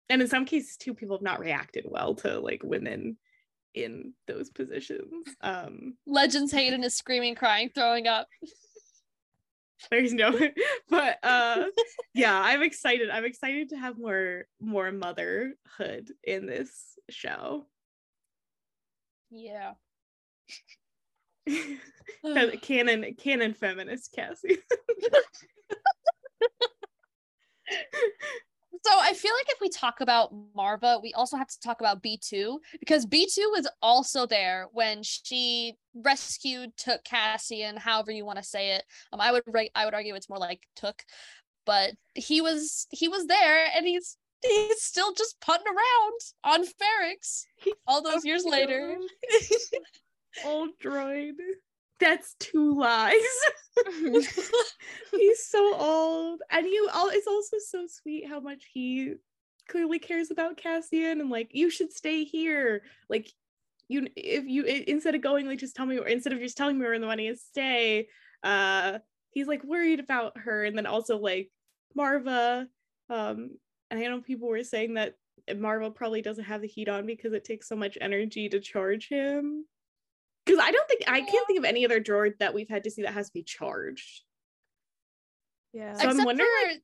and 0.09 0.21
in 0.21 0.27
some 0.27 0.45
cases 0.45 0.77
too, 0.77 0.93
people 0.93 1.15
have 1.15 1.23
not 1.23 1.39
reacted 1.39 1.85
well 1.87 2.15
to 2.15 2.39
like 2.39 2.61
women 2.63 3.17
in 3.73 4.13
those 4.27 4.49
positions. 4.49 5.25
Um, 5.41 5.95
Legends 6.05 6.51
Hayden 6.51 6.83
is 6.83 6.95
screaming, 6.95 7.35
crying, 7.35 7.69
throwing 7.73 8.07
up. 8.07 8.27
there's 9.91 10.13
no 10.21 10.37
but 10.89 11.17
uh 11.23 11.65
yeah 12.13 12.39
i'm 12.43 12.61
excited. 12.61 13.09
I'm 13.09 13.25
excited 13.25 13.69
to 13.69 13.77
have 13.77 13.97
more 13.97 14.45
more 14.59 14.91
motherhood 14.91 16.11
in 16.23 16.45
this 16.45 16.97
show. 17.09 17.65
Yeah. 19.31 19.73
Canon 22.61 23.15
canon 23.15 23.53
feminist 23.53 24.13
cassie 24.13 24.57
So 28.85 28.91
I 28.99 29.13
feel 29.13 29.33
like 29.33 29.47
if 29.49 29.61
we 29.61 29.69
talk 29.69 30.01
about 30.01 30.33
Maarva, 30.55 31.01
we 31.01 31.13
also 31.13 31.37
have 31.37 31.47
to 31.47 31.59
talk 31.59 31.79
about 31.81 32.01
B2 32.01 32.57
because 32.79 33.05
B2 33.05 33.37
was 33.51 33.69
also 33.81 34.25
there 34.25 34.67
when 34.71 35.03
she 35.03 35.75
rescued, 35.93 36.75
took 36.77 37.03
Cassian, 37.03 37.77
however 37.77 38.11
you 38.11 38.25
want 38.25 38.37
to 38.37 38.43
say 38.43 38.71
it. 38.71 38.83
Um, 39.11 39.19
I 39.21 39.31
would 39.31 39.43
re- 39.47 39.71
I 39.75 39.85
would 39.85 39.93
argue 39.93 40.15
it's 40.15 40.29
more 40.29 40.39
like 40.39 40.67
took, 40.75 41.03
but 41.65 41.93
he 42.15 42.41
was 42.41 42.87
he 42.91 43.07
was 43.07 43.27
there 43.27 43.67
and 43.75 43.87
he's 43.87 44.17
he's 44.41 44.81
still 44.81 45.13
just 45.13 45.39
putting 45.41 45.67
around 45.67 46.19
on 46.43 46.65
Ferrix 46.65 47.43
all 47.87 48.01
those 48.01 48.23
years 48.23 48.45
later. 48.45 48.95
Old 50.45 50.69
droid. 50.81 51.33
That's 51.99 52.35
two 52.39 52.77
lies. 52.77 53.13
He's 55.11 55.45
so 55.45 55.75
old. 55.75 56.41
And 56.49 56.65
you 56.65 56.89
all 56.93 57.09
it's 57.09 57.27
also 57.27 57.57
so 57.59 57.85
sweet 57.87 58.27
how 58.27 58.39
much 58.39 58.65
he 58.73 59.15
clearly 59.67 59.99
cares 59.99 60.31
about 60.31 60.57
Cassian 60.57 61.21
and 61.21 61.29
like 61.29 61.49
you 61.53 61.69
should 61.69 61.93
stay 61.93 62.23
here. 62.23 62.83
Like 63.09 63.31
you 63.87 64.07
if 64.15 64.45
you 64.45 64.63
instead 64.65 65.15
of 65.15 65.21
going 65.21 65.47
like 65.47 65.59
just 65.59 65.75
tell 65.75 65.85
me 65.85 65.97
or 65.97 66.07
instead 66.07 66.33
of 66.33 66.39
just 66.39 66.57
telling 66.57 66.77
me 66.77 66.85
where 66.85 66.99
the 66.99 67.05
money 67.05 67.27
is 67.27 67.41
stay, 67.41 68.07
uh 68.43 68.99
he's 69.31 69.47
like 69.47 69.63
worried 69.63 69.99
about 69.99 70.37
her 70.37 70.65
and 70.65 70.77
then 70.77 70.85
also 70.85 71.17
like 71.17 71.49
Maarva 71.97 72.67
um 73.09 73.51
and 73.91 73.99
I 73.99 74.03
know 74.03 74.21
people 74.21 74.47
were 74.47 74.63
saying 74.63 74.95
that 74.95 75.15
Maarva 75.49 75.93
probably 75.93 76.21
doesn't 76.21 76.43
have 76.45 76.61
the 76.61 76.67
heat 76.67 76.89
on 76.89 77.05
because 77.05 77.33
it 77.33 77.43
takes 77.43 77.67
so 77.67 77.75
much 77.75 77.97
energy 77.99 78.49
to 78.49 78.59
charge 78.59 79.09
him 79.09 79.65
because 80.49 80.63
I 80.65 80.71
don't 80.71 80.87
think 80.87 81.03
I 81.07 81.21
can't 81.21 81.47
think 81.47 81.59
of 81.59 81.65
any 81.65 81.85
other 81.85 81.99
droid 82.01 82.37
that 82.39 82.53
we've 82.53 82.69
had 82.69 82.83
to 82.85 82.91
see 82.91 83.03
that 83.03 83.13
has 83.13 83.27
to 83.27 83.33
be 83.33 83.43
charged. 83.43 84.23
Yeah. 85.73 85.93
So 85.93 85.99
Except 86.05 86.19
I'm 86.19 86.25
wondering, 86.25 86.47
for 86.63 86.67
like, 86.71 86.81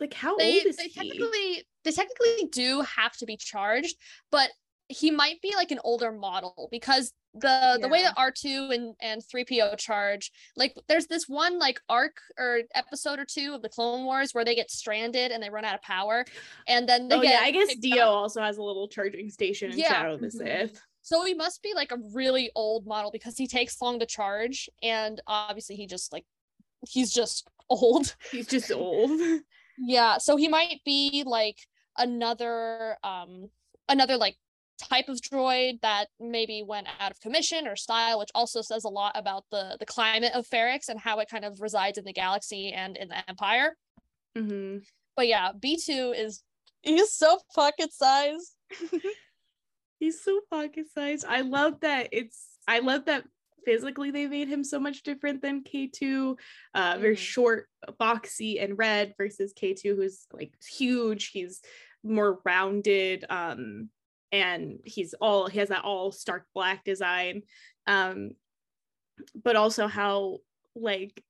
like 0.00 0.14
how 0.14 0.36
they, 0.36 0.56
old 0.58 0.66
is 0.66 0.76
they 0.76 0.84
he? 0.84 0.90
technically 0.90 1.64
they 1.84 1.90
technically 1.92 2.48
do 2.52 2.82
have 2.82 3.16
to 3.18 3.26
be 3.26 3.36
charged, 3.36 3.96
but 4.30 4.50
he 4.88 5.10
might 5.10 5.40
be 5.42 5.54
like 5.54 5.70
an 5.70 5.80
older 5.84 6.12
model 6.12 6.68
because 6.70 7.12
the 7.34 7.78
the 7.80 7.88
way 7.88 8.00
that 8.02 8.16
R2 8.16 8.74
and 8.74 8.94
and 9.02 9.22
3PO 9.22 9.76
charge 9.76 10.32
like 10.56 10.74
there's 10.88 11.06
this 11.08 11.28
one 11.28 11.58
like 11.58 11.78
arc 11.88 12.16
or 12.38 12.60
episode 12.74 13.18
or 13.18 13.26
two 13.26 13.52
of 13.54 13.60
the 13.60 13.68
Clone 13.68 14.06
Wars 14.06 14.32
where 14.32 14.46
they 14.46 14.54
get 14.54 14.70
stranded 14.70 15.30
and 15.30 15.42
they 15.42 15.50
run 15.50 15.64
out 15.66 15.74
of 15.74 15.82
power 15.82 16.24
and 16.66 16.88
then 16.88 17.06
they 17.06 17.16
oh 17.16 17.20
get 17.20 17.32
yeah, 17.32 17.40
I 17.42 17.50
guess 17.50 17.68
picked 17.68 17.82
Dio 17.82 18.04
up. 18.04 18.08
also 18.14 18.40
has 18.40 18.56
a 18.56 18.62
little 18.62 18.88
charging 18.88 19.28
station 19.28 19.70
in 19.70 19.78
Yeah. 19.78 19.88
Shadow 19.92 20.14
of 20.14 20.20
the 20.20 20.28
Mhm. 20.28 20.32
Sith. 20.38 20.82
So 21.08 21.24
he 21.24 21.32
must 21.32 21.62
be 21.62 21.72
like 21.74 21.90
a 21.90 21.96
really 22.12 22.50
old 22.54 22.86
model 22.86 23.10
because 23.10 23.38
he 23.38 23.46
takes 23.46 23.80
long 23.80 23.98
to 23.98 24.04
charge 24.04 24.68
and 24.82 25.22
obviously 25.26 25.74
he 25.74 25.86
just 25.86 26.12
like 26.12 26.26
he's 26.86 27.10
just 27.14 27.48
old. 27.70 28.14
He's 28.30 28.46
just 28.46 28.70
old. 28.70 29.10
Yeah, 29.80 30.18
so 30.18 30.36
he 30.36 30.48
might 30.48 30.80
be 30.84 31.22
like 31.24 31.56
another 31.96 32.96
um 33.04 33.48
another 33.88 34.16
like 34.16 34.36
type 34.82 35.08
of 35.08 35.18
droid 35.20 35.80
that 35.82 36.08
maybe 36.18 36.64
went 36.66 36.88
out 36.98 37.12
of 37.12 37.20
commission 37.20 37.68
or 37.68 37.76
style, 37.76 38.18
which 38.18 38.30
also 38.34 38.60
says 38.60 38.82
a 38.82 38.88
lot 38.88 39.12
about 39.14 39.44
the 39.52 39.76
the 39.78 39.86
climate 39.86 40.32
of 40.34 40.48
Ferrix 40.48 40.88
and 40.88 40.98
how 40.98 41.20
it 41.20 41.28
kind 41.30 41.44
of 41.44 41.60
resides 41.60 41.96
in 41.96 42.04
the 42.04 42.12
galaxy 42.12 42.72
and 42.72 42.96
in 42.96 43.08
the 43.08 43.30
Empire. 43.30 43.76
Mhm. 44.36 44.84
But 45.16 45.28
yeah, 45.28 45.52
B2 45.52 46.12
is 46.18 46.42
he's 46.82 47.12
so 47.12 47.38
pocket 47.54 47.92
sized. 47.92 48.56
He's 49.98 50.22
so 50.22 50.40
pocket 50.50 50.86
sized. 50.92 51.24
I 51.28 51.40
love 51.42 51.80
that 51.80 52.08
it's 52.12 52.58
I 52.66 52.80
love 52.80 53.06
that 53.06 53.24
physically 53.64 54.10
they 54.10 54.26
made 54.26 54.48
him 54.48 54.62
so 54.64 54.78
much 54.78 55.02
different 55.02 55.42
than 55.42 55.62
K2. 55.64 56.36
Uh 56.74 56.98
very 57.00 57.16
Mhm. 57.16 57.18
short, 57.18 57.68
boxy, 58.00 58.62
and 58.62 58.78
red 58.78 59.14
versus 59.18 59.52
K2, 59.52 59.96
who's 59.96 60.26
like 60.32 60.54
huge. 60.62 61.30
He's 61.30 61.60
more 62.02 62.40
rounded. 62.44 63.24
Um 63.28 63.90
and 64.30 64.80
he's 64.84 65.14
all 65.14 65.48
he 65.48 65.58
has 65.58 65.70
that 65.70 65.84
all 65.84 66.12
stark 66.12 66.46
black 66.54 66.84
design. 66.84 67.42
Um 67.86 68.32
but 69.42 69.56
also 69.56 69.88
how 69.88 70.38
like 70.76 71.22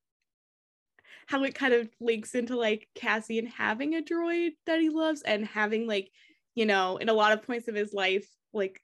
how 1.27 1.43
it 1.45 1.55
kind 1.55 1.73
of 1.75 1.89
links 2.01 2.35
into 2.35 2.57
like 2.57 2.89
Cassian 2.95 3.47
having 3.47 3.95
a 3.95 4.03
droid 4.03 4.53
that 4.67 4.81
he 4.81 4.91
loves 4.91 5.23
and 5.23 5.47
having 5.47 5.87
like 5.87 6.11
you 6.55 6.67
know 6.67 6.99
in 6.99 7.09
a 7.09 7.15
lot 7.15 7.33
of 7.33 7.43
points 7.43 7.69
of 7.69 7.75
his 7.75 7.93
life 7.93 8.29
like 8.53 8.83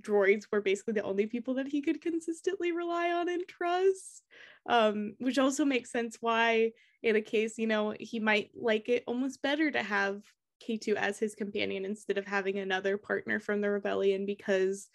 droids 0.00 0.44
were 0.50 0.60
basically 0.60 0.94
the 0.94 1.02
only 1.02 1.26
people 1.26 1.54
that 1.54 1.68
he 1.68 1.82
could 1.82 2.00
consistently 2.00 2.72
rely 2.72 3.10
on 3.10 3.28
and 3.28 3.46
trust 3.46 4.22
um 4.68 5.14
which 5.18 5.38
also 5.38 5.64
makes 5.64 5.90
sense 5.90 6.16
why 6.20 6.70
in 7.02 7.16
a 7.16 7.20
case 7.20 7.58
you 7.58 7.66
know 7.66 7.94
he 8.00 8.18
might 8.18 8.50
like 8.54 8.88
it 8.88 9.04
almost 9.06 9.42
better 9.42 9.70
to 9.70 9.82
have 9.82 10.22
K2 10.62 10.94
as 10.94 11.18
his 11.18 11.34
companion 11.34 11.84
instead 11.84 12.18
of 12.18 12.26
having 12.26 12.58
another 12.58 12.96
partner 12.96 13.40
from 13.40 13.60
the 13.60 13.70
rebellion 13.70 14.24
because 14.24 14.88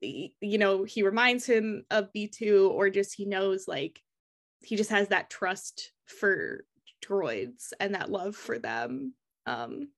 you 0.00 0.58
know 0.58 0.84
he 0.84 1.02
reminds 1.02 1.46
him 1.46 1.84
of 1.90 2.12
B2 2.12 2.70
or 2.70 2.90
just 2.90 3.14
he 3.14 3.24
knows 3.24 3.66
like 3.66 4.00
he 4.60 4.76
just 4.76 4.90
has 4.90 5.08
that 5.08 5.30
trust 5.30 5.92
for 6.06 6.64
droids 7.04 7.72
and 7.80 7.94
that 7.94 8.10
love 8.10 8.36
for 8.36 8.58
them 8.58 9.14
um 9.46 9.88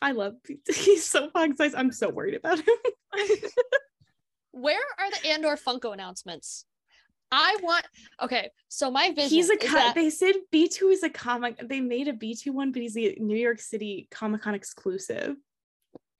I 0.00 0.12
love 0.12 0.34
he's 0.68 1.04
so 1.04 1.30
fun 1.30 1.56
size. 1.56 1.74
I'm 1.74 1.92
so 1.92 2.08
worried 2.10 2.34
about 2.34 2.58
him. 2.58 2.74
Where 4.52 4.80
are 4.98 5.10
the 5.10 5.28
Andor 5.28 5.56
Funko 5.56 5.92
announcements? 5.92 6.64
I 7.30 7.58
want 7.62 7.84
okay, 8.22 8.48
so 8.68 8.90
my 8.90 9.10
vision 9.12 9.28
he's 9.30 9.50
a 9.50 9.62
is 9.62 9.70
co- 9.70 9.76
that- 9.76 9.94
they 9.94 10.08
said 10.08 10.34
B2 10.52 10.92
is 10.92 11.02
a 11.02 11.10
comic 11.10 11.58
they 11.68 11.80
made 11.80 12.08
a 12.08 12.12
B2 12.14 12.50
one 12.52 12.72
but 12.72 12.80
he's 12.80 12.96
a 12.96 13.16
New 13.18 13.36
York 13.36 13.60
City 13.60 14.08
Comic 14.10 14.40
Con 14.42 14.54
exclusive. 14.54 15.36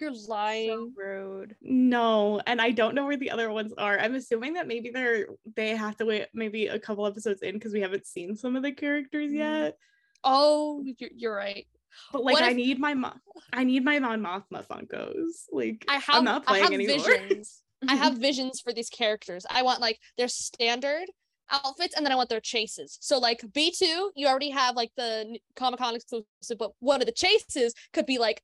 you're 0.01 0.13
lying. 0.29 0.69
So 0.69 0.91
rude. 0.95 1.57
No, 1.63 2.41
and 2.47 2.61
I 2.61 2.73
don't 2.73 2.95
know 2.95 3.07
where 3.07 3.17
the 3.17 3.31
other 3.31 3.51
ones 3.51 3.73
are. 3.79 3.99
I'm 3.99 4.15
assuming 4.17 4.53
that 4.55 4.69
maybe 4.69 4.91
they're 4.91 5.27
they 5.57 5.71
have 5.75 5.97
to 5.97 6.05
wait 6.05 6.27
maybe 6.35 6.67
a 6.67 6.79
couple 6.79 7.07
episodes 7.07 7.41
in 7.41 7.55
because 7.55 7.73
we 7.73 7.81
haven't 7.81 8.07
seen 8.07 8.37
some 8.37 8.55
of 8.55 8.63
the 8.63 8.73
characters 8.73 9.33
Mm. 9.33 9.37
yet. 9.37 9.79
Oh, 10.25 10.83
you're, 10.85 11.11
you're 11.17 11.35
right. 11.35 11.67
But 12.13 12.25
like 12.25 12.35
What 12.35 12.43
I 12.43 12.51
if- 12.51 12.57
need 12.57 12.79
my 12.79 12.95
mom. 12.95 13.21
I 13.53 13.65
need 13.65 13.85
my 13.85 13.99
Mon 13.99 14.21
Mothma 14.21 14.67
Funkos. 14.67 15.45
Like 15.53 15.85
I 15.89 15.95
have 15.95 16.17
I'm 16.17 16.25
not 16.25 16.43
I 16.47 16.61
playing 16.61 16.65
have 16.65 16.73
anymore. 16.73 16.97
visions. 16.99 17.63
I 17.89 17.95
have 17.95 18.19
visions 18.29 18.61
for 18.61 18.73
these 18.73 18.89
characters. 18.91 19.47
I 19.49 19.63
want 19.63 19.81
like 19.81 19.99
their 20.17 20.29
standard 20.29 21.05
outfits 21.51 21.95
and 21.97 22.05
then 22.05 22.13
I 22.13 22.17
want 22.17 22.29
their 22.29 22.41
chases. 22.41 22.99
So 23.01 23.19
like 23.19 23.41
B2, 23.41 24.11
you 24.17 24.27
already 24.27 24.51
have 24.51 24.77
like 24.77 24.91
the 24.97 25.39
Comic 25.57 25.79
Con 25.81 25.95
exclusive, 25.95 26.59
but 26.59 26.73
one 26.81 27.01
of 27.01 27.07
the 27.07 27.13
chases 27.13 27.73
could 27.93 28.05
be 28.07 28.19
like 28.19 28.43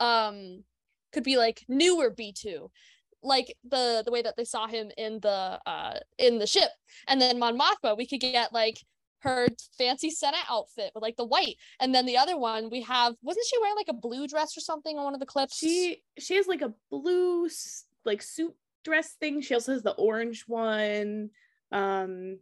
um 0.00 0.64
could 1.12 1.22
be 1.24 1.36
like 1.36 1.64
newer 1.68 2.10
B2. 2.10 2.68
Like 3.22 3.54
the 3.64 4.02
the 4.04 4.10
way 4.12 4.20
that 4.20 4.36
they 4.36 4.44
saw 4.44 4.66
him 4.66 4.90
in 4.98 5.20
the 5.20 5.58
uh 5.64 5.98
in 6.18 6.38
the 6.38 6.46
ship. 6.46 6.70
And 7.08 7.20
then 7.20 7.38
Mon 7.38 7.58
Mothma, 7.58 7.96
we 7.96 8.06
could 8.06 8.20
get 8.20 8.52
like 8.52 8.78
her 9.24 9.48
fancy 9.76 10.10
Senna 10.10 10.38
outfit 10.48 10.92
with 10.94 11.02
like 11.02 11.16
the 11.16 11.24
white. 11.24 11.56
And 11.80 11.94
then 11.94 12.06
the 12.06 12.16
other 12.16 12.38
one 12.38 12.70
we 12.70 12.82
have 12.82 13.14
wasn't 13.22 13.46
she 13.46 13.58
wearing 13.58 13.76
like 13.76 13.88
a 13.88 13.94
blue 13.94 14.28
dress 14.28 14.56
or 14.56 14.60
something 14.60 14.96
on 14.96 15.04
one 15.04 15.14
of 15.14 15.20
the 15.20 15.26
clips? 15.26 15.56
she 15.56 16.02
she 16.18 16.36
has 16.36 16.46
like 16.46 16.62
a 16.62 16.72
blue 16.90 17.48
like 18.04 18.22
suit 18.22 18.54
dress 18.84 19.14
thing 19.14 19.40
she 19.40 19.54
also 19.54 19.72
has 19.72 19.82
the 19.82 19.92
orange 19.92 20.44
one 20.46 21.30
um 21.72 22.38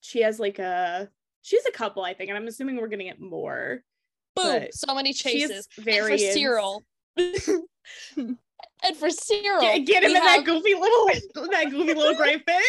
she 0.00 0.22
has 0.22 0.38
like 0.38 0.58
a 0.58 1.08
she 1.42 1.56
has 1.56 1.66
a 1.66 1.72
couple 1.72 2.04
i 2.04 2.14
think 2.14 2.30
and 2.30 2.38
i'm 2.38 2.46
assuming 2.46 2.76
we're 2.76 2.88
gonna 2.88 3.04
get 3.04 3.20
more 3.20 3.82
boom 4.36 4.60
but 4.60 4.74
so 4.74 4.94
many 4.94 5.12
chases 5.12 5.68
variants. 5.78 6.36
Syril 6.36 6.80
and 7.16 8.96
for 8.96 9.08
Syril 9.08 9.60
get, 9.60 9.86
get 9.86 10.04
him 10.04 10.10
in 10.10 10.24
that 10.24 10.44
goofy 10.44 10.74
little 10.74 11.06
that 11.50 11.66
goofy 11.70 11.94
little 11.94 12.14
gray 12.14 12.38
fit 12.46 12.64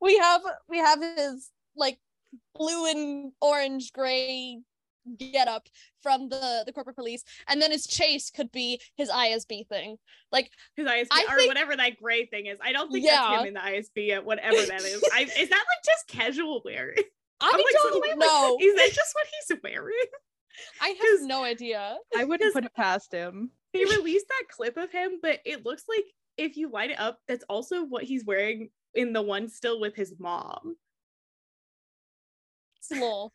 we 0.00 0.18
have 0.18 0.42
we 0.68 0.78
have 0.78 1.00
his 1.16 1.50
like 1.76 1.98
blue 2.54 2.86
and 2.90 3.32
orange 3.40 3.92
gray 3.92 4.58
get 5.16 5.48
up 5.48 5.66
from 6.02 6.28
the 6.28 6.64
the 6.66 6.72
corporate 6.72 6.96
police. 6.96 7.24
And 7.48 7.62
then 7.62 7.70
his 7.70 7.86
chase 7.86 8.30
could 8.30 8.52
be 8.52 8.80
his 8.96 9.08
ISB 9.08 9.66
thing. 9.68 9.96
Like 10.30 10.50
his 10.76 10.86
ISB 10.86 11.06
I 11.12 11.24
or 11.30 11.36
think- 11.36 11.48
whatever 11.48 11.76
that 11.76 11.96
gray 11.96 12.26
thing 12.26 12.46
is. 12.46 12.58
I 12.62 12.72
don't 12.72 12.92
think 12.92 13.06
Yeah. 13.06 13.16
that's 13.30 13.40
him 13.42 13.48
in 13.48 13.54
the 13.54 13.60
isb 13.60 14.06
yet 14.06 14.24
whatever 14.24 14.56
that 14.56 14.82
is. 14.82 15.02
I, 15.12 15.22
is 15.38 15.48
that 15.48 15.64
like 15.64 15.84
just 15.84 16.08
casual 16.08 16.60
wear 16.64 16.94
I 16.96 17.02
I'm 17.40 17.52
like, 17.52 17.64
so 17.82 17.90
don't 17.90 18.02
wait, 18.02 18.18
like, 18.18 18.62
is 18.62 18.74
that 18.74 18.90
just 18.92 19.14
what 19.14 19.26
he's 19.48 19.58
wearing? 19.62 19.94
I 20.80 20.88
have 20.88 21.26
no 21.28 21.44
idea. 21.44 21.96
I 22.16 22.24
wouldn't 22.24 22.52
put 22.52 22.64
it 22.64 22.74
past 22.74 23.12
him. 23.12 23.50
they 23.72 23.84
released 23.84 24.26
that 24.28 24.48
clip 24.50 24.76
of 24.76 24.90
him, 24.90 25.20
but 25.22 25.38
it 25.44 25.64
looks 25.64 25.84
like 25.88 26.04
if 26.36 26.56
you 26.56 26.68
light 26.70 26.90
it 26.90 26.98
up, 26.98 27.20
that's 27.28 27.44
also 27.48 27.84
what 27.84 28.02
he's 28.02 28.24
wearing 28.24 28.70
in 28.94 29.12
the 29.12 29.22
one 29.22 29.48
still 29.48 29.78
with 29.80 29.94
his 29.94 30.14
mom. 30.18 30.76
It's 32.90 32.98
a 32.98 33.02
little 33.02 33.32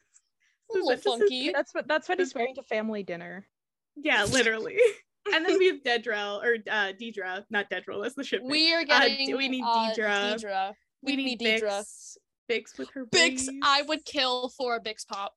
a 0.69 0.73
little 0.73 0.89
that 0.89 0.95
just 0.95 1.05
his- 1.05 1.19
funky 1.19 1.51
That's 1.51 1.73
what 1.73 1.87
that's 1.87 2.09
what 2.09 2.19
he's 2.19 2.33
wearing 2.33 2.55
to 2.55 2.63
family 2.63 3.03
dinner. 3.03 3.47
Yeah, 3.95 4.23
literally. 4.25 4.77
and 5.33 5.45
then 5.45 5.57
we 5.59 5.67
have 5.67 5.83
Dedrell 5.83 6.43
or 6.43 6.55
uh 6.69 6.93
Deidre, 6.99 7.43
not 7.49 7.69
Dedrell, 7.69 8.01
that's 8.01 8.15
the 8.15 8.23
ship. 8.23 8.41
name. 8.41 8.51
we 8.51 8.73
are 8.73 8.81
Uh, 8.81 8.85
getting 8.85 9.27
do 9.27 9.37
we 9.37 9.47
need 9.49 9.63
uh, 9.63 9.91
Deidre? 9.91 10.35
Deidre. 10.35 10.73
we, 11.01 11.15
need, 11.15 11.39
Deidre 11.39 11.61
Bix, 11.63 12.17
Bix 12.49 12.77
with 12.77 12.89
her 12.91 13.05
Bix. 13.05 13.47
I 13.63 13.83
would 13.83 14.03
kill 14.05 14.49
for 14.49 14.75
a 14.75 14.81
Bix 14.81 15.07
pop 15.07 15.33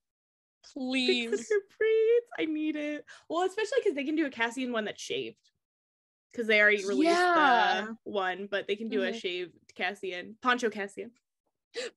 Please. 0.73 1.31
her 1.31 1.61
braids. 1.79 2.27
I 2.39 2.45
need 2.47 2.77
it. 2.77 3.05
Well, 3.29 3.47
especially 3.47 3.79
because 3.83 3.95
they 3.95 4.05
can 4.05 4.17
do 4.17 4.27
a 4.27 4.31
Cassian 4.31 4.73
one 4.73 4.85
that's 4.85 5.01
shaved. 5.03 5.37
Because 6.33 6.49
they 6.49 6.61
already 6.61 6.85
released 6.85 7.13
Yeah. 7.13 7.87
the 7.89 8.11
one, 8.11 8.49
but 8.51 8.67
they 8.67 8.77
can 8.77 8.89
do 8.89 9.03
a 9.05 9.11
Mhm. 9.13 9.21
shaved 9.21 9.53
Cassian, 9.75 10.37
Poncho 10.43 10.69
Cassian. 10.69 11.13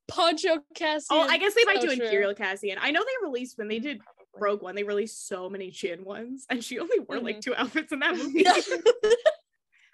Poncho 0.07 0.59
Cassian. 0.75 1.05
Oh, 1.11 1.21
I 1.21 1.37
guess 1.37 1.53
they 1.53 1.63
might 1.65 1.81
so 1.81 1.87
do 1.87 1.95
true. 1.95 2.05
Imperial 2.05 2.33
Cassian. 2.33 2.77
I 2.81 2.91
know 2.91 3.01
they 3.01 3.27
released 3.27 3.57
when 3.57 3.67
they 3.67 3.79
did 3.79 3.99
Rogue 4.37 4.61
One, 4.61 4.75
they 4.75 4.83
released 4.83 5.27
so 5.27 5.49
many 5.49 5.71
Jyn 5.71 6.03
ones, 6.03 6.45
and 6.49 6.63
she 6.63 6.79
only 6.79 6.99
wore 6.99 7.19
like 7.19 7.37
Mhm. 7.37 7.41
two 7.41 7.55
outfits 7.55 7.91
in 7.91 7.99
that 7.99 8.15
movie. 8.17 8.43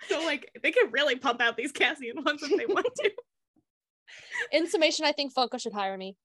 So 0.10 0.24
like 0.24 0.52
they 0.62 0.72
could 0.72 0.94
really 0.94 1.16
pump 1.16 1.42
out 1.42 1.58
these 1.58 1.72
Cassian 1.72 2.24
ones 2.24 2.44
if 2.44 2.56
they 2.58 2.66
want 2.66 2.88
to. 2.98 3.12
In 4.52 4.68
summation, 4.68 5.06
I 5.06 5.12
think 5.14 5.34
Funko 5.34 5.60
should 5.60 5.74
hire 5.74 5.98
me. 5.98 6.16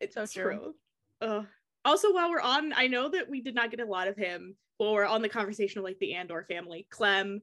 It's 0.00 0.14
So 0.14 0.26
true. 0.26 0.74
Ugh. 1.22 1.46
Also, 1.84 2.12
while 2.12 2.28
we're 2.30 2.40
on, 2.40 2.72
I 2.74 2.86
know 2.88 3.08
that 3.08 3.30
we 3.30 3.40
did 3.40 3.54
not 3.54 3.70
get 3.70 3.80
a 3.80 3.84
lot 3.86 4.08
of 4.08 4.16
him 4.16 4.56
while 4.76 4.92
we're 4.92 5.06
on 5.06 5.22
the 5.22 5.28
conversation 5.28 5.78
of 5.78 5.84
like 5.84 5.98
the 6.00 6.14
Andor 6.14 6.44
family. 6.48 6.86
Clem, 6.90 7.40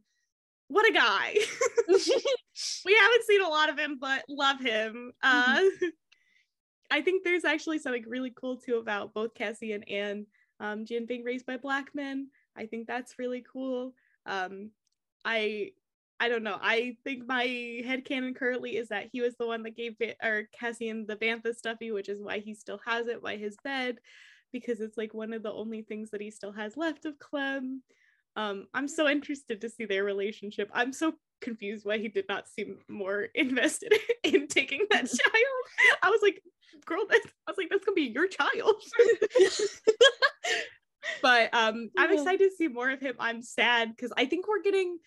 what 0.67 0.89
a 0.89 0.93
guy. 0.93 1.35
we 1.87 2.97
haven't 2.99 3.25
seen 3.27 3.41
a 3.41 3.47
lot 3.47 3.69
of 3.69 3.77
him, 3.77 3.97
but 3.99 4.23
love 4.29 4.59
him. 4.59 5.11
Uh, 5.21 5.61
I 6.91 7.01
think 7.01 7.23
there's 7.23 7.45
actually 7.45 7.79
something 7.79 8.03
really 8.07 8.33
cool 8.35 8.57
too 8.57 8.75
about 8.75 9.13
both 9.13 9.33
Cassie 9.33 9.73
and 9.73 10.25
um, 10.59 10.85
Jyn 10.85 11.07
being 11.07 11.23
raised 11.23 11.45
by 11.45 11.57
black 11.57 11.93
men. 11.93 12.29
I 12.55 12.65
think 12.65 12.87
that's 12.87 13.19
really 13.19 13.43
cool. 13.51 13.93
Um, 14.25 14.71
I 15.23 15.71
I 16.19 16.29
don't 16.29 16.43
know. 16.43 16.57
I 16.61 16.95
think 17.03 17.27
my 17.27 17.43
head 17.85 18.05
headcanon 18.05 18.35
currently 18.35 18.77
is 18.77 18.87
that 18.89 19.09
he 19.11 19.19
was 19.19 19.35
the 19.35 19.47
one 19.47 19.63
that 19.63 19.75
gave 19.75 19.95
it 19.99 20.17
or 20.23 20.47
Cassian 20.57 21.05
the 21.05 21.17
Bantha 21.17 21.53
stuffy, 21.53 21.91
which 21.91 22.07
is 22.07 22.21
why 22.21 22.39
he 22.39 22.53
still 22.53 22.79
has 22.85 23.07
it 23.07 23.21
by 23.21 23.35
his 23.35 23.57
bed, 23.63 23.97
because 24.53 24.79
it's 24.79 24.97
like 24.97 25.13
one 25.13 25.33
of 25.33 25.43
the 25.43 25.51
only 25.51 25.81
things 25.81 26.11
that 26.11 26.21
he 26.21 26.31
still 26.31 26.53
has 26.53 26.77
left 26.77 27.05
of 27.05 27.19
Clem. 27.19 27.83
Um, 28.35 28.67
I'm 28.73 28.87
so 28.87 29.07
interested 29.07 29.61
to 29.61 29.69
see 29.69 29.85
their 29.85 30.03
relationship. 30.03 30.69
I'm 30.73 30.93
so 30.93 31.13
confused 31.41 31.85
why 31.85 31.97
he 31.97 32.07
did 32.07 32.25
not 32.27 32.47
seem 32.47 32.79
more 32.89 33.27
invested 33.35 33.93
in 34.23 34.47
taking 34.47 34.85
that 34.91 35.05
child. 35.05 35.99
I 36.03 36.09
was 36.09 36.21
like, 36.21 36.41
girl, 36.85 37.05
that 37.09 37.21
I 37.47 37.51
was 37.51 37.57
like, 37.57 37.69
that's 37.69 37.85
gonna 37.85 37.95
be 37.95 38.03
your 38.13 38.27
child. 38.27 38.75
but 41.21 41.53
um 41.53 41.89
I'm 41.97 42.11
excited 42.11 42.49
to 42.49 42.55
see 42.55 42.67
more 42.67 42.89
of 42.89 42.99
him. 42.99 43.15
I'm 43.19 43.41
sad 43.41 43.91
because 43.95 44.11
I 44.17 44.25
think 44.25 44.47
we're 44.47 44.61
getting 44.61 44.97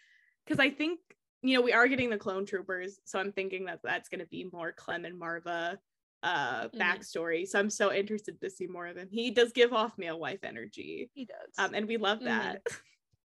because 0.46 0.58
I 0.58 0.70
think 0.70 1.00
you 1.42 1.54
know 1.54 1.62
we 1.62 1.72
are 1.72 1.88
getting 1.88 2.10
the 2.10 2.18
clone 2.18 2.46
troopers, 2.46 2.98
so 3.04 3.18
I'm 3.18 3.32
thinking 3.32 3.66
that 3.66 3.80
that's 3.84 4.08
gonna 4.08 4.26
be 4.26 4.48
more 4.52 4.72
Clem 4.72 5.04
and 5.04 5.20
Maarva 5.20 5.76
uh 6.22 6.68
Mhm. 6.68 6.78
backstory. 6.78 7.46
So 7.46 7.58
I'm 7.58 7.70
so 7.70 7.92
interested 7.92 8.40
to 8.40 8.50
see 8.50 8.66
more 8.66 8.86
of 8.86 8.96
him. 8.96 9.08
He 9.10 9.30
does 9.30 9.52
give 9.52 9.72
off 9.72 9.98
male 9.98 10.18
wife 10.18 10.40
energy. 10.42 11.10
He 11.14 11.26
does. 11.26 11.52
Um 11.58 11.74
and 11.74 11.86
we 11.86 11.96
love 11.96 12.20
Mhm. 12.20 12.24
that. 12.24 12.62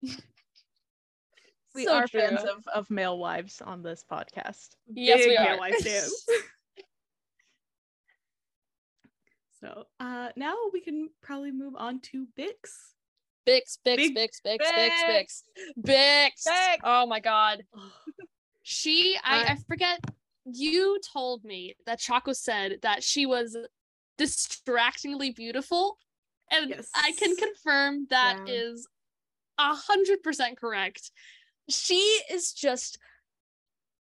we 1.76 1.86
so 1.86 1.94
are 1.94 2.08
fans 2.08 2.44
of, 2.44 2.66
of 2.74 2.90
male 2.90 3.18
wives 3.18 3.62
on 3.62 3.84
this 3.84 4.04
podcast. 4.10 4.70
Yes, 4.94 5.20
Big 5.20 5.30
we 5.30 5.38
male 5.38 5.54
are. 5.54 5.58
wife 5.58 5.78
stands. 5.78 6.26
so 9.60 9.86
uh 10.00 10.30
now 10.36 10.56
we 10.72 10.80
can 10.82 11.10
probably 11.22 11.52
move 11.52 11.74
on 11.78 12.00
to 12.02 12.28
Bix. 12.38 12.94
Bix, 13.48 13.78
Bix, 13.86 14.14
Bix, 14.14 14.42
Bix, 14.46 14.46
Bix, 14.46 14.60
Bix, 14.78 14.92
Bix. 15.08 15.42
Bix. 16.46 16.78
Oh 16.84 17.06
my 17.06 17.22
god. 17.22 17.64
She, 18.64 19.18
I, 19.24 19.40
Uh, 19.40 19.44
I 19.52 19.56
forget. 19.68 20.02
You 20.44 21.00
told 21.14 21.46
me 21.46 21.76
that 21.86 22.00
Chaco 22.00 22.34
said 22.34 22.80
that 22.82 23.04
she 23.04 23.26
was 23.26 23.56
distractingly 24.18 25.32
beautiful, 25.32 25.98
and 26.52 26.76
I 26.94 27.14
can 27.18 27.36
confirm 27.38 28.08
that 28.10 28.40
Yeah. 28.46 28.54
is 28.54 28.88
a 29.58 29.76
hundred 29.76 30.24
percent 30.24 30.58
correct. 30.60 31.12
She 31.70 32.22
is 32.32 32.54
just 32.54 32.98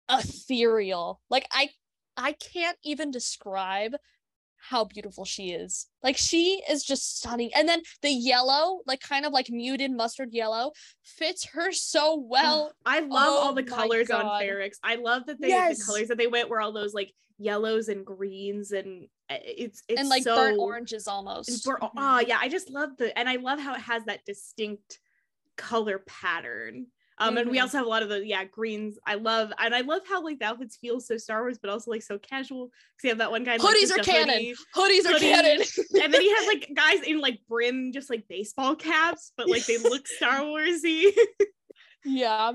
ethereal. 0.09 1.21
Like 1.29 1.47
I, 1.51 1.69
I 2.17 2.33
can't 2.33 2.77
even 2.83 3.11
describe 3.11 3.95
how 4.57 4.83
beautiful 4.83 5.25
she 5.25 5.51
is. 5.51 5.87
Like 6.01 6.17
she 6.17 6.61
is 6.69 6.83
just 6.83 7.19
stunning. 7.19 7.51
And 7.55 7.69
then 7.69 7.81
the 8.01 8.09
yellow, 8.09 8.79
like 8.87 8.99
kind 8.99 9.25
of 9.25 9.31
like 9.31 9.49
muted 9.49 9.91
mustard 9.91 10.29
yellow, 10.31 10.71
fits 11.03 11.45
her 11.53 11.71
so 11.71 12.15
well. 12.27 12.73
I 12.85 13.01
love 13.01 13.11
all 13.11 13.51
Oh 13.51 13.53
the 13.53 13.61
my 13.61 13.67
colors 13.77 14.09
on 14.09 14.23
God. 14.23 14.41
Ferrix. 14.41 14.73
I 14.83 14.95
love 14.95 15.27
that 15.27 15.39
they 15.39 15.49
Yes. 15.49 15.77
the 15.77 15.85
colors 15.85 16.07
that 16.07 16.17
they 16.17 16.27
went 16.27 16.49
were 16.49 16.61
all 16.61 16.71
those 16.71 16.93
like 16.93 17.13
yellows 17.37 17.89
and 17.89 18.05
greens 18.05 18.71
and 18.71 19.07
uh, 19.29 19.35
it's 19.43 19.83
it's 19.87 19.99
and 19.99 20.09
like 20.09 20.23
so 20.23 20.35
burnt 20.35 20.57
oranges 20.59 21.07
almost. 21.07 21.63
bur- 21.65 21.79
oh 21.81 22.19
yeah, 22.25 22.37
I 22.39 22.47
just 22.49 22.69
love 22.71 22.91
the 22.97 23.15
and 23.17 23.27
I 23.29 23.35
love 23.35 23.59
how 23.59 23.75
it 23.75 23.81
has 23.81 24.05
that 24.05 24.25
distinct 24.25 24.99
color 25.57 25.99
pattern. 26.05 26.87
Um, 27.17 27.37
and 27.37 27.49
we 27.49 27.57
Mhm. 27.59 27.61
also 27.61 27.77
have 27.77 27.85
a 27.85 27.89
lot 27.89 28.03
of 28.03 28.09
the 28.09 28.27
yeah 28.27 28.43
greens. 28.43 28.99
I 29.05 29.15
love 29.15 29.53
and 29.57 29.73
I 29.73 29.81
love 29.81 30.01
how 30.05 30.21
like 30.21 30.39
the 30.39 30.45
outfits 30.45 30.75
feel 30.75 30.99
so 30.99 31.15
Star 31.17 31.43
Wars, 31.43 31.57
but 31.57 31.69
also 31.69 31.89
like 31.89 32.03
so 32.03 32.17
casual. 32.19 32.65
Because 32.67 33.03
you 33.03 33.09
have 33.09 33.19
that 33.19 33.31
one 33.31 33.45
guy 33.45 33.55
in, 33.55 33.61
like, 33.61 33.73
Hoodies 33.73 33.91
are 33.97 34.03
canon. 34.03 34.35
hoodie, 34.35 34.55
Hoodies 34.75 35.05
are 35.05 35.13
hoodie, 35.13 35.29
canon. 35.31 35.61
and 36.03 36.13
then 36.13 36.19
he 36.21 36.29
has 36.35 36.45
like 36.47 36.69
guys 36.75 37.01
in 37.03 37.19
like 37.19 37.39
brim, 37.47 37.93
just 37.93 38.09
like 38.09 38.27
baseball 38.27 38.75
caps, 38.75 39.31
but 39.37 39.47
like 39.49 39.65
they 39.65 39.77
look 39.77 40.05
Star 40.19 40.41
Warsy. 40.41 41.11
yeah. 42.03 42.51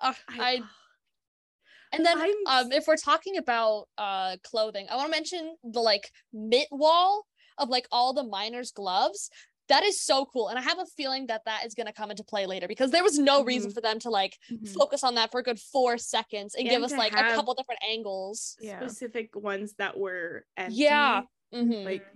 Uh, 0.00 0.14
I 0.28 0.62
and 1.92 2.06
then 2.06 2.18
um 2.46 2.72
if 2.72 2.86
we're 2.86 2.96
talking 2.96 3.36
about 3.36 3.86
uh 3.98 4.36
clothing, 4.44 4.86
I 4.90 4.96
want 4.96 5.08
to 5.08 5.16
mention 5.16 5.56
the 5.62 5.80
like 5.80 6.10
mitt 6.32 6.68
wall 6.70 7.26
of 7.58 7.68
like 7.68 7.86
all 7.92 8.14
the 8.14 8.22
miners' 8.24 8.70
gloves. 8.70 9.30
That 9.68 9.84
is 9.84 10.00
so 10.00 10.24
cool, 10.24 10.48
and 10.48 10.58
I 10.58 10.62
have 10.62 10.78
a 10.78 10.86
feeling 10.96 11.26
that 11.26 11.42
that 11.44 11.66
is 11.66 11.74
going 11.74 11.86
to 11.86 11.92
come 11.92 12.10
into 12.10 12.24
play 12.24 12.46
later 12.46 12.66
because 12.66 12.90
there 12.90 13.02
was 13.02 13.18
no 13.18 13.44
reason 13.44 13.70
for 13.70 13.80
them 13.82 13.98
to 14.00 14.10
like 14.10 14.38
focus 14.74 15.04
on 15.04 15.16
that 15.16 15.30
for 15.30 15.40
a 15.40 15.42
good 15.42 15.58
four 15.60 15.98
seconds 15.98 16.54
and, 16.54 16.66
give 16.68 16.82
us 16.82 16.92
like 16.92 17.12
a 17.12 17.34
couple 17.34 17.52
different 17.54 17.80
angles. 17.88 18.56
Yeah. 18.60 18.80
specific 18.80 19.36
ones 19.36 19.74
that 19.78 19.98
were 19.98 20.46
empty. 20.56 20.76
Yeah. 20.76 21.22
Mhm. 21.52 21.84
like 21.84 22.06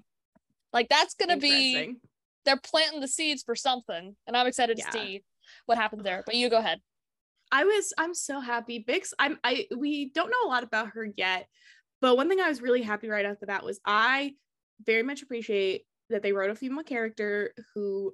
Like 0.72 0.88
that's 0.88 1.14
gonna 1.14 1.36
be 1.36 1.96
they're 2.44 2.56
planting 2.56 3.00
the 3.00 3.08
seeds 3.08 3.42
for 3.42 3.54
something, 3.54 4.16
and 4.26 4.36
I'm 4.36 4.46
excited 4.46 4.78
Yeah. 4.78 4.86
to 4.90 4.92
see 4.98 5.24
what 5.66 5.76
happens 5.78 6.02
there. 6.04 6.22
But 6.24 6.34
you 6.36 6.48
go 6.48 6.58
ahead. 6.58 6.80
I 7.50 7.64
was 7.64 7.92
I'm 7.98 8.14
so 8.14 8.40
happy. 8.40 8.82
Bix, 8.82 9.12
I'm 9.18 9.38
I 9.44 9.66
we 9.76 10.08
don't 10.08 10.30
know 10.30 10.46
a 10.46 10.48
lot 10.48 10.64
about 10.64 10.88
her 10.94 11.06
yet, 11.18 11.46
but 12.00 12.16
one 12.16 12.30
thing 12.30 12.40
I 12.40 12.48
was 12.48 12.62
really 12.62 12.80
happy 12.82 13.08
right 13.10 13.26
off 13.26 13.40
the 13.40 13.46
bat 13.46 13.62
was 13.62 13.78
I 13.84 14.34
very 14.86 15.02
much 15.02 15.20
appreciate 15.22 15.84
that 16.12 16.22
they 16.22 16.32
wrote 16.32 16.50
a 16.50 16.54
female 16.54 16.84
character 16.84 17.52
who 17.74 18.12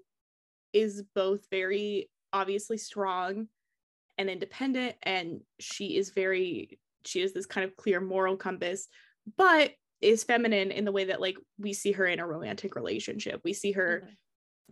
is 0.73 1.03
both 1.15 1.47
very 1.51 2.11
obviously 2.33 2.77
strong 2.79 3.49
and 4.19 4.29
independent 4.29 4.97
and 5.03 5.41
she 5.61 5.97
is 5.97 6.11
very 6.11 6.79
she 7.05 7.21
is 7.21 7.33
this 7.33 7.47
kind 7.47 7.65
of 7.65 7.77
clear 7.77 8.01
moral 8.01 8.37
compass 8.37 8.89
but 9.37 9.73
is 10.01 10.25
feminine 10.25 10.71
in 10.71 10.85
the 10.85 10.93
way 10.93 11.05
that 11.07 11.21
like 11.21 11.37
we 11.59 11.73
see 11.73 11.93
her 11.93 12.07
in 12.07 12.21
a 12.21 12.27
romantic 12.27 12.77
relationship. 12.77 13.41
We 13.45 13.53
see 13.53 13.73
her 13.73 14.05
Mhm. 14.07 14.17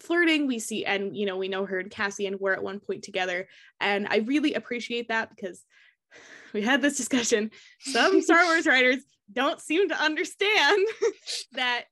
flirting 0.02 0.46
we 0.46 0.58
see 0.58 0.84
and 0.84 1.16
you 1.16 1.26
know 1.26 1.36
we 1.36 1.48
know 1.48 1.64
her 1.64 1.78
and 1.78 1.90
cassian 1.90 2.38
were 2.38 2.52
at 2.52 2.62
one 2.62 2.80
point 2.80 3.02
together. 3.02 3.48
And 3.80 4.06
i 4.08 4.18
really 4.18 4.54
appreciate 4.54 5.08
that 5.08 5.30
because 5.30 5.64
we 6.52 6.62
had 6.62 6.82
this 6.82 6.96
discussion. 6.96 7.50
Some 7.80 8.20
star 8.22 8.44
wars 8.44 8.66
writers 8.72 9.02
don't 9.32 9.60
seem 9.60 9.88
to 9.88 10.00
understand 10.00 10.86
that 11.52 11.84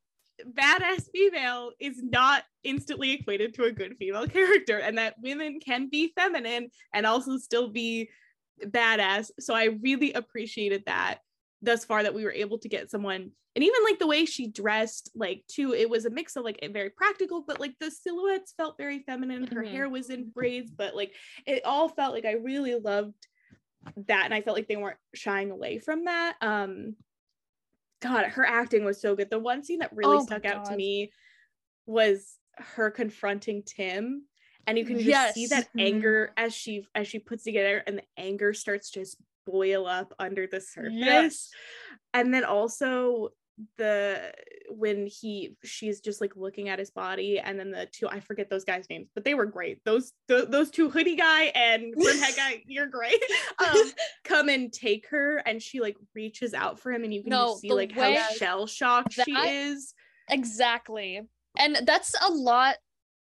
badass 0.43 1.09
female 1.13 1.73
is 1.79 2.03
not 2.03 2.43
instantly 2.65 3.13
equated 3.13 3.55
to 3.55 3.65
a 3.65 3.73
good 3.73 3.97
female 3.99 4.27
character 4.39 4.79
and 4.79 4.99
that 4.99 5.15
women 5.23 5.61
can 5.61 5.89
be 5.89 6.13
feminine 6.17 6.69
and 6.93 7.07
also 7.07 7.37
still 7.39 7.69
be 7.69 8.09
badass. 8.65 9.31
So 9.41 9.55
i 9.55 9.65
really 9.83 10.13
appreciated 10.13 10.85
that 10.87 11.19
thus 11.63 11.85
far 11.85 12.03
that 12.03 12.15
we 12.15 12.25
were 12.25 12.33
able 12.33 12.59
to 12.59 12.69
get 12.69 12.91
someone. 12.91 13.31
And 13.57 13.63
even 13.65 13.85
like 13.85 13.99
the 14.01 14.07
way 14.09 14.25
she 14.25 14.49
dressed 14.49 15.11
like 15.15 15.45
too 15.47 15.73
it 15.75 15.89
was 15.89 16.05
a 16.05 16.11
mix 16.11 16.35
of 16.37 16.45
like 16.45 16.59
very 16.73 16.91
practical 16.91 17.45
but 17.47 17.61
like 17.61 17.75
the 17.79 17.91
silhouettes 17.91 18.53
felt 18.57 18.77
very 18.77 19.01
feminine. 19.01 19.47
Her 19.47 19.63
Mhm. 19.63 19.71
hair 19.71 19.89
was 19.89 20.11
in 20.11 20.31
braids 20.31 20.71
but 20.71 20.97
like 20.97 21.15
it 21.47 21.65
all 21.65 21.89
felt 21.89 22.13
like 22.15 22.25
i 22.25 22.33
really 22.33 22.75
loved 22.75 23.27
that 24.09 24.25
and 24.25 24.35
i 24.35 24.41
felt 24.41 24.57
like 24.57 24.67
they 24.69 24.77
weren't 24.77 24.99
shying 25.15 25.51
away 25.53 25.79
from 25.79 26.05
that. 26.07 26.37
Um 26.41 26.97
god 28.05 28.27
her 28.27 28.45
acting 28.45 28.85
was 28.85 29.01
so 29.01 29.17
good 29.17 29.31
the 29.31 29.39
one 29.39 29.63
scene 29.65 29.79
that 29.81 29.95
really 29.97 30.19
Oh 30.19 30.25
stuck 30.27 30.45
out 30.45 30.65
to 30.67 30.77
me 30.77 31.11
was 31.87 32.39
her 32.57 32.91
confronting 32.91 33.63
timm 33.65 34.27
and 34.67 34.79
you 34.79 34.85
can 34.85 34.99
just 34.99 35.35
see 35.35 35.47
that 35.49 35.69
Mhm. 35.77 35.81
anger 35.81 36.33
as 36.37 36.55
she 36.55 36.87
as 36.95 37.09
she 37.09 37.19
puts 37.19 37.45
together 37.45 37.83
and 37.87 37.99
the 37.99 38.05
anger 38.17 38.53
starts 38.55 38.91
to 38.93 39.01
just 39.01 39.17
boil 39.47 39.87
up 39.87 40.15
under 40.19 40.47
the 40.47 40.61
surface 40.61 40.95
Yes. 41.01 41.51
and 42.15 42.33
then 42.33 42.45
also 42.45 43.31
the 43.79 44.33
when 44.69 45.07
he 45.07 45.57
she's 45.63 46.01
just 46.01 46.21
like 46.21 46.35
looking 46.35 46.69
at 46.69 46.79
his 46.79 46.91
body 46.91 47.39
and 47.39 47.59
then 47.59 47.71
the 47.71 47.87
two 47.93 48.09
i 48.09 48.19
forget 48.19 48.51
those 48.51 48.65
guys 48.65 48.87
names 48.91 49.09
but 49.15 49.23
they 49.25 49.35
were 49.35 49.47
great. 49.47 49.79
Those 49.85 50.13
th- 50.29 50.49
those 50.49 50.71
two 50.71 50.91
hoodie 50.91 51.15
guy 51.17 51.45
and 51.55 51.95
brimhead 51.97 52.37
guy 52.37 52.63
you're 52.67 52.89
great. 52.89 53.23
Um 53.65 53.93
come 54.25 54.49
and 54.49 54.73
take 54.73 55.09
her 55.11 55.37
and 55.47 55.63
she 55.63 55.81
like 55.81 55.97
reaches 56.15 56.55
out 56.55 56.81
for 56.81 56.93
him 56.93 57.05
and 57.05 57.15
you 57.15 57.23
can 57.23 57.31
No, 57.31 57.51
just 57.53 57.61
see 57.61 57.73
like 57.73 57.93
how 57.93 58.15
shell 58.37 58.67
shocked 58.67 59.13
she 59.13 59.33
is. 59.33 59.95
Exactly. 60.29 61.21
and 61.59 61.79
that's 61.87 62.15
a 62.27 62.33
lot 62.33 62.75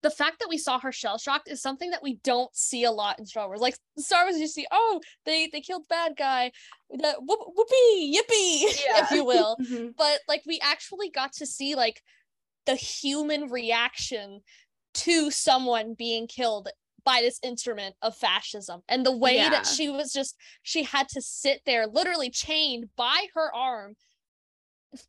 the 0.01 0.09
fact 0.09 0.39
that 0.39 0.49
we 0.49 0.57
saw 0.57 0.79
her 0.79 0.91
shell 0.91 1.17
shocked 1.17 1.49
is 1.49 1.61
something 1.61 1.89
that 1.91 2.03
we 2.03 2.15
don't 2.23 2.53
see 2.55 2.83
a 2.85 2.91
lot 2.91 3.19
in 3.19 3.25
Star 3.25 3.47
Wars. 3.47 3.59
Like 3.59 3.75
Star 3.97 4.25
Wars, 4.25 4.37
you 4.37 4.47
see, 4.47 4.65
oh, 4.71 5.01
they 5.25 5.49
they 5.51 5.61
killed 5.61 5.83
the 5.83 5.93
bad 5.93 6.15
guy, 6.17 6.51
the 6.89 7.15
whoop, 7.19 7.39
whoopee, 7.55 8.17
yippee, 8.17 8.61
yeah. 8.85 9.03
if 9.03 9.11
you 9.11 9.25
will. 9.25 9.57
mm-hmm. 9.61 9.89
But 9.97 10.19
like 10.27 10.43
we 10.47 10.59
actually 10.61 11.09
got 11.09 11.33
to 11.33 11.45
see 11.45 11.75
like 11.75 12.01
the 12.65 12.75
human 12.75 13.49
reaction 13.49 14.41
to 14.95 15.31
someone 15.31 15.95
being 15.97 16.27
killed 16.27 16.69
by 17.05 17.21
this 17.21 17.39
instrument 17.43 17.95
of 18.01 18.15
fascism 18.15 18.81
and 18.89 19.05
the 19.05 19.15
way 19.15 19.35
yeah. 19.35 19.49
that 19.49 19.65
she 19.65 19.89
was 19.89 20.11
just 20.11 20.35
she 20.63 20.83
had 20.83 21.07
to 21.07 21.21
sit 21.21 21.61
there 21.65 21.87
literally 21.87 22.29
chained 22.29 22.89
by 22.97 23.25
her 23.33 23.53
arm 23.55 23.95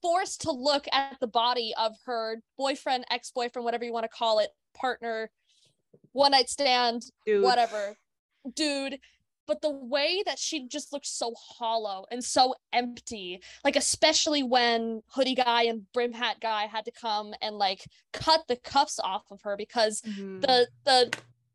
forced 0.00 0.42
to 0.42 0.52
look 0.52 0.86
at 0.92 1.16
the 1.20 1.26
body 1.26 1.74
of 1.78 1.96
her 2.06 2.40
boyfriend 2.56 3.04
ex-boyfriend 3.10 3.64
whatever 3.64 3.84
you 3.84 3.92
want 3.92 4.04
to 4.04 4.08
call 4.08 4.38
it 4.38 4.50
partner 4.74 5.30
one 6.12 6.32
night 6.32 6.48
stand 6.48 7.02
dude. 7.26 7.42
whatever 7.42 7.96
dude. 8.54 8.98
But 9.46 9.62
the 9.62 9.70
way 9.70 10.22
that 10.26 10.38
she 10.38 10.68
just 10.68 10.92
looked 10.92 11.06
so 11.06 11.34
hollow 11.36 12.04
and 12.12 12.22
so 12.22 12.54
empty 12.72 13.42
like 13.64 13.74
especially 13.74 14.44
when 14.44 15.02
hoodie 15.08 15.34
guy 15.34 15.64
and 15.64 15.90
brim 15.92 16.12
hat 16.12 16.36
guy 16.40 16.66
had 16.66 16.84
to 16.84 16.92
come 16.92 17.34
and 17.42 17.56
like 17.56 17.84
cut 18.12 18.42
the 18.46 18.54
cuffs 18.54 19.00
off 19.02 19.24
of 19.32 19.40
her 19.42 19.56
because 19.56 20.02
mm-hmm. 20.02 20.38
the 20.40 20.68
the 20.84 21.12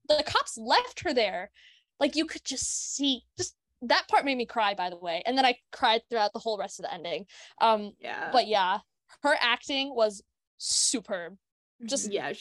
the 0.10 0.24
cops 0.26 0.58
left 0.58 1.02
her 1.02 1.14
there. 1.14 1.52
Like 2.00 2.18
you 2.18 2.26
could 2.26 2.44
just 2.44 2.96
see 2.96 3.22
just 3.38 3.56
that 3.84 4.08
part 4.10 4.26
made 4.26 4.38
me 4.38 4.46
cry 4.46 4.74
by 4.74 4.90
the 4.90 4.98
way. 4.98 5.22
And 5.26 5.38
then 5.38 5.46
i 5.46 5.56
cried 5.72 6.02
throughout 6.10 6.34
the 6.34 6.40
whole 6.40 6.58
rest 6.58 6.80
of 6.80 6.84
the 6.84 6.94
ending. 6.94 7.26
Um 7.62 7.94
yeah. 8.02 8.30
but 8.32 8.48
yeah 8.48 8.80
her 9.24 9.36
acting 9.40 9.96
was 9.96 10.22
superb. 10.58 11.38
Just 11.86 12.12
yeah 12.12 12.34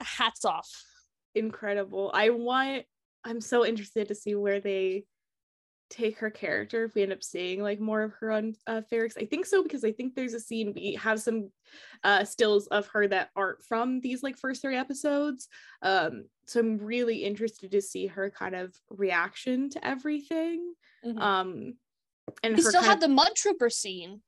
hats 0.00 0.44
off 0.44 0.68
incredible 1.34 2.10
i 2.14 2.30
want 2.30 2.84
I'm 3.24 3.40
so 3.40 3.66
interested 3.66 4.08
to 4.08 4.14
see 4.14 4.34
where 4.34 4.60
they 4.60 5.04
take 5.90 6.18
her 6.18 6.30
character 6.30 6.84
if 6.84 6.94
we 6.94 7.02
end 7.02 7.12
up 7.12 7.22
seeing 7.22 7.62
like 7.62 7.80
more 7.80 8.02
of 8.02 8.12
her 8.20 8.30
on 8.30 8.54
uh, 8.66 8.80
Ferrix. 8.90 9.20
I 9.20 9.26
think 9.26 9.44
so 9.44 9.62
because 9.62 9.84
I 9.84 9.90
think 9.90 10.14
there's 10.14 10.34
a 10.34 10.40
scene 10.40 10.72
we 10.74 10.94
have 10.94 11.20
some 11.20 11.50
uh, 12.04 12.24
stills 12.24 12.68
of 12.68 12.86
her 12.88 13.08
that 13.08 13.30
aren't 13.34 13.62
from 13.64 14.00
these 14.00 14.22
like 14.22 14.38
first 14.38 14.62
three 14.62 14.76
episodes. 14.76 15.48
Um, 15.82 16.26
so 16.46 16.60
I'm 16.60 16.78
really 16.78 17.24
interested 17.24 17.72
to 17.72 17.82
see 17.82 18.06
her 18.06 18.30
kind 18.30 18.54
of 18.54 18.74
reaction 18.88 19.68
to 19.70 19.86
everything. 19.86 20.74
Mm-hmm. 21.04 21.18
Um, 21.18 21.74
and 22.44 22.56
we 22.56 22.62
still 22.62 22.82
had 22.82 22.94
of- 22.94 23.00
the 23.00 23.08
mud 23.08 23.32
trooper 23.34 23.68
scene. 23.68 24.20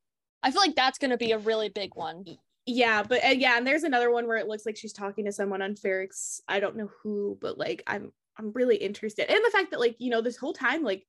I 0.42 0.50
feel 0.50 0.60
like 0.60 0.74
that's 0.74 0.98
going 0.98 1.12
to 1.12 1.16
be 1.16 1.30
a 1.30 1.38
really 1.38 1.68
big 1.68 1.94
one. 1.94 2.24
Yeah, 2.66 3.02
but 3.02 3.24
uh, 3.24 3.28
yeah, 3.28 3.56
and 3.56 3.66
there's 3.66 3.82
another 3.82 4.10
one 4.10 4.26
where 4.26 4.36
it 4.36 4.46
looks 4.46 4.64
like 4.64 4.76
she's 4.76 4.92
talking 4.92 5.24
to 5.24 5.32
someone 5.32 5.62
on 5.62 5.74
Ferrix. 5.74 6.40
I 6.46 6.60
don't 6.60 6.76
know 6.76 6.90
who, 7.02 7.36
but 7.40 7.58
like 7.58 7.82
I'm 7.86 8.12
I'm 8.38 8.52
really 8.52 8.76
interested. 8.76 9.30
And 9.30 9.44
the 9.44 9.50
fact 9.50 9.72
that 9.72 9.80
like, 9.80 9.96
you 9.98 10.10
know, 10.10 10.20
this 10.20 10.36
whole 10.36 10.52
time 10.52 10.82
like 10.82 11.06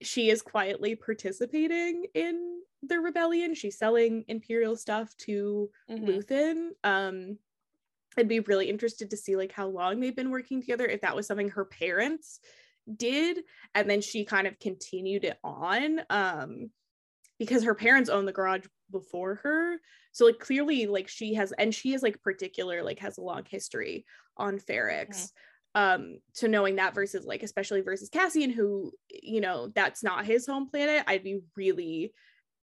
she 0.00 0.30
is 0.30 0.42
quietly 0.42 0.96
participating 0.96 2.06
in 2.14 2.60
the 2.82 2.98
rebellion. 2.98 3.54
She's 3.54 3.78
selling 3.78 4.24
imperial 4.28 4.76
stuff 4.76 5.16
to 5.18 5.70
mm-hmm. 5.90 6.06
Luthen. 6.06 6.70
Um 6.84 7.38
I'd 8.16 8.28
be 8.28 8.40
really 8.40 8.68
interested 8.68 9.10
to 9.10 9.16
see 9.16 9.36
like 9.36 9.52
how 9.52 9.68
long 9.68 10.00
they've 10.00 10.16
been 10.16 10.30
working 10.30 10.60
together 10.60 10.86
if 10.86 11.02
that 11.02 11.16
was 11.16 11.26
something 11.26 11.50
her 11.50 11.64
parents 11.64 12.40
did 12.96 13.38
and 13.74 13.88
then 13.88 14.00
she 14.00 14.24
kind 14.24 14.46
of 14.46 14.58
continued 14.58 15.24
it 15.24 15.38
on 15.44 16.00
um 16.10 16.68
because 17.38 17.62
her 17.62 17.76
parents 17.76 18.10
own 18.10 18.26
the 18.26 18.32
garage 18.32 18.66
before 18.92 19.36
her. 19.36 19.78
So 20.12 20.26
like 20.26 20.38
clearly 20.38 20.86
like 20.86 21.08
she 21.08 21.34
has 21.34 21.52
and 21.52 21.74
she 21.74 21.94
is 21.94 22.02
like 22.02 22.22
particular 22.22 22.82
like 22.82 22.98
has 23.00 23.18
a 23.18 23.22
long 23.22 23.44
history 23.48 24.04
on 24.36 24.58
ferrix 24.58 25.30
um 25.74 26.18
to 26.34 26.48
knowing 26.48 26.76
that 26.76 26.94
versus 26.94 27.24
like 27.24 27.42
especially 27.42 27.80
versus 27.80 28.08
cassian 28.08 28.50
who 28.50 28.92
you 29.10 29.40
know 29.40 29.68
that's 29.74 30.02
not 30.02 30.26
his 30.26 30.46
home 30.46 30.68
planet. 30.68 31.04
I'd 31.06 31.24
be 31.24 31.40
really 31.56 32.12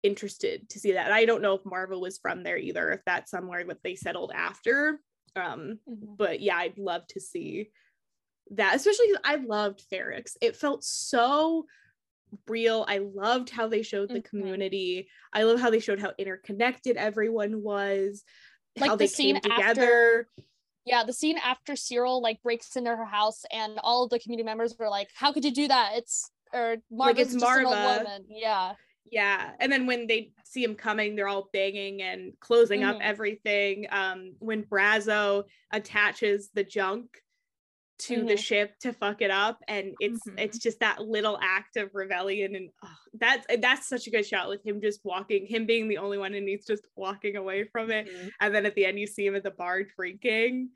interested 0.03 0.69
to 0.71 0.79
see 0.79 0.93
that. 0.93 1.07
And 1.07 1.15
i 1.15 1.25
don't 1.25 1.43
know 1.43 1.55
if 1.55 1.65
maarva 1.65 1.99
was 1.99 2.19
from 2.19 2.43
there 2.43 2.59
either 2.59 2.91
if 2.91 3.01
that's 3.05 3.31
somewhere 3.31 3.65
that 3.65 3.83
they 3.83 3.97
settled 3.97 4.33
after. 4.35 5.01
Um 5.35 5.79
mm-hmm. 5.89 6.15
but 6.17 6.41
yeah 6.41 6.57
i'd 6.57 6.79
love 6.79 7.07
to 7.09 7.21
see 7.21 7.71
that 8.53 8.75
especially 8.75 9.07
i 9.25 9.37
loved 9.37 9.83
ferrix. 9.93 10.37
It 10.41 10.57
felt 10.57 10.85
so 10.85 11.67
real. 12.49 12.85
I 12.89 12.99
loved 12.99 13.51
how 13.51 13.69
they 13.69 13.83
showed 13.83 14.09
the 14.09 14.21
mm-hmm. 14.21 14.39
community. 14.39 15.09
I 15.33 15.45
love 15.45 15.61
how 15.61 15.71
they 15.71 15.81
showed 15.81 16.01
how 16.01 16.13
interconnected 16.19 16.97
everyone 16.97 17.63
was 17.63 18.25
like 18.79 18.91
how 18.91 18.97
the 18.97 19.07
they 19.07 19.13
came 19.13 19.41
together. 19.41 20.27
After- 20.29 20.29
yeah 20.87 21.05
the 21.05 21.13
scene 21.13 21.37
after 21.45 21.75
Syril 21.75 22.23
like 22.23 22.43
breaks 22.43 22.75
into 22.75 22.91
her 22.91 23.05
house 23.05 23.45
and 23.53 23.79
all 23.83 24.05
of 24.05 24.11
the 24.11 24.19
community 24.19 24.47
members 24.47 24.75
were 24.79 24.89
like 24.89 25.09
how 25.15 25.33
could 25.33 25.45
you 25.45 25.53
do 25.53 25.69
that? 25.69 25.93
It's 25.95 26.31
or 26.53 26.77
Maarva's 26.93 26.99
like 26.99 27.19
it's 27.19 27.33
just 27.35 27.45
Maarva. 27.45 27.59
an 27.59 27.67
old 27.67 28.05
woman. 28.05 28.25
Yeah. 28.29 28.73
Yeah 29.11 29.51
and 29.61 29.71
then 29.71 29.87
when 29.87 30.07
they 30.07 30.33
see 30.45 30.65
him 30.65 30.75
coming 30.75 31.17
they're 31.17 31.29
all 31.29 31.49
banging 31.53 32.03
and 32.03 32.33
closing 32.41 32.81
mm-hmm. 32.81 32.97
up 32.97 32.99
everything. 33.03 33.87
Um 33.91 34.35
when 34.39 34.65
brasso 34.65 35.45
attaches 35.71 36.51
the 36.55 36.65
junk 36.65 37.21
to 38.01 38.19
mm-hmm. 38.19 38.29
the 38.29 38.37
ship 38.37 38.79
to 38.79 38.93
fuck 38.93 39.21
it 39.21 39.31
up 39.31 39.63
and 39.69 39.95
it's 40.01 40.27
mm-hmm. 40.27 40.39
it's 40.39 40.59
just 40.59 40.81
that 40.81 41.01
little 41.01 41.39
act 41.43 41.77
of 41.77 41.91
rebellion 41.95 42.55
and 42.55 42.71
oh, 42.83 42.89
that's 43.15 43.47
that's 43.61 43.89
such 43.89 44.07
a 44.07 44.11
good 44.11 44.27
shot 44.27 44.49
with 44.49 44.65
him 44.65 44.81
just 44.81 45.01
walking 45.05 45.47
him 45.47 45.67
being 45.67 45.87
the 45.87 45.99
only 45.99 46.17
one 46.17 46.33
and 46.35 46.49
he's 46.49 46.65
just 46.65 46.87
walking 46.97 47.37
away 47.37 47.65
from 47.65 47.91
it 47.91 48.09
mm-hmm. 48.09 48.29
and 48.41 48.55
then 48.55 48.65
at 48.65 48.75
the 48.75 48.87
end 48.87 48.99
you 48.99 49.07
see 49.07 49.27
him 49.27 49.37
at 49.37 49.43
the 49.43 49.51
bar 49.51 49.83
drinking 49.83 50.71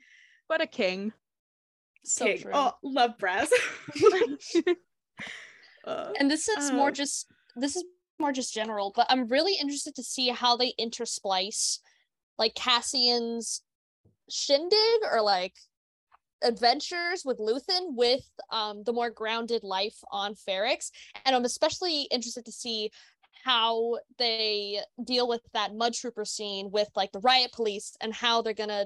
what 0.47 0.61
a 0.61 0.67
king 0.67 1.11
so 2.03 2.25
king. 2.25 2.37
True. 2.37 2.51
oh 2.53 2.73
love 2.83 3.17
Braz 3.17 3.47
uh, 5.85 6.11
and 6.19 6.29
this 6.29 6.47
is 6.47 6.69
uh, 6.69 6.73
more 6.73 6.91
just 6.91 7.25
this 7.55 7.75
is 7.75 7.83
more 8.19 8.31
just 8.31 8.53
general 8.53 8.93
but 8.95 9.07
I'm 9.09 9.27
really 9.27 9.55
interested 9.59 9.95
to 9.95 10.03
see 10.03 10.29
how 10.29 10.55
they 10.55 10.73
intersplice 10.79 11.79
like 12.37 12.53
Cassian's 12.53 13.63
shindig 14.29 15.01
or 15.11 15.21
like 15.21 15.53
adventures 16.43 17.23
with 17.25 17.39
Luthen 17.39 17.95
with 17.95 18.27
um, 18.51 18.83
the 18.83 18.93
more 18.93 19.09
grounded 19.09 19.63
life 19.63 19.97
on 20.11 20.35
Ferrix. 20.35 20.91
And 21.25 21.35
I'm 21.35 21.45
especially 21.45 22.03
interested 22.11 22.45
to 22.45 22.51
see 22.51 22.91
how 23.43 23.97
they 24.17 24.79
deal 25.03 25.27
with 25.27 25.41
that 25.53 25.75
mud 25.75 25.93
trooper 25.93 26.25
scene 26.25 26.71
with 26.71 26.89
like 26.95 27.11
the 27.11 27.19
riot 27.19 27.51
police 27.51 27.95
and 28.01 28.13
how 28.13 28.41
they're 28.41 28.53
gonna 28.53 28.85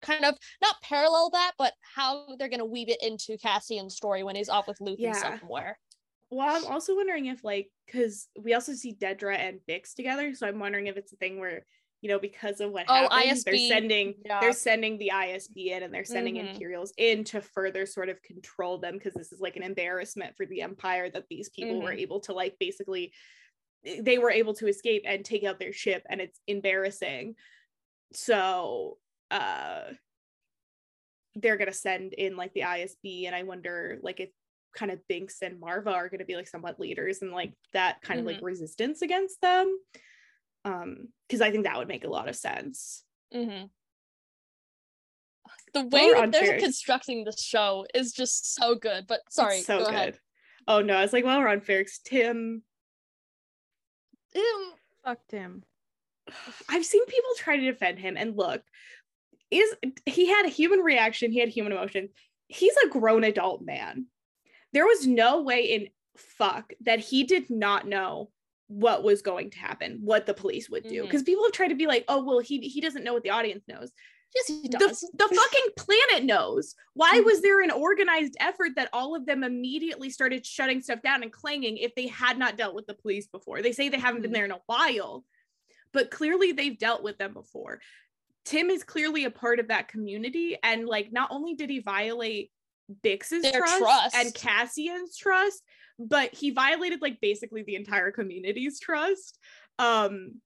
kind 0.00 0.24
of 0.24 0.34
not 0.62 0.80
parallel 0.82 1.30
that, 1.30 1.52
but 1.58 1.74
how 1.94 2.26
they're 2.38 2.48
gonna 2.48 2.64
weave 2.64 2.88
it 2.88 3.02
into 3.02 3.36
Cassian's 3.36 3.94
story 3.94 4.22
when 4.22 4.36
he's 4.36 4.48
off 4.48 4.66
with 4.66 4.78
Luthen 4.78 4.96
yeah. 4.98 5.38
somewhere. 5.38 5.78
Well, 6.30 6.56
I'm 6.56 6.64
also 6.64 6.94
wondering 6.94 7.26
if 7.26 7.44
like 7.44 7.70
because 7.86 8.28
we 8.38 8.54
also 8.54 8.72
see 8.72 8.94
Dedra 8.94 9.36
and 9.36 9.58
Bix 9.68 9.94
together, 9.94 10.34
so 10.34 10.46
I'm 10.46 10.60
wondering 10.60 10.86
if 10.86 10.96
it's 10.96 11.12
a 11.12 11.16
thing 11.16 11.38
where 11.38 11.66
you 12.00 12.08
know 12.08 12.18
because 12.18 12.60
of 12.60 12.70
what 12.70 12.86
oh, 12.88 12.94
happened 12.94 13.30
ISB. 13.30 13.44
they're 13.44 13.68
sending 13.68 14.14
yeah. 14.24 14.40
they're 14.40 14.52
sending 14.52 14.98
the 14.98 15.10
isb 15.12 15.56
in 15.56 15.82
and 15.82 15.92
they're 15.92 16.04
sending 16.04 16.36
mm-hmm. 16.36 16.48
imperials 16.48 16.92
in 16.96 17.24
to 17.24 17.40
further 17.40 17.86
sort 17.86 18.08
of 18.08 18.22
control 18.22 18.78
them 18.78 18.94
because 18.94 19.14
this 19.14 19.32
is 19.32 19.40
like 19.40 19.56
an 19.56 19.62
embarrassment 19.62 20.36
for 20.36 20.46
the 20.46 20.62
empire 20.62 21.10
that 21.10 21.24
these 21.28 21.50
people 21.50 21.76
mm-hmm. 21.76 21.84
were 21.84 21.92
able 21.92 22.20
to 22.20 22.32
like 22.32 22.56
basically 22.58 23.12
they 24.02 24.18
were 24.18 24.30
able 24.30 24.54
to 24.54 24.66
escape 24.66 25.04
and 25.06 25.24
take 25.24 25.44
out 25.44 25.58
their 25.58 25.72
ship 25.72 26.02
and 26.08 26.20
it's 26.20 26.40
embarrassing 26.46 27.34
so 28.12 28.96
uh 29.30 29.82
they're 31.36 31.56
gonna 31.56 31.72
send 31.72 32.12
in 32.14 32.36
like 32.36 32.52
the 32.54 32.60
isb 32.60 33.26
and 33.26 33.34
i 33.34 33.42
wonder 33.42 33.98
like 34.02 34.20
if 34.20 34.30
kind 34.74 34.90
of 34.90 35.06
binks 35.08 35.42
and 35.42 35.60
maarva 35.60 35.92
are 35.92 36.08
gonna 36.08 36.24
be 36.24 36.36
like 36.36 36.48
somewhat 36.48 36.78
leaders 36.78 37.22
and 37.22 37.32
like 37.32 37.52
that 37.72 38.00
kind 38.02 38.20
mm-hmm. 38.20 38.28
of 38.28 38.34
like 38.34 38.42
resistance 38.42 39.02
against 39.02 39.40
them 39.40 39.76
um 40.64 41.08
because 41.28 41.40
i 41.40 41.50
think 41.50 41.64
that 41.64 41.78
would 41.78 41.88
make 41.88 42.04
a 42.04 42.10
lot 42.10 42.28
of 42.28 42.36
sense. 42.36 43.04
Mm-hmm. 43.34 43.66
the 45.72 45.86
way 45.86 46.12
that 46.12 46.32
they're 46.32 46.58
constructing 46.58 47.24
the 47.24 47.32
show 47.32 47.86
is 47.94 48.12
just 48.12 48.54
so 48.54 48.74
good 48.74 49.06
but 49.06 49.20
sorry 49.30 49.58
it's 49.58 49.66
so 49.66 49.78
go 49.78 49.84
good. 49.86 49.94
Ahead. 49.94 50.18
oh 50.66 50.80
no 50.80 51.00
it's 51.00 51.12
like 51.12 51.24
well 51.24 51.38
we're 51.38 51.48
on 51.48 51.60
Ferrix 51.60 52.02
timm 52.04 52.62
timm. 54.32 54.42
Fuck 55.04 55.18
timm. 55.28 55.62
I've 56.68 56.84
seen 56.84 57.04
people 57.06 57.30
try 57.36 57.56
to 57.56 57.64
defend 57.64 57.98
him 57.98 58.16
and 58.16 58.36
look 58.36 58.62
is 59.50 59.74
he 60.06 60.28
had 60.28 60.46
a 60.46 60.50
human 60.50 60.80
reaction 60.80 61.32
he 61.32 61.40
had 61.40 61.48
human 61.48 61.72
emotions 61.72 62.10
he's 62.50 62.74
a 62.84 62.88
grown 62.88 63.24
adult 63.24 63.62
man. 63.62 64.06
There 64.72 64.84
was 64.84 65.06
no 65.06 65.42
way 65.42 65.62
in 65.62 65.88
fuck 66.16 66.72
that 66.82 66.98
he 66.98 67.24
did 67.24 67.48
not 67.48 67.86
know 67.86 68.30
what 68.70 69.02
was 69.02 69.20
going 69.20 69.50
to 69.50 69.58
happen, 69.58 69.98
what 70.00 70.26
the 70.26 70.34
police 70.34 70.70
would 70.70 70.84
do. 70.84 71.02
Because 71.02 71.22
mm-hmm. 71.22 71.26
people 71.26 71.44
have 71.44 71.52
tried 71.52 71.68
to 71.68 71.74
be 71.74 71.88
like, 71.88 72.04
oh, 72.08 72.24
well, 72.24 72.38
he 72.38 72.60
he 72.60 72.80
doesn't 72.80 73.02
know 73.02 73.12
what 73.12 73.24
the 73.24 73.30
audience 73.30 73.64
knows. 73.66 73.90
Yes, 74.32 74.46
he 74.46 74.68
does. 74.68 75.00
The, 75.00 75.10
the 75.28 75.34
fucking 75.34 75.66
planet 75.76 76.24
knows. 76.24 76.76
Why 76.94 77.16
mm-hmm. 77.16 77.26
was 77.26 77.42
there 77.42 77.60
an 77.62 77.72
organized 77.72 78.36
effort 78.38 78.70
that 78.76 78.88
all 78.92 79.16
of 79.16 79.26
them 79.26 79.42
immediately 79.42 80.08
started 80.08 80.46
shutting 80.46 80.80
stuff 80.80 81.02
down 81.02 81.24
and 81.24 81.32
clanging 81.32 81.78
if 81.78 81.94
they 81.96 82.06
had 82.06 82.38
not 82.38 82.56
dealt 82.56 82.76
with 82.76 82.86
the 82.86 82.94
police 82.94 83.26
before? 83.26 83.60
They 83.60 83.72
say 83.72 83.88
they 83.88 83.98
haven't 83.98 84.18
mm-hmm. 84.18 84.22
been 84.22 84.32
there 84.32 84.44
in 84.44 84.52
a 84.52 84.60
while, 84.66 85.24
but 85.92 86.12
clearly 86.12 86.52
they've 86.52 86.78
dealt 86.78 87.02
with 87.02 87.18
them 87.18 87.32
before. 87.34 87.80
Timm 88.44 88.70
is 88.70 88.84
clearly 88.84 89.24
a 89.24 89.30
part 89.32 89.58
of 89.58 89.68
that 89.68 89.88
community. 89.88 90.56
And 90.62 90.86
like, 90.86 91.12
not 91.12 91.30
only 91.32 91.54
did 91.54 91.70
he 91.70 91.80
violate 91.80 92.52
Bix's 93.02 93.50
trust, 93.50 93.78
trust. 93.78 94.16
and 94.16 94.32
Cassian's 94.32 95.16
trust, 95.16 95.60
but 96.00 96.34
he 96.34 96.50
violated 96.50 97.02
like 97.02 97.20
basically 97.20 97.62
the 97.62 97.76
entire 97.76 98.10
community's 98.10 98.80
trust. 98.80 99.38
Um, 99.78 100.40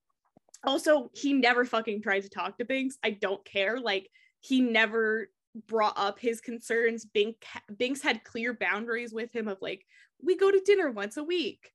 also, 0.64 1.10
he 1.14 1.32
never 1.32 1.64
fucking 1.64 2.02
tried 2.02 2.22
to 2.24 2.28
talk 2.28 2.58
to 2.58 2.64
Binks. 2.64 2.98
I 3.04 3.10
don't 3.10 3.44
care. 3.44 3.78
Like, 3.78 4.10
he 4.40 4.60
never 4.60 5.28
brought 5.68 5.94
up 5.96 6.18
his 6.18 6.40
concerns. 6.40 7.04
Bink, 7.04 7.36
Binks 7.76 8.02
had 8.02 8.24
clear 8.24 8.52
boundaries 8.52 9.12
with 9.12 9.34
him 9.34 9.46
of 9.46 9.58
like, 9.60 9.84
we 10.22 10.36
go 10.36 10.50
to 10.50 10.60
dinner 10.64 10.90
once 10.90 11.16
a 11.16 11.22
week. 11.24 11.70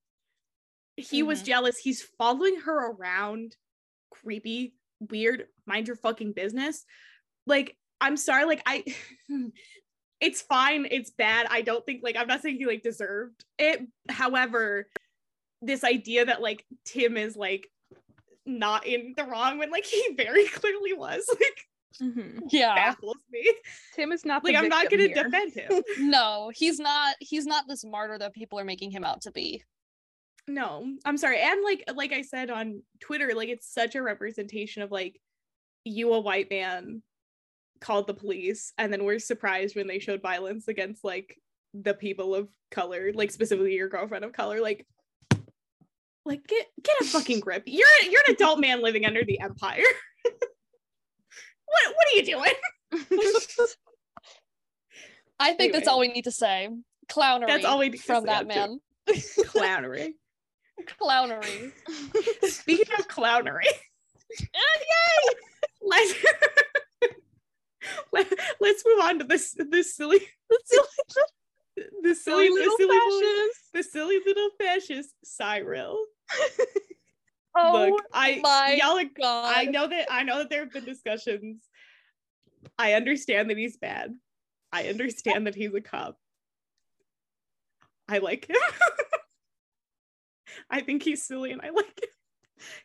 He 0.98 1.24
was 1.24 1.42
Mhm. 1.42 1.46
jealous. 1.46 1.78
He's 1.78 2.02
following 2.02 2.60
her 2.62 2.92
around. 2.92 3.56
Creepy, 4.10 4.76
weird, 5.00 5.48
mind 5.66 5.88
your 5.88 5.96
fucking 5.96 6.34
business. 6.34 6.84
Like, 7.46 7.78
I'm 8.02 8.18
sorry, 8.18 8.46
like, 8.46 8.62
I. 8.66 8.84
it's 10.22 10.42
fine. 10.42 10.88
It's 10.90 11.12
bad. 11.12 11.48
I 11.50 11.62
don't 11.62 11.86
think, 11.86 12.02
like, 12.04 12.16
I'm 12.18 12.28
not 12.28 12.42
saying 12.42 12.58
he, 12.58 12.66
like, 12.66 12.84
deserved 12.84 13.46
it. 13.58 13.82
However, 14.10 14.90
this 15.62 15.84
idea 15.84 16.26
that, 16.26 16.42
like, 16.42 16.66
Timm 16.86 17.18
is, 17.18 17.36
like, 17.38 17.68
not 18.46 18.86
in 18.86 19.14
the 19.16 19.24
wrong 19.26 19.58
when, 19.58 19.70
like, 19.72 19.86
he 19.86 20.14
very 20.18 20.46
clearly 20.50 20.94
was, 20.94 21.26
like, 21.30 21.66
Mhm. 22.02 22.44
Yeah. 22.50 22.76
baffles 22.76 23.18
me. 23.30 23.52
Timm 23.96 24.12
is 24.14 24.24
not 24.24 24.42
the 24.44 24.52
Like, 24.54 24.64
I'm 24.64 24.70
not 24.70 24.90
gonna 24.90 25.08
here. 25.08 25.24
defend 25.24 25.54
him. 25.54 25.84
No, 26.00 26.50
he's 26.56 26.80
not 26.80 27.16
he's 27.20 27.46
not 27.46 27.66
this 27.68 27.84
martyr 27.84 28.18
that 28.20 28.34
people 28.34 28.58
are 28.60 28.64
making 28.64 28.92
him 28.92 29.04
out 29.04 29.22
to 29.24 29.32
be. 29.32 29.64
no 30.48 30.96
i'm 31.06 31.18
sorry 31.18 31.40
and 31.42 31.62
like 31.64 31.84
like 31.96 32.12
i 32.14 32.22
said 32.24 32.50
on 32.50 32.82
twitter 33.00 33.34
like 33.36 33.50
it's 33.50 33.68
such 33.72 33.94
a 33.96 34.02
representation 34.02 34.82
of 34.82 34.90
like 34.92 35.20
you 35.84 36.12
a 36.14 36.20
white 36.20 36.50
man 36.50 37.04
called 37.82 38.08
the 38.08 38.14
police 38.14 38.74
and 38.78 38.92
then 38.92 39.04
we're 39.04 39.20
surprised 39.20 39.76
when 39.76 39.88
they 39.88 40.00
showed 40.00 40.22
violence 40.22 40.68
against 40.68 41.04
like 41.04 41.38
the 41.74 41.94
people 41.94 42.36
of 42.36 42.50
color 42.72 43.12
like 43.14 43.32
specifically 43.32 43.76
your 43.76 43.88
girlfriend 43.88 44.26
of 44.26 44.34
color 44.34 44.60
like 44.62 44.86
like 46.26 46.46
get 46.48 46.68
get 46.84 47.02
a 47.02 47.06
fucking 47.06 47.40
grip. 47.40 47.64
You're 47.66 47.88
you're 48.10 48.22
an 48.28 48.36
adult 48.36 48.60
man 48.60 48.82
living 48.82 49.06
under 49.06 49.24
the 49.26 49.40
empire. 49.42 49.84
What 51.72 51.96
what 51.96 52.08
are 52.08 52.16
you 52.16 52.26
doing? 52.26 52.52
I 55.40 55.54
think 55.54 55.72
that's 55.72 55.88
all 55.88 56.00
we 56.00 56.08
need 56.08 56.24
to 56.24 56.32
say. 56.32 56.68
Clownery 57.12 57.46
That's 57.46 57.64
all 57.64 57.78
we 57.78 57.90
need 57.90 57.98
to 57.98 58.04
from 58.04 58.26
that 58.26 58.48
man. 58.48 58.80
clownery. 59.08 60.14
Clownery. 61.00 61.72
speaking 62.42 62.92
of 62.98 63.08
clownery. 63.08 63.68
Let's 65.84 66.16
let, 68.14 68.28
let's 68.60 68.84
move 68.86 69.00
on 69.02 69.20
to 69.20 69.26
this 69.26 69.56
this 69.70 69.96
silly 69.96 70.20
the 70.50 70.60
silly 70.66 70.88
the 72.04 72.16
Silly 72.16 72.48
the 72.50 72.54
little 72.54 72.78
silly 72.78 72.96
little, 72.96 73.20
fascist. 73.22 73.74
the 73.74 73.84
silly 73.84 74.20
little 74.26 74.50
fascist 74.60 75.16
Syril. 75.26 75.98
Oh 77.56 77.90
Look, 77.92 78.06
I 78.14 78.40
my 78.44 78.78
y'all 78.80 79.00
are, 79.00 79.04
god. 79.04 79.54
I 79.58 79.64
know 79.66 79.88
that 79.88 80.08
I 80.12 80.22
know 80.24 80.38
that 80.38 80.50
there 80.52 80.60
have 80.62 80.72
been 80.72 80.86
discussions. 80.86 81.64
I 82.78 82.94
understand 82.94 83.50
that 83.50 83.58
he's 83.58 83.76
bad. 83.78 84.14
I 84.72 84.88
understand 84.88 85.48
that 85.48 85.56
he's 85.56 85.74
a 85.74 85.82
cop. 85.82 86.18
I 88.08 88.20
like 88.20 88.48
him. 88.50 88.56
I 90.70 90.82
think 90.82 91.04
he's 91.04 91.24
silly 91.24 91.52
and 91.52 91.62
I 91.62 91.72
like 91.72 91.86
him. 92.02 92.10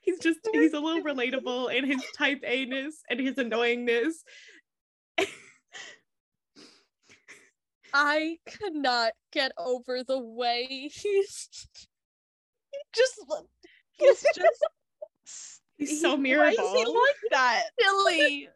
He's 0.00 0.18
just 0.18 0.38
he's 0.52 0.72
a 0.72 0.80
little 0.80 1.02
relatable 1.02 1.72
in 1.74 1.84
his 1.84 2.02
type 2.16 2.40
A-ness 2.44 3.02
and 3.10 3.20
his 3.20 3.34
annoyingness. 3.36 4.12
I 7.94 8.38
cannot 8.46 9.12
get 9.32 9.52
over 9.56 10.02
the 10.02 10.18
way 10.18 10.90
he's 10.92 11.48
he 12.72 12.78
just 12.94 13.20
He's 13.92 14.24
just 14.34 14.64
He's 15.76 16.00
so 16.00 16.16
he- 16.16 16.36
Why 16.36 16.50
is 16.50 16.56
he 16.58 16.84
like 16.84 17.16
that? 17.30 17.64
silly. 17.80 18.48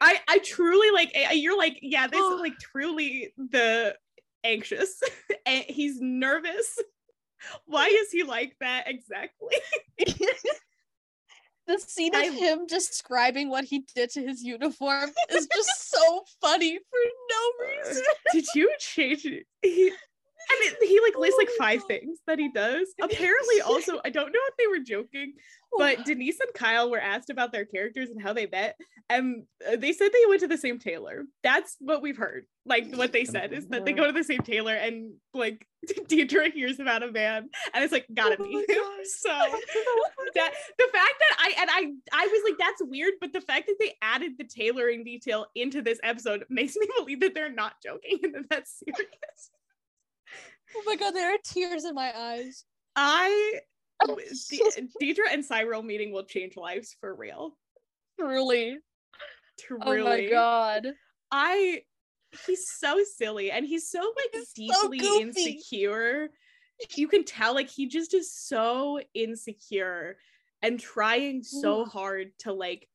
I 0.00 0.20
I 0.28 0.38
truly 0.38 0.90
like 0.90 1.10
eh, 1.14 1.32
you're 1.32 1.56
like 1.56 1.78
yeah 1.82 2.06
this 2.06 2.20
is 2.20 2.40
like 2.40 2.58
truly 2.58 3.32
the 3.36 3.96
anxious 4.44 5.00
and 5.46 5.64
he's 5.68 6.00
nervous. 6.00 6.78
Why 7.66 7.86
is 7.88 8.10
he 8.10 8.22
like 8.22 8.56
that 8.60 8.84
exactly? 8.88 9.56
The 11.66 11.78
scene 11.78 12.14
of 12.14 12.34
him 12.34 12.66
describing 12.66 13.48
what 13.48 13.64
he 13.64 13.84
did 13.94 14.10
to 14.10 14.22
his 14.22 14.42
uniform 14.42 15.10
is 15.30 15.48
just 15.54 15.90
so 15.90 16.24
funny 16.40 16.78
for 16.78 16.98
no 17.30 17.64
uh, 17.64 17.88
reason. 17.88 18.04
Did 18.32 18.46
you 18.54 18.72
change 18.78 19.24
it? 19.24 19.46
He, 19.62 19.90
and 20.50 20.58
it, 20.62 20.88
he 20.88 21.00
like 21.00 21.16
lists 21.18 21.38
like 21.38 21.48
Oh 21.50 21.56
five 21.58 21.84
things 21.84 22.18
that 22.26 22.38
he 22.38 22.50
does. 22.50 22.88
Apparently, 23.00 23.60
also 23.60 24.00
I 24.04 24.10
don't 24.10 24.32
know 24.32 24.40
if 24.48 24.56
they 24.56 24.66
were 24.66 24.84
joking, 24.84 25.34
but 25.76 26.04
Denise 26.04 26.40
and 26.40 26.52
Kyle 26.54 26.90
were 26.90 27.00
asked 27.00 27.30
about 27.30 27.52
their 27.52 27.64
characters 27.64 28.10
and 28.10 28.22
how 28.22 28.32
they 28.32 28.46
met, 28.46 28.76
and 29.08 29.44
uh, 29.66 29.76
they 29.76 29.92
said 29.92 30.10
they 30.12 30.26
went 30.28 30.40
to 30.40 30.48
the 30.48 30.58
same 30.58 30.78
tailor. 30.78 31.24
That's 31.42 31.76
what 31.80 32.02
we've 32.02 32.16
heard. 32.16 32.46
Like 32.66 32.94
what 32.94 33.12
they 33.12 33.24
said 33.24 33.52
is 33.52 33.66
that 33.68 33.84
they 33.84 33.92
go 33.92 34.06
to 34.06 34.12
the 34.12 34.24
same 34.24 34.40
tailor, 34.40 34.74
and 34.74 35.14
like 35.34 35.66
Deidre 36.08 36.52
hears 36.52 36.80
about 36.80 37.02
a 37.02 37.12
man, 37.12 37.48
and 37.74 37.84
it's 37.84 37.92
like 37.92 38.06
gotta 38.14 38.36
Oh 38.40 38.44
be. 38.44 38.66
So 39.06 39.28
that 40.34 40.54
the 40.78 40.88
fact 40.92 41.14
that 41.20 41.36
I 41.38 41.54
and 41.60 41.70
I 41.70 41.92
I 42.12 42.26
was 42.26 42.42
like 42.50 42.58
that's 42.58 42.82
weird, 42.82 43.14
but 43.20 43.32
the 43.32 43.42
fact 43.42 43.66
that 43.66 43.76
they 43.78 43.92
added 44.00 44.32
the 44.38 44.44
tailoring 44.44 45.04
detail 45.04 45.46
into 45.54 45.82
this 45.82 45.98
episode 46.02 46.44
makes 46.48 46.74
me 46.76 46.86
believe 46.96 47.20
that 47.20 47.34
they're 47.34 47.52
not 47.52 47.74
joking 47.82 48.20
and 48.22 48.34
that 48.34 48.48
that's 48.48 48.82
serious. 48.84 49.50
Oh 50.76 50.82
my 50.86 50.96
god, 50.96 51.12
there 51.12 51.32
are 51.34 51.38
tears 51.44 51.84
in 51.84 51.94
my 51.94 52.12
eyes. 52.16 52.64
I 52.96 53.60
De- 54.06 54.88
Deidre 55.02 55.32
and 55.32 55.44
Syril 55.44 55.84
meeting 55.84 56.12
will 56.12 56.24
change 56.24 56.56
lives 56.56 56.96
for 57.00 57.14
real. 57.14 57.56
truly. 58.18 58.78
Truly. 59.60 60.00
Oh 60.00 60.04
my 60.04 60.26
god. 60.26 60.86
I 61.30 61.82
he's 62.46 62.68
so 62.68 63.00
silly 63.16 63.50
and 63.52 63.64
he's 63.64 63.88
so 63.88 64.00
like 64.00 64.30
He's 64.32 64.52
deeply 64.52 64.98
goofy. 64.98 65.20
insecure. 65.22 66.30
You 66.96 67.06
can 67.06 67.24
tell 67.24 67.54
like 67.54 67.70
he 67.70 67.86
just 67.86 68.14
is 68.14 68.32
so 68.32 69.00
insecure 69.14 70.16
and 70.62 70.80
trying 70.80 71.42
so 71.44 71.84
hard 71.84 72.32
to 72.40 72.52
like 72.52 72.88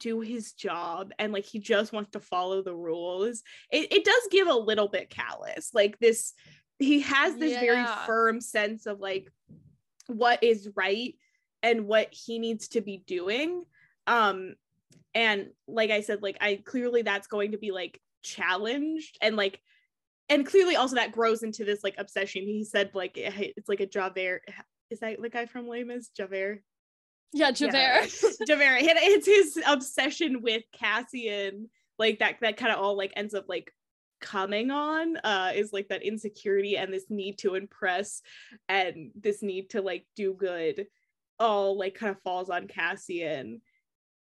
do 0.00 0.20
his 0.20 0.52
job 0.52 1.10
and 1.18 1.32
like 1.32 1.44
he 1.44 1.58
just 1.58 1.92
wants 1.92 2.10
to 2.12 2.20
follow 2.20 2.62
the 2.62 2.74
rules. 2.74 3.42
It 3.70 3.92
it 3.92 4.04
does 4.04 4.28
give 4.30 4.46
a 4.46 4.54
little 4.54 4.88
bit 4.88 5.10
Kallus. 5.10 5.70
Like 5.74 5.98
this 5.98 6.32
he 6.78 7.00
has 7.00 7.36
this 7.36 7.58
very 7.58 7.84
firm 8.06 8.40
sense 8.40 8.86
of 8.86 9.00
like 9.00 9.30
what 10.06 10.42
is 10.42 10.68
right 10.74 11.14
and 11.62 11.86
what 11.86 12.08
he 12.12 12.38
needs 12.38 12.68
to 12.68 12.80
be 12.80 12.98
doing. 13.06 13.64
Um 14.06 14.54
and 15.14 15.50
like 15.68 15.90
I 15.90 16.00
said 16.00 16.22
like 16.22 16.36
I 16.40 16.60
clearly 16.64 17.02
that's 17.02 17.26
going 17.26 17.52
to 17.52 17.58
be 17.58 17.70
like 17.70 18.00
challenged 18.22 19.16
and 19.20 19.36
like 19.36 19.60
and 20.28 20.46
clearly 20.46 20.76
also 20.76 20.96
that 20.96 21.12
grows 21.12 21.42
into 21.42 21.64
this 21.64 21.84
like 21.84 21.94
obsession. 21.98 22.42
He 22.42 22.64
said 22.64 22.90
like 22.94 23.12
it's 23.16 23.68
like 23.68 23.80
a 23.80 23.86
Javert. 23.86 24.42
Is 24.90 25.00
that 25.00 25.20
the 25.20 25.28
guy 25.28 25.46
from 25.46 25.68
Mis? 25.68 26.08
Javert. 26.08 26.62
Yeah, 27.32 27.50
Javert. 27.50 28.08
Javert. 28.46 28.78
It's 28.80 29.26
his 29.26 29.58
obsession 29.66 30.40
with 30.40 30.62
Cassian, 30.72 31.68
like 31.98 32.20
that. 32.20 32.36
That 32.40 32.56
kind 32.56 32.72
of 32.72 32.78
all 32.78 32.96
like 32.96 33.12
ends 33.16 33.34
up 33.34 33.46
like 33.48 33.72
coming 34.24 34.70
on. 34.70 35.16
Uh, 35.18 35.52
is 35.54 35.72
like 35.72 35.88
that 35.88 36.02
insecurity 36.02 36.76
and 36.76 36.92
this 36.92 37.04
need 37.10 37.38
to 37.38 37.54
impress, 37.54 38.22
and 38.68 39.10
this 39.14 39.42
need 39.42 39.70
to 39.70 39.82
like 39.82 40.06
do 40.16 40.32
good, 40.34 40.86
all 41.38 41.78
like 41.78 41.94
kind 41.94 42.10
of 42.10 42.22
falls 42.22 42.50
on 42.50 42.66
Cassian, 42.66 43.60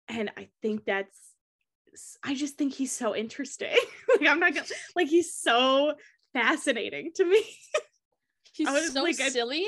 and 0.08 0.30
I 0.36 0.48
think 0.60 0.84
that's. 0.84 1.16
I 2.24 2.34
just 2.34 2.56
think 2.56 2.72
he's 2.74 2.92
so 2.92 3.14
interesting. 3.14 3.76
like 4.08 4.28
I'm 4.28 4.40
not 4.40 4.54
gonna 4.54 4.66
like 4.96 5.08
he's 5.08 5.34
so 5.34 5.94
fascinating 6.32 7.12
to 7.16 7.24
me. 7.24 7.42
He's 8.54 8.68
I 8.68 8.72
was 8.72 8.92
so 8.92 9.02
like, 9.02 9.18
I- 9.18 9.30
silly. 9.30 9.64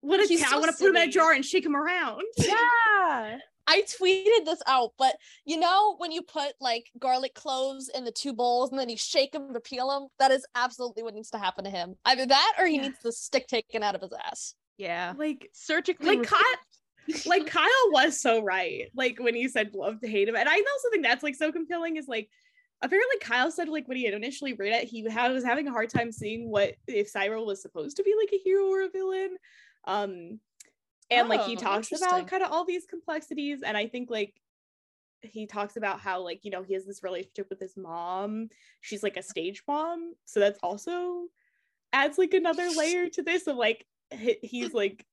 What 0.00 0.18
a 0.18 0.26
He's 0.26 0.44
so 0.44 0.56
I 0.56 0.58
want 0.58 0.72
to 0.72 0.76
put 0.76 0.88
him 0.90 0.96
in 0.96 1.08
a 1.08 1.12
jar 1.12 1.30
and 1.30 1.44
shake 1.44 1.64
him 1.64 1.76
around. 1.76 2.22
Yeah. 2.38 3.38
I 3.66 3.82
tweeted 3.82 4.44
this 4.44 4.62
out, 4.66 4.90
but 4.98 5.16
you 5.44 5.58
know 5.58 5.96
when 5.98 6.12
you 6.12 6.22
put 6.22 6.52
like 6.60 6.90
garlic 6.98 7.34
cloves 7.34 7.88
in 7.94 8.04
the 8.04 8.12
two 8.12 8.32
bowls 8.32 8.70
and 8.70 8.78
then 8.78 8.88
you 8.88 8.96
shake 8.96 9.32
them 9.32 9.52
to 9.54 9.60
peel 9.60 9.88
them, 9.88 10.08
that 10.18 10.30
is 10.30 10.46
absolutely 10.54 11.02
what 11.02 11.14
needs 11.14 11.30
to 11.30 11.38
happen 11.38 11.64
to 11.64 11.70
him. 11.70 11.94
Either 12.04 12.26
that 12.26 12.54
or 12.58 12.66
he 12.66 12.76
Yeah. 12.76 12.82
needs 12.82 12.98
the 13.02 13.12
stick 13.12 13.46
taken 13.46 13.82
out 13.82 13.94
of 13.94 14.02
his 14.02 14.12
ass. 14.12 14.54
Yeah. 14.76 15.14
Like 15.16 15.48
Surgically. 15.52 16.16
like 16.16 16.26
Kyle, 16.26 17.20
like 17.26 17.46
Kyle 17.46 17.90
was 17.90 18.20
so 18.20 18.42
right. 18.42 18.90
Like 18.94 19.18
when 19.18 19.34
he 19.34 19.48
said 19.48 19.74
love 19.74 20.00
to 20.00 20.08
hate 20.08 20.28
him, 20.28 20.36
and 20.36 20.48
I 20.48 20.54
also 20.56 20.90
think 20.90 21.04
that's 21.04 21.22
like 21.22 21.34
so 21.34 21.52
compelling. 21.52 21.96
Is 21.96 22.08
like 22.08 22.28
apparently 22.82 23.16
Kyle 23.20 23.50
said 23.50 23.68
like 23.68 23.86
when 23.88 23.96
he 23.96 24.04
had 24.04 24.14
initially 24.14 24.52
read 24.54 24.72
it, 24.72 24.88
he 24.88 25.08
had, 25.08 25.32
was 25.32 25.44
having 25.44 25.68
a 25.68 25.72
hard 25.72 25.90
time 25.90 26.12
seeing 26.12 26.50
what 26.50 26.74
if 26.86 27.12
Syril 27.12 27.46
was 27.46 27.62
supposed 27.62 27.96
to 27.98 28.02
be 28.02 28.14
like 28.20 28.30
a 28.32 28.42
hero 28.42 28.66
or 28.66 28.82
a 28.82 28.90
villain. 28.90 29.36
Um, 29.86 30.40
and 31.20 31.28
like 31.28 31.42
he 31.44 31.56
Oh, 31.56 31.60
talks 31.60 31.90
about 31.92 32.26
kind 32.28 32.42
of 32.42 32.50
all 32.52 32.64
these 32.64 32.86
complexities, 32.86 33.62
and 33.62 33.76
I 33.76 33.86
think 33.86 34.10
like 34.10 34.34
he 35.22 35.46
talks 35.46 35.76
about 35.76 36.00
how 36.00 36.20
like 36.22 36.40
you 36.44 36.50
know 36.50 36.62
he 36.62 36.74
has 36.74 36.84
this 36.84 37.02
relationship 37.02 37.48
with 37.50 37.58
his 37.60 37.76
mom. 37.76 38.48
She's 38.80 39.02
like 39.02 39.16
a 39.16 39.22
stage 39.22 39.62
mom 39.66 40.14
so 40.24 40.40
that's 40.40 40.58
also 40.62 41.26
adds 41.92 42.18
like 42.18 42.34
another 42.34 42.68
layer 42.76 43.08
to 43.08 43.22
this 43.22 43.46
of 43.46 43.56
like 43.56 43.86
he's 44.10 44.74
like 44.74 45.06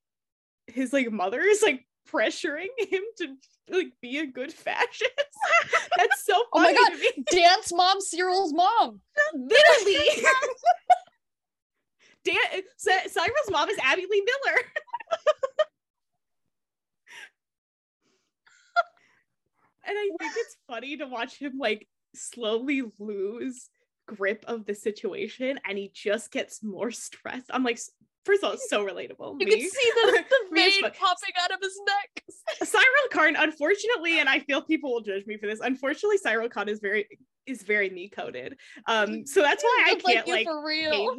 his 0.67 0.91
like 0.91 1.11
mother 1.11 1.39
is 1.41 1.61
like 1.61 1.85
pressuring 2.09 2.67
him 2.79 3.03
to 3.19 3.35
like 3.69 3.93
be 4.01 4.17
a 4.17 4.25
good 4.25 4.51
fascist. 4.51 5.09
That's 5.97 6.25
so 6.25 6.33
Oh 6.53 6.59
my 6.59 6.73
God. 6.73 6.91
Dance 7.31 7.71
mom, 7.73 8.01
Syril's 8.01 8.53
mom. 8.53 8.99
literally. 9.33 10.23
Dan- 12.23 12.61
Cy- 12.77 13.07
Syril's 13.07 13.49
mom 13.51 13.69
is 13.69 13.77
Abby 13.81 14.05
Lee 14.09 14.25
Miller 14.25 14.61
and 19.88 19.97
I 19.97 20.09
think 20.19 20.34
it's 20.36 20.57
funny 20.67 20.97
to 20.97 21.05
watch 21.05 21.38
him 21.38 21.57
like 21.57 21.88
slowly 22.15 22.84
lose 22.99 23.69
grip 24.07 24.43
of 24.47 24.65
the 24.65 24.75
situation 24.75 25.59
and 25.67 25.77
he 25.77 25.91
just 25.93 26.32
gets 26.32 26.63
more 26.63 26.91
stressed. 26.91 27.47
I'm 27.49 27.63
like, 27.63 27.79
first 28.25 28.43
of 28.43 28.47
all, 28.47 28.53
it's 28.53 28.69
so 28.69 28.86
relatable. 28.86 29.38
You 29.39 29.47
me. 29.47 29.51
can 29.51 29.59
see 29.59 29.91
the, 29.95 30.23
the 30.29 30.55
vein 30.55 30.82
popping 30.82 31.34
out 31.41 31.51
of 31.51 31.59
his 31.61 31.79
neck. 31.88 32.23
Syril 32.63 33.09
Karn, 33.11 33.36
unfortunately, 33.36 34.19
and 34.19 34.29
I 34.29 34.39
feel 34.39 34.61
people 34.61 34.93
will 34.93 35.01
judge 35.01 35.25
me 35.25 35.38
for 35.38 35.47
this. 35.47 35.59
Unfortunately, 35.61 36.17
Syril 36.17 36.49
Karn 36.49 36.69
is 36.69 36.79
very 36.79 37.07
is 37.47 37.63
very 37.63 37.89
me 37.89 38.07
coded. 38.07 38.55
Um, 38.86 39.25
so 39.25 39.41
that's 39.41 39.63
why 39.63 39.86
I 39.88 39.95
can't 39.95 40.27
you 40.27 40.34
like 40.34 40.45
for 40.45 40.63
real. 40.63 41.15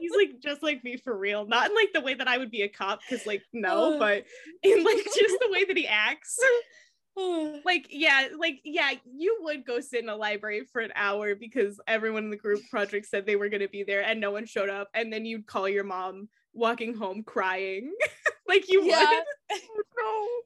He's 0.00 0.12
like 0.16 0.40
just 0.42 0.62
like 0.62 0.82
me 0.82 0.96
for 0.96 1.16
real, 1.16 1.46
not 1.46 1.70
in 1.70 1.76
like 1.76 1.92
the 1.92 2.00
way 2.00 2.14
that 2.14 2.26
I 2.26 2.38
would 2.38 2.50
be 2.50 2.62
a 2.62 2.68
cop, 2.68 3.00
because 3.08 3.24
like 3.26 3.42
no, 3.52 3.98
but 3.98 4.24
in 4.62 4.84
like 4.84 5.04
just 5.04 5.36
the 5.40 5.48
way 5.50 5.64
that 5.64 5.76
he 5.76 5.86
acts. 5.86 6.38
like 7.64 7.86
yeah 7.90 8.28
like 8.38 8.60
yeah 8.64 8.90
you 9.10 9.38
would 9.42 9.64
go 9.64 9.80
sit 9.80 10.02
in 10.02 10.08
a 10.08 10.16
library 10.16 10.64
for 10.70 10.80
an 10.80 10.92
hour 10.94 11.34
because 11.34 11.80
everyone 11.86 12.24
in 12.24 12.30
the 12.30 12.36
group 12.36 12.60
project 12.70 13.06
said 13.06 13.24
they 13.24 13.36
were 13.36 13.48
going 13.48 13.60
to 13.62 13.68
be 13.68 13.82
there 13.82 14.02
and 14.02 14.20
no 14.20 14.30
one 14.30 14.44
showed 14.44 14.68
up 14.68 14.88
and 14.94 15.12
then 15.12 15.24
you'd 15.24 15.46
call 15.46 15.68
your 15.68 15.84
mom 15.84 16.28
walking 16.52 16.94
home 16.94 17.22
crying 17.22 17.92
like 18.48 18.70
you 18.70 18.82
yeah. 18.84 19.20
Oh, 19.98 20.42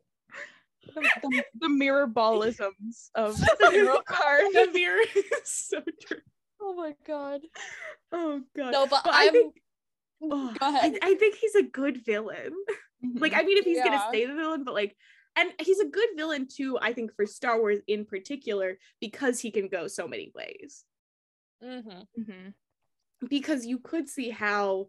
no. 0.97 1.03
The, 1.03 1.09
the, 1.23 1.45
the 1.61 1.69
mirror 1.69 2.07
ballisms 2.07 3.11
of 3.15 3.39
would 3.39 3.73
Syril 3.73 4.05
Karn. 4.05 4.53
the 4.53 4.71
mirror 4.73 5.03
is 5.15 5.25
so 5.45 5.81
true 6.03 6.19
Oh 6.63 6.75
my 6.75 6.95
god. 7.07 7.41
oh 8.13 8.41
god 8.57 8.73
No, 8.73 8.87
but, 8.87 9.03
But 9.05 9.15
I 9.15 9.29
think- 9.29 9.55
oh, 10.23 10.55
Go 10.59 10.69
ahead. 10.77 10.99
I, 11.03 11.11
I 11.11 11.15
think 11.15 11.37
he's 11.37 11.55
a 11.57 11.63
good 11.63 12.05
villain 12.05 12.53
like 13.15 13.33
mm-hmm. 13.33 13.41
i 13.41 13.45
mean 13.45 13.59
if 13.59 13.65
he's 13.65 13.83
gonna 13.83 14.05
stay 14.09 14.27
the 14.27 14.35
villain 14.35 14.65
but 14.65 14.75
like 14.75 14.97
and 15.37 15.53
he's 15.61 15.81
a 15.81 15.87
good 15.89 16.09
villain 16.17 16.47
too 16.49 16.79
i 16.81 16.93
think 16.93 17.15
for 17.15 17.27
star 17.27 17.59
wars 17.61 17.79
in 17.87 18.05
particular 18.05 18.79
because 19.01 19.41
he 19.41 19.51
can 19.51 19.69
go 19.69 19.87
so 19.87 20.07
many 20.09 20.33
ways 20.35 20.85
Mhm. 21.63 22.07
Mhm. 22.19 22.55
because 23.29 23.67
you 23.67 23.79
could 23.79 24.09
see 24.09 24.31
how 24.31 24.89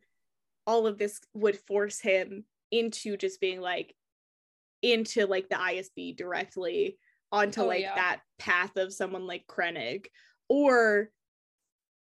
all 0.65 0.87
of 0.87 0.97
this 0.97 1.19
would 1.33 1.59
force 1.59 1.99
him 1.99 2.45
into 2.71 3.17
just 3.17 3.41
being 3.41 3.59
like 3.59 3.95
into 4.81 5.25
like 5.27 5.49
the 5.49 5.55
ISB 5.59 6.15
directly 6.15 6.97
onto 7.31 7.61
Oh, 7.61 7.67
like 7.67 7.81
yeah. 7.81 7.95
that 7.95 8.21
path 8.39 8.77
of 8.77 8.93
someone 8.93 9.27
like 9.27 9.45
Krennic 9.47 10.07
or 10.47 11.11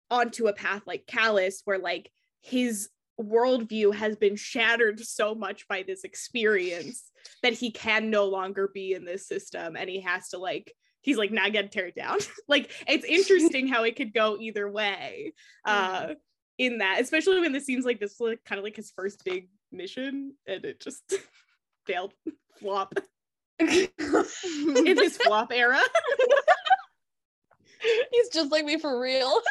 onto 0.09 0.47
a 0.47 0.53
path 0.53 0.83
like 0.85 1.05
Kallus 1.05 1.61
where 1.65 1.79
like 1.79 2.11
his 2.41 2.89
worldview 3.21 3.93
has 3.95 4.15
been 4.15 4.35
shattered 4.35 4.99
so 4.99 5.33
much 5.33 5.67
by 5.67 5.83
this 5.83 6.03
experience 6.03 7.11
that 7.43 7.53
he 7.53 7.71
can 7.71 8.09
no 8.09 8.25
longer 8.25 8.69
be 8.73 8.93
in 8.93 9.05
this 9.05 9.27
system 9.27 9.75
and 9.75 9.89
he 9.89 10.01
has 10.01 10.29
to 10.29 10.37
like 10.37 10.73
he's 11.01 11.17
like 11.17 11.31
now 11.31 11.47
gotta 11.49 11.67
tear 11.67 11.87
it 11.87 11.95
down. 11.95 12.17
Like 12.47 12.71
it's 12.87 13.05
interesting 13.05 13.67
how 13.67 13.83
it 13.83 13.95
could 13.95 14.13
go 14.13 14.37
either 14.39 14.69
way 14.69 15.33
uh 15.65 16.09
in 16.57 16.77
that 16.79 17.01
especially 17.01 17.39
when 17.39 17.51
this 17.51 17.65
seems 17.65 17.85
like 17.85 17.99
this 17.99 18.19
like 18.19 18.43
kind 18.45 18.59
of 18.59 18.63
like 18.63 18.75
his 18.75 18.91
first 18.95 19.23
big 19.23 19.49
mission 19.71 20.33
and 20.47 20.65
it 20.65 20.79
just 20.79 21.03
failed. 21.85 22.13
Flop. 22.59 22.93
In 23.59 24.97
his 24.97 25.17
flop 25.17 25.51
era. 25.53 25.79
He's 28.11 28.29
just 28.29 28.51
like 28.51 28.65
me 28.65 28.79
for 28.79 28.99
real. 28.99 29.41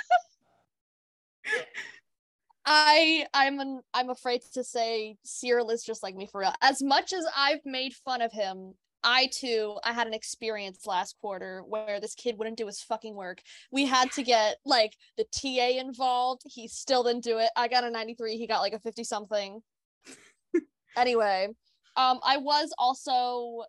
I 2.66 3.26
I'm 3.34 3.60
an, 3.60 3.80
I'm 3.92 4.10
afraid 4.10 4.42
to 4.54 4.64
say 4.64 5.16
Syril 5.24 5.70
is 5.70 5.84
just 5.84 6.02
like 6.02 6.14
me 6.14 6.26
for 6.26 6.40
real. 6.40 6.54
As 6.62 6.82
much 6.82 7.12
as 7.12 7.26
I've 7.36 7.64
made 7.64 7.94
fun 7.94 8.22
of 8.22 8.32
him, 8.32 8.74
I 9.02 9.26
too 9.26 9.78
I 9.84 9.92
had 9.92 10.06
an 10.06 10.14
experience 10.14 10.86
last 10.86 11.16
quarter 11.20 11.62
where 11.66 12.00
this 12.00 12.14
kid 12.14 12.38
wouldn't 12.38 12.56
do 12.56 12.66
his 12.66 12.80
fucking 12.80 13.14
work. 13.14 13.42
We 13.70 13.84
had 13.84 14.10
to 14.12 14.22
get 14.22 14.56
like 14.64 14.96
the 15.18 15.24
TA 15.24 15.78
involved. 15.78 16.42
He 16.46 16.68
still 16.68 17.02
didn't 17.02 17.24
do 17.24 17.38
it. 17.38 17.50
I 17.56 17.68
got 17.68 17.84
a 17.84 17.90
93, 17.90 18.36
he 18.36 18.46
got 18.46 18.60
like 18.60 18.72
a 18.72 18.78
50 18.78 19.04
something. 19.04 19.60
anyway, 20.96 21.48
um 21.96 22.18
I 22.24 22.38
was 22.38 22.72
also 22.78 23.64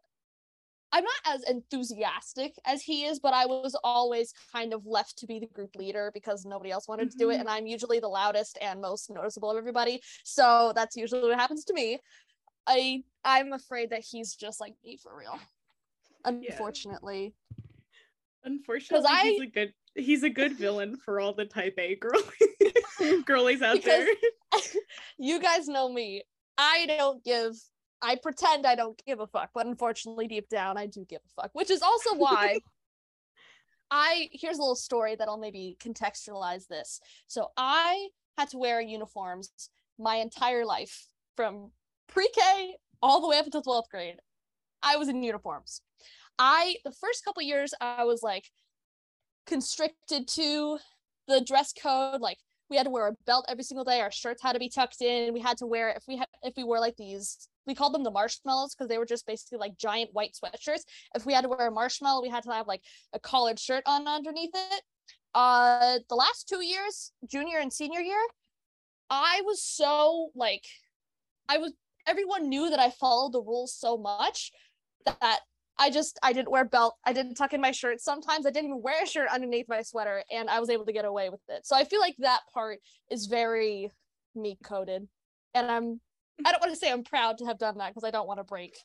I'm 0.92 1.04
not 1.04 1.36
as 1.36 1.44
enthusiastic 1.44 2.56
as 2.66 2.82
he 2.82 3.04
is, 3.06 3.20
but 3.20 3.34
I 3.34 3.46
was 3.46 3.76
always 3.84 4.34
kind 4.54 4.74
of 4.74 4.86
left 4.86 5.18
to 5.18 5.28
be 5.28 5.40
the 5.40 5.48
group 5.48 5.76
leader 5.76 6.10
because 6.14 6.46
nobody 6.46 6.72
else 6.72 6.88
wanted 6.88 7.12
to 7.12 7.18
do 7.18 7.32
it. 7.32 7.36
Mhm. 7.36 7.40
And 7.42 7.50
I'm 7.50 7.68
usually 7.68 8.00
the 8.00 8.08
loudest 8.08 8.58
and 8.62 8.80
most 8.82 9.10
noticeable 9.10 9.52
of 9.52 9.58
everybody. 9.58 10.02
So 10.24 10.72
that's 10.74 10.96
usually 10.96 11.28
what 11.28 11.38
happens 11.38 11.66
to 11.66 11.74
me. 11.74 12.00
I 12.68 13.04
I'm 13.24 13.54
afraid 13.54 13.90
that 13.90 14.02
he's 14.10 14.36
just 14.36 14.62
like 14.62 14.76
me 14.84 14.98
for 14.98 15.16
real. 15.18 15.38
Unfortunately. 16.24 17.34
unfortunately 18.44 19.08
I- 19.10 19.24
he's 19.24 19.42
a 19.42 19.46
good 19.48 19.74
he's 19.96 20.24
a 20.24 20.30
good 20.30 20.54
villain 20.54 20.98
for 20.98 21.20
all 21.20 21.34
the 21.34 21.46
type 21.46 21.76
a 21.78 21.96
girl 21.96 22.22
girlies 23.26 23.62
out 23.62 23.82
there 23.84 24.06
you 25.18 25.40
guys 25.40 25.68
know 25.68 25.90
me. 25.90 26.24
I 26.58 26.86
don't 26.88 27.24
give 27.24 27.54
I 28.06 28.18
pretend 28.22 28.68
I 28.68 28.76
don't 28.76 29.02
give 29.08 29.20
a 29.20 29.26
fuck, 29.26 29.50
but 29.56 29.66
unfortunately 29.66 30.28
deep 30.28 30.48
down 30.48 30.78
I 30.78 30.86
do 30.86 31.04
give 31.06 31.22
a 31.26 31.42
fuck, 31.42 31.50
which 31.54 31.72
is 31.72 31.82
also 31.82 32.14
why 32.16 32.60
I 33.92 34.30
here's 34.32 34.58
a 34.58 34.62
little 34.62 34.76
story 34.76 35.16
that'll 35.16 35.38
maybe 35.38 35.76
contextualize 35.84 36.68
this. 36.68 37.00
So 37.26 37.48
I 37.58 38.10
had 38.38 38.50
to 38.50 38.60
wear 38.60 38.80
uniforms 38.80 39.52
my 39.98 40.18
entire 40.18 40.66
life 40.66 41.08
from 41.36 41.72
pre-K 42.08 42.76
all 43.02 43.22
the 43.22 43.28
way 43.28 43.40
up 43.40 43.46
until 43.46 43.64
12th 43.64 43.90
grade. 43.90 44.18
I 44.84 44.98
was 44.98 45.10
in 45.10 45.24
uniforms. 45.24 45.82
I 46.38 46.76
the 46.86 46.92
first 46.92 47.26
couple 47.26 47.42
years 47.42 47.74
I 47.82 48.04
was 48.04 48.22
like 48.22 48.46
constricted 49.48 50.28
to 50.28 50.78
the 51.28 51.42
dress 51.42 51.74
code 51.74 52.22
like 52.22 52.38
we 52.70 52.78
had 52.78 52.84
to 52.84 52.90
wear 52.90 53.08
a 53.08 53.14
belt 53.26 53.46
every 53.48 53.64
single 53.64 53.84
day. 53.84 54.02
Our 54.02 54.12
shirts 54.12 54.42
had 54.42 54.54
to 54.54 54.60
be 54.60 54.70
tucked 54.70 55.02
in. 55.02 55.34
We 55.34 55.42
had 55.42 55.58
to 55.58 55.68
wear 55.68 55.90
if 55.90 56.04
we 56.08 56.18
had 56.18 56.28
if 56.44 56.54
we 56.58 56.64
wore 56.64 56.80
like 56.80 56.96
these 56.98 57.48
we 57.68 57.76
called 57.76 57.94
them 57.94 58.04
the 58.04 58.12
marshmallows 58.12 58.76
because 58.76 58.90
they 58.90 58.98
were 58.98 59.06
just 59.06 59.26
basically 59.26 59.58
like 59.58 59.78
giant 59.78 60.12
white 60.14 60.32
sweatshirts. 60.34 60.84
If 61.16 61.26
we 61.26 61.34
had 61.34 61.42
to 61.42 61.50
wear 61.50 61.68
a 61.68 61.72
marshmallow 61.72 62.22
we 62.22 62.30
had 62.30 62.44
to 62.44 62.52
have 62.52 62.68
like 62.68 62.82
a 63.14 63.20
collared 63.20 63.60
shirt 63.60 63.84
on 63.86 64.08
underneath 64.08 64.52
it. 64.54 64.84
Uh 65.34 66.00
the 66.10 66.16
last 66.16 66.48
two 66.48 66.64
years 66.64 67.12
junior 67.30 67.60
and 67.60 67.72
senior 67.72 68.00
year 68.00 68.22
i 69.10 69.42
was 69.46 69.62
so 69.62 70.30
like 70.34 70.64
i 71.50 71.58
was 71.58 71.74
everyone 72.08 72.50
knew 72.50 72.70
that 72.70 72.80
i 72.80 72.90
followed 72.90 73.34
the 73.34 73.42
rules 73.42 73.74
so 73.74 73.98
much 73.98 74.52
that 75.06 75.42
I 75.78 75.90
just 75.90 76.20
I 76.24 76.34
didn't 76.34 76.52
wear 76.52 76.64
a 76.64 76.66
belt. 76.66 76.96
I 77.06 77.14
didn't 77.14 77.36
tuck 77.36 77.54
in 77.54 77.62
my 77.62 77.72
shirt. 77.72 78.02
Sometimes 78.02 78.46
I 78.46 78.52
didn't 78.52 78.70
even 78.70 78.82
wear 78.82 79.04
a 79.04 79.08
shirt 79.08 79.30
underneath 79.32 79.68
my 79.68 79.82
sweater, 79.82 80.24
and 80.32 80.50
I 80.50 80.60
was 80.60 80.70
able 80.70 80.86
to 80.86 80.94
get 80.94 81.06
away 81.06 81.30
with 81.30 81.42
it. 81.50 81.66
So 81.66 81.76
I 81.76 81.84
feel 81.84 82.00
like 82.00 82.16
that 82.20 82.42
part 82.54 82.80
is 83.12 83.26
very 83.26 83.92
me 84.36 84.58
coded, 84.64 85.08
and 85.54 85.72
I'm 85.72 86.00
I 86.46 86.52
don't 86.52 86.62
want 86.62 86.74
to 86.74 86.80
say 86.80 86.92
I'm 86.92 87.04
proud 87.04 87.38
to 87.40 87.46
have 87.46 87.58
done 87.58 87.78
that 87.78 87.90
because 87.90 88.08
I 88.08 88.12
don't 88.12 88.28
want 88.28 88.40
to 88.40 88.44
break 88.44 88.78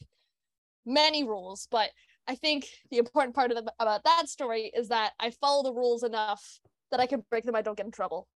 many 0.86 1.24
rules, 1.24 1.68
but 1.70 1.90
I 2.26 2.34
think 2.34 2.66
the 2.90 2.98
important 2.98 3.34
part 3.34 3.50
of 3.50 3.56
the, 3.56 3.72
about 3.80 4.04
that 4.04 4.28
story 4.28 4.70
is 4.74 4.88
that 4.88 5.12
I 5.18 5.30
follow 5.30 5.62
the 5.62 5.72
rules 5.72 6.02
enough 6.02 6.42
that 6.90 7.00
I 7.00 7.06
can 7.06 7.24
break 7.30 7.44
them. 7.44 7.54
I 7.54 7.62
don't 7.62 7.76
get 7.76 7.86
in 7.86 7.92
trouble, 7.92 8.28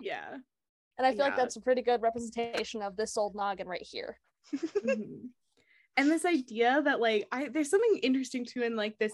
yeah 0.00 0.36
and 0.98 1.06
I 1.06 1.12
feel 1.12 1.20
like 1.20 1.36
that's 1.36 1.56
a 1.56 1.60
pretty 1.60 1.82
good 1.82 2.02
representation 2.02 2.82
of 2.82 2.96
this 2.96 3.16
old 3.16 3.34
noggin 3.34 3.68
right 3.68 3.86
here. 3.88 4.18
Mm-hmm. 4.54 5.26
And 5.98 6.10
this 6.10 6.24
idea 6.24 6.80
that 6.84 7.00
like 7.00 7.26
I 7.32 7.48
there's 7.48 7.70
something 7.70 7.98
interesting 8.02 8.44
too 8.44 8.62
in 8.62 8.76
like 8.76 8.98
this 8.98 9.12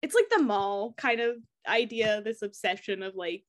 it's 0.00 0.14
like 0.14 0.28
the 0.30 0.42
Maul 0.42 0.94
kind 0.96 1.20
of 1.20 1.36
idea 1.68 2.22
this 2.22 2.40
obsession 2.42 3.02
of 3.02 3.14
like 3.14 3.44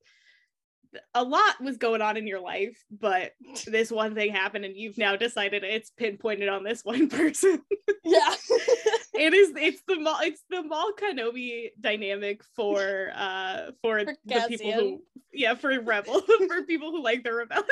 a 1.14 1.24
lot 1.24 1.62
was 1.62 1.78
going 1.78 2.02
on 2.02 2.18
in 2.18 2.28
your 2.28 2.40
life 2.40 2.84
but 2.92 3.34
this 3.68 3.92
one 3.92 4.16
thing 4.16 4.34
happened 4.34 4.66
and 4.66 4.76
you've 4.76 4.98
now 4.98 5.16
decided 5.16 5.64
it's 5.64 5.92
pinpointed 5.92 6.50
on 6.50 6.64
this 6.64 6.84
one 6.84 7.08
person. 7.10 7.62
Yeah. 8.04 8.34
it 9.14 9.34
is 9.34 9.54
it's 9.56 9.82
the 9.88 9.98
Maul 9.98 10.18
it's 10.22 10.44
the 10.50 10.64
Maul 10.64 10.92
kenobi 11.00 11.70
dynamic 11.80 12.44
for 12.56 13.12
uh 13.16 13.72
for, 13.82 14.00
For 14.00 14.16
the 14.26 14.46
people 14.50 14.74
who 14.74 15.04
yeah 15.32 15.56
for 15.56 15.80
rebel 15.80 16.22
for 16.48 16.64
people 16.64 16.92
who 16.92 17.02
like 17.02 17.24
the 17.24 17.34
rebellion 17.34 17.66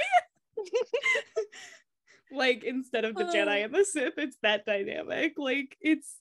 like 2.32 2.64
instead 2.64 3.06
of 3.06 3.16
the 3.16 3.26
Uh. 3.26 3.32
jedi 3.34 3.64
and 3.64 3.74
the 3.74 3.86
sith 3.86 4.18
it's 4.18 4.38
that 4.44 4.66
dynamic 4.66 5.34
like 5.38 5.78
it's 5.82 6.18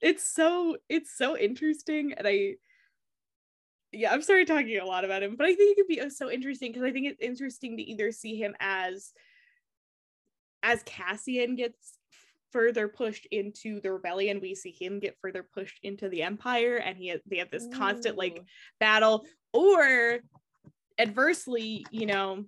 it's 0.00 0.24
so 0.24 0.76
it's 0.88 1.16
so 1.16 1.36
interesting 1.36 2.12
and 2.14 2.26
I 2.26 2.56
yeah, 3.96 4.12
I'm 4.12 4.22
sorry 4.22 4.44
talking 4.44 4.76
a 4.78 4.84
lot 4.84 5.04
about 5.04 5.22
him, 5.22 5.36
but 5.36 5.46
I 5.46 5.54
think 5.54 5.72
it 5.72 5.80
could 5.80 5.88
be 5.88 6.00
uh, 6.00 6.10
so 6.10 6.30
interesting 6.30 6.72
because 6.72 6.82
I 6.84 6.90
think 6.90 7.06
it's 7.06 7.22
interesting 7.22 7.76
to 7.76 7.82
either 7.82 8.10
see 8.10 8.34
him 8.34 8.54
as 8.60 9.12
as 10.62 10.82
Cassian 10.84 11.54
gets 11.54 11.98
further 12.50 12.88
pushed 12.88 13.26
into 13.30 13.80
the 13.80 13.92
rebellion, 13.92 14.40
we 14.40 14.54
see 14.54 14.70
him 14.70 14.98
get 14.98 15.16
further 15.20 15.42
pushed 15.42 15.78
into 15.82 16.08
the 16.08 16.22
empire, 16.22 16.76
and 16.76 16.96
he 16.96 17.14
they 17.26 17.36
have 17.36 17.50
this 17.50 17.68
constant 17.72 18.16
like 18.16 18.42
battle, 18.80 19.26
or 19.52 20.18
adversely, 20.98 21.86
you 21.90 22.06
know, 22.06 22.44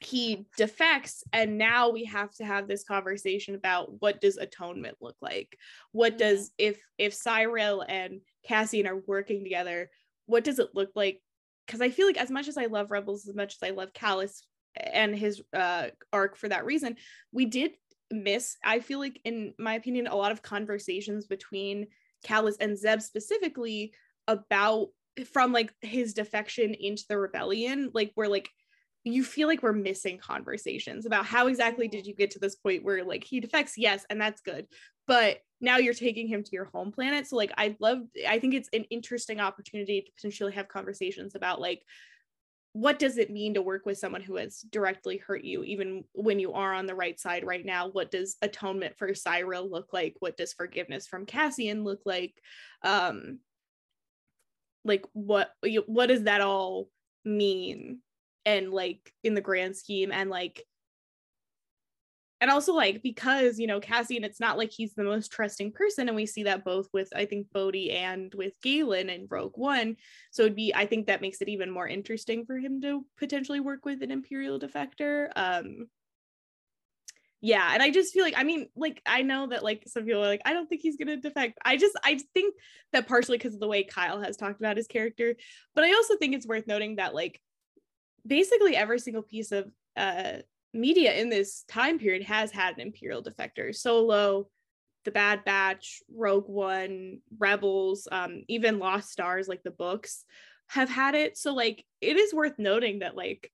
he 0.00 0.46
defects 0.56 1.24
and 1.32 1.58
now 1.58 1.90
we 1.90 2.04
have 2.04 2.30
to 2.32 2.44
have 2.44 2.68
this 2.68 2.84
conversation 2.84 3.56
about 3.56 4.00
what 4.00 4.20
does 4.20 4.36
atonement 4.36 4.96
look 5.00 5.16
like 5.20 5.58
what 5.90 6.12
mm-hmm. 6.12 6.18
does 6.18 6.52
if 6.56 6.80
if 6.98 7.12
syril 7.12 7.84
and 7.88 8.20
Cassian 8.46 8.86
are 8.86 9.02
working 9.06 9.42
together 9.42 9.90
what 10.26 10.44
does 10.44 10.58
it 10.58 10.68
look 10.74 10.90
like 10.94 11.20
because 11.66 11.80
I 11.80 11.90
feel 11.90 12.06
like 12.06 12.16
as 12.16 12.30
much 12.30 12.48
as 12.48 12.56
I 12.56 12.66
love 12.66 12.90
Rebels 12.90 13.28
as 13.28 13.34
much 13.34 13.56
as 13.60 13.68
I 13.68 13.72
love 13.72 13.92
Kallus 13.92 14.42
and 14.76 15.16
his 15.16 15.42
uh 15.52 15.88
arc 16.12 16.36
for 16.36 16.48
that 16.48 16.64
reason 16.64 16.96
we 17.32 17.46
did 17.46 17.72
miss 18.10 18.56
I 18.64 18.78
feel 18.80 19.00
like 19.00 19.20
in 19.24 19.54
my 19.58 19.74
opinion 19.74 20.06
a 20.06 20.16
lot 20.16 20.32
of 20.32 20.42
conversations 20.42 21.26
between 21.26 21.88
Kallus 22.24 22.54
and 22.60 22.78
Zeb 22.78 23.02
specifically 23.02 23.92
about 24.28 24.88
from 25.32 25.52
like 25.52 25.74
his 25.82 26.14
defection 26.14 26.74
into 26.74 27.04
the 27.08 27.18
rebellion 27.18 27.90
like 27.92 28.12
where 28.14 28.28
like 28.28 28.48
you 29.04 29.24
feel 29.24 29.48
like 29.48 29.62
we're 29.62 29.72
missing 29.72 30.18
conversations 30.18 31.06
about 31.06 31.24
how 31.24 31.46
exactly 31.46 31.88
did 31.88 32.06
you 32.06 32.14
get 32.14 32.32
to 32.32 32.38
this 32.38 32.56
point 32.56 32.84
where 32.84 33.04
like 33.04 33.24
he 33.24 33.40
defects 33.40 33.78
yes 33.78 34.04
and 34.10 34.20
that's 34.20 34.40
good 34.40 34.66
but 35.06 35.38
now 35.60 35.78
you're 35.78 35.94
taking 35.94 36.28
him 36.28 36.44
to 36.44 36.52
your 36.52 36.66
home 36.66 36.92
planet. 36.92 37.26
So 37.26 37.36
like 37.36 37.52
i 37.56 37.76
love 37.80 37.98
i 38.28 38.38
think 38.38 38.54
it's 38.54 38.68
an 38.72 38.84
interesting 38.84 39.40
opportunity 39.40 40.02
to 40.02 40.12
potentially 40.12 40.52
have 40.52 40.68
conversations 40.68 41.34
about 41.34 41.60
like 41.60 41.82
what 42.72 42.98
does 42.98 43.18
it 43.18 43.30
mean 43.30 43.54
to 43.54 43.62
work 43.62 43.86
with 43.86 43.98
someone 43.98 44.20
who 44.20 44.36
has 44.36 44.60
directly 44.70 45.16
hurt 45.16 45.42
you 45.42 45.64
even 45.64 46.04
when 46.12 46.38
you 46.38 46.52
are 46.52 46.74
on 46.74 46.86
the 46.86 46.94
right 46.94 47.18
side 47.18 47.44
right 47.44 47.64
now? 47.64 47.88
What 47.88 48.10
does 48.10 48.36
atonement 48.42 48.96
for 48.96 49.08
Syril 49.08 49.68
look 49.68 49.92
like? 49.92 50.14
What 50.20 50.36
does 50.36 50.52
forgiveness 50.52 51.06
from 51.06 51.26
Cassian 51.26 51.82
look 51.82 52.00
like? 52.04 52.34
Um 52.84 53.40
like 54.84 55.04
what 55.12 55.50
what 55.86 56.06
does 56.06 56.24
that 56.24 56.40
all 56.40 56.88
mean 57.24 58.00
and 58.48 58.72
like 58.72 59.12
in 59.22 59.34
the 59.34 59.42
grand 59.42 59.76
scheme 59.76 60.10
and 60.10 60.30
like 60.30 60.64
and 62.40 62.50
also 62.50 62.72
like 62.72 63.02
because 63.02 63.58
you 63.58 63.66
know 63.66 63.78
Cassian 63.78 64.24
it's 64.24 64.40
not 64.40 64.56
like 64.56 64.70
he's 64.72 64.94
the 64.94 65.04
most 65.04 65.30
trusting 65.30 65.72
person 65.72 66.08
and 66.08 66.16
we 66.16 66.24
see 66.24 66.44
that 66.44 66.64
both 66.64 66.88
with 66.94 67.10
I 67.14 67.26
think 67.26 67.48
Bodhi 67.52 67.90
and 67.90 68.32
with 68.34 68.54
Galen 68.62 69.10
and 69.10 69.26
Rogue 69.30 69.58
One. 69.58 69.96
So 70.30 70.42
it'd 70.44 70.56
be 70.56 70.72
I 70.74 70.86
think 70.86 71.06
that 71.06 71.20
makes 71.20 71.42
it 71.42 71.50
even 71.50 71.70
more 71.70 71.86
interesting 71.86 72.46
for 72.46 72.56
him 72.56 72.80
to 72.80 73.04
potentially 73.18 73.60
work 73.60 73.84
with 73.84 74.02
an 74.02 74.10
imperial 74.10 74.58
defector. 74.58 75.28
Um 75.36 75.88
yeah 77.40 77.70
and 77.72 77.82
I 77.82 77.90
just 77.90 78.14
feel 78.14 78.24
like 78.24 78.34
I 78.36 78.44
mean 78.44 78.68
like 78.74 79.02
I 79.04 79.20
know 79.22 79.48
that 79.48 79.62
like 79.62 79.82
some 79.86 80.04
people 80.04 80.24
are 80.24 80.28
like 80.28 80.42
I 80.46 80.54
don't 80.54 80.68
think 80.68 80.80
he's 80.80 80.96
gonna 80.96 81.18
defect. 81.18 81.58
I 81.66 81.76
just 81.76 81.98
I 82.02 82.18
think 82.32 82.54
that 82.92 83.08
partially 83.08 83.36
because 83.36 83.52
of 83.52 83.60
the 83.60 83.68
way 83.68 83.84
Kyle 83.84 84.22
has 84.22 84.38
talked 84.38 84.58
about 84.58 84.78
his 84.78 84.86
character 84.86 85.36
but 85.74 85.84
I 85.84 85.92
also 85.92 86.16
think 86.16 86.34
it's 86.34 86.46
worth 86.46 86.66
noting 86.66 86.96
that 86.96 87.14
like 87.14 87.42
basically 88.28 88.76
every 88.76 88.98
single 88.98 89.22
piece 89.22 89.52
of 89.52 89.70
uh, 89.96 90.38
media 90.72 91.14
in 91.14 91.28
this 91.28 91.64
time 91.68 91.98
period 91.98 92.22
has 92.24 92.50
had 92.50 92.74
an 92.74 92.80
imperial 92.80 93.22
defector. 93.22 93.74
Solo 93.74 94.48
the 95.04 95.12
bad 95.12 95.44
batch 95.44 96.02
rogue 96.14 96.48
one 96.48 97.20
rebels 97.38 98.06
um, 98.12 98.42
even 98.48 98.78
lost 98.78 99.10
stars 99.10 99.48
like 99.48 99.62
the 99.62 99.70
books 99.70 100.24
have 100.66 100.90
had 100.90 101.14
it. 101.14 101.38
So 101.38 101.54
like 101.54 101.84
it 102.00 102.16
is 102.16 102.34
worth 102.34 102.58
noting 102.58 102.98
that 102.98 103.16
like 103.16 103.50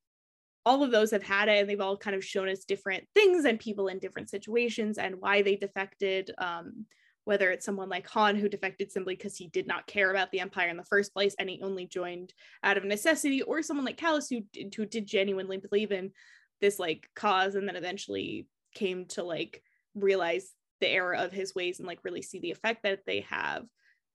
all 0.67 0.83
of 0.83 0.91
those 0.91 1.11
have 1.11 1.23
had 1.23 1.49
it 1.49 1.61
and 1.61 1.69
they've 1.69 1.81
all 1.81 1.97
kind 1.97 2.17
of 2.17 2.25
shown 2.25 2.49
us 2.49 2.65
different 2.65 3.05
things 3.15 3.45
and 3.45 3.61
people 3.61 3.89
in 3.89 3.99
different 3.99 4.31
situations 4.31 4.99
and 4.99 5.21
why 5.21 5.43
they 5.43 5.57
defected 5.57 6.33
um, 6.39 6.87
whether 7.25 7.51
it's 7.51 7.65
someone 7.65 7.89
like 7.89 8.07
Han 8.09 8.37
who 8.37 8.49
defected 8.49 8.93
simply 8.93 9.17
because 9.17 9.37
he 9.37 9.49
did 9.49 9.67
not 9.67 9.87
care 9.87 10.11
about 10.11 10.31
the 10.31 10.41
Empire 10.41 10.69
in 10.69 10.77
the 10.77 10.85
first 10.85 11.13
place 11.13 11.35
and 11.39 11.49
he 11.49 11.61
only 11.63 11.87
joined 11.87 12.35
out 12.63 12.77
of 12.77 12.85
necessity, 12.85 13.43
or 13.43 13.63
someone 13.63 13.87
like 13.87 13.99
Kallus 13.99 14.29
who 14.29 14.43
did, 14.53 14.75
who 14.75 14.87
did 14.87 15.07
genuinely 15.07 15.57
believe 15.57 15.93
in 15.93 16.13
this 16.61 16.79
like 16.79 17.09
cause 17.15 17.55
and 17.55 17.67
then 17.67 17.77
eventually 17.77 18.47
came 18.75 19.07
to 19.07 19.23
like 19.23 19.63
realize 19.95 20.53
the 20.81 20.89
error 20.89 21.15
of 21.15 21.33
his 21.33 21.55
ways 21.55 21.79
and 21.79 21.87
like 21.89 22.05
really 22.05 22.23
see 22.23 22.41
the 22.41 22.51
effect 22.51 22.83
that 22.83 23.01
they 23.07 23.21
have. 23.21 23.65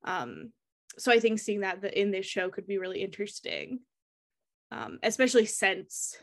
Um, 0.03 0.51
so 0.97 1.11
I 1.11 1.19
think 1.19 1.39
seeing 1.39 1.61
that 1.61 1.83
in 1.93 2.11
this 2.11 2.25
show 2.25 2.49
could 2.49 2.67
be 2.67 2.77
really 2.77 3.01
interesting, 3.01 3.79
um, 4.71 4.99
especially 5.01 5.45
since 5.45 6.17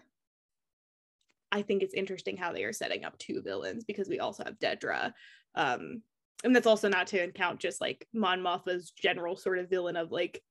I 1.51 1.63
think 1.63 1.83
it's 1.83 1.95
interesting 1.95 2.37
how 2.37 2.53
they 2.53 2.65
are 2.65 2.73
setting 2.73 3.05
up 3.05 3.19
two 3.19 3.41
villains 3.43 3.85
because 3.85 4.09
we 4.09 4.21
also 4.21 4.45
have 4.45 4.59
Dedra, 4.59 5.13
um, 5.55 6.03
and 6.45 6.55
that's 6.55 6.67
also 6.67 6.89
not 6.89 7.07
to 7.09 7.31
count 7.33 7.61
just 7.61 7.81
like 7.81 8.07
Mon 8.13 8.41
Mothma's 8.41 8.91
general 8.91 9.37
sort 9.37 9.59
of 9.59 9.71
villain 9.71 9.97
of 9.97 10.13
like 10.13 10.43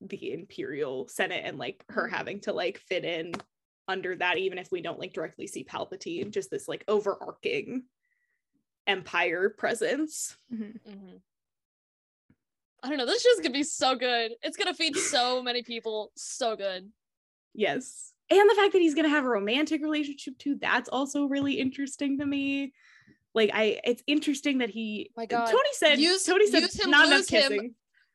the 0.00 0.32
Imperial 0.32 1.08
Senate 1.08 1.42
and 1.44 1.58
like 1.58 1.84
her 1.90 2.06
mm-hmm. 2.06 2.14
having 2.14 2.40
to 2.40 2.52
like 2.52 2.78
fit 2.78 3.04
in 3.04 3.32
under 3.86 4.16
that, 4.16 4.38
even 4.38 4.58
if 4.58 4.70
we 4.70 4.82
don't 4.82 4.98
like 4.98 5.12
directly 5.12 5.46
see 5.46 5.64
Palpatine, 5.64 6.30
just 6.30 6.50
this 6.50 6.68
like 6.68 6.84
overarching 6.88 7.84
empire 8.86 9.50
presence. 9.50 10.36
Mm-hmm. 10.52 10.90
Mm-hmm. 10.90 11.16
I 12.82 12.88
don't 12.88 12.98
know. 12.98 13.06
This 13.06 13.22
show's 13.22 13.40
gonna 13.40 13.50
be 13.50 13.64
so 13.64 13.96
good. 13.96 14.32
It's 14.42 14.56
gonna 14.56 14.74
feed 14.74 14.96
so 14.96 15.42
many 15.42 15.62
people. 15.62 16.12
So 16.16 16.56
good. 16.56 16.90
Yes. 17.54 18.12
And 18.30 18.48
the 18.48 18.54
fact 18.54 18.72
that 18.72 18.82
he's 18.82 18.94
gonna 18.94 19.08
have 19.08 19.24
a 19.24 19.28
romantic 19.28 19.82
relationship 19.82 20.38
too, 20.38 20.56
that's 20.60 20.88
also 20.88 21.24
really 21.24 21.54
interesting 21.54 22.18
to 22.18 22.26
me 22.26 22.72
like 23.34 23.50
I 23.52 23.80
it's 23.84 24.02
interesting 24.06 24.58
that 24.58 24.70
he 24.70 25.10
my 25.16 25.26
God. 25.26 25.46
Tony 25.46 25.60
said 25.72 25.98
use, 25.98 26.24
Tony 26.24 26.46
said 26.50 26.62
use 26.62 26.82
him, 26.82 26.90
not 26.90 27.06
enough 27.06 27.26
kissing. 27.26 27.64
Him, 27.64 27.74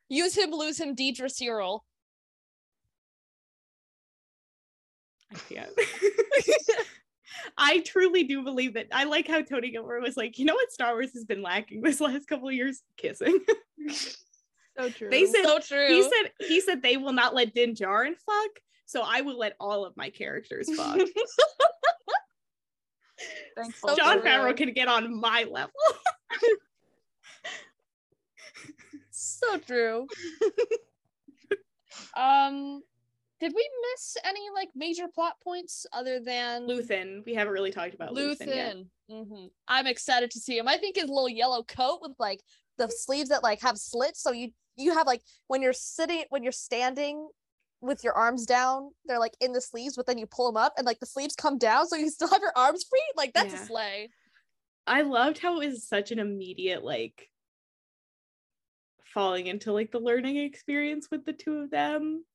use 0.10 0.38
him, 0.38 0.52
lose 0.52 0.80
him, 0.80 0.96
Dedra 0.96 1.30
Syril. 1.32 1.82
I 5.32 5.38
can't. 5.54 5.70
I 7.58 7.80
truly 7.80 8.24
do 8.24 8.44
believe 8.44 8.76
that. 8.76 8.88
I 8.92 9.06
like 9.06 9.28
how 9.28 9.42
Tony 9.42 9.72
Gilroy 9.72 10.00
was 10.02 10.18
like, 10.18 10.38
you 10.38 10.46
know 10.46 10.54
what 10.54 10.72
Star 10.72 10.94
Wars 10.94 11.14
has 11.14 11.26
been 11.26 11.42
lacking 11.42 11.82
this 11.82 12.00
last 12.00 12.28
couple 12.28 12.48
of 12.48 12.54
years? 12.54 12.82
Kissing. 12.98 13.40
so 13.90 14.90
true. 14.90 15.10
They 15.10 15.26
said 15.26 15.44
so 15.44 15.60
true. 15.60 15.88
He 15.88 16.04
said 16.04 16.32
he 16.48 16.62
said 16.62 16.82
they 16.82 16.98
will 16.98 17.14
not 17.14 17.34
let 17.34 17.54
Din 17.54 17.74
Djarin 17.76 18.14
fuck, 18.26 18.52
so 18.86 19.02
I 19.06 19.22
will 19.22 19.38
let 19.38 19.56
all 19.60 19.86
of 19.86 19.96
my 19.98 20.10
characters 20.10 20.74
fuck. 20.76 21.00
Thankful. 23.56 23.96
Jon 23.96 24.22
Favreau 24.22 24.56
can 24.56 24.74
get 24.74 24.88
on 24.88 25.20
my 25.20 25.46
level. 25.50 25.74
so 29.12 29.58
true. 29.60 30.08
um, 32.18 32.82
did 33.40 33.54
we 33.54 33.70
miss 33.92 34.16
any 34.24 34.40
like 34.56 34.70
major 34.74 35.08
plot 35.14 35.34
points 35.44 35.86
other 35.92 36.20
than 36.20 36.68
Luthen? 36.68 37.26
We 37.26 37.34
haven't 37.34 37.54
really 37.54 37.72
talked 37.72 37.94
about 37.94 38.14
Luthen. 38.14 38.48
Luthen 38.48 38.86
mm-hmm. 39.12 39.46
I'm 39.68 39.88
excited 39.88 40.32
to 40.32 40.40
see 40.40 40.58
him. 40.58 40.68
I 40.68 40.78
think 40.78 40.96
his 40.96 41.10
little 41.10 41.30
yellow 41.30 41.64
coat 41.64 42.00
with 42.02 42.14
like 42.20 42.42
the 42.78 42.88
sleeves 42.90 43.30
that 43.30 43.44
like 43.44 43.62
have 43.62 43.78
slits, 43.78 44.22
so 44.22 44.32
you 44.32 44.52
you 44.76 44.94
have 44.94 45.08
like 45.08 45.22
when 45.48 45.62
you're 45.62 45.74
sitting 45.74 46.24
when 46.30 46.42
you're 46.42 46.52
standing 46.52 47.28
with 47.84 48.04
your 48.04 48.14
arms 48.14 48.46
down, 48.46 48.92
they're 49.06 49.20
like 49.20 49.36
in 49.42 49.52
the 49.52 49.62
sleeves, 49.62 49.96
but 49.96 50.08
then 50.08 50.18
you 50.18 50.26
pull 50.26 50.52
them 50.52 50.58
up 50.58 50.74
and 50.78 50.86
like 50.86 51.00
the 51.00 51.06
sleeves 51.06 51.36
come 51.36 51.58
down, 51.58 51.88
so 51.88 51.96
you 51.96 52.10
still 52.10 52.30
have 52.30 52.42
your 52.42 52.54
arms 52.56 52.86
free. 52.90 53.04
Like 53.16 53.34
that's 53.34 53.54
yeah. 53.54 53.62
a 53.62 53.66
sleigh. 53.66 54.10
I 54.88 55.02
loved 55.02 55.40
how 55.40 55.62
it 55.62 55.70
was 55.70 55.88
such 55.88 56.12
an 56.12 56.20
immediate 56.20 56.84
like 56.84 57.30
falling 59.14 59.48
into 59.48 59.72
like 59.72 59.92
the 59.92 60.00
learning 60.00 60.38
experience 60.38 61.08
with 61.12 61.26
the 61.26 61.34
two 61.34 61.58
of 61.60 61.72
them. 61.72 62.26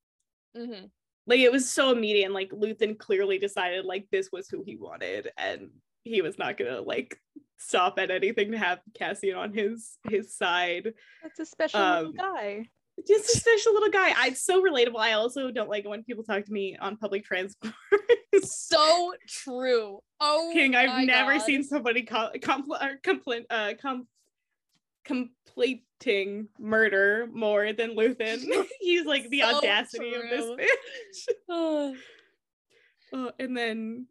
Mm-hmm. 0.57 0.87
Like 1.27 1.41
it 1.41 1.53
was 1.53 1.69
so 1.69 1.93
immediate, 1.93 2.27
and 2.27 2.35
like 2.35 2.51
Luthen 2.51 2.99
clearly 2.99 3.39
decided 3.39 3.85
like 3.85 4.07
this 4.11 4.31
was 4.33 4.49
who 4.49 4.63
he 4.65 4.77
wanted, 4.77 5.31
and 5.37 5.71
he 6.05 6.23
was 6.23 6.39
not 6.39 6.57
gonna 6.57 6.81
like 6.81 7.19
stop 7.59 7.99
at 7.99 8.11
anything 8.11 8.53
to 8.53 8.59
have 8.59 8.81
Cassian 8.95 9.37
on 9.37 9.53
his 9.53 9.99
his 10.09 10.35
side. 10.35 10.93
That's 11.23 11.41
a 11.41 11.47
special 11.47 11.81
um, 11.81 12.07
little 12.07 12.13
guy 12.13 12.69
just 13.07 13.35
a 13.35 13.39
special 13.39 13.75
little 13.75 13.91
guy. 13.91 14.13
I'm 14.17 14.35
so 14.35 14.63
relatable. 14.63 14.99
I 14.99 15.13
also 15.13 15.51
don't 15.51 15.69
like 15.69 15.87
when 15.87 16.03
people 16.05 16.25
talk 16.25 16.45
to 16.45 16.53
me 16.53 16.77
on 16.81 16.97
public 16.97 17.25
transport. 17.25 17.75
so 18.43 19.15
true. 19.27 20.01
Oh, 20.21 20.51
King, 20.53 20.75
I've 20.75 21.07
never 21.07 21.35
God. 21.35 21.43
seen 21.43 21.63
somebody 21.63 22.03
com- 22.03 22.33
compl- 22.41 23.03
complain 23.03 23.45
uh 23.51 23.75
com- 23.81 24.07
completing 25.05 26.49
murder 26.59 27.29
more 27.33 27.73
than 27.73 27.97
Luthen. 27.97 28.45
He's 28.81 29.07
like 29.07 29.29
the 29.31 29.41
so 29.41 29.57
audacity 29.57 30.11
true. 30.11 30.23
of 30.23 30.57
this 30.59 30.69
bitch. 31.21 31.35
oh, 33.13 33.33
and 33.39 33.57
then 33.57 34.07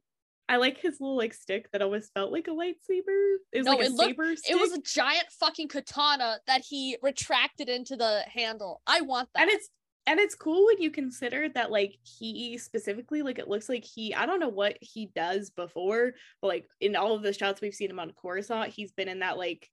I 0.49 0.57
like 0.57 0.77
his 0.79 1.01
little 1.01 1.17
like 1.17 1.33
stick 1.33 1.69
that 1.71 1.81
always 1.81 2.09
felt 2.09 2.31
like 2.31 2.47
a 2.47 2.51
lightsaber. 2.51 3.35
It 3.51 3.57
was 3.59 3.65
No, 3.65 3.71
like 3.73 3.87
a 3.87 3.89
looked- 3.89 4.01
saber 4.09 4.35
stick. 4.35 4.51
It 4.55 4.59
was 4.59 4.71
a 4.73 4.81
giant 4.81 5.27
fucking 5.39 5.67
katana 5.67 6.39
that 6.47 6.61
he 6.61 6.97
retracted 7.01 7.67
into 7.69 7.95
the 7.97 8.21
handle. 8.27 8.81
I 8.87 9.01
want 9.01 9.29
that. 9.33 9.41
and 9.43 9.51
it's 9.51 9.69
and 10.05 10.21
it's 10.21 10.35
cool 10.35 10.67
when 10.67 10.81
you 10.81 10.89
consider 10.89 11.49
that 11.49 11.69
like 11.69 11.97
he 12.03 12.57
specifically 12.57 13.21
like 13.23 13.39
it 13.39 13.49
looks 13.49 13.67
like 13.67 13.83
he 13.83 14.15
I 14.15 14.25
don't 14.25 14.39
know 14.39 14.47
what 14.47 14.77
he 14.79 15.07
does 15.13 15.49
before, 15.49 16.13
but 16.41 16.47
like 16.47 16.65
in 16.79 16.95
all 16.95 17.13
of 17.13 17.23
the 17.23 17.33
shots 17.33 17.59
we've 17.59 17.75
seen 17.75 17.89
him 17.89 17.99
on 17.99 18.13
Coruscant, 18.13 18.69
he's 18.73 18.93
been 18.93 19.09
in 19.09 19.19
that 19.19 19.37
like 19.37 19.69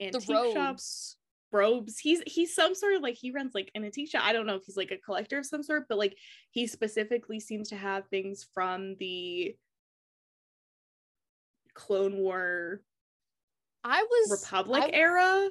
the 0.00 0.06
antique 0.06 0.28
robes. 0.30 0.54
shops 0.54 1.16
robes. 1.52 1.98
He's 1.98 2.22
he's 2.26 2.54
some 2.54 2.74
sort 2.74 2.94
of 2.94 3.02
like 3.02 3.16
he 3.16 3.30
runs 3.30 3.52
like 3.54 3.70
an 3.74 3.84
antique 3.84 4.10
shop. 4.10 4.22
I 4.24 4.32
don't 4.32 4.46
know 4.46 4.54
if 4.56 4.64
he's 4.64 4.76
like 4.78 4.90
a 4.90 4.96
collector 4.96 5.36
of 5.38 5.44
some 5.44 5.62
sort, 5.62 5.84
but 5.86 5.98
like 5.98 6.16
he 6.50 6.66
specifically 6.66 7.38
seems 7.38 7.68
to 7.68 7.76
have 7.76 8.06
things 8.08 8.46
from 8.54 8.96
the 8.98 9.54
Clone 11.78 12.16
War 12.16 12.80
I 13.84 14.02
was 14.02 14.42
Republic 14.42 14.82
I- 14.82 14.90
era. 14.92 15.48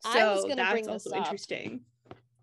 So 0.00 0.10
I 0.10 0.34
was 0.34 0.42
gonna 0.42 0.56
that's 0.56 0.72
bring 0.72 0.88
also 0.88 1.10
this 1.10 1.12
up. 1.18 1.24
interesting. 1.26 1.80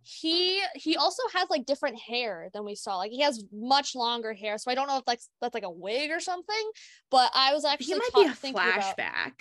he 0.04 0.62
he 0.76 0.96
also 0.96 1.22
has 1.34 1.50
like 1.50 1.66
different 1.66 2.00
hair 2.00 2.50
than 2.54 2.64
we 2.64 2.74
saw. 2.76 2.96
Like 2.98 3.12
he 3.12 3.20
has 3.22 3.44
much 3.52 3.96
longer 3.96 4.34
hair, 4.34 4.58
so 4.58 4.72
I 4.72 4.76
don't 4.76 4.88
know 4.88 4.98
if 4.98 5.06
that's 5.06 5.30
that's 5.42 5.54
like 5.54 5.64
a 5.66 5.70
wig 5.70 6.10
or 6.12 6.22
something. 6.22 6.72
But 7.12 7.32
I 7.36 7.54
was 7.54 7.66
actually 7.66 7.88
He 7.88 7.96
might 7.96 8.14
be 8.16 8.24
a 8.32 8.34
thinking 8.34 8.62
about- 8.62 8.98
flashback. 8.98 9.34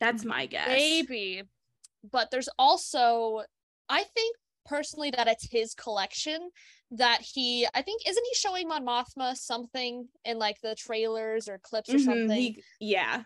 That's 0.00 0.24
my 0.24 0.46
guess. 0.46 0.68
maybe, 0.68 1.42
but 2.10 2.30
there's 2.30 2.48
also 2.58 3.42
I 3.90 4.04
think 4.04 4.36
personally 4.64 5.10
that 5.10 5.28
it's 5.28 5.48
his 5.50 5.74
collection 5.74 6.50
that 6.92 7.20
he 7.20 7.66
I 7.74 7.82
think 7.82 8.02
isn't 8.08 8.24
he 8.24 8.34
showing 8.34 8.68
Mon 8.68 8.84
Mothma 8.84 9.36
something 9.36 10.08
in 10.24 10.38
like 10.38 10.60
the 10.60 10.74
trailers 10.74 11.48
or 11.48 11.58
clips 11.58 11.90
or 11.90 11.96
Mhm, 11.96 12.04
something. 12.04 12.28
he- 12.38 12.62
yeah. 12.80 13.24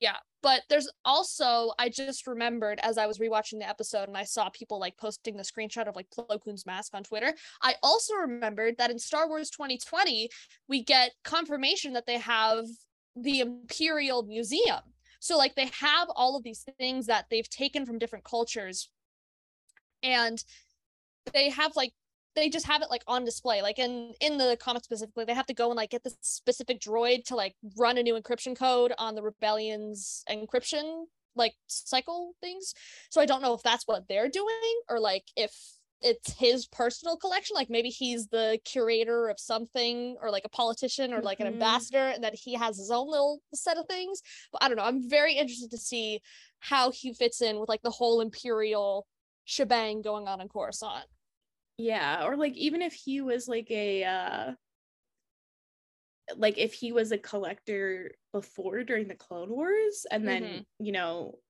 yeah 0.00 0.16
but 0.42 0.62
there's 0.68 0.88
also 1.04 1.72
i 1.78 1.88
just 1.88 2.26
remembered 2.26 2.78
as 2.82 2.98
i 2.98 3.06
was 3.06 3.18
rewatching 3.18 3.58
the 3.58 3.66
episode 3.68 4.06
and 4.06 4.18
i 4.18 4.22
saw 4.22 4.50
people 4.50 4.78
like 4.78 4.94
posting 4.98 5.34
the 5.36 5.42
screenshot 5.42 5.88
of 5.88 5.96
like 5.96 6.06
plo 6.10 6.38
koon's 6.44 6.66
mask 6.66 6.94
on 6.94 7.02
twitter 7.02 7.32
i 7.62 7.74
also 7.82 8.14
remembered 8.14 8.76
that 8.76 8.90
in 8.90 8.98
star 8.98 9.26
wars 9.28 9.48
2020 9.48 10.28
we 10.68 10.84
get 10.84 11.12
confirmation 11.24 11.94
that 11.94 12.04
they 12.06 12.18
have 12.18 12.66
the 13.16 13.40
imperial 13.40 14.22
museum 14.24 14.80
so 15.20 15.38
like 15.38 15.54
they 15.54 15.70
have 15.80 16.08
all 16.14 16.36
of 16.36 16.42
these 16.44 16.66
things 16.78 17.06
that 17.06 17.24
they've 17.30 17.48
taken 17.48 17.86
from 17.86 17.98
different 17.98 18.24
cultures 18.26 18.90
and 20.02 20.44
they 21.32 21.48
have 21.48 21.74
like 21.76 21.92
they 22.38 22.48
just 22.48 22.66
have 22.66 22.82
it 22.82 22.90
like 22.90 23.02
on 23.06 23.24
display 23.24 23.62
like 23.62 23.78
in 23.78 24.14
in 24.20 24.38
the 24.38 24.56
comic 24.60 24.84
specifically 24.84 25.24
they 25.24 25.34
have 25.34 25.46
to 25.46 25.54
go 25.54 25.70
and 25.70 25.76
like 25.76 25.90
get 25.90 26.04
this 26.04 26.16
specific 26.22 26.80
droid 26.80 27.24
to 27.24 27.34
like 27.36 27.54
run 27.76 27.98
a 27.98 28.02
new 28.02 28.14
encryption 28.20 28.56
code 28.56 28.92
on 28.98 29.14
the 29.14 29.22
rebellion's 29.22 30.24
encryption 30.30 31.04
like 31.36 31.54
cycle 31.68 32.32
things. 32.40 32.74
So 33.10 33.20
i 33.20 33.26
don't 33.26 33.42
know 33.42 33.54
if 33.54 33.62
that's 33.62 33.84
what 33.86 34.08
they're 34.08 34.28
doing 34.28 34.80
or 34.88 34.98
like 34.98 35.24
if 35.36 35.52
it's 36.00 36.32
his 36.38 36.66
personal 36.66 37.16
collection 37.16 37.54
like 37.54 37.68
maybe 37.70 37.88
he's 37.88 38.28
the 38.28 38.58
curator 38.64 39.28
of 39.28 39.38
something 39.40 40.16
or 40.22 40.30
like 40.30 40.44
a 40.44 40.48
politician 40.48 41.12
or 41.12 41.20
like 41.22 41.40
an 41.40 41.46
Mhm. 41.46 41.54
ambassador 41.54 42.08
and 42.08 42.22
that 42.22 42.34
he 42.34 42.54
has 42.54 42.78
his 42.78 42.90
own 42.90 43.10
little 43.10 43.40
set 43.54 43.76
of 43.76 43.86
things. 43.86 44.22
But 44.52 44.62
i 44.62 44.68
don't 44.68 44.76
know 44.76 44.84
i'm 44.84 45.08
very 45.08 45.34
interested 45.34 45.70
to 45.72 45.78
see 45.78 46.20
how 46.60 46.90
he 46.90 47.12
fits 47.12 47.40
in 47.40 47.58
with 47.60 47.68
like 47.68 47.82
the 47.82 47.90
whole 47.90 48.20
imperial 48.20 49.06
shebang 49.44 50.02
going 50.02 50.28
on 50.28 50.40
in 50.40 50.48
coruscant 50.48 51.06
Yeah, 51.78 52.24
or 52.26 52.36
like 52.36 52.54
even 52.56 52.82
if 52.82 52.92
he 52.92 53.20
was 53.20 53.46
like 53.48 53.70
a 53.70 54.04
uh 54.04 54.54
like 56.36 56.58
if 56.58 56.74
he 56.74 56.92
was 56.92 57.10
a 57.12 57.18
collector 57.18 58.12
before 58.32 58.84
during 58.84 59.08
the 59.08 59.14
Clone 59.14 59.50
Wars 59.50 60.04
and 60.10 60.28
then, 60.28 60.60
Mhm. 60.60 60.66
you 60.78 60.92
know, 60.92 61.40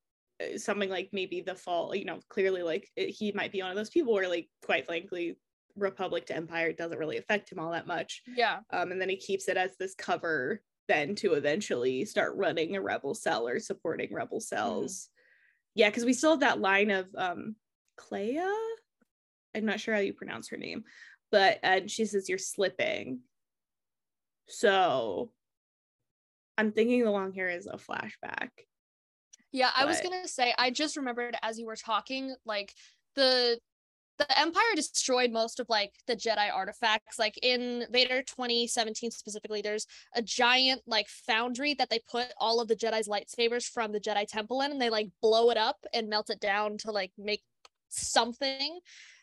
uh, 0.40 0.56
something 0.56 0.88
like 0.88 1.10
maybe 1.12 1.40
the 1.40 1.56
fall, 1.56 1.94
you 1.94 2.04
know, 2.04 2.20
clearly 2.28 2.62
like 2.62 2.88
it- 2.96 3.10
he 3.10 3.32
might 3.32 3.50
be 3.52 3.60
one 3.60 3.70
of 3.70 3.76
those 3.76 3.90
people 3.90 4.12
where 4.14 4.28
like 4.28 4.50
quite 4.62 4.86
frankly 4.86 5.40
Republic 5.74 6.26
to 6.26 6.36
Empire 6.36 6.72
doesn't 6.72 6.98
really 6.98 7.16
affect 7.16 7.50
him 7.50 7.58
all 7.58 7.72
that 7.72 7.86
much. 7.86 8.22
yeah 8.26 8.60
Um 8.70 8.92
and 8.92 9.00
then 9.00 9.08
he 9.08 9.16
keeps 9.16 9.48
it 9.48 9.56
as 9.56 9.76
this 9.76 9.94
cover 9.94 10.62
then 10.86 11.14
to 11.16 11.34
eventually 11.34 12.04
start 12.04 12.36
running 12.36 12.74
a 12.76 12.80
rebel 12.80 13.14
cell 13.14 13.46
or 13.48 13.58
supporting 13.60 14.12
rebel 14.14 14.40
cells. 14.40 15.10
Yeah, 15.74 15.90
because 15.90 16.04
we 16.04 16.12
still 16.14 16.32
have 16.32 16.40
that 16.40 16.60
line 16.60 16.90
of 16.90 17.14
um 17.16 17.56
Kleya. 17.98 18.54
I'm 19.58 19.66
not 19.66 19.80
sure 19.80 19.94
how 19.94 20.00
you 20.00 20.12
pronounce 20.12 20.48
her 20.48 20.56
name, 20.56 20.84
but 21.30 21.58
and 21.62 21.90
she 21.90 22.04
says 22.04 22.28
you're 22.28 22.38
slipping. 22.38 23.20
So 24.48 25.30
I'm 26.56 26.72
thinking 26.72 27.04
the 27.04 27.10
long 27.10 27.32
hair 27.32 27.48
is 27.48 27.66
a 27.66 27.76
flashback. 27.76 28.48
Yeah, 29.52 29.70
I 29.74 29.86
was 29.86 30.00
gonna 30.00 30.28
say 30.28 30.54
I 30.58 30.70
just 30.70 30.96
remembered 30.96 31.36
as 31.42 31.58
you 31.58 31.66
were 31.66 31.76
talking, 31.76 32.34
like 32.44 32.74
the 33.14 33.58
the 34.18 34.38
Empire 34.38 34.74
destroyed 34.74 35.30
most 35.30 35.60
of 35.60 35.68
like 35.68 35.92
the 36.06 36.16
Jedi 36.16 36.52
artifacts. 36.52 37.18
Like 37.18 37.38
in 37.42 37.84
Vader 37.90 38.22
2017 38.22 39.10
specifically, 39.10 39.62
there's 39.62 39.86
a 40.14 40.22
giant 40.22 40.82
like 40.86 41.08
foundry 41.08 41.74
that 41.74 41.88
they 41.88 42.00
put 42.10 42.26
all 42.38 42.60
of 42.60 42.68
the 42.68 42.76
Jedi's 42.76 43.08
lightsabers 43.08 43.64
from 43.64 43.92
the 43.92 44.00
Jedi 44.00 44.26
Temple 44.26 44.60
in, 44.62 44.72
and 44.72 44.80
they 44.80 44.90
like 44.90 45.08
blow 45.22 45.50
it 45.50 45.56
up 45.56 45.76
and 45.94 46.08
melt 46.08 46.30
it 46.30 46.40
down 46.40 46.76
to 46.78 46.90
like 46.90 47.12
make 47.16 47.42
something. 47.88 48.80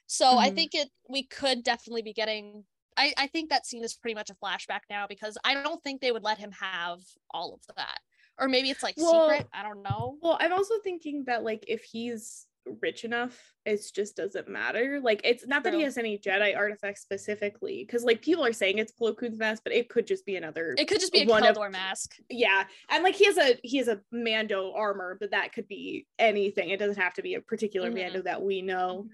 So 0.07 0.37
I 0.37 0.49
Mhm. 0.49 0.55
think 0.55 0.75
it 0.75 0.89
we 1.09 1.23
could 1.23 1.63
definitely 1.63 2.01
be 2.01 2.13
getting. 2.13 2.65
I, 2.97 3.13
I 3.17 3.27
think 3.27 3.49
that 3.49 3.65
scene 3.65 3.83
is 3.83 3.93
pretty 3.93 4.15
much 4.15 4.29
a 4.29 4.35
flashback 4.35 4.81
now 4.89 5.05
because 5.07 5.37
I 5.43 5.53
don't 5.55 5.83
think 5.83 5.99
they 6.01 6.11
would 6.13 6.23
let 6.23 6.37
him 6.37 6.51
have 6.53 6.99
all 7.31 7.53
of 7.53 7.75
that. 7.75 7.99
Or 8.39 8.47
maybe 8.47 8.69
it's 8.69 8.83
like 8.83 8.95
Well, 8.97 9.29
secret. 9.29 9.47
I 9.53 9.63
don't 9.63 9.81
know. 9.83 10.17
Well, 10.21 10.37
I'm 10.39 10.53
also 10.53 10.75
thinking 10.83 11.25
that 11.25 11.43
like 11.43 11.65
if 11.67 11.83
he's 11.83 12.47
rich 12.81 13.03
enough, 13.03 13.53
it 13.65 13.79
just 13.93 14.15
doesn't 14.15 14.47
matter. 14.47 14.99
Like 15.01 15.21
it's 15.23 15.45
not 15.45 15.63
that 15.65 15.73
he 15.73 15.81
has 15.83 15.97
any 15.97 16.17
Jedi 16.17 16.55
artifacts 16.55 17.01
specifically, 17.01 17.83
because 17.85 18.03
like 18.03 18.21
people 18.21 18.45
are 18.45 18.53
saying 18.53 18.77
it's 18.77 18.91
Plo 18.93 19.15
Koon's 19.15 19.37
mask, 19.37 19.61
but 19.63 19.73
it 19.73 19.87
could 19.89 20.07
just 20.07 20.25
be 20.25 20.35
another 20.37 20.73
It 20.77 20.87
could 20.87 20.99
just 20.99 21.13
be 21.13 21.23
a 21.23 21.25
one 21.25 21.45
of- 21.45 21.57
mask. 21.71 22.15
yeah 22.29 22.65
and 22.89 23.03
like 23.03 23.15
he 23.15 23.25
has 23.25 23.37
a 23.37 23.59
he 23.63 23.77
has 23.77 23.87
a 23.87 24.01
mando 24.11 24.71
armor 24.73 25.15
but 25.19 25.31
that 25.31 25.51
could 25.53 25.67
be 25.67 26.07
anything 26.17 26.69
it 26.69 26.77
doesn't 26.79 27.01
have 27.01 27.13
to 27.15 27.21
be 27.21 27.35
a 27.35 27.41
particular 27.41 27.91
Mhm. 27.91 27.95
mando 27.95 28.21
that 28.23 28.41
we 28.41 28.61
know 28.61 29.07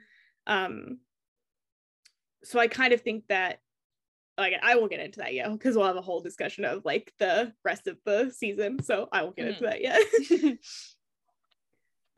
um 0.48 0.98
so 2.44 2.60
i 2.60 2.68
kind 2.68 2.94
of 2.94 3.02
think 3.02 3.24
that 3.30 3.60
like 4.38 4.54
i 4.64 4.76
will 4.76 4.88
get 4.88 5.00
into 5.00 5.20
that 5.20 5.34
yet 5.34 5.52
because 5.52 5.76
we'll 5.76 5.86
have 5.86 5.96
a 5.98 6.02
whole 6.02 6.22
discussion 6.22 6.66
of 6.66 6.84
like 6.86 7.14
the 7.20 7.54
rest 7.64 7.88
of 7.88 7.98
the 8.06 8.32
season 8.36 8.82
so 8.82 9.08
i 9.12 9.22
won't 9.24 9.36
get 9.36 9.48
into 9.48 9.64
that 9.64 9.82
yet 9.82 10.58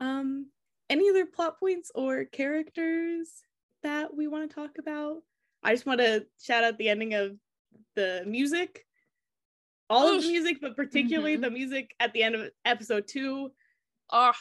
um 0.00 0.46
any 0.90 1.08
other 1.10 1.26
plot 1.26 1.58
points 1.58 1.90
or 1.94 2.24
characters 2.24 3.28
that 3.82 4.14
we 4.14 4.26
want 4.28 4.48
to 4.48 4.54
talk 4.54 4.72
about 4.78 5.18
i 5.62 5.72
just 5.72 5.86
want 5.86 6.00
to 6.00 6.24
shout 6.42 6.64
out 6.64 6.78
the 6.78 6.88
ending 6.88 7.14
of 7.14 7.32
the 7.96 8.22
music 8.26 8.84
all 9.90 10.14
of 10.16 10.22
the 10.22 10.28
music 10.28 10.58
but 10.60 10.74
particularly 10.76 11.36
Mhm. 11.36 11.42
the 11.42 11.50
music 11.50 11.94
at 12.00 12.12
the 12.14 12.22
end 12.22 12.34
of 12.34 12.50
episode 12.64 13.06
two. 13.06 13.48
two 13.48 13.54
Oh, 14.10 14.32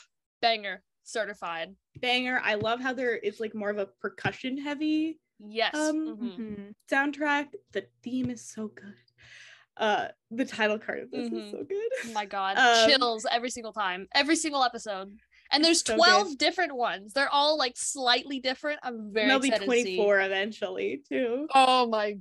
banger. 0.42 0.84
Certified. 1.04 1.76
Banger 2.02 2.42
i 2.44 2.56
love 2.56 2.80
how 2.80 2.94
there 2.94 3.16
is 3.16 3.40
like 3.40 3.54
more 3.56 3.70
of 3.70 3.78
a 3.78 3.86
percussion 3.86 4.58
heavy 4.58 5.20
Yes. 5.46 5.76
Um, 5.76 6.18
mhm. 6.22 6.38
Mhm. 6.40 6.74
soundtrack 6.90 7.48
the 7.74 7.86
theme 8.02 8.30
is 8.30 8.42
so 8.42 8.68
good 8.68 8.94
uh 9.78 10.08
the 10.32 10.46
title 10.46 10.80
card 10.80 11.04
of 11.04 11.12
this 11.12 11.30
Mhm. 11.30 11.46
is 11.46 11.52
so 11.52 11.64
good 11.64 11.92
Oh 12.06 12.14
my 12.14 12.26
god. 12.26 12.58
Um, 12.58 12.90
Chills 12.90 13.26
every 13.30 13.50
single 13.50 13.74
time. 13.74 14.08
Every 14.14 14.36
single 14.36 14.64
episode. 14.64 15.18
And 15.52 15.64
there's 15.64 15.82
So 15.82 15.94
good. 15.96 15.98
12 15.98 16.38
different 16.38 16.76
ones. 16.76 17.14
They're 17.14 17.30
all 17.30 17.58
like 17.58 17.74
slightly 17.76 18.40
different. 18.40 18.80
I'm 18.84 19.12
very 19.12 19.28
there'll 19.28 19.42
be 19.42 19.48
excited 19.50 19.66
to 19.66 19.72
see. 19.72 19.96
24 19.96 20.22
eventually 20.22 21.04
too 21.10 21.48
Oh 21.54 21.88
my 21.88 22.18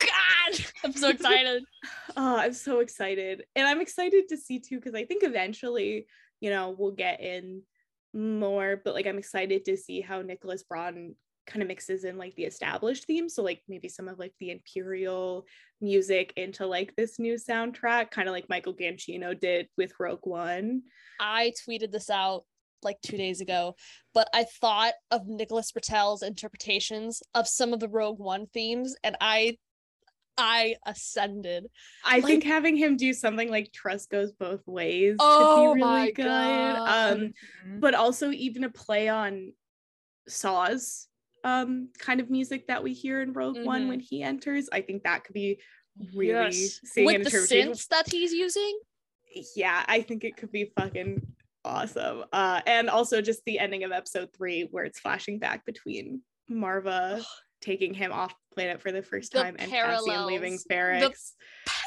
god. 0.00 0.52
I'm 0.84 0.92
so 0.92 1.08
excited. 1.10 1.62
Oh, 2.16 2.36
I'm 2.36 2.52
so 2.52 2.80
excited. 2.80 3.44
And 3.56 3.66
I'm 3.66 3.80
excited 3.80 4.28
to 4.28 4.36
see 4.36 4.58
too, 4.60 4.76
because 4.76 4.94
I 4.94 5.04
think 5.04 5.22
eventually, 5.24 6.06
you 6.40 6.50
know, 6.50 6.74
we'll 6.78 6.92
get 6.92 7.20
in 7.20 7.62
more, 8.14 8.80
but 8.84 8.94
like 8.94 9.06
I'm 9.06 9.18
excited 9.18 9.64
to 9.64 9.76
see 9.76 10.00
how 10.00 10.22
Nicholas 10.22 10.62
Braun 10.62 11.14
kind 11.46 11.62
of 11.62 11.68
mixes 11.68 12.04
in 12.04 12.16
like 12.16 12.34
the 12.36 12.44
established 12.44 13.06
themes. 13.06 13.34
So 13.34 13.42
like 13.42 13.62
maybe 13.68 13.88
some 13.88 14.08
of 14.08 14.18
like 14.18 14.32
the 14.40 14.50
Imperial 14.50 15.46
music 15.80 16.32
into 16.36 16.66
like 16.66 16.94
this 16.96 17.18
new 17.18 17.34
soundtrack, 17.34 18.10
kind 18.10 18.28
of 18.28 18.32
like 18.32 18.48
Michael 18.48 18.74
Giacchino 18.74 19.38
did 19.38 19.68
with 19.76 19.92
Rogue 19.98 20.20
One. 20.26 20.82
I 21.20 21.52
tweeted 21.66 21.92
this 21.92 22.10
out 22.10 22.44
like 22.82 23.00
two 23.02 23.16
days 23.16 23.40
ago, 23.40 23.74
but 24.12 24.28
I 24.34 24.44
thought 24.44 24.94
of 25.10 25.26
Nicholas 25.26 25.72
Britell's 25.72 26.22
interpretations 26.22 27.22
of 27.34 27.48
some 27.48 27.72
of 27.72 27.80
the 27.80 27.88
Rogue 27.88 28.18
One 28.18 28.46
themes, 28.46 28.94
and 29.02 29.16
I 29.20 29.56
I 30.36 30.76
ascended. 30.86 31.66
I 32.04 32.16
Like- 32.16 32.24
think 32.24 32.44
having 32.44 32.76
him 32.76 32.96
do 32.96 33.12
something 33.12 33.48
like 33.50 33.72
Trust 33.72 34.10
Goes 34.10 34.32
Both 34.32 34.66
Ways 34.66 35.16
Oh 35.20 35.70
could 35.72 35.74
be 35.78 35.82
really 35.82 35.90
my 35.94 36.10
good. 36.10 36.24
God. 36.24 37.12
Um 37.14 37.34
Mhm. 37.66 37.80
but 37.80 37.94
also 37.94 38.30
even 38.30 38.64
a 38.64 38.70
play 38.70 39.08
on 39.08 39.52
Saw's 40.28 41.08
um 41.44 41.90
kind 41.98 42.20
of 42.20 42.30
music 42.30 42.66
that 42.68 42.82
we 42.82 42.92
hear 42.94 43.20
in 43.20 43.32
Rogue 43.34 43.58
One 43.64 43.84
Mhm. 43.84 43.88
when 43.88 44.00
he 44.00 44.22
enters. 44.22 44.68
I 44.72 44.80
think 44.80 45.02
that 45.04 45.24
could 45.24 45.34
be 45.34 45.60
really 46.14 46.56
Yes. 46.56 46.80
seeing 46.84 47.06
with 47.06 47.16
the 47.16 47.20
interpretation. 47.26 47.72
synths 47.72 47.88
that 47.88 48.10
he's 48.10 48.32
using. 48.32 48.80
Yeah, 49.54 49.84
I 49.86 50.00
think 50.00 50.24
it 50.24 50.36
could 50.36 50.50
be 50.50 50.72
fucking 50.78 51.20
awesome. 51.64 52.24
Uh, 52.32 52.60
and 52.66 52.88
also 52.88 53.20
just 53.20 53.44
the 53.44 53.58
ending 53.58 53.84
of 53.84 53.92
episode 53.92 54.32
three 54.34 54.62
where 54.70 54.84
it's 54.84 54.98
flashing 55.00 55.38
back 55.38 55.64
between 55.66 56.22
Maarva 56.50 57.24
taking 57.60 57.94
him 57.94 58.12
off 58.12 58.34
planet 58.54 58.80
for 58.80 58.92
the 58.92 59.02
first 59.02 59.32
The 59.32 59.40
time 59.42 59.56
and 59.58 59.70
Cassian 59.70 60.26
leaving 60.26 60.58
parallels. 60.68 61.12
Ferrix. 61.12 61.32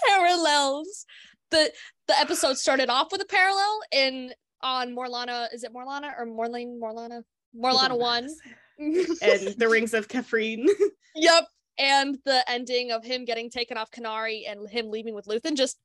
Parallels. 0.07 1.05
The 1.51 1.71
the 2.07 2.17
episode 2.19 2.57
started 2.57 2.89
off 2.89 3.07
with 3.11 3.21
a 3.21 3.25
parallel 3.25 3.79
in 3.91 4.33
on 4.61 4.95
Morlana. 4.95 5.47
Is 5.53 5.63
it 5.63 5.73
Morlana 5.73 6.11
or 6.17 6.25
Morlane 6.25 6.79
Morlana? 6.79 7.21
Morlana 7.55 7.97
one. 7.97 8.27
and 8.79 9.55
the 9.57 9.67
rings 9.69 9.93
of 9.93 10.07
Kafrene. 10.07 10.67
Yep. 11.19 11.45
And 11.79 12.17
the 12.25 12.43
ending 12.47 12.91
of 12.91 13.03
him 13.03 13.25
getting 13.25 13.49
taken 13.49 13.75
off 13.75 13.89
Kenari 13.89 14.43
and 14.47 14.69
him 14.69 14.91
leaving 14.91 15.15
with 15.15 15.25
Luthen 15.25 15.55
just 15.55 15.79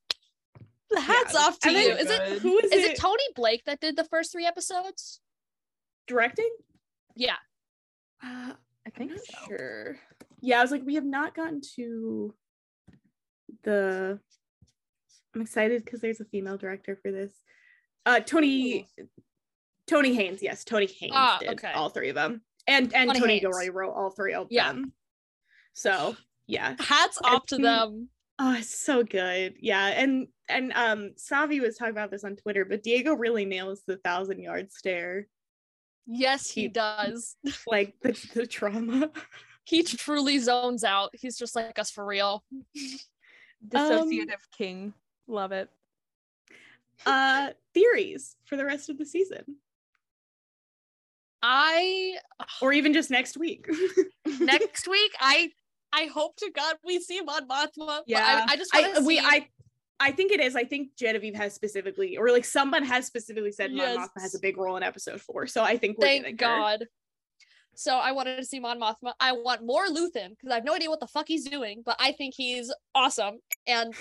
hats 0.94 1.32
Yeah, 1.32 1.40
off 1.40 1.58
to 1.60 1.70
you. 1.70 1.94
then- 1.94 1.98
Is 1.98 2.10
it 2.10 2.42
Who 2.42 2.58
is, 2.58 2.70
is 2.72 2.84
it, 2.84 2.90
it 2.92 2.98
Tony 2.98 3.22
Blake 3.34 3.64
that 3.64 3.80
did 3.80 3.96
the 3.96 4.04
first 4.04 4.30
three 4.32 4.44
episodes? 4.46 5.20
directing? 6.06 6.50
Yeah. 7.16 7.36
Uh, 8.22 8.52
I 8.52 8.54
I'm 8.86 8.92
think 8.92 9.12
not 9.12 9.20
so. 9.20 9.38
sure. 9.46 9.96
Yeah, 10.42 10.58
I 10.58 10.62
was 10.62 10.70
like, 10.72 10.84
we 10.84 10.96
have 10.96 11.04
not 11.04 11.34
gotten 11.34 11.60
to 11.76 12.34
the. 13.62 14.18
I'm 15.34 15.40
excited 15.40 15.84
because 15.84 16.00
there's 16.00 16.20
a 16.20 16.24
female 16.26 16.58
director 16.58 16.98
for 17.00 17.10
this. 17.10 17.32
Uh, 18.04 18.20
Tony, 18.20 18.86
Toby 19.86 20.12
Haynes. 20.14 20.42
Yes, 20.42 20.64
Toby 20.64 20.86
Haynes 21.00 21.12
Ah, 21.14 21.38
did 21.40 21.50
okay. 21.50 21.72
all 21.72 21.88
three 21.88 22.08
of 22.10 22.14
them, 22.16 22.42
and 22.66 22.92
and 22.94 23.08
Tony 23.08 23.20
Tony, 23.20 23.32
Haynes. 23.34 23.40
Gilroy 23.42 23.70
wrote 23.70 23.92
all 23.94 24.10
three 24.10 24.34
of 24.34 24.48
Yeah. 24.50 24.72
them. 24.72 24.92
So 25.72 26.16
yeah, 26.46 26.74
Hats 26.80 27.18
off 27.24 27.46
to 27.46 27.56
them. 27.56 28.08
oh, 28.38 28.54
it's 28.58 28.78
so 28.78 29.04
good. 29.04 29.54
Yeah, 29.60 29.86
and 29.86 30.26
and 30.48 30.72
um, 30.74 31.12
Savi 31.16 31.60
was 31.60 31.76
talking 31.76 31.92
about 31.92 32.10
this 32.10 32.24
on 32.24 32.36
Twitter, 32.36 32.64
but 32.64 32.82
Diego 32.82 33.14
really 33.14 33.44
nails 33.44 33.82
the 33.86 33.96
thousand 33.98 34.40
yard 34.40 34.72
stare, 34.72 35.28
Yes, 36.06 36.50
he 36.50 36.62
he- 36.62 36.68
does. 36.68 37.36
like 37.68 37.94
the 38.02 38.12
the 38.34 38.46
trauma. 38.46 39.10
He 39.64 39.82
truly 39.82 40.38
zones 40.38 40.84
out. 40.84 41.10
He's 41.14 41.38
just 41.38 41.54
like 41.54 41.78
us 41.78 41.90
for 41.90 42.04
real. 42.04 42.42
Dissociative 43.68 44.42
king. 44.56 44.92
Love 45.28 45.52
it. 45.52 45.68
uh 47.06 47.50
theories 47.74 48.36
for 48.44 48.56
the 48.56 48.64
rest 48.64 48.88
of 48.90 48.98
the 48.98 49.06
season 49.06 49.56
I 51.42 52.18
or 52.60 52.72
even 52.72 52.92
just 52.92 53.10
next 53.10 53.36
week 53.36 53.66
next 54.40 54.86
week 54.96 55.12
I 55.20 55.50
I 55.92 56.06
hope 56.06 56.36
to 56.36 56.50
God 56.54 56.76
we 56.84 57.00
see 57.00 57.20
Mon 57.20 57.48
Mothma. 57.48 58.02
Yeah. 58.06 58.46
I, 58.48 58.52
I 58.52 58.56
just 58.56 58.72
want 58.74 58.86
i 58.86 58.92
to 59.00 59.04
we 59.04 59.18
i 59.18 59.48
i 60.00 60.10
think 60.10 60.32
it 60.32 60.40
is 60.40 60.56
i 60.56 60.64
think 60.64 60.90
genevieve 60.96 61.34
has 61.34 61.54
specifically 61.54 62.16
or 62.16 62.30
like 62.30 62.44
someone 62.44 62.84
has 62.84 63.06
specifically 63.06 63.52
said 63.52 63.70
Mon 63.70 63.78
Yes. 63.78 63.98
Mothma 63.98 64.22
has 64.22 64.34
a 64.34 64.40
big 64.40 64.56
role 64.56 64.76
in 64.76 64.82
episode 64.82 65.20
four 65.20 65.46
so 65.46 65.62
i 65.62 65.76
think 65.76 65.98
we're 65.98 66.06
Thank 66.06 66.38
getting 66.38 66.38
her. 66.38 66.86
So 67.74 67.96
I 67.96 68.12
wanted 68.12 68.36
to 68.36 68.44
see 68.44 68.60
Mon 68.60 68.78
Mothma. 68.78 69.12
I 69.18 69.32
want 69.32 69.64
more 69.64 69.86
Luthen 69.86 70.30
because 70.30 70.50
I 70.50 70.54
have 70.54 70.64
no 70.64 70.74
idea 70.74 70.90
what 70.90 71.00
the 71.00 71.06
fuck 71.06 71.26
he's 71.26 71.48
doing, 71.48 71.82
but 71.84 71.96
I 71.98 72.12
think 72.12 72.34
he's 72.36 72.72
awesome. 72.94 73.38
And 73.66 73.94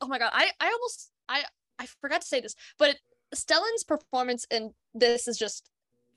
oh 0.00 0.08
my 0.08 0.18
god, 0.18 0.30
I 0.32 0.50
I 0.60 0.66
almost 0.66 1.10
I 1.28 1.44
I 1.78 1.86
forgot 2.00 2.22
to 2.22 2.26
say 2.26 2.40
this, 2.40 2.54
but 2.78 2.96
Stellan's 3.34 3.84
performance 3.84 4.46
in 4.50 4.72
this 4.94 5.28
is 5.28 5.38
just 5.38 5.70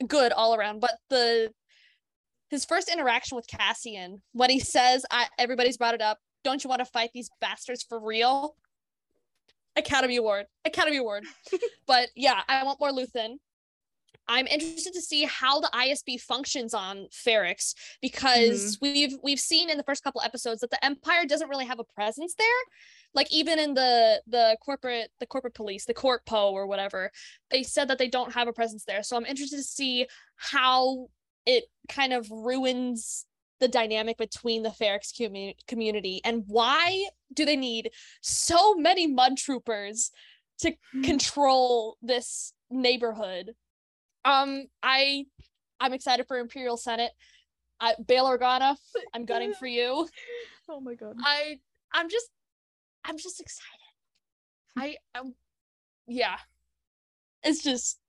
good 0.07 0.31
all 0.31 0.55
around. 0.55 0.79
But 0.79 0.97
the 1.09 1.51
his 2.49 2.65
first 2.65 2.89
interaction 2.89 3.35
with 3.35 3.47
Cassian 3.47 4.21
when 4.33 4.49
he 4.49 4.59
says, 4.59 5.05
I, 5.11 5.27
"Everybody's 5.37 5.77
brought 5.77 5.93
it 5.93 6.01
up. 6.01 6.17
Don't 6.43 6.63
you 6.63 6.69
want 6.69 6.79
to 6.79 6.85
fight 6.85 7.11
these 7.13 7.29
bastards 7.39 7.83
for 7.83 7.99
real?" 7.99 8.55
Academy 9.75 10.17
Award, 10.17 10.47
Academy 10.65 10.97
Award. 10.97 11.23
but 11.87 12.09
yeah, 12.15 12.41
I 12.47 12.63
want 12.63 12.79
more 12.79 12.91
Luthen. 12.91 13.37
I'm 14.27 14.47
interested 14.47 14.93
to 14.93 15.01
see 15.01 15.25
how 15.25 15.59
the 15.59 15.69
ISB 15.73 16.19
functions 16.21 16.73
on 16.73 17.07
Ferrix 17.11 17.73
mm-hmm. 17.73 17.97
because 18.01 18.77
we've 18.81 19.17
we've 19.23 19.39
seen 19.39 19.69
in 19.69 19.77
the 19.77 19.83
first 19.83 20.03
couple 20.03 20.21
episodes 20.21 20.61
that 20.61 20.71
the 20.71 20.83
Empire 20.83 21.25
doesn't 21.25 21.49
really 21.49 21.65
have 21.65 21.79
a 21.79 21.83
presence 21.83 22.35
there. 22.37 22.47
Like 23.13 23.31
even 23.31 23.59
in 23.59 23.73
the 23.73 24.21
the 24.27 24.57
corporate 24.63 25.09
the 25.19 25.25
corporate 25.25 25.53
police, 25.53 25.85
the 25.85 25.93
Corpo 25.93 26.51
or 26.51 26.65
whatever, 26.65 27.11
they 27.49 27.63
said 27.63 27.89
that 27.89 27.97
they 27.97 28.07
don't 28.07 28.33
have 28.33 28.47
a 28.47 28.53
presence 28.53 28.85
there. 28.85 29.03
So 29.03 29.17
I'm 29.17 29.25
interested 29.25 29.57
to 29.57 29.63
see 29.63 30.07
how 30.37 31.07
it 31.45 31.65
kind 31.89 32.13
of 32.13 32.29
ruins 32.31 33.25
the 33.59 33.67
dynamic 33.67 34.17
between 34.17 34.63
the 34.63 34.69
Ferrix 34.69 35.11
commu- 35.13 35.55
community 35.67 36.21
and 36.23 36.43
why 36.47 37.05
do 37.33 37.45
they 37.45 37.55
need 37.55 37.91
so 38.21 38.73
many 38.75 39.07
mud 39.07 39.37
troopers 39.37 40.09
to 40.59 40.73
mm. 40.95 41.03
control 41.03 41.97
this 42.01 42.53
neighborhood 42.71 43.53
um 44.25 44.65
i 44.83 45.25
i'm 45.79 45.93
excited 45.93 46.27
for 46.27 46.37
imperial 46.37 46.77
senate 46.77 47.11
I, 47.79 47.95
bail 48.07 48.25
organa 48.25 48.75
i'm 49.13 49.25
gunning 49.25 49.53
for 49.53 49.67
you 49.67 50.07
Oh 50.69 50.79
my 50.79 50.93
god. 50.95 51.15
i 51.23 51.57
i'm 51.93 52.09
just 52.09 52.29
i'm 53.03 53.17
just 53.17 53.41
excited 53.41 53.69
i 54.77 55.19
um 55.19 55.33
yeah 56.07 56.37
it's 57.43 57.63
just 57.63 57.99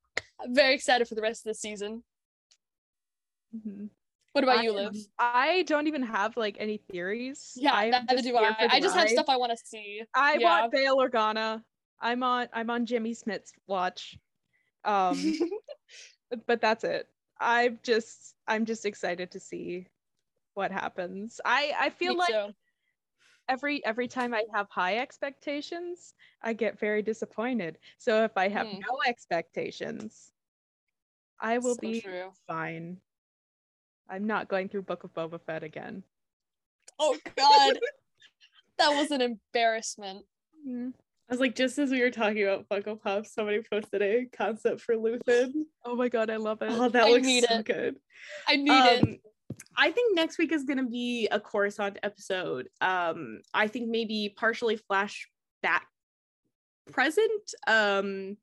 i'm 0.41 0.55
very 0.55 0.75
excited 0.75 1.09
for 1.09 1.15
the 1.15 1.23
rest 1.23 1.47
of 1.47 1.51
the 1.51 1.55
season 1.55 2.03
Mhm. 3.55 3.91
what 4.33 4.45
about 4.45 4.59
I 4.61 4.63
you 4.63 4.73
liv 4.73 4.97
I 5.19 5.63
don't 5.67 5.87
even 5.87 6.03
have 6.03 6.37
like 6.39 6.57
any 6.59 6.79
theories. 6.79 7.53
yeah 7.55 7.75
I 7.75 7.85
am 7.87 7.91
neither 7.91 8.15
just 8.17 8.25
do 8.25 8.37
i 8.37 8.55
i 8.71 8.81
just 8.81 8.97
have 8.97 9.09
stuff 9.11 9.27
i 9.29 9.37
want 9.37 9.53
to 9.53 9.59
see 9.63 10.03
I 10.15 10.39
yeah. 10.39 10.61
want 10.61 10.73
Bail 10.73 10.97
Organa. 10.97 11.63
I'm 12.01 12.23
on 12.23 12.49
I'm 12.53 12.71
on 12.71 12.87
Jimmy 12.87 13.15
Smits 13.15 13.51
watch. 13.67 14.17
Um 14.85 15.17
but 16.47 16.61
that's 16.61 16.85
it. 16.85 17.09
I'm 17.41 17.79
just 17.83 18.37
I'm 18.47 18.65
just 18.65 18.87
excited 18.87 19.31
to 19.33 19.41
see 19.41 19.89
what 20.55 20.71
happens. 20.73 21.41
I 21.45 21.75
I 21.79 21.91
feel 21.91 22.13
Me 22.13 22.19
like 22.19 22.35
every 23.49 23.85
every 23.85 24.09
time 24.09 24.35
I 24.35 24.45
have 24.55 24.69
high 24.71 24.99
expectations, 24.99 26.15
I 26.43 26.53
get 26.53 26.79
very 26.79 27.03
disappointed. 27.03 27.79
So 27.99 28.25
if 28.25 28.37
I 28.37 28.49
have 28.49 28.69
Hmm. 28.69 28.81
no 28.81 28.99
expectations, 29.07 30.33
I 31.41 31.59
will 31.59 31.75
So 31.75 31.81
be 31.81 32.01
true. 32.01 32.33
fine. 32.47 33.01
I'm 34.09 34.27
not 34.27 34.49
going 34.49 34.69
through 34.69 34.83
Book 34.83 35.05
of 35.05 35.13
Boba 35.15 35.41
Fett 35.41 35.63
again. 35.63 36.05
oh 36.99 37.19
god 37.37 37.79
that 38.79 38.95
was 38.95 39.11
an 39.11 39.21
embarrassment 39.21 40.27
Mm. 40.67 40.93
I 41.33 41.35
was 41.35 41.41
like, 41.41 41.55
just 41.55 41.79
as 41.79 41.91
we 41.91 42.03
were 42.03 42.11
talking 42.11 42.43
about 42.43 42.69
Funko 42.69 43.01
Pop, 43.01 43.25
somebody 43.25 43.63
posted 43.63 44.03
a 44.03 44.27
concept 44.37 44.83
for 44.83 44.97
Luthen. 44.97 45.51
Oh 45.83 45.97
my 45.97 46.11
god, 46.11 46.29
I 46.29 46.37
love 46.37 46.61
it. 46.61 46.69
Oh, 46.71 46.91
that 46.91 47.05
I 47.05 47.09
looks 47.09 47.27
need 47.27 47.45
so 47.49 47.61
it. 47.61 47.65
good. 47.65 47.97
i 48.47 48.57
need 48.57 48.71
it 48.71 49.03
Um, 49.03 49.17
I 49.75 49.93
think 49.93 50.15
next 50.15 50.37
week 50.37 50.53
is 50.53 50.65
gonna 50.65 50.85
be 50.85 51.29
a 51.33 51.41
Coruscant 51.41 51.99
episode. 52.03 52.69
Um, 52.83 53.41
I 53.55 53.67
think 53.67 53.89
maybe 53.89 54.35
partially 54.37 54.79
flashback 54.91 55.85
present. 56.91 57.55
Um, 57.67 58.37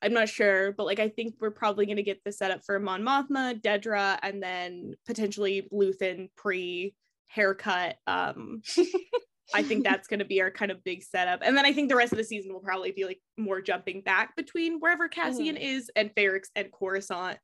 I'm 0.00 0.14
not 0.14 0.30
sure, 0.30 0.72
but 0.72 0.86
like 0.86 0.98
I 0.98 1.10
think 1.10 1.34
we're 1.40 1.50
probably 1.50 1.84
gonna 1.84 2.00
get 2.00 2.24
the 2.24 2.32
setup 2.32 2.64
for 2.64 2.80
Mon 2.80 3.02
Mothma, 3.02 3.60
Dedra, 3.60 4.18
and 4.22 4.42
then 4.42 4.94
potentially 5.06 5.68
Luthen 5.70 6.30
pre 6.38 6.94
haircut. 7.26 7.96
Um, 8.06 8.62
I 9.54 9.62
think 9.62 9.84
that's 9.84 10.08
gonna 10.08 10.24
be 10.24 10.40
our 10.40 10.50
kind 10.50 10.70
of 10.70 10.82
big 10.84 11.02
setup, 11.02 11.40
and 11.42 11.56
then 11.56 11.64
I 11.66 11.72
think 11.72 11.88
the 11.88 11.96
rest 11.96 12.12
of 12.12 12.18
the 12.18 12.24
season 12.24 12.52
will 12.52 12.60
probably 12.60 12.92
be 12.92 13.04
like 13.04 13.20
more 13.38 13.60
jumping 13.60 14.02
back 14.02 14.36
between 14.36 14.78
wherever 14.80 15.08
Cassian 15.08 15.56
is 15.56 15.90
and 15.96 16.14
Ferrix 16.14 16.44
and 16.56 16.70
Coruscant. 16.72 17.38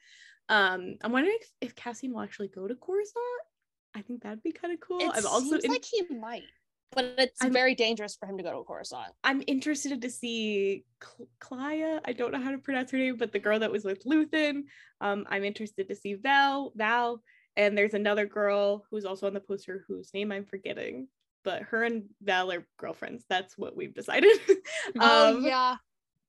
Um, 0.49 0.95
I'm 1.03 1.13
wondering 1.13 1.37
if, 1.41 1.49
if 1.61 1.75
Cassian 1.75 2.13
will 2.13 2.21
actually 2.23 2.49
go 2.49 2.69
to 2.69 2.75
Coruscant. 2.75 3.25
I 3.95 4.03
think 4.03 4.23
that'd 4.23 4.43
be 4.43 4.53
kind 4.53 4.75
of 4.75 4.81
cool. 4.81 5.01
it 5.01 5.11
I'm 5.15 5.27
also 5.27 5.51
seems 5.51 5.65
in- 5.65 5.71
like 5.71 5.85
he 5.85 6.03
might 6.15 6.43
but 6.93 7.15
it's 7.19 7.43
I'm- 7.43 7.53
very 7.53 7.75
dangerous 7.75 8.15
for 8.17 8.27
him 8.27 8.37
to 8.39 8.45
go 8.45 8.53
to 8.53 8.63
Coruscant. 8.65 9.13
I'm 9.25 9.43
interested 9.49 10.01
to 10.03 10.09
see 10.11 10.85
Cl- 11.03 11.29
Kleya. 11.41 12.01
I 12.05 12.13
don't 12.13 12.31
know 12.33 12.41
how 12.41 12.53
to 12.53 12.59
pronounce 12.59 12.93
her 12.93 12.99
name, 12.99 13.17
but 13.17 13.33
the 13.33 13.41
girl 13.41 13.59
that 13.59 13.73
was 13.73 13.85
with 13.85 14.05
Luthen. 14.05 14.63
Um, 15.01 15.27
I'm 15.29 15.43
interested 15.45 15.89
to 15.89 15.97
see 15.97 16.15
Val. 16.15 16.73
Val, 16.77 17.21
and 17.57 17.77
there's 17.77 17.95
another 17.95 18.25
girl 18.25 18.85
who's 18.91 19.05
also 19.05 19.27
on 19.27 19.35
the 19.35 19.41
poster 19.41 19.85
whose 19.89 20.15
name 20.15 20.31
I'm 20.31 20.45
forgetting. 20.47 21.09
But 21.47 21.63
her 21.63 21.85
and 21.85 22.05
Val 22.21 22.51
are 22.53 22.67
girlfriends. 22.77 23.25
That's 23.31 23.57
what 23.57 23.77
we've 23.77 23.95
decided. 23.95 24.37
Oh 25.01 25.37
Um, 25.37 25.45
yeah. 25.47 25.77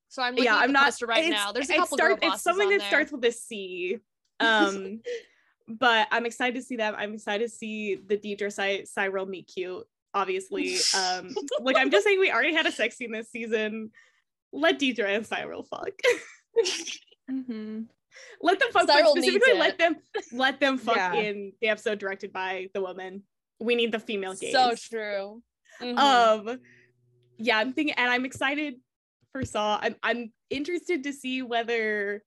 So 0.09 0.21
I'm 0.21 0.37
yeah, 0.37 0.55
I'm 0.55 0.71
not 0.71 0.93
right 1.01 1.29
now. 1.29 1.51
There's 1.51 1.69
a 1.69 1.75
couple 1.75 1.97
start- 1.97 2.19
It's 2.21 2.41
something 2.43 2.69
that 2.69 2.79
there. 2.79 2.87
starts 2.87 3.11
with 3.11 3.25
a 3.25 3.31
C. 3.31 3.97
Um, 4.39 5.01
but 5.67 6.07
I'm 6.11 6.25
excited 6.27 6.53
to 6.55 6.61
see 6.61 6.75
them. 6.75 6.93
I'm 6.95 7.15
excited 7.15 7.49
to 7.49 7.53
see 7.53 7.95
the 7.95 8.15
Dedra 8.15 8.53
Cy- 8.53 8.83
Syril 8.83 9.27
meet 9.27 9.51
cute. 9.53 9.85
Obviously, 10.13 10.75
um, 10.95 11.33
like 11.59 11.75
I'm 11.75 11.89
just 11.89 12.05
saying, 12.05 12.19
we 12.19 12.31
already 12.31 12.53
had 12.53 12.67
a 12.67 12.71
sex 12.71 12.95
scene 12.97 13.11
this 13.11 13.29
season. 13.31 13.89
Let 14.53 14.79
Dedra 14.79 15.15
and 15.15 15.25
Syril 15.25 15.67
fuck. 15.67 15.89
Mm-hmm. 17.29 17.81
let 18.41 18.59
them 18.59 18.69
fuck. 18.71 18.87
but 18.87 18.95
Syril 18.95 19.15
needs 19.15 19.27
specifically, 19.27 19.59
let 19.59 19.77
them 19.77 19.95
let 20.31 20.59
them 20.59 20.77
fuck 20.77 20.95
Yeah. 20.95 21.13
in 21.13 21.53
the 21.61 21.69
episode 21.69 21.99
directed 21.99 22.31
by 22.31 22.69
the 22.73 22.81
woman. 22.81 23.23
We 23.59 23.75
need 23.75 23.91
the 23.91 23.99
female 23.99 24.35
gaze. 24.35 24.51
so 24.53 24.73
true. 24.75 25.43
Mhm. 25.81 25.97
Um 25.97 26.59
yeah, 27.37 27.57
I'm 27.57 27.73
thinking 27.73 27.95
and 27.95 28.09
I'm 28.09 28.25
excited 28.25 28.75
for 29.31 29.45
Saw. 29.45 29.79
I'm 29.81 29.95
I'm 30.03 30.31
interested 30.49 31.03
to 31.03 31.13
see 31.13 31.41
whether 31.41 32.23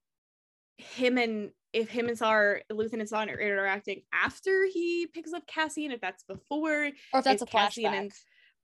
him 0.77 1.17
and 1.17 1.51
if 1.73 1.89
him 1.89 2.07
and 2.07 2.17
Saw 2.17 2.29
are 2.29 2.61
and 2.69 3.09
Saw 3.09 3.19
are 3.23 3.39
interacting 3.39 4.01
after 4.13 4.65
he 4.71 5.07
picks 5.07 5.33
up 5.33 5.47
Cassie 5.47 5.85
and 5.85 5.93
if 5.93 6.01
that's 6.01 6.23
before 6.23 6.83
or 6.83 6.85
if 6.85 6.95
that's 7.23 7.41
a 7.41 7.45
if 7.45 7.49
Cassian 7.49 7.91
flashback. 7.93 7.97
and- 7.97 8.11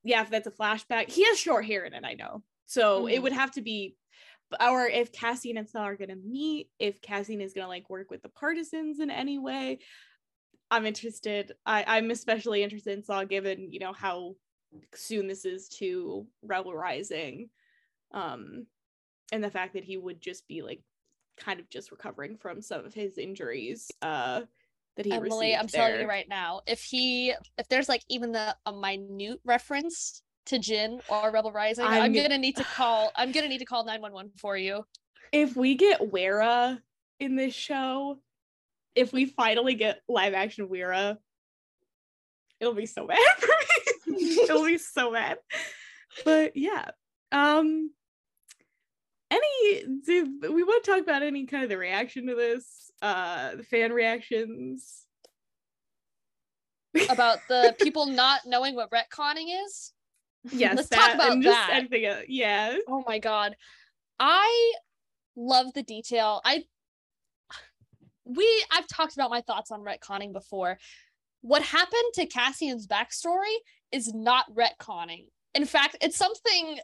yeah, 0.03 0.21
if 0.21 0.29
that's 0.29 0.47
a 0.47 0.51
flashback. 0.51 1.09
He 1.09 1.25
has 1.25 1.37
short 1.37 1.65
hair 1.65 1.83
in 1.83 1.93
it, 1.93 2.05
I 2.05 2.13
know. 2.13 2.43
So 2.65 3.07
it 3.07 3.19
Mhm. 3.19 3.23
would 3.23 3.33
have 3.33 3.51
to 3.53 3.61
be 3.61 3.95
or 4.61 4.87
if 4.87 5.11
Cassian 5.11 5.57
and 5.57 5.67
Saw 5.69 5.81
are 5.81 5.97
gonna 5.97 6.15
meet, 6.15 6.69
if 6.79 7.01
Cassian 7.01 7.41
is 7.41 7.53
gonna 7.53 7.67
like 7.67 7.89
work 7.89 8.09
with 8.09 8.21
the 8.21 8.29
partisans 8.29 8.99
in 9.01 9.09
any 9.11 9.37
way. 9.37 9.79
I'm 10.69 10.85
interested. 10.85 11.53
I, 11.65 11.83
I'm 11.87 12.11
especially 12.11 12.63
interested 12.63 12.97
in 12.97 13.03
Saw 13.03 13.23
given, 13.23 13.71
you 13.71 13.79
know, 13.79 13.93
how 13.93 14.35
soon 14.93 15.27
this 15.27 15.45
is 15.45 15.69
to 15.69 16.25
Rebel 16.43 16.73
Rising. 16.73 17.49
Um 18.13 18.65
and 19.31 19.43
the 19.43 19.51
fact 19.51 19.73
that 19.73 19.83
he 19.83 19.97
would 19.97 20.21
just 20.21 20.47
be 20.47 20.61
like 20.61 20.81
kind 21.37 21.59
of 21.59 21.69
just 21.69 21.91
recovering 21.91 22.37
from 22.37 22.61
some 22.61 22.85
of 22.85 22.93
his 22.93 23.17
injuries 23.17 23.89
uh 24.01 24.41
that 24.95 25.05
he 25.05 25.11
Emily, 25.11 25.47
received 25.51 25.59
I'm 25.59 25.67
telling 25.67 26.01
you 26.01 26.07
right 26.07 26.27
now, 26.27 26.61
if 26.67 26.81
he 26.81 27.33
if 27.57 27.67
there's 27.69 27.87
like 27.89 28.03
even 28.09 28.31
the 28.31 28.55
a 28.65 28.73
minute 28.73 29.39
reference 29.45 30.21
to 30.47 30.57
Jyn 30.57 30.99
or 31.09 31.31
Rebel 31.31 31.51
Rising, 31.51 31.85
I'm, 31.85 32.01
I'm- 32.01 32.13
gonna 32.13 32.37
need 32.37 32.55
to 32.57 32.63
call 32.63 33.11
I'm 33.15 33.31
gonna 33.31 33.47
need 33.49 33.59
to 33.59 33.65
call 33.65 33.85
911 33.85 34.31
for 34.37 34.57
you. 34.57 34.85
if 35.31 35.55
we 35.55 35.75
get 35.75 36.11
Wera 36.11 36.81
in 37.19 37.35
this 37.35 37.53
show, 37.53 38.19
if 38.97 39.13
we 39.13 39.25
finally 39.25 39.75
get 39.75 40.01
live 40.09 40.33
action 40.33 40.67
Wera, 40.67 41.17
it'll 42.59 42.73
be 42.73 42.87
so 42.87 43.05
bad 43.07 43.19
for 43.37 43.47
me. 44.11 44.17
it'll 44.41 44.65
be 44.65 44.77
so 44.79 45.13
bad. 45.13 45.37
But 46.25 46.57
yeah. 46.57 46.89
Um 47.31 47.91
any 49.29 49.83
do 50.05 50.39
we 50.53 50.63
want 50.63 50.83
to 50.83 50.91
talk 50.91 51.01
about 51.01 51.21
any 51.21 51.45
kind 51.45 51.63
of 51.63 51.69
the 51.69 51.77
reaction 51.77 52.27
to 52.27 52.35
this? 52.35 52.91
Uh 53.01 53.55
the 53.55 53.63
fan 53.63 53.91
reactions. 53.93 55.03
About 57.09 57.39
the 57.47 57.75
people 57.81 58.07
not 58.07 58.41
knowing 58.47 58.75
what 58.75 58.89
retconning 58.89 59.47
is. 59.65 59.93
Yes, 60.51 60.75
Let's 60.77 60.89
talk 60.89 61.13
about 61.13 61.33
and 61.33 61.43
just 61.43 61.55
that. 61.55 61.75
anything 61.75 62.05
else. 62.05 62.23
Yeah. 62.27 62.77
Oh 62.87 63.03
my 63.05 63.19
god. 63.19 63.55
I 64.19 64.73
love 65.35 65.73
the 65.73 65.83
detail. 65.83 66.41
I 66.43 66.63
we 68.27 68.65
I've 68.71 68.87
talked 68.87 69.13
about 69.13 69.29
my 69.29 69.41
thoughts 69.41 69.71
on 69.71 69.81
retconning 69.81 70.33
before. 70.33 70.77
What 71.41 71.61
happened 71.61 72.13
to 72.15 72.25
Cassian's 72.25 72.87
backstory 72.87 73.55
is 73.91 74.13
not 74.13 74.45
retconning. 74.53 75.27
In 75.53 75.65
fact, 75.65 75.97
it's 76.01 76.17
something 76.17 76.79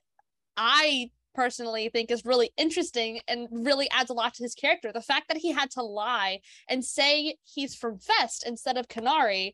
I 0.55 1.11
personally 1.35 1.89
think 1.89 2.11
is 2.11 2.25
really 2.25 2.51
interesting 2.57 3.19
and 3.27 3.47
really 3.51 3.89
adds 3.91 4.09
a 4.09 4.13
lot 4.13 4.33
to 4.35 4.43
his 4.43 4.53
character. 4.53 4.91
The 4.91 5.01
fact 5.01 5.27
that 5.27 5.37
he 5.37 5.51
had 5.51 5.71
to 5.71 5.81
lie 5.81 6.39
and 6.69 6.85
say 6.85 7.37
he's 7.43 7.75
from 7.75 7.97
Fest 7.97 8.43
instead 8.45 8.77
of 8.77 8.87
Kenari, 8.87 9.53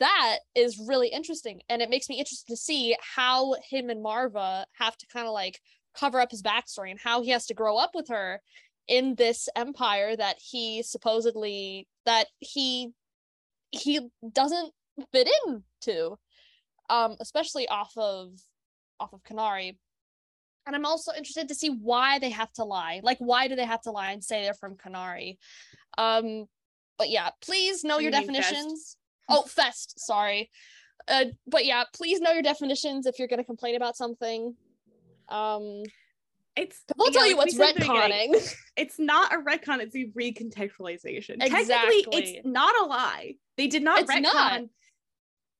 that 0.00 0.38
is 0.54 0.82
really 0.84 1.08
interesting. 1.08 1.62
And 1.68 1.80
it 1.80 1.90
makes 1.90 2.08
me 2.08 2.18
interested 2.18 2.48
to 2.48 2.56
see 2.56 2.96
how 3.00 3.54
him 3.68 3.90
and 3.90 4.04
Maarva 4.04 4.64
have 4.72 4.96
to 4.98 5.06
kind 5.06 5.26
of 5.26 5.32
like 5.32 5.60
cover 5.96 6.20
up 6.20 6.32
his 6.32 6.42
backstory 6.42 6.90
and 6.90 7.00
how 7.00 7.22
he 7.22 7.30
has 7.30 7.46
to 7.46 7.54
grow 7.54 7.76
up 7.76 7.92
with 7.94 8.08
her 8.08 8.40
in 8.88 9.14
this 9.14 9.48
empire 9.56 10.14
that 10.14 10.36
he 10.38 10.82
supposedly 10.82 11.88
that 12.04 12.26
he 12.38 12.90
he 13.70 14.08
doesn't 14.32 14.72
fit 15.12 15.28
into 15.46 16.16
um 16.90 17.16
especially 17.20 17.66
off 17.68 17.92
of 17.96 18.28
off 19.00 19.12
of 19.12 19.22
Kenari 19.24 19.76
and 20.66 20.74
I'm 20.76 20.86
also 20.86 21.12
interested 21.12 21.48
to 21.48 21.54
see 21.54 21.68
why 21.68 22.18
they 22.18 22.30
have 22.30 22.50
to 22.54 22.64
lie. 22.64 23.00
Like 23.02 23.18
why 23.18 23.48
do 23.48 23.56
they 23.56 23.66
have 23.66 23.82
to 23.82 23.90
lie 23.90 24.12
and 24.12 24.24
say 24.24 24.42
they're 24.42 24.54
from 24.54 24.76
Kenari 24.76 25.38
um 25.98 26.46
but 26.98 27.08
yeah 27.10 27.30
please 27.40 27.84
know 27.84 27.98
You 27.98 28.10
your 28.10 28.12
mean 28.12 28.34
Fest? 28.34 28.50
definitions. 28.52 28.96
Oh 29.28 29.42
fest 29.42 29.98
sorry. 29.98 30.50
Uh 31.08 31.26
but 31.46 31.64
yeah 31.64 31.84
please 31.94 32.20
know 32.20 32.32
your 32.32 32.42
definitions 32.42 33.06
if 33.06 33.18
you're 33.18 33.28
going 33.28 33.38
to 33.40 33.44
complain 33.44 33.76
about 33.76 33.96
something. 33.96 34.54
Um 35.30 35.82
It's 36.56 36.82
we'll 36.96 37.10
tell 37.10 37.26
you 37.26 37.36
what's 37.36 37.54
retconning 37.56 38.54
it's 38.76 38.98
not 38.98 39.32
a 39.34 39.38
retcon, 39.38 39.80
it's 39.80 39.94
a 39.96 40.06
recontextualization. 40.16 41.40
Technically, 41.40 41.60
Exactly. 41.60 42.04
it's 42.12 42.46
not 42.46 42.74
a 42.80 42.86
lie. 42.86 43.34
They 43.56 43.66
did 43.66 43.82
not 43.82 44.00
It's 44.02 44.10
retcon. 44.10 44.22
not. 44.22 44.60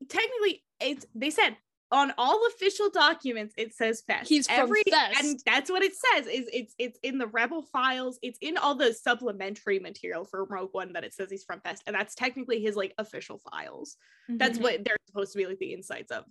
Technically, 0.08 0.62
it's 0.80 1.06
they 1.14 1.30
said 1.30 1.56
on 1.90 2.12
all 2.18 2.46
official 2.48 2.90
documents 2.90 3.54
it 3.56 3.74
says 3.74 4.02
Fest. 4.06 4.28
He's 4.28 4.48
from 4.48 4.70
Fest. 4.90 5.20
and 5.22 5.40
that's 5.46 5.70
what 5.70 5.82
it 5.82 5.92
says. 5.94 6.26
Is 6.26 6.48
it's 6.52 6.74
it's 6.78 6.98
in 7.02 7.18
the 7.18 7.26
Rebel 7.28 7.62
files. 7.62 8.18
It's 8.22 8.38
in 8.40 8.56
all 8.56 8.74
the 8.74 8.92
supplementary 8.92 9.78
material 9.78 10.24
for 10.24 10.44
Rogue 10.44 10.70
One 10.72 10.92
that 10.94 11.04
it 11.04 11.14
says 11.14 11.28
he's 11.30 11.44
from 11.44 11.60
Fest, 11.60 11.82
and 11.86 11.94
that's 11.94 12.14
technically 12.14 12.60
his 12.60 12.76
like 12.76 12.94
official 12.98 13.40
files. 13.50 13.96
That's 14.28 14.58
Mhm. 14.58 14.62
what 14.62 14.84
they're 14.84 14.96
supposed 15.06 15.32
to 15.32 15.38
be 15.38 15.46
like 15.46 15.58
the 15.58 15.72
insides 15.72 16.10
of. 16.10 16.24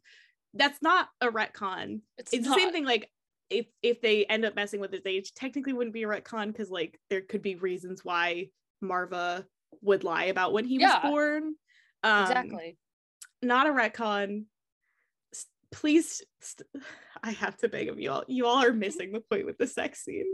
That's 0.54 0.82
not 0.84 1.10
a 1.20 1.30
retcon 1.30 2.02
it's, 2.20 2.32
it's 2.32 2.48
the 2.48 2.54
same 2.54 2.72
thing 2.72 2.86
like 2.86 3.10
if 3.50 3.66
if 3.82 4.02
they 4.02 4.26
end 4.26 4.46
up 4.46 4.56
messing 4.56 4.80
with 4.80 4.92
his 4.92 5.06
age 5.06 5.34
technically 5.34 5.74
wouldn't 5.74 5.94
be 5.94 6.04
a 6.04 6.08
retcon 6.08 6.48
because 6.48 6.70
like 6.70 7.00
there 7.10 7.22
could 7.22 7.42
be 7.42 7.56
reasons 7.56 8.04
why 8.04 8.48
maarva 8.84 9.46
would 9.82 10.04
lie 10.04 10.26
about 10.26 10.54
when 10.54 10.66
he 10.66 10.80
Yeah. 10.80 11.02
was 11.04 11.12
born. 11.12 11.56
Um 12.04 12.22
exactly. 12.24 12.78
not 13.42 13.68
a 13.68 13.72
retcon. 13.72 14.46
S- 15.34 15.46
please 15.72 16.22
st- 16.42 16.68
i 17.24 17.32
have 17.32 17.56
to 17.58 17.70
beg 17.70 17.90
of 17.90 18.00
you 18.00 18.12
all. 18.12 18.24
You 18.28 18.46
all 18.48 18.64
are 18.64 18.74
missing 18.74 19.12
the 19.12 19.22
point 19.22 19.46
with 19.46 19.58
the 19.58 19.68
sex 19.68 20.04
scene 20.04 20.26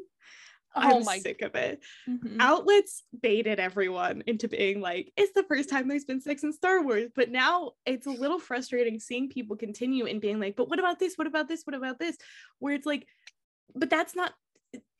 oh 0.75 0.97
i'm 0.99 1.03
my 1.05 1.17
sick 1.19 1.41
of 1.41 1.55
it. 1.55 1.81
Mhm. 2.07 2.37
outlets 2.39 3.03
baited 3.21 3.59
everyone 3.59 4.23
into 4.27 4.47
being 4.47 4.81
like 4.81 5.11
it's 5.17 5.33
the 5.33 5.43
first 5.43 5.69
time 5.69 5.87
there's 5.87 6.05
been 6.05 6.21
sex 6.21 6.43
in 6.43 6.53
star 6.53 6.81
wars 6.83 7.09
but 7.15 7.29
now 7.31 7.71
it's 7.85 8.07
a 8.07 8.11
little 8.11 8.39
frustrating 8.39 8.99
seeing 8.99 9.29
people 9.29 9.55
continue 9.55 10.05
and 10.05 10.21
being 10.21 10.39
like 10.39 10.55
but 10.55 10.69
what 10.69 10.79
about 10.79 10.99
this? 10.99 11.15
What 11.15 11.27
about 11.27 11.47
this? 11.47 11.63
What 11.65 11.75
about 11.75 11.99
this? 11.99 12.17
Where 12.59 12.73
it's 12.73 12.85
like 12.85 13.07
but 13.75 13.89
that's 13.89 14.15
not 14.15 14.33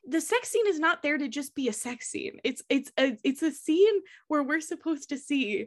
the 0.06 0.20
sex 0.20 0.48
scene 0.48 0.66
is 0.66 0.80
not 0.80 1.02
there 1.02 1.18
to 1.18 1.28
just 1.28 1.54
be 1.54 1.68
a 1.68 1.72
sex 1.72 2.08
scene. 2.08 2.40
It's 2.42 2.62
it's 2.68 2.90
a 2.98 3.16
it's 3.22 3.42
a 3.42 3.52
scene 3.52 4.00
where 4.28 4.42
we're 4.42 4.60
supposed 4.60 5.10
to 5.10 5.18
see 5.18 5.66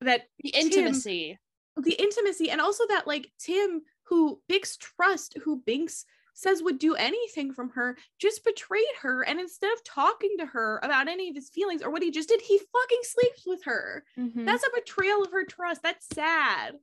that 0.00 0.22
the 0.40 0.50
Tim- 0.50 0.66
intimacy. 0.66 1.38
The 1.76 1.92
intimacy 1.92 2.50
and 2.50 2.60
also 2.60 2.84
that 2.88 3.06
like 3.06 3.30
Timm 3.38 3.82
who 4.04 4.40
Bix 4.50 4.78
trust 4.78 5.36
who 5.44 5.62
Bix 5.62 6.04
says 6.34 6.62
would 6.62 6.78
do 6.78 6.94
anything 6.96 7.52
from 7.52 7.70
her 7.70 7.96
just 8.18 8.44
betrayed 8.44 8.84
her 9.00 9.22
and 9.22 9.40
instead 9.40 9.72
of 9.72 9.82
talking 9.84 10.34
to 10.38 10.44
her 10.46 10.80
about 10.82 11.08
any 11.08 11.28
of 11.28 11.34
his 11.34 11.48
feelings 11.48 11.80
or 11.82 11.90
what 11.90 12.02
he 12.02 12.10
just 12.10 12.28
did 12.28 12.40
he 12.42 12.58
fucking 12.58 13.00
sleeps 13.02 13.44
with 13.46 13.64
her. 13.64 14.04
Mhm. 14.18 14.44
that's 14.44 14.66
a 14.66 14.70
betrayal 14.74 15.22
of 15.22 15.30
her 15.32 15.44
trust. 15.44 15.82
That's 15.82 16.06
sad. 16.12 16.78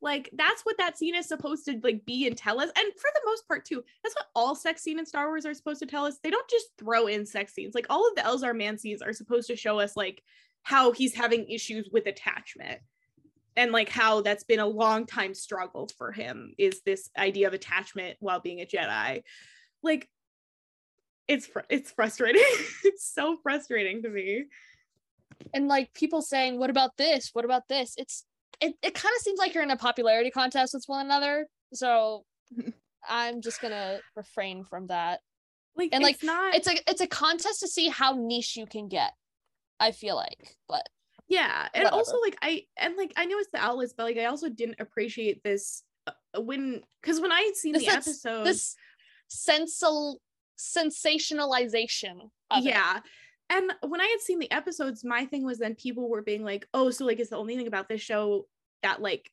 Like 0.00 0.28
that's 0.34 0.62
what 0.62 0.76
that 0.78 0.98
scene 0.98 1.14
is 1.14 1.26
supposed 1.26 1.64
to 1.66 1.80
like 1.82 2.04
be 2.04 2.26
and 2.26 2.36
tell 2.36 2.60
us. 2.60 2.70
And 2.76 2.92
for 2.94 3.10
the 3.14 3.20
most 3.24 3.46
part 3.48 3.64
too 3.64 3.84
that's 4.02 4.14
what 4.16 4.26
all 4.34 4.54
sex 4.54 4.82
scene 4.82 4.98
in 4.98 5.06
star 5.06 5.28
wars 5.28 5.46
are 5.46 5.54
supposed 5.54 5.80
to 5.80 5.86
tell 5.86 6.04
us. 6.04 6.18
They 6.22 6.30
don't 6.30 6.48
just 6.50 6.66
throw 6.78 7.06
in 7.06 7.24
sex 7.24 7.54
scenes. 7.54 7.74
Like 7.74 7.86
all 7.88 8.06
of 8.08 8.14
the 8.16 8.22
Elzar 8.22 8.56
Mann 8.56 8.76
scenes 8.78 9.00
are 9.02 9.12
supposed 9.12 9.46
to 9.48 9.56
show 9.56 9.78
us 9.78 9.96
like 9.96 10.22
how 10.62 10.92
he's 10.92 11.14
having 11.14 11.48
issues 11.48 11.88
with 11.92 12.06
attachment 12.06 12.80
and 13.56 13.72
like 13.72 13.88
how 13.88 14.20
that's 14.20 14.44
been 14.44 14.60
a 14.60 14.66
long 14.66 15.06
time 15.06 15.34
struggle 15.34 15.88
for 15.96 16.12
him 16.12 16.54
is 16.58 16.80
this 16.84 17.10
idea 17.16 17.46
of 17.46 17.54
attachment 17.54 18.16
while 18.20 18.40
being 18.40 18.60
a 18.60 18.66
jedi. 18.66 19.22
Like 19.82 20.08
it's 21.28 21.46
fr- 21.46 21.60
it's 21.68 21.90
frustrating. 21.90 22.42
It's 22.84 23.12
so 23.12 23.36
frustrating 23.42 24.02
to 24.02 24.08
me. 24.08 24.44
And 25.52 25.68
like 25.68 25.92
people 25.94 26.22
saying 26.22 26.58
what 26.58 26.70
about 26.70 26.96
this? 26.96 27.30
What 27.32 27.44
about 27.44 27.62
this? 27.68 27.94
It's 27.96 28.24
it, 28.60 28.74
it 28.82 28.94
kind 28.94 29.12
of 29.16 29.22
seems 29.22 29.38
like 29.38 29.54
you're 29.54 29.62
in 29.62 29.70
a 29.70 29.76
popularity 29.76 30.30
contest 30.30 30.74
with 30.74 30.84
one 30.86 31.04
another. 31.06 31.46
So 31.72 32.24
i'm 33.08 33.40
just 33.40 33.60
gonna 33.60 34.00
refrain 34.16 34.64
from 34.64 34.88
that. 34.88 35.20
Like 35.76 35.90
And, 35.92 36.04
like, 36.04 36.16
it's 36.16 36.24
not 36.24 36.54
it's 36.54 36.68
a 36.68 36.74
it's 36.88 37.00
a 37.00 37.06
contest 37.06 37.60
to 37.60 37.68
see 37.68 37.88
how 37.88 38.12
niche 38.12 38.56
you 38.56 38.64
can 38.64 38.88
get 38.88 39.12
i 39.80 39.90
feel 39.90 40.14
like 40.14 40.56
but 40.68 40.88
yeah 41.28 41.68
and 41.74 41.88
also 41.88 42.18
like 42.20 42.36
i 42.42 42.62
and 42.76 42.96
like 42.96 43.12
i 43.16 43.24
know 43.24 43.38
it's 43.38 43.50
the 43.52 43.58
outlets 43.58 43.94
but 43.96 44.04
like 44.04 44.18
i 44.18 44.26
also 44.26 44.48
didn't 44.48 44.76
appreciate 44.78 45.42
this 45.42 45.82
uh, 46.06 46.40
when 46.40 46.82
because 47.00 47.20
when 47.20 47.32
i 47.32 47.40
had 47.40 47.56
seen 47.56 47.72
This 47.72 47.84
the 47.86 47.90
sense- 47.90 48.06
episode 48.08 48.44
this 48.46 48.76
sensal 49.30 50.16
sensationalization 50.58 52.30
of 52.50 52.58
it. 52.58 52.64
yeah 52.70 53.00
and 53.50 53.72
when 53.86 54.00
i 54.00 54.06
had 54.06 54.20
seen 54.20 54.38
the 54.38 54.50
episodes 54.50 55.04
my 55.04 55.24
thing 55.26 55.44
was 55.44 55.58
then 55.58 55.74
people 55.74 56.08
were 56.08 56.22
being 56.22 56.44
like 56.44 56.66
oh 56.74 56.90
so 56.90 57.04
like 57.04 57.20
it's 57.20 57.30
the 57.30 57.36
only 57.36 57.56
thing 57.56 57.66
about 57.66 57.88
this 57.88 58.00
show 58.00 58.46
that 58.82 59.00
like 59.00 59.30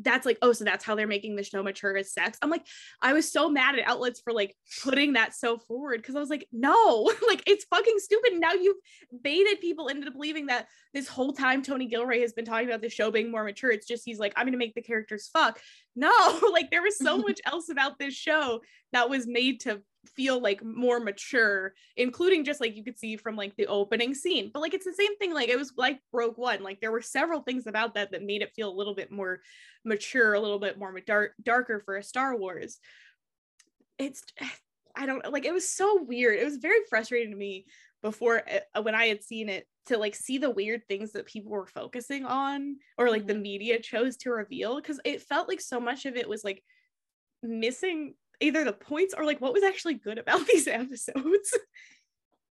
that's 0.00 0.26
like 0.26 0.38
oh 0.42 0.52
so 0.52 0.64
that's 0.64 0.84
how 0.84 0.94
they're 0.94 1.06
making 1.06 1.36
the 1.36 1.42
show 1.42 1.62
mature 1.62 1.96
as 1.96 2.12
sex? 2.12 2.38
I'm 2.42 2.50
like 2.50 2.66
i 3.02 3.12
was 3.12 3.30
so 3.30 3.48
mad 3.48 3.78
at 3.78 3.86
outlets 3.86 4.20
for 4.20 4.32
like 4.32 4.54
putting 4.82 5.14
that 5.14 5.34
so 5.34 5.58
forward 5.58 6.00
because 6.00 6.16
i 6.16 6.20
was 6.20 6.30
like 6.30 6.46
no 6.52 7.10
like 7.26 7.42
it's 7.46 7.64
fucking 7.64 7.98
stupid. 7.98 8.32
Now 8.38 8.52
you've 8.52 8.76
baited 9.22 9.60
people 9.60 9.88
into 9.88 10.10
believing 10.10 10.46
that 10.46 10.68
this 10.94 11.08
whole 11.08 11.32
time 11.32 11.62
tony 11.62 11.86
gilroy 11.86 12.20
has 12.20 12.32
been 12.32 12.44
talking 12.44 12.68
about 12.68 12.80
the 12.80 12.88
show 12.88 13.10
being 13.10 13.30
more 13.30 13.44
mature. 13.44 13.70
It's 13.70 13.86
just 13.86 14.04
he's 14.04 14.18
like 14.18 14.32
i'm 14.36 14.46
gonna 14.46 14.56
make 14.56 14.74
the 14.74 14.82
characters 14.82 15.28
fuck 15.32 15.60
no 15.96 16.40
like 16.52 16.70
there 16.70 16.82
was 16.82 16.96
so 16.98 17.18
much 17.18 17.40
else 17.44 17.68
about 17.68 17.98
this 17.98 18.14
show 18.14 18.60
that 18.92 19.10
was 19.10 19.26
made 19.26 19.60
to 19.60 19.82
feel 20.16 20.40
like 20.40 20.62
more 20.64 21.00
mature 21.00 21.72
including 21.96 22.44
just 22.44 22.60
like 22.60 22.76
you 22.76 22.84
could 22.84 22.98
see 22.98 23.16
from 23.16 23.36
like 23.36 23.54
the 23.56 23.66
opening 23.66 24.14
scene. 24.14 24.50
But 24.52 24.60
like 24.60 24.74
it's 24.74 24.84
the 24.84 24.92
same 24.92 25.16
thing 25.18 25.34
like 25.34 25.48
it 25.48 25.58
was 25.58 25.72
like 25.76 26.00
Rogue 26.12 26.38
One 26.38 26.62
like 26.62 26.80
there 26.80 26.92
were 26.92 27.02
several 27.02 27.40
things 27.42 27.66
about 27.66 27.94
that 27.94 28.12
that 28.12 28.22
made 28.22 28.42
it 28.42 28.54
feel 28.54 28.70
a 28.70 28.74
little 28.74 28.94
bit 28.94 29.10
more 29.10 29.40
mature 29.84 30.34
a 30.34 30.40
little 30.40 30.58
bit 30.58 30.78
more 30.78 30.98
dark 31.00 31.32
darker 31.42 31.80
for 31.84 31.96
a 31.96 32.02
Star 32.02 32.36
Wars. 32.36 32.78
It's 33.98 34.22
I 34.96 35.06
don't 35.06 35.30
like 35.30 35.44
it 35.44 35.54
was 35.54 35.68
so 35.68 36.02
weird. 36.02 36.40
It 36.40 36.44
was 36.44 36.56
very 36.56 36.80
frustrating 36.88 37.30
to 37.30 37.36
me 37.36 37.66
before 38.02 38.42
uh, 38.74 38.82
when 38.82 38.94
I 38.94 39.06
had 39.06 39.22
seen 39.22 39.48
it 39.48 39.66
to 39.86 39.98
like 39.98 40.14
see 40.14 40.38
the 40.38 40.50
weird 40.50 40.82
things 40.86 41.12
that 41.12 41.26
people 41.26 41.50
were 41.50 41.66
focusing 41.66 42.24
on 42.24 42.76
or 42.96 43.10
like 43.10 43.26
the 43.26 43.32
mm-hmm. 43.32 43.42
media 43.42 43.80
chose 43.80 44.16
to 44.18 44.30
reveal 44.30 44.76
because 44.76 45.00
it 45.04 45.22
felt 45.22 45.48
like 45.48 45.60
so 45.60 45.80
much 45.80 46.04
of 46.04 46.16
it 46.16 46.28
was 46.28 46.44
like 46.44 46.62
missing 47.42 48.14
either 48.40 48.64
the 48.64 48.72
points 48.72 49.14
or 49.16 49.24
like 49.24 49.40
what 49.40 49.52
was 49.52 49.62
actually 49.62 49.94
good 49.94 50.18
about 50.18 50.46
these 50.52 50.68
episodes. 50.68 51.56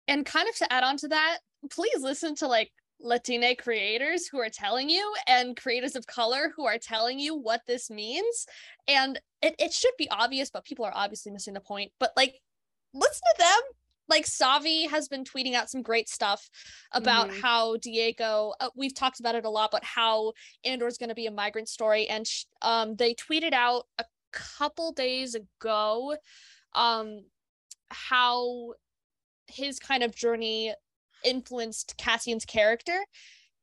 And 0.09 0.27
kind 0.27 0.49
of 0.49 0.57
to 0.57 0.73
add 0.73 0.85
on 0.85 0.97
to 0.99 1.09
that, 1.09 1.39
please 1.71 2.03
listen 2.03 2.35
to 2.37 2.47
like 2.47 2.73
Latina 3.03 3.55
creators 3.55 4.27
who 4.27 4.39
are 4.39 4.51
telling 4.51 4.91
you 4.91 5.15
and 5.27 5.57
creators 5.57 5.97
of 5.97 6.07
color 6.07 6.53
who 6.57 6.67
are 6.67 6.79
telling 6.79 7.19
you 7.19 7.35
what 7.35 7.63
this 7.67 7.91
means. 7.91 8.47
And 8.89 9.21
it, 9.43 9.55
it 9.59 9.73
should 9.73 9.95
be 9.99 10.11
obvious, 10.11 10.51
but 10.51 10.65
people 10.65 10.85
are 10.85 10.93
obviously 10.95 11.33
missing 11.33 11.55
the 11.55 11.61
point. 11.61 11.93
But 11.99 12.13
like, 12.17 12.41
listen 12.93 13.23
to 13.35 13.39
them. 13.39 13.61
Like 14.09 14.27
Savi 14.27 14.91
has 14.91 15.07
been 15.07 15.23
tweeting 15.23 15.55
out 15.55 15.71
some 15.71 15.83
great 15.83 16.09
stuff 16.09 16.51
about 16.93 17.31
mm-hmm. 17.31 17.41
how 17.41 17.77
Diego. 17.77 18.55
Uh, 18.59 18.71
we've 18.75 18.95
talked 18.95 19.21
about 19.21 19.37
it 19.37 19.45
a 19.45 19.51
lot, 19.51 19.71
but 19.71 19.85
how 19.85 20.33
Andor 20.65 20.89
is 20.89 20.99
going 20.99 21.11
to 21.11 21.15
be 21.15 21.27
a 21.27 21.31
migrant 21.31 21.69
story, 21.69 22.09
and 22.09 22.27
sh- 22.27 22.47
um, 22.61 22.97
they 22.97 23.15
tweeted 23.15 23.53
out 23.53 23.87
a 23.99 24.05
couple 24.33 24.93
days 24.93 25.35
ago 25.35 26.17
um 26.75 27.25
how 27.91 28.73
his 29.47 29.79
kind 29.79 30.03
of 30.03 30.15
journey 30.15 30.73
influenced 31.25 31.97
Cassian's 31.99 32.45
character 32.45 32.99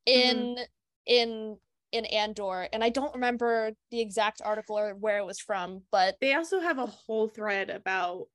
in 0.06 0.38
mm-hmm. 0.38 0.64
in 1.06 1.57
in 1.91 2.06
Andor 2.06 2.68
and 2.73 2.84
I 2.84 2.89
don't 2.89 3.14
remember 3.14 3.72
the 3.91 4.02
exact 4.02 4.41
article 4.44 4.77
or 4.77 4.94
where 4.94 5.19
it 5.19 5.26
was 5.26 5.39
from 5.39 5.84
but 5.91 6.18
they 6.19 6.34
also 6.34 6.60
have 6.60 6.77
a 6.77 6.85
whole 6.85 7.30
thread 7.30 7.69
about 7.69 8.27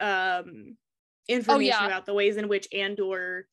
um 0.00 0.76
information 1.28 1.76
oh, 1.78 1.80
yeah. 1.80 1.86
about 1.86 2.06
the 2.06 2.14
ways 2.14 2.36
in 2.36 2.48
which 2.48 2.68
Andor 2.72 3.48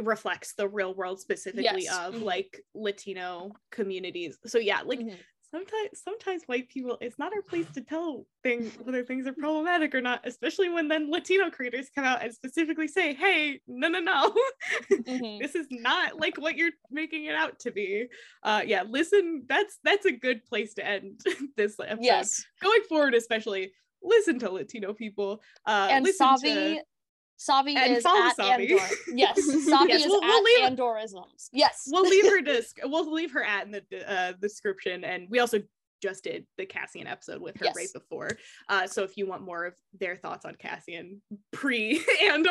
reflects 0.00 0.54
the 0.54 0.68
real 0.68 0.94
world 0.94 1.20
specifically 1.20 1.82
yes. 1.82 1.98
of 1.98 2.14
mm-hmm. 2.14 2.24
like 2.24 2.60
Latino 2.74 3.52
communities. 3.70 4.38
So 4.46 4.58
yeah, 4.58 4.80
like 4.84 5.00
mm-hmm 5.00 5.14
sometimes 5.50 5.90
sometimes 5.94 6.42
white 6.46 6.68
people 6.68 6.96
it's 7.00 7.18
not 7.18 7.32
our 7.34 7.42
place 7.42 7.66
to 7.74 7.80
tell 7.80 8.24
things 8.42 8.72
whether 8.82 9.02
things 9.04 9.26
are 9.26 9.32
problematic 9.32 9.94
or 9.94 10.00
not 10.00 10.20
especially 10.24 10.68
when 10.68 10.88
then 10.88 11.10
latino 11.10 11.50
creators 11.50 11.88
come 11.94 12.04
out 12.04 12.22
and 12.22 12.32
specifically 12.32 12.86
say 12.88 13.14
hey 13.14 13.60
no 13.66 13.88
no 13.88 14.00
no. 14.00 14.34
Mm-hmm. 14.90 15.38
this 15.42 15.54
is 15.54 15.66
not 15.70 16.18
like 16.20 16.36
what 16.36 16.56
you're 16.56 16.70
making 16.90 17.24
it 17.24 17.34
out 17.34 17.58
to 17.60 17.70
be. 17.70 18.06
Uh 18.42 18.62
yeah 18.64 18.82
listen 18.88 19.44
that's 19.48 19.78
that's 19.82 20.06
a 20.06 20.12
good 20.12 20.44
place 20.44 20.74
to 20.74 20.86
end 20.86 21.20
this 21.56 21.78
episode. 21.80 21.98
Yes. 22.04 22.44
Going 22.62 22.82
forward 22.88 23.14
especially 23.14 23.72
listen 24.02 24.38
to 24.40 24.50
latino 24.50 24.92
people. 24.92 25.40
Uh 25.66 25.88
and 25.90 26.06
savi 26.06 26.42
to- 26.76 26.82
Savi 27.40 27.74
and 27.74 27.96
is 27.96 28.04
at 28.04 28.36
Savi. 28.36 28.70
Andor. 28.70 28.94
Yes, 29.14 29.40
Savi 29.68 29.88
yes, 29.88 30.02
is 30.02 30.08
we'll, 30.08 30.20
we'll 30.20 30.64
at 30.64 30.76
Andorisms. 30.76 31.48
Yes, 31.52 31.88
we'll 31.90 32.08
leave 32.08 32.26
her 32.26 32.40
disc. 32.44 32.78
We'll 32.84 33.10
leave 33.10 33.32
her 33.32 33.42
at 33.42 33.66
in 33.66 33.72
the 33.72 34.12
uh, 34.12 34.32
description, 34.32 35.04
and 35.04 35.26
we 35.30 35.38
also 35.38 35.60
just 36.02 36.24
did 36.24 36.46
the 36.56 36.66
Cassian 36.66 37.06
episode 37.06 37.40
with 37.40 37.56
her 37.58 37.66
yes. 37.66 37.76
right 37.76 37.92
before. 37.92 38.30
Uh, 38.68 38.86
so 38.86 39.02
if 39.02 39.16
you 39.16 39.26
want 39.26 39.42
more 39.42 39.66
of 39.66 39.74
their 39.98 40.16
thoughts 40.16 40.44
on 40.44 40.54
Cassian 40.54 41.20
pre 41.52 42.02
Andor, 42.28 42.50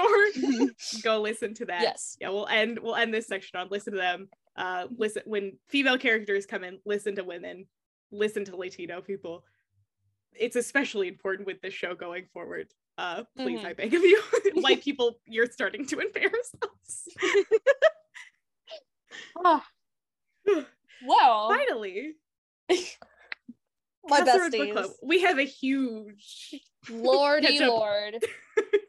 go 1.03 1.22
listen 1.22 1.53
to 1.56 1.66
that. 1.66 1.82
Yes. 1.82 2.18
Yeah, 2.20 2.30
we'll 2.30 2.48
end 2.48 2.80
we'll 2.82 2.95
end 2.95 3.14
this 3.14 3.28
section 3.28 3.60
on 3.60 3.68
listen 3.70 3.94
to 3.94 3.99
them. 3.99 4.30
Uh, 4.56 4.88
listen 4.98 5.22
when 5.26 5.57
female 5.68 5.98
characters 5.98 6.45
come 6.45 6.64
in, 6.64 6.80
listen 6.86 7.16
to 7.16 7.24
women, 7.24 7.66
listen 8.11 8.44
to 8.45 8.56
Latino 8.56 9.02
people. 9.02 9.44
It's 10.34 10.56
especially 10.56 11.07
important 11.07 11.48
with 11.48 11.61
this 11.61 11.74
show 11.74 11.95
going 11.95 12.26
forward 12.34 12.68
uh 12.99 13.23
please 13.38 13.59
mm-hmm. 13.59 13.67
i 13.67 13.73
beg 13.73 13.93
of 13.93 14.03
you. 14.03 14.21
White 14.55 14.84
people 14.84 15.19
you're 15.26 15.47
starting 15.47 15.85
to 15.88 15.99
embarrass 15.99 16.53
us. 16.63 17.07
Oh. 19.38 19.63
well. 21.05 21.49
Finally. 21.49 22.13
My 24.07 24.21
besties. 24.21 24.89
We 25.01 25.21
have 25.21 25.39
a 25.39 25.43
huge 25.43 26.55
lordy 26.89 27.59
lord. 27.59 28.17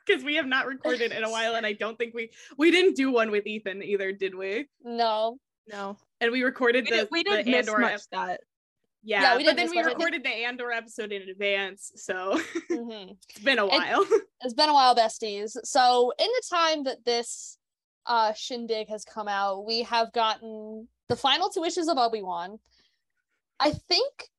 Because 0.07 0.25
we 0.25 0.35
have 0.37 0.47
not 0.47 0.67
recorded 0.67 1.13
in 1.13 1.23
a 1.23 1.31
while 1.31 1.55
and 1.55 1.65
i 1.65 1.73
don't 1.73 1.97
think 1.97 2.15
we 2.15 2.31
we 2.59 2.73
didn't 2.73 2.97
do 2.97 3.13
one 3.13 3.31
with 3.31 3.47
ethan 3.47 3.81
either 3.81 4.11
did 4.11 4.35
we? 4.35 4.67
No. 4.83 5.39
No. 5.69 5.99
And 6.21 6.33
we 6.33 6.43
recorded 6.43 6.89
we 6.91 6.97
the 6.97 7.09
we 7.13 7.23
didn't 7.23 7.45
the 7.45 7.53
miss 7.53 7.69
Andor 7.69 7.81
much 7.81 8.01
that 8.11 8.41
yeah, 9.03 9.23
yeah 9.39 9.45
but 9.45 9.57
then 9.57 9.71
we 9.71 9.81
recorded 9.83 10.23
the 10.23 10.29
Andor 10.29 10.71
episode 10.71 11.13
in 11.13 11.29
advance, 11.29 11.93
so 11.97 12.39
mm-hmm. 12.71 13.13
it's 13.29 13.45
been 13.45 13.59
a 13.59 13.67
while. 13.67 14.03
It, 14.03 14.23
it's 14.43 14.55
been 14.55 14.69
a 14.69 14.75
while, 14.75 14.95
besties. 14.95 15.57
So 15.65 16.13
in 16.19 16.27
the 16.27 16.43
time 16.51 16.85
that 16.85 17.05
this 17.05 17.59
uh 18.07 18.33
shindig 18.33 18.89
has 18.89 19.05
come 19.05 19.29
out, 19.29 19.65
we 19.65 19.83
have 19.83 20.13
gotten 20.13 20.89
the 21.09 21.17
final 21.17 21.49
two 21.49 21.65
issues 21.65 21.89
of 21.89 21.99
Obi-Wan. 21.99 22.59
I 23.59 23.71
think 23.71 24.31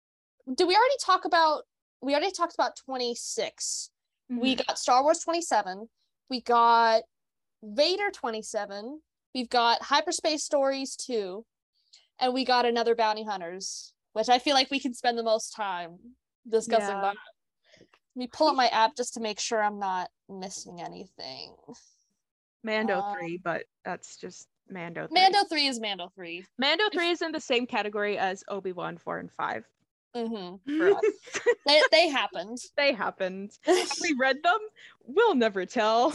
do 0.55 0.67
we 0.67 0.75
already 0.75 0.95
talk 1.03 1.25
about 1.25 1.63
we 2.01 2.13
already 2.13 2.31
talked 2.31 2.53
about 2.53 2.75
26. 2.75 3.89
Mm-hmm. 4.31 4.41
We 4.41 4.55
got 4.55 4.79
Star 4.79 5.03
Wars 5.03 5.19
27. 5.19 5.87
We 6.29 6.41
got 6.41 7.03
Vader 7.63 8.09
27. 8.11 9.01
We've 9.35 9.49
got 9.49 9.83
Hyperspace 9.83 10.43
Stories 10.43 10.95
2. 10.95 11.45
And 12.19 12.33
we 12.33 12.45
got 12.45 12.65
another 12.65 12.95
Bounty 12.95 13.23
Hunters 13.23 13.93
which 14.13 14.29
I 14.29 14.39
feel 14.39 14.53
like 14.53 14.71
we 14.71 14.79
can 14.79 14.93
spend 14.93 15.17
the 15.17 15.23
most 15.23 15.55
time 15.55 15.97
discussing 16.49 16.89
yeah. 16.89 17.01
that. 17.01 17.15
Let 18.15 18.19
me 18.19 18.27
pull 18.27 18.49
up 18.49 18.55
my 18.55 18.67
app 18.67 18.95
just 18.95 19.13
to 19.13 19.21
make 19.21 19.39
sure 19.39 19.63
I'm 19.63 19.79
not 19.79 20.09
missing 20.27 20.81
anything. 20.81 21.55
Mando 22.63 22.99
um, 22.99 23.17
3, 23.17 23.39
but 23.43 23.63
that's 23.85 24.17
just 24.17 24.47
Mando 24.69 25.07
3. 25.07 25.13
Mando 25.13 25.39
3 25.49 25.67
is 25.67 25.79
Mando 25.79 26.11
3. 26.15 26.45
Mando 26.57 26.83
3 26.91 27.09
is 27.09 27.21
in 27.21 27.31
the 27.31 27.39
same 27.39 27.65
category 27.65 28.17
as 28.17 28.43
Obi-Wan 28.49 28.97
4 28.97 29.19
and 29.19 29.31
5. 29.31 29.63
Mm-hmm. 30.15 30.93
they, 31.65 31.81
they 31.91 32.09
happened. 32.09 32.57
They 32.77 32.91
happened. 32.93 33.51
Have 33.65 33.91
we 34.01 34.13
read 34.19 34.37
them? 34.43 34.59
We'll 35.05 35.35
never 35.35 35.65
tell. 35.65 36.13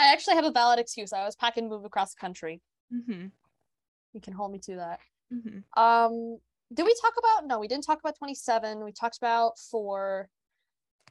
I 0.00 0.12
actually 0.12 0.36
have 0.36 0.44
a 0.44 0.52
valid 0.52 0.78
excuse. 0.78 1.12
I 1.12 1.24
was 1.24 1.34
packing 1.34 1.68
move 1.68 1.84
across 1.84 2.14
the 2.14 2.20
country. 2.20 2.60
Mm-hmm 2.94 3.28
you 4.12 4.20
can 4.20 4.32
hold 4.32 4.52
me 4.52 4.58
to 4.60 4.76
that. 4.76 5.00
Mm-hmm. 5.32 5.80
Um, 5.80 6.38
did 6.72 6.84
we 6.84 6.94
talk 7.00 7.14
about? 7.18 7.46
No, 7.46 7.58
we 7.58 7.68
didn't 7.68 7.84
talk 7.84 8.00
about 8.00 8.18
twenty 8.18 8.34
seven. 8.34 8.84
We 8.84 8.92
talked 8.92 9.16
about 9.18 9.58
four. 9.58 10.28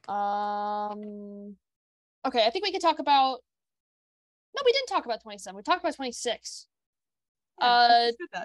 Um, 0.07 1.56
okay, 2.26 2.45
I 2.45 2.49
think 2.52 2.65
we 2.65 2.72
could 2.72 2.82
talk 2.82 2.99
about. 2.99 3.40
No, 4.56 4.61
we 4.65 4.72
didn't 4.72 4.88
talk 4.88 5.06
about 5.06 5.22
twenty 5.22 5.38
seven. 5.38 5.57
We 5.57 5.64
talked 5.64 5.82
about 5.82 5.95
twenty 5.95 6.11
six. 6.11 6.68
Yeah, 7.60 8.11
uh, 8.36 8.44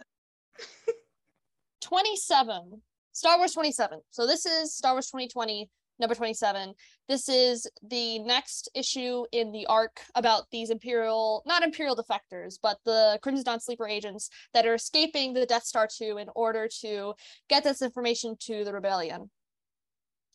twenty 1.80 2.16
seven. 2.16 2.82
Star 3.12 3.36
Wars 3.38 3.52
twenty 3.52 3.72
seven. 3.72 4.00
So 4.10 4.26
this 4.26 4.46
is 4.46 4.74
Star 4.74 4.92
Wars 4.92 5.08
twenty 5.08 5.28
twenty 5.28 5.68
number 5.98 6.14
27. 6.14 6.74
This 7.08 7.28
is 7.28 7.66
the 7.82 8.18
next 8.20 8.68
issue 8.74 9.24
in 9.32 9.52
the 9.52 9.66
arc 9.66 10.00
about 10.14 10.44
these 10.50 10.70
Imperial, 10.70 11.42
not 11.46 11.62
Imperial 11.62 11.96
defectors, 11.96 12.58
but 12.62 12.78
the 12.84 13.18
Crimson 13.22 13.44
Dawn 13.44 13.60
sleeper 13.60 13.86
agents 13.86 14.30
that 14.54 14.66
are 14.66 14.74
escaping 14.74 15.32
the 15.32 15.46
Death 15.46 15.64
Star 15.64 15.88
2 15.90 16.18
in 16.18 16.28
order 16.34 16.68
to 16.80 17.14
get 17.48 17.64
this 17.64 17.82
information 17.82 18.36
to 18.40 18.64
the 18.64 18.72
rebellion. 18.72 19.30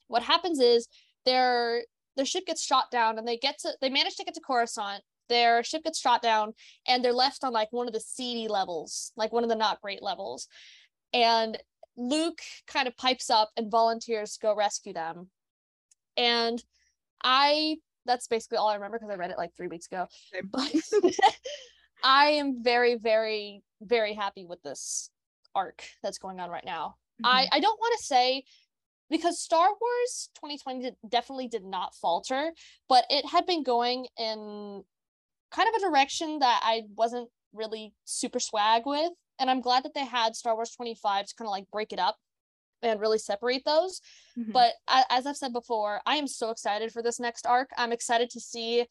What 0.08 0.24
happens 0.24 0.60
is 0.60 0.88
their 1.26 1.84
their 2.16 2.26
ship 2.26 2.46
gets 2.48 2.64
shot 2.64 2.90
down 2.90 3.18
and 3.18 3.28
they 3.28 3.38
get 3.38 3.60
to 3.60 3.74
they 3.82 3.90
manage 3.90 4.16
to 4.16 4.24
get 4.24 4.34
to 4.36 4.42
Coruscant. 4.42 5.04
Their 5.30 5.62
ship 5.64 5.84
gets 5.84 6.00
shot 6.00 6.22
down 6.22 6.54
and 6.88 7.04
they're 7.04 7.14
left 7.14 7.44
on 7.44 7.52
like 7.52 7.68
one 7.72 7.88
of 7.88 7.94
the 7.94 8.00
seedy 8.00 8.48
levels, 8.48 9.12
like 9.18 9.34
one 9.34 9.44
of 9.44 9.50
the 9.50 9.56
not 9.56 9.82
great 9.82 10.02
levels. 10.02 10.48
And 11.14 11.58
Luke 11.98 12.40
kind 12.68 12.88
of 12.88 12.96
pipes 12.96 13.30
up 13.30 13.50
and 13.58 13.72
volunteers 13.72 14.34
to 14.34 14.40
go 14.40 14.56
rescue 14.56 14.94
them 14.94 15.30
and 16.18 16.64
I 17.24 17.78
that's 18.06 18.28
basically 18.28 18.58
all 18.58 18.70
I 18.70 18.76
remember 18.76 18.98
because 18.98 19.14
I 19.14 19.18
read 19.18 19.32
it 19.32 19.38
like 19.38 19.56
three 19.56 19.68
weeks 19.68 19.88
ago. 19.88 20.08
But 20.52 20.74
I 22.04 22.30
am 22.32 22.64
very, 22.64 22.96
very, 22.96 23.62
very 23.82 24.14
happy 24.14 24.46
with 24.46 24.62
this 24.64 25.10
arc 25.54 25.84
that's 26.02 26.18
going 26.18 26.40
on 26.40 26.50
right 26.50 26.66
now. 26.66 26.96
Mm-hmm. 27.22 27.26
I 27.26 27.48
I 27.52 27.60
don't 27.60 27.80
want 27.80 27.96
to 28.00 28.06
say 28.06 28.44
because 29.10 29.42
Star 29.42 29.68
Wars 29.68 30.30
2020 30.36 30.82
did, 30.82 30.96
definitely 31.08 31.48
did 31.48 31.64
not 31.64 31.96
falter, 31.96 32.52
but 32.90 33.06
it 33.10 33.26
had 33.26 33.46
been 33.46 33.64
going 33.64 34.08
in 34.18 34.84
kind 35.52 35.70
of 35.70 35.76
a 35.76 35.90
direction 35.90 36.40
that 36.40 36.62
I 36.64 36.84
wasn't 36.96 37.30
really 37.54 37.94
super 38.06 38.40
swag 38.40 38.84
with. 38.86 39.12
And 39.40 39.50
I'm 39.50 39.62
glad 39.62 39.84
that 39.84 39.94
they 39.94 40.06
had 40.06 40.36
Star 40.36 40.56
Wars 40.56 40.72
25 40.72 41.28
to 41.28 41.36
kind 41.36 41.48
of 41.48 41.52
like 41.52 41.70
break 41.72 41.94
it 41.94 42.00
up 42.00 42.18
and 42.82 43.00
really 43.00 43.18
separate 43.18 43.64
those. 43.66 44.02
Mhm. 44.38 44.54
But 44.54 44.74
as 44.88 45.26
I've 45.26 45.38
said 45.38 45.54
before, 45.54 46.02
I 46.06 46.16
am 46.18 46.28
so 46.28 46.50
excited 46.52 46.92
for 46.92 47.02
this 47.02 47.20
next 47.20 47.46
arc. 47.48 47.70
I'm 47.78 47.92
excited 47.92 48.30
to 48.32 48.40
see 48.40 48.86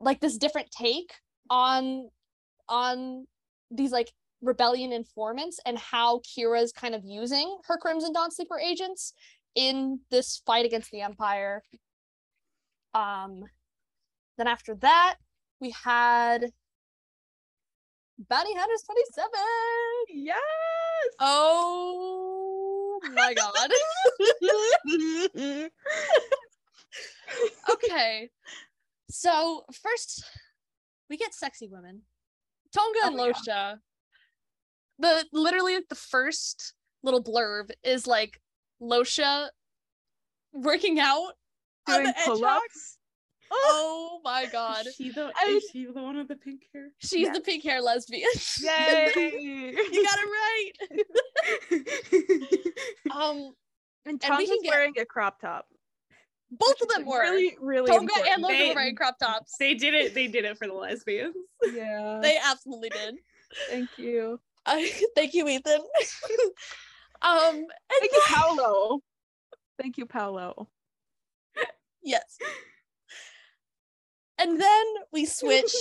like 0.00 0.20
this 0.20 0.36
different 0.36 0.70
take 0.70 1.12
on 1.48 2.10
on 2.68 3.26
these 3.70 3.92
like 3.92 4.12
rebellion 4.40 4.92
informants 4.92 5.60
and 5.64 5.78
how 5.78 6.18
Qi'ra's 6.20 6.72
kind 6.72 6.94
of 6.94 7.04
using 7.04 7.58
her 7.66 7.76
Crimson 7.78 8.12
Dawn 8.12 8.30
sleeper 8.30 8.58
agents 8.58 9.14
in 9.54 10.00
this 10.10 10.42
fight 10.44 10.66
against 10.66 10.90
the 10.90 11.00
Empire. 11.00 11.62
Um 12.94 13.44
then 14.38 14.48
after 14.48 14.74
that, 14.76 15.16
we 15.60 15.70
had 15.70 16.52
Bounty 18.18 18.54
Hunters 18.54 18.82
27. 18.82 19.30
yes. 20.08 20.36
Oh 21.20 22.31
my 23.10 23.34
god. 23.34 23.70
okay. 27.72 28.30
So 29.10 29.64
first 29.82 30.24
we 31.10 31.16
get 31.16 31.34
sexy 31.34 31.68
women. 31.70 32.02
T'onga 32.76 33.02
oh 33.04 33.06
and 33.08 33.20
Oh, 33.20 33.26
yeah. 33.26 33.32
Losha. 33.32 33.78
The 34.98 35.24
literally 35.32 35.78
the 35.88 35.94
first 35.94 36.74
little 37.02 37.22
blurb 37.22 37.70
is 37.82 38.06
like 38.06 38.40
Losha 38.80 39.48
working 40.52 41.00
out 41.00 41.32
on 41.88 42.02
Doing 42.02 42.06
the 42.06 42.14
pull-ups. 42.24 42.98
Oh. 43.54 44.18
oh 44.18 44.20
my 44.24 44.46
god. 44.46 44.86
Is 44.86 44.94
she 44.94 45.10
the 45.10 45.30
I- 45.36 45.48
is 45.50 45.64
she 45.72 45.84
the 45.86 45.92
one 46.02 46.16
with 46.16 46.28
the 46.28 46.36
pink 46.36 46.62
hair? 46.72 46.88
She's 46.98 47.22
Yes. 47.26 47.36
the 47.36 47.42
pink 47.42 47.62
hair 47.64 47.82
lesbian. 47.82 48.30
Yay! 48.62 49.12
you 49.16 50.04
got 50.04 50.18
it 50.22 50.28
right. 50.40 50.72
Um 53.14 53.54
and 54.04 54.20
And 54.24 54.38
we 54.38 54.44
T'onga's 54.44 54.48
can 54.50 54.62
get- 54.62 54.70
wearing 54.70 54.94
a 54.98 55.04
crop 55.04 55.40
top. 55.40 55.66
both 56.50 56.80
of 56.82 56.88
them 56.88 57.06
were. 57.06 57.20
really, 57.22 57.56
really 57.60 57.90
T'onga 57.90 58.00
and 58.00 58.10
important. 58.10 58.44
Losha 58.44 58.48
They- 58.58 58.68
were 58.70 58.74
wearing 58.74 58.96
crop 58.96 59.18
tops. 59.18 59.54
they 59.58 59.74
did 59.74 59.94
it. 59.94 60.14
They 60.14 60.26
did 60.28 60.44
it 60.44 60.58
for 60.58 60.66
the 60.66 60.74
lesbians. 60.74 61.34
Yeah. 61.64 62.18
They 62.22 62.38
absolutely 62.42 62.90
did. 62.90 63.16
Thank 63.70 63.88
you. 63.98 64.40
Uh, 64.66 64.80
thank 65.16 65.34
you, 65.34 65.48
Ethan. 65.48 65.80
um, 67.22 67.54
and 67.56 67.70
Thank 68.00 68.12
you, 68.12 68.22
Paolo. 68.26 69.00
Thank 69.80 69.96
you, 69.98 70.06
Paolo. 70.06 70.68
yes. 72.02 72.38
And 74.38 74.60
then 74.60 74.84
we 75.12 75.24
switch. 75.26 75.72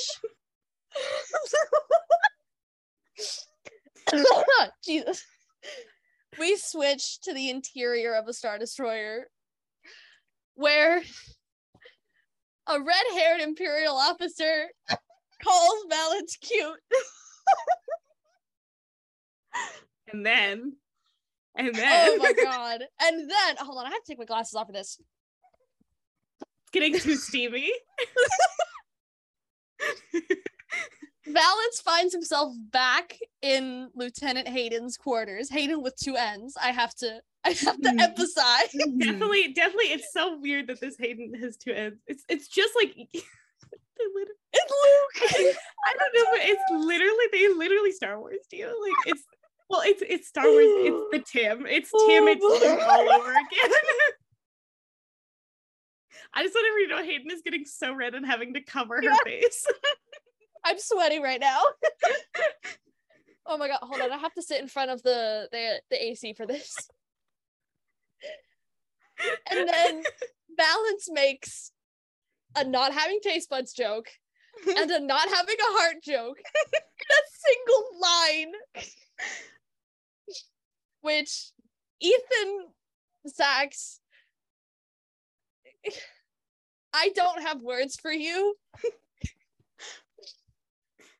Jesus. 4.83 5.23
We 6.39 6.57
switch 6.57 7.19
to 7.21 7.33
the 7.33 7.49
interior 7.49 8.13
of 8.13 8.27
a 8.27 8.33
Star 8.33 8.57
Destroyer 8.57 9.27
where 10.55 11.01
a 12.67 12.79
red 12.81 13.03
haired 13.13 13.41
Imperial 13.41 13.95
officer 13.95 14.67
calls 15.43 15.85
Valance 15.89 16.37
cute. 16.37 16.79
And 20.13 20.25
then, 20.25 20.73
and 21.55 21.69
oh 21.69 21.71
then, 21.71 22.09
Oh 22.11 22.17
my 22.17 22.33
god. 22.43 22.81
And 23.01 23.29
then, 23.29 23.55
hold 23.57 23.77
on, 23.79 23.85
I 23.85 23.89
have 23.89 24.03
to 24.03 24.07
take 24.07 24.19
my 24.19 24.25
glasses 24.25 24.55
off 24.55 24.67
for 24.67 24.73
this. 24.73 24.99
getting 26.71 26.97
too 26.97 27.15
steamy. 27.15 27.71
Valance 31.33 31.81
finds 31.81 32.13
himself 32.13 32.53
back 32.71 33.17
in 33.41 33.89
Lieutenant 33.95 34.47
Hayden's 34.47 34.97
quarters. 34.97 35.49
Hayden 35.49 35.81
with 35.81 35.95
two 35.97 36.15
N's. 36.15 36.55
I 36.61 36.71
have 36.71 36.93
to 36.95 37.21
I 37.43 37.49
have 37.51 37.81
to 37.81 37.89
Mhm. 37.89 37.99
emphasize. 38.01 38.71
definitely, 38.99 39.53
definitely. 39.53 39.91
It's 39.91 40.11
so 40.13 40.37
weird 40.37 40.67
that 40.67 40.79
this 40.79 40.95
Hayden 40.99 41.33
has 41.41 41.57
two 41.57 41.71
ends. 41.73 41.99
It's 42.07 42.23
it's 42.29 42.47
just 42.47 42.73
like 42.75 42.93
they 43.13 44.05
lit- 44.15 44.27
It's 44.53 44.71
Luke. 44.71 45.55
I 45.85 45.93
don't 45.97 46.13
know, 46.15 46.25
but 46.31 46.41
it's 46.43 46.61
literally 46.71 47.25
they 47.31 47.47
literally 47.49 47.91
Star 47.91 48.19
Wars 48.19 48.45
do 48.49 48.57
you. 48.57 48.67
Like 48.67 49.13
it's 49.15 49.23
well, 49.69 49.81
it's 49.85 50.03
it's 50.07 50.27
Star 50.27 50.43
Wars. 50.45 50.65
It's 50.65 51.03
the 51.11 51.19
Tim. 51.39 51.65
It's 51.65 51.89
Tim. 52.07 52.27
It's 52.27 52.43
Luke 52.43 52.81
all 52.87 53.09
over 53.09 53.31
again. 53.31 53.71
I 56.33 56.43
just 56.43 56.53
want 56.55 56.67
everyone 56.67 56.89
to 56.89 56.95
know 56.95 57.11
Hayden 57.11 57.31
is 57.31 57.41
getting 57.41 57.65
so 57.65 57.93
red 57.93 58.15
and 58.15 58.25
having 58.25 58.53
to 58.53 58.61
cover 58.61 59.01
her 59.01 59.15
face. 59.25 59.65
I'm 60.63 60.77
sweating 60.79 61.21
right 61.21 61.39
now. 61.39 61.59
oh 63.45 63.57
my 63.57 63.67
god, 63.67 63.79
hold 63.81 64.01
on. 64.01 64.11
I 64.11 64.17
have 64.17 64.33
to 64.33 64.41
sit 64.41 64.61
in 64.61 64.67
front 64.67 64.91
of 64.91 65.01
the 65.03 65.47
the, 65.51 65.81
the 65.89 66.03
AC 66.03 66.33
for 66.33 66.45
this. 66.45 66.89
And 69.49 69.67
then 69.67 70.03
Valance 70.57 71.09
makes 71.09 71.71
a 72.55 72.63
not 72.63 72.93
having 72.93 73.19
taste 73.21 73.49
buds 73.49 73.73
joke 73.73 74.07
and 74.67 74.91
a 74.91 74.99
not 74.99 75.27
having 75.29 75.55
a 75.59 75.79
heart 75.79 76.03
joke 76.03 76.37
in 76.73 76.81
a 77.09 77.23
single 77.45 77.99
line. 78.01 78.51
Which 81.01 81.51
Ethan 81.99 82.67
Sacks, 83.25 83.99
I 86.93 87.09
don't 87.15 87.41
have 87.41 87.61
words 87.61 87.97
for 87.99 88.11
you. 88.11 88.55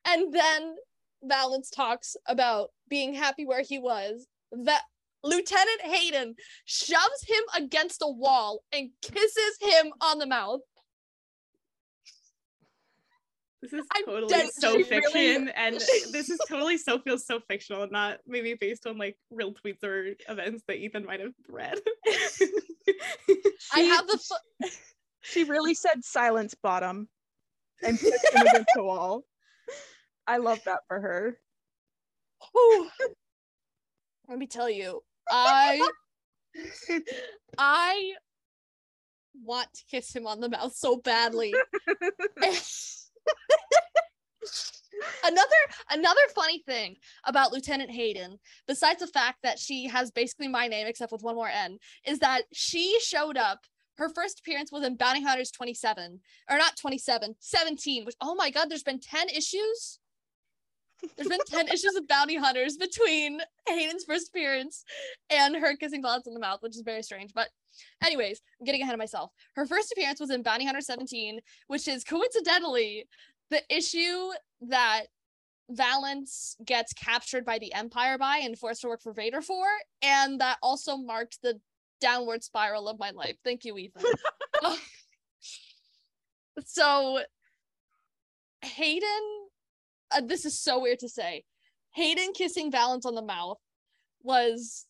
And 0.06 0.32
then 0.32 0.76
Valance 1.22 1.70
talks 1.70 2.16
about 2.26 2.70
being 2.88 3.14
happy 3.14 3.44
where 3.46 3.62
he 3.62 3.78
was. 3.78 4.26
That 4.50 4.82
Lieutenant 5.24 5.80
Hayden 5.82 6.34
shoves 6.64 7.22
him 7.26 7.42
against 7.56 8.02
a 8.02 8.08
wall 8.08 8.62
and 8.72 8.90
kisses 9.00 9.56
him 9.60 9.92
on 10.00 10.18
the 10.18 10.26
mouth. 10.26 10.60
This 13.62 13.72
is 13.74 13.86
totally 14.04 14.50
so 14.50 14.76
she 14.76 14.82
fiction, 14.82 15.12
really- 15.14 15.52
and 15.56 15.76
this 15.76 16.28
is 16.28 16.40
totally 16.48 16.76
so 16.76 16.98
feels 16.98 17.24
so 17.24 17.38
fictional, 17.48 17.86
not 17.88 18.18
maybe 18.26 18.54
based 18.54 18.88
on 18.88 18.98
like 18.98 19.16
real 19.30 19.54
tweets 19.54 19.84
or 19.84 20.14
events 20.28 20.64
that 20.66 20.78
Ethan 20.78 21.06
might 21.06 21.20
have 21.20 21.32
read. 21.48 21.78
I 22.08 22.56
She- 23.76 23.86
have 23.86 24.08
the 24.08 24.18
fu- 24.18 24.68
She 25.20 25.44
really 25.44 25.74
said 25.74 26.04
silence 26.04 26.56
bottom 26.60 27.08
and 27.84 27.98
pushed 28.00 28.34
him 28.34 28.46
against 28.48 28.70
the 28.74 28.82
wall. 28.82 29.24
I 30.26 30.38
love 30.38 30.60
that 30.64 30.80
for 30.88 31.00
her. 31.00 31.38
Let 34.28 34.38
me 34.38 34.46
tell 34.46 34.70
you, 34.70 35.02
I 35.30 35.88
I 37.58 38.12
want 39.44 39.72
to 39.74 39.84
kiss 39.90 40.14
him 40.14 40.26
on 40.26 40.40
the 40.40 40.48
mouth 40.48 40.74
so 40.74 40.96
badly. 40.96 41.54
another 45.24 45.48
another 45.90 46.20
funny 46.34 46.62
thing 46.66 46.96
about 47.26 47.52
Lieutenant 47.52 47.90
Hayden, 47.90 48.38
besides 48.66 49.00
the 49.00 49.06
fact 49.06 49.38
that 49.42 49.58
she 49.58 49.88
has 49.88 50.10
basically 50.10 50.48
my 50.48 50.66
name 50.68 50.86
except 50.86 51.12
with 51.12 51.22
one 51.22 51.34
more 51.34 51.48
N, 51.48 51.78
is 52.06 52.18
that 52.20 52.42
she 52.52 52.98
showed 53.00 53.36
up. 53.36 53.60
Her 53.98 54.08
first 54.08 54.40
appearance 54.40 54.72
was 54.72 54.84
in 54.84 54.96
Bounty 54.96 55.22
Hunters 55.22 55.50
27, 55.50 56.20
or 56.50 56.56
not 56.56 56.78
27, 56.78 57.34
17, 57.38 58.06
which 58.06 58.16
oh 58.22 58.34
my 58.34 58.50
god, 58.50 58.70
there's 58.70 58.82
been 58.82 59.00
10 59.00 59.28
issues. 59.28 59.98
There's 61.16 61.28
been 61.28 61.40
10 61.46 61.68
issues 61.68 61.94
of 61.96 62.06
Bounty 62.08 62.36
Hunters 62.36 62.76
between 62.76 63.40
Hayden's 63.68 64.04
first 64.04 64.28
appearance 64.28 64.84
and 65.30 65.56
her 65.56 65.76
kissing 65.76 66.02
Valance 66.02 66.26
in 66.26 66.34
the 66.34 66.40
mouth, 66.40 66.62
which 66.62 66.76
is 66.76 66.82
very 66.82 67.02
strange. 67.02 67.32
But, 67.34 67.48
anyways, 68.02 68.40
I'm 68.60 68.64
getting 68.64 68.82
ahead 68.82 68.94
of 68.94 68.98
myself. 68.98 69.30
Her 69.56 69.66
first 69.66 69.92
appearance 69.92 70.20
was 70.20 70.30
in 70.30 70.42
Bounty 70.42 70.64
Hunter 70.64 70.80
17, 70.80 71.40
which 71.66 71.88
is 71.88 72.04
coincidentally 72.04 73.06
the 73.50 73.62
issue 73.68 74.30
that 74.62 75.06
Valance 75.70 76.56
gets 76.64 76.92
captured 76.92 77.44
by 77.44 77.58
the 77.58 77.72
Empire 77.74 78.18
by 78.18 78.38
and 78.38 78.58
forced 78.58 78.82
to 78.82 78.88
work 78.88 79.02
for 79.02 79.12
Vader 79.12 79.42
for, 79.42 79.66
and 80.02 80.40
that 80.40 80.58
also 80.62 80.96
marked 80.96 81.38
the 81.42 81.60
downward 82.00 82.42
spiral 82.42 82.88
of 82.88 82.98
my 82.98 83.10
life. 83.10 83.36
Thank 83.44 83.64
you, 83.64 83.76
Ethan. 83.78 84.04
So, 86.66 87.20
Hayden 88.62 89.41
uh, 90.14 90.20
this 90.20 90.44
is 90.44 90.58
so 90.58 90.80
weird 90.80 91.00
to 91.00 91.08
say. 91.08 91.44
Hayden 91.94 92.32
kissing 92.34 92.70
Valance 92.70 93.04
on 93.04 93.14
the 93.14 93.22
mouth 93.22 93.58
was 94.22 94.86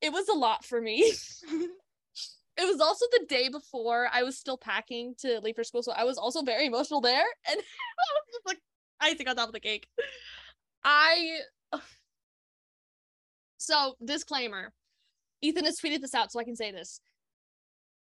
it 0.00 0.12
was 0.12 0.28
a 0.28 0.34
lot 0.34 0.64
for 0.64 0.80
me. 0.80 1.00
it 1.52 1.70
was 2.58 2.80
also 2.80 3.06
the 3.12 3.26
day 3.28 3.48
before 3.48 4.08
I 4.12 4.22
was 4.22 4.38
still 4.38 4.58
packing 4.58 5.14
to 5.20 5.40
leave 5.40 5.56
for 5.56 5.64
school, 5.64 5.82
so 5.82 5.92
I 5.92 6.04
was 6.04 6.18
also 6.18 6.42
very 6.42 6.66
emotional 6.66 7.00
there, 7.00 7.24
and 7.50 7.58
I 7.58 7.60
was 7.60 8.32
just 8.32 8.46
like 8.46 8.58
icing 9.00 9.28
on 9.28 9.36
top 9.36 9.48
of 9.48 9.54
the 9.54 9.60
cake. 9.60 9.88
I 10.84 11.38
So, 13.56 13.94
disclaimer 14.04 14.74
Ethan 15.40 15.64
has 15.64 15.78
tweeted 15.78 16.00
this 16.00 16.14
out, 16.14 16.30
so 16.32 16.38
I 16.38 16.44
can 16.44 16.56
say 16.56 16.70
this. 16.70 17.00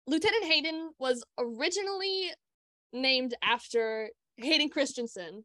Lieutenant 0.05 0.45
Hayden 0.45 0.91
was 0.99 1.23
originally 1.37 2.31
named 2.93 3.33
after 3.43 4.09
Hayden 4.37 4.69
Christensen, 4.69 5.43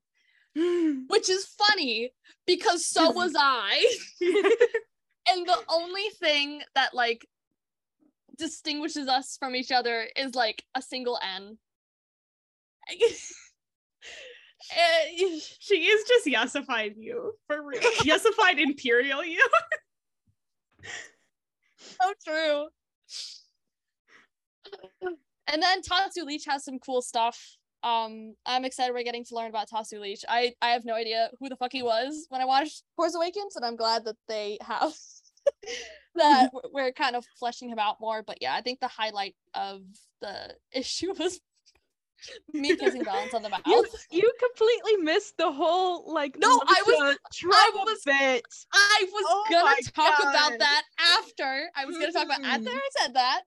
which 1.09 1.29
is 1.31 1.47
funny 1.47 2.13
because 2.47 2.87
so 2.87 3.11
was 3.11 3.35
I. 3.37 3.87
and 4.21 5.47
the 5.47 5.59
only 5.69 6.09
thing 6.21 6.63
that 6.75 6.95
like 6.95 7.27
distinguishes 8.37 9.09
us 9.09 9.37
from 9.39 9.55
each 9.55 9.71
other 9.71 10.07
is 10.17 10.35
like 10.35 10.65
a 10.75 10.83
single 10.83 11.19
N. 11.23 11.59
She 15.59 15.75
is 15.75 16.05
just 16.07 16.27
yesified 16.27 16.95
you 16.97 17.33
for 17.47 17.67
real. 17.67 17.81
yesified 17.81 18.59
imperial 18.59 19.25
you. 19.25 19.45
so 21.77 22.13
true. 22.25 22.69
And 25.53 25.63
then 25.63 25.83
Tasu 25.83 26.25
Leech 26.25 26.45
has 26.47 26.65
some 26.65 26.79
cool 26.79 27.03
stuff. 27.03 27.57
Um, 27.83 28.35
I'm 28.47 28.65
excited 28.65 28.95
we're 28.95 29.03
getting 29.03 29.25
to 29.25 29.35
learn 29.35 29.51
about 29.51 29.69
Tasu 29.69 30.01
Leech. 30.01 30.25
I 30.29 30.55
I 30.63 30.69
have 30.69 30.85
no 30.85 30.95
idea 30.95 31.31
who 31.41 31.49
the 31.49 31.57
fuck 31.57 31.73
he 31.73 31.83
was 31.83 32.27
when 32.29 32.41
I 32.41 32.45
watched 32.45 32.85
Force 32.97 33.15
Awakens, 33.15 33.57
and 33.57 33.65
I'm 33.65 33.77
glad 33.77 34.05
that 34.05 34.17
they 34.29 34.59
have 34.63 34.93
that 36.15 36.51
we're 36.73 36.93
kind 36.93 37.17
of 37.17 37.25
fleshing 37.39 37.69
him 37.69 37.79
out 37.79 38.01
more. 38.01 38.23
But 38.23 38.39
yeah, 38.41 38.55
I 38.55 38.61
think 38.61 38.81
the 38.81 38.89
highlight 38.89 39.35
of 39.55 39.83
the 40.21 40.55
issue 40.73 41.13
was 41.19 41.41
me 42.53 42.77
kissing 42.77 43.05
Valance 43.05 43.35
on 43.35 43.43
the 43.43 43.49
mouth. 43.49 43.63
You, 43.67 43.85
you 44.13 44.33
completely 44.39 44.97
missed 45.03 45.37
the 45.39 45.51
whole 45.51 46.13
like 46.13 46.37
no, 46.39 46.49
I 46.49 46.83
was 46.87 47.17
I 47.43 47.71
was 47.75 48.03
bit. 48.05 48.45
I 48.73 49.07
was 49.13 49.25
oh 49.27 49.47
gonna 49.51 49.75
talk 49.93 50.23
God. 50.23 50.35
about 50.35 50.59
that 50.61 50.83
after. 51.19 51.69
I 51.75 51.85
was 51.85 51.99
gonna 51.99 52.13
talk 52.13 52.27
about 52.27 52.45
after 52.45 52.71
I 52.71 52.89
said 53.01 53.15
that, 53.15 53.43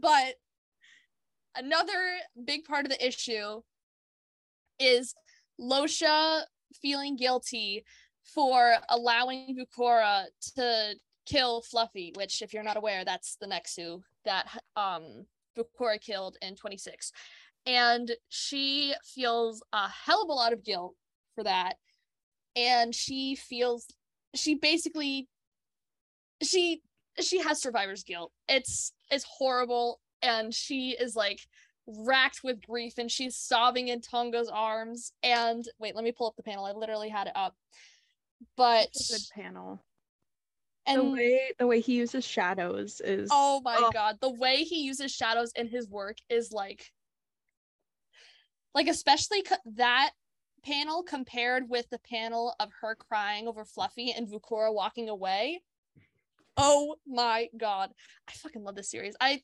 but 0.00 0.34
another 1.56 2.16
big 2.44 2.64
part 2.64 2.84
of 2.84 2.90
the 2.90 3.06
issue 3.06 3.62
is 4.78 5.14
Losha 5.60 6.42
feeling 6.80 7.16
guilty 7.16 7.84
for 8.22 8.74
allowing 8.88 9.56
Vukorah 9.56 10.26
to 10.56 10.94
kill 11.26 11.62
Fluffy, 11.62 12.12
which 12.16 12.42
if 12.42 12.52
you're 12.52 12.62
not 12.62 12.76
aware, 12.76 13.04
that's 13.04 13.36
the 13.40 13.46
Nexu 13.46 14.02
that 14.24 14.46
um 14.76 15.26
Vukorah 15.56 16.00
killed 16.00 16.36
in 16.40 16.56
26 16.56 17.12
and 17.66 18.10
she 18.28 18.94
feels 19.04 19.62
a 19.72 19.88
hell 19.88 20.22
of 20.22 20.28
a 20.28 20.32
lot 20.32 20.52
of 20.52 20.64
guilt 20.64 20.94
for 21.34 21.44
that. 21.44 21.76
And 22.56 22.94
she 22.94 23.36
feels 23.36 23.86
she 24.34 24.54
basically 24.54 25.28
she 26.42 26.80
she 27.20 27.40
has 27.40 27.60
survivor's 27.60 28.02
guilt. 28.02 28.32
It's 28.48 28.92
it's 29.10 29.24
horrible 29.24 30.00
and 30.22 30.54
she 30.54 30.90
is 30.90 31.16
like 31.16 31.40
racked 31.86 32.40
with 32.44 32.64
grief 32.64 32.94
and 32.98 33.10
she's 33.10 33.36
sobbing 33.36 33.88
in 33.88 34.00
T'onga's 34.00 34.48
arms 34.48 35.12
and 35.22 35.64
wait 35.78 35.94
let 35.94 36.04
me 36.04 36.12
pull 36.12 36.28
up 36.28 36.36
the 36.36 36.42
panel 36.42 36.64
i 36.64 36.72
literally 36.72 37.08
had 37.08 37.26
it 37.26 37.32
up 37.34 37.56
but 38.56 38.88
good 39.10 39.20
panel 39.34 39.82
and 40.86 40.98
the 40.98 41.04
way 41.04 41.40
the 41.58 41.66
way 41.66 41.80
he 41.80 41.94
uses 41.94 42.24
shadows 42.24 43.00
is 43.04 43.28
oh 43.32 43.60
my 43.64 43.76
oh. 43.78 43.90
god 43.92 44.16
the 44.20 44.32
way 44.32 44.62
he 44.62 44.82
uses 44.82 45.12
shadows 45.12 45.52
in 45.56 45.66
his 45.66 45.88
work 45.88 46.16
is 46.28 46.52
like 46.52 46.92
like 48.74 48.88
especially 48.88 49.42
co- 49.42 49.56
that 49.76 50.12
panel 50.64 51.02
compared 51.02 51.68
with 51.68 51.88
the 51.90 51.98
panel 51.98 52.54
of 52.60 52.70
her 52.80 52.94
crying 52.94 53.48
over 53.48 53.64
Fluffy 53.64 54.12
and 54.12 54.28
Vukorah 54.28 54.72
walking 54.72 55.08
away. 55.08 55.60
Oh 56.56 56.96
my 57.06 57.48
god. 57.56 57.90
I 58.28 58.32
fucking 58.32 58.62
love 58.62 58.76
this 58.76 58.90
series. 58.90 59.16
I 59.20 59.42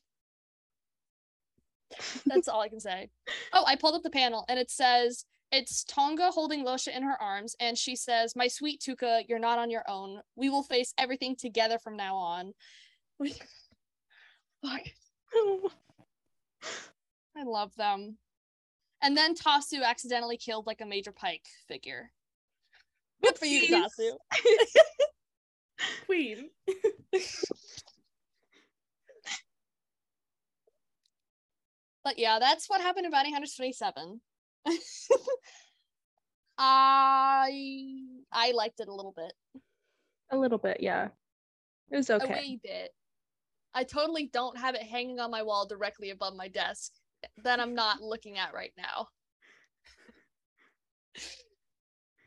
That's 2.25 2.47
all 2.47 2.61
I 2.61 2.69
can 2.69 2.79
say. 2.79 3.09
Oh, 3.53 3.63
I 3.65 3.75
pulled 3.75 3.95
up 3.95 4.03
the 4.03 4.09
panel 4.09 4.45
and 4.47 4.59
it 4.59 4.71
says 4.71 5.25
it's 5.51 5.83
T'onga 5.85 6.31
holding 6.31 6.63
Losha 6.65 6.95
in 6.95 7.03
her 7.03 7.19
arms 7.21 7.55
and 7.59 7.77
she 7.77 7.95
says, 7.95 8.35
"My 8.35 8.47
sweet 8.47 8.81
Tuka, 8.81 9.23
you're 9.27 9.39
not 9.39 9.59
on 9.59 9.69
your 9.71 9.83
own. 9.89 10.21
We 10.35 10.49
will 10.49 10.63
face 10.63 10.93
everything 10.97 11.35
together 11.35 11.79
from 11.79 11.97
now 11.97 12.15
on." 12.15 12.53
Fuck. 14.63 14.81
I 17.37 17.43
love 17.43 17.75
them. 17.75 18.17
And 19.01 19.15
then 19.15 19.33
Tasu 19.33 19.81
accidentally 19.83 20.37
killed 20.37 20.67
like 20.67 20.81
a 20.81 20.85
major 20.85 21.13
Pyke 21.13 21.47
figure. 21.67 22.11
Good 23.23 23.37
for 23.37 23.45
you, 23.45 23.67
Tasu. 23.67 24.17
Queen. 26.05 26.49
But 32.03 32.17
yeah, 32.17 32.39
that's 32.39 32.69
what 32.69 32.81
happened 32.81 33.05
in 33.05 33.11
Bounty 33.11 33.31
Hunters 33.31 33.55
27. 33.55 34.21
I 36.57 38.01
I 38.31 38.51
liked 38.51 38.79
it 38.79 38.89
a 38.89 38.93
little 38.93 39.13
bit. 39.15 39.31
A 40.31 40.37
little 40.37 40.57
bit, 40.57 40.77
yeah. 40.81 41.07
It 41.91 41.97
was 41.97 42.09
okay. 42.09 42.33
A 42.33 42.37
wee 42.37 42.59
bit. 42.61 42.91
I 43.73 43.83
totally 43.83 44.29
don't 44.31 44.57
have 44.57 44.75
it 44.75 44.83
hanging 44.83 45.19
on 45.19 45.31
my 45.31 45.41
wall 45.43 45.65
directly 45.65 46.09
above 46.09 46.35
my 46.35 46.47
desk 46.47 46.91
that 47.43 47.59
I'm 47.59 47.73
not 47.73 48.01
looking 48.01 48.37
at 48.37 48.53
right 48.53 48.73
now. 48.77 49.07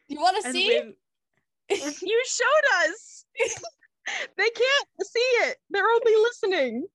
you 0.09 0.19
want 0.19 0.43
to 0.43 0.53
see? 0.53 0.79
When... 0.79 0.95
you 2.03 2.23
showed 2.27 2.89
us. 2.89 3.25
they 4.37 4.51
can't 4.51 4.89
see 5.03 5.21
it. 5.21 5.59
They're 5.71 5.87
only 5.87 6.17
listening. 6.23 6.87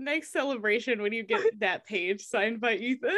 Next 0.00 0.32
celebration 0.32 1.02
when 1.02 1.12
you 1.12 1.22
get 1.22 1.42
that 1.60 1.86
page 1.86 2.22
signed 2.22 2.60
by 2.60 2.74
Ethan. 2.74 3.10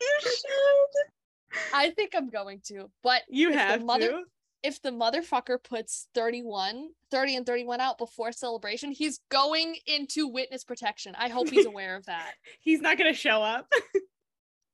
you 0.00 0.18
should. 0.22 1.62
I 1.74 1.90
think 1.90 2.12
I'm 2.16 2.30
going 2.30 2.60
to, 2.68 2.90
but 3.02 3.22
you 3.28 3.52
have 3.52 3.84
mother, 3.84 4.10
to 4.10 4.22
if 4.62 4.80
the 4.80 4.90
motherfucker 4.90 5.62
puts 5.62 6.08
31 6.14 6.90
30 7.10 7.36
and 7.36 7.46
31 7.46 7.80
out 7.80 7.98
before 7.98 8.32
celebration 8.32 8.92
he's 8.92 9.20
going 9.28 9.76
into 9.86 10.28
witness 10.28 10.64
protection 10.64 11.14
i 11.18 11.28
hope 11.28 11.48
he's 11.48 11.66
aware 11.72 11.96
of 11.96 12.06
that 12.06 12.34
he's 12.60 12.80
not 12.80 12.96
going 12.98 13.12
to 13.12 13.18
show 13.18 13.42
up 13.42 13.70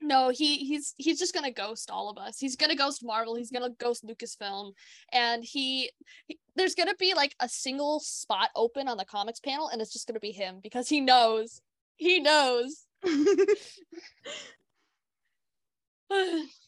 no 0.08 0.30
he 0.30 0.56
he's 0.58 0.94
he's 0.96 1.18
just 1.18 1.32
to 1.44 1.50
ghost 1.50 1.90
all 1.90 2.08
of 2.10 2.18
us 2.18 2.38
he's 2.38 2.56
to 2.70 2.76
ghost 2.76 3.04
marvel 3.04 3.34
he's 3.34 3.50
to 3.62 3.76
ghost 3.78 4.04
lucasfilm 4.06 4.72
and 5.12 5.44
he, 5.44 5.90
he 6.26 6.38
there's 6.56 6.74
to 6.88 6.96
be 6.96 7.14
like 7.14 7.34
a 7.40 7.48
single 7.48 8.00
spot 8.00 8.50
open 8.56 8.88
on 8.88 8.96
the 8.96 9.04
comics 9.04 9.40
panel 9.40 9.68
and 9.68 9.80
it's 9.80 9.92
just 9.92 10.08
to 10.08 10.20
be 10.20 10.32
him 10.32 10.58
because 10.62 10.88
he 10.88 11.00
knows 11.00 11.60
he 11.96 12.18
knows 12.18 12.86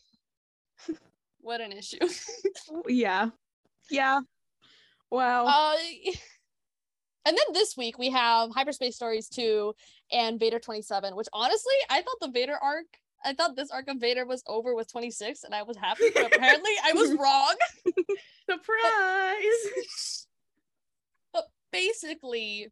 what 1.41 1.61
an 1.61 1.73
issue. 1.73 1.99
yeah. 2.89 3.31
Yeah. 3.91 4.21
Wow. 5.11 5.47
Uh, 5.47 5.77
and 7.27 7.37
then 7.37 7.53
this 7.53 7.77
week 7.77 7.99
we 7.99 8.11
have 8.11 8.51
Hyperspace 8.51 8.97
Stories 8.97 9.29
2 9.29 9.75
and 10.13 10.39
Vader 10.39 10.59
27, 10.59 11.17
which 11.17 11.29
honestly, 11.33 11.75
I 11.89 12.03
thought 12.03 12.21
the 12.21 12.31
Vader 12.31 12.57
arc, 12.61 12.87
I 13.25 13.35
thought 13.35 13.57
this 13.57 13.71
arc 13.71 13.89
of 13.89 13.99
Vader 13.99 14.25
was 14.25 14.43
over 14.47 14.75
with 14.75 14.91
26 14.91 15.45
and 15.45 15.55
I 15.55 15.63
was 15.63 15.77
happy, 15.77 16.05
but 16.15 16.35
apparently 16.35 16.73
I 16.85 16.93
was 16.93 17.13
wrong. 17.19 17.55
Surprise! 18.51 20.27
but 21.33 21.45
basically, 21.73 22.69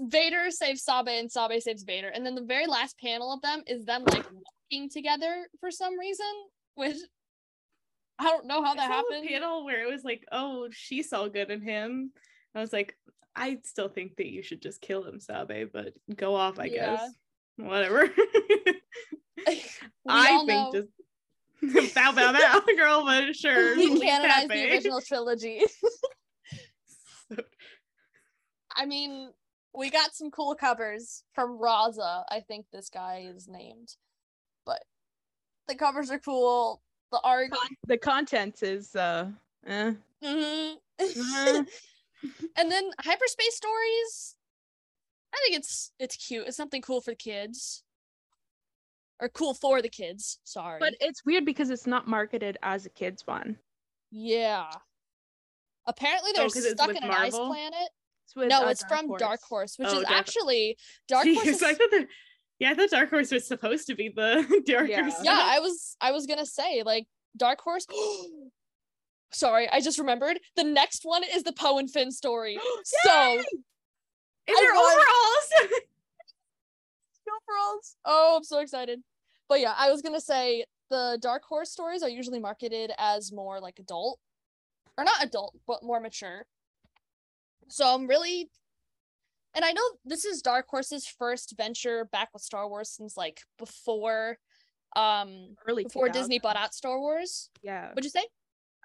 Vader 0.00 0.50
saves 0.50 0.82
Sabe 0.82 1.08
and 1.08 1.30
Sabe 1.30 1.60
saves 1.60 1.82
Vader. 1.82 2.08
And 2.08 2.24
then 2.24 2.34
the 2.34 2.42
very 2.42 2.66
last 2.66 2.98
panel 2.98 3.32
of 3.32 3.42
them 3.42 3.62
is 3.66 3.84
them 3.84 4.04
like 4.04 4.24
walking 4.32 4.88
together 4.88 5.48
for 5.60 5.70
some 5.70 5.98
reason 5.98 6.26
which 6.74 6.96
I 8.18 8.24
don't 8.24 8.46
know 8.46 8.62
how 8.62 8.74
that 8.74 8.90
happened. 8.90 9.26
panel 9.26 9.64
where 9.64 9.82
it 9.82 9.90
was 9.90 10.04
like, 10.04 10.24
oh, 10.30 10.68
she 10.70 11.02
saw 11.02 11.26
good 11.28 11.50
in 11.50 11.62
him. 11.62 12.12
I 12.54 12.60
was 12.60 12.72
like, 12.72 12.96
I 13.34 13.58
still 13.64 13.88
think 13.88 14.16
that 14.16 14.30
you 14.30 14.42
should 14.42 14.62
just 14.62 14.80
kill 14.80 15.02
him, 15.04 15.18
Sabe, 15.18 15.68
but 15.72 15.94
go 16.14 16.36
off, 16.36 16.60
I 16.60 16.66
yeah. 16.66 16.96
guess. 16.96 17.10
Whatever. 17.56 18.10
I 20.08 20.44
think 20.46 20.48
know. 20.48 20.72
just 20.72 20.88
bow 21.94 22.12
bow 22.12 22.32
bow, 22.32 22.60
girl, 22.76 23.04
but 23.04 23.34
sure. 23.34 23.76
We 23.76 23.98
canonize 24.00 24.48
the 24.48 24.70
original 24.70 25.00
trilogy. 25.00 25.62
so... 27.30 27.36
I 28.76 28.86
mean, 28.86 29.30
we 29.74 29.90
got 29.90 30.14
some 30.14 30.30
cool 30.30 30.54
covers 30.54 31.24
from 31.32 31.58
Raza. 31.58 32.24
I 32.28 32.40
think 32.40 32.66
this 32.72 32.90
guy 32.90 33.26
is 33.34 33.48
named, 33.48 33.96
but 34.66 34.82
the 35.68 35.74
covers 35.74 36.10
are 36.10 36.18
cool. 36.18 36.82
The 37.12 37.20
art, 37.22 37.50
Con- 37.50 37.76
the 37.86 37.98
content 37.98 38.62
is 38.62 38.94
uh, 38.96 39.28
eh. 39.66 39.92
mm-hmm. 40.22 40.74
uh-huh. 40.98 41.64
and 42.56 42.70
then 42.70 42.90
hyperspace 42.98 43.56
stories. 43.56 44.36
I 45.34 45.38
think 45.44 45.58
it's 45.58 45.92
it's 45.98 46.16
cute. 46.16 46.46
It's 46.46 46.56
something 46.56 46.80
cool 46.82 47.00
for 47.00 47.10
the 47.10 47.16
kids. 47.16 47.82
Or 49.20 49.28
cool 49.28 49.54
for 49.54 49.80
the 49.80 49.88
kids, 49.88 50.38
sorry. 50.44 50.78
But 50.80 50.94
it's 51.00 51.24
weird 51.24 51.44
because 51.44 51.70
it's 51.70 51.86
not 51.86 52.08
marketed 52.08 52.58
as 52.62 52.84
a 52.84 52.90
kids 52.90 53.26
one. 53.26 53.58
Yeah. 54.10 54.70
Apparently, 55.86 56.32
they're 56.34 56.44
Oh, 56.44 56.48
'cause 56.48 56.64
it's 56.64 56.72
stuck 56.80 56.90
in 56.96 57.02
an 57.02 57.10
ice 57.10 57.36
planet. 57.36 57.90
It's 58.26 58.34
with, 58.34 58.48
no, 58.48 58.64
uh, 58.66 58.70
it's 58.70 58.84
from 58.84 59.14
Dark 59.16 59.40
Horse, 59.42 59.78
which 59.78 59.88
Oh, 59.88 59.98
is 60.00 60.04
Dark- 60.04 60.16
actually 60.18 60.76
Dark 61.08 61.26
Jeez, 61.26 61.34
Horse. 61.34 61.46
Is, 61.46 61.62
I 61.62 61.74
thought 61.74 61.90
that, 61.92 62.08
yeah, 62.58 62.70
I 62.70 62.74
thought 62.74 62.90
Dark 62.90 63.10
Horse 63.10 63.30
was 63.30 63.46
supposed 63.46 63.86
to 63.86 63.94
be 63.94 64.08
the 64.08 64.62
darker 64.66 64.86
Yeah. 64.86 65.08
stuff. 65.10 65.24
yeah, 65.24 65.40
I 65.42 65.60
was 65.60 65.96
I 66.00 66.10
was 66.12 66.26
gonna 66.26 66.46
say 66.46 66.82
like 66.84 67.06
Dark 67.36 67.60
Horse. 67.60 67.86
Sorry, 69.32 69.68
I 69.70 69.80
just 69.80 69.98
remembered. 69.98 70.38
The 70.56 70.64
next 70.64 71.00
one 71.04 71.22
is 71.24 71.42
the 71.44 71.52
Poe 71.52 71.78
and 71.78 71.90
Finn 71.90 72.10
story. 72.12 72.58
so 72.84 73.42
Is 74.46 74.56
I 74.56 74.60
there 74.60 74.74
overalls? 74.74 75.82
overalls. 77.48 77.96
Oh, 78.04 78.34
I'm 78.36 78.44
so 78.44 78.60
excited. 78.60 79.00
But 79.48 79.60
yeah, 79.60 79.74
I 79.76 79.90
was 79.90 80.02
gonna 80.02 80.20
say 80.20 80.64
the 80.90 81.18
Dark 81.20 81.44
Horse 81.44 81.70
stories 81.70 82.02
are 82.02 82.08
usually 82.08 82.40
marketed 82.40 82.92
as 82.98 83.32
more 83.32 83.60
like 83.60 83.78
adult, 83.78 84.18
or 84.96 85.04
not 85.04 85.22
adult, 85.22 85.54
but 85.66 85.82
more 85.82 86.00
mature. 86.00 86.46
So 87.68 87.86
I'm 87.86 88.06
really, 88.06 88.50
and 89.54 89.64
I 89.64 89.72
know 89.72 89.82
this 90.04 90.24
is 90.24 90.42
Dark 90.42 90.66
Horse's 90.68 91.06
first 91.06 91.54
venture 91.56 92.06
back 92.12 92.28
with 92.32 92.42
Star 92.42 92.68
Wars 92.68 92.90
since 92.90 93.16
like 93.16 93.40
before, 93.58 94.38
um, 94.96 95.56
early 95.66 95.84
before 95.84 96.08
Disney 96.08 96.38
bought 96.38 96.56
out 96.56 96.74
Star 96.74 96.98
Wars. 96.98 97.50
Yeah, 97.62 97.88
What'd 97.88 98.04
you 98.04 98.10
say? 98.10 98.24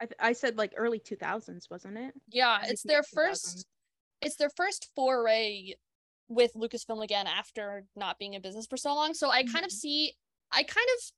I, 0.02 0.06
th- 0.06 0.15
I 0.19 0.34
said 0.34 0.57
like 0.57 0.73
early 0.77 0.99
2000s, 0.99 1.69
wasn't 1.69 1.98
it? 1.98 2.14
Yeah, 2.30 2.60
it's 2.64 2.84
their 2.84 3.02
2000s. 3.02 3.14
first. 3.14 3.65
It's 4.21 4.35
their 4.35 4.49
first 4.49 4.89
foray 4.95 5.73
with 6.27 6.53
Lucasfilm 6.53 7.03
again 7.03 7.27
after 7.27 7.85
not 7.95 8.19
being 8.19 8.33
in 8.33 8.41
business 8.41 8.67
for 8.67 8.77
so 8.77 8.93
long. 8.93 9.13
So 9.13 9.29
I 9.29 9.43
kind 9.43 9.65
of 9.65 9.71
Mhm. 9.71 9.75
see. 9.75 10.17
I 10.51 10.63
kind 10.63 10.87
of. 10.97 11.11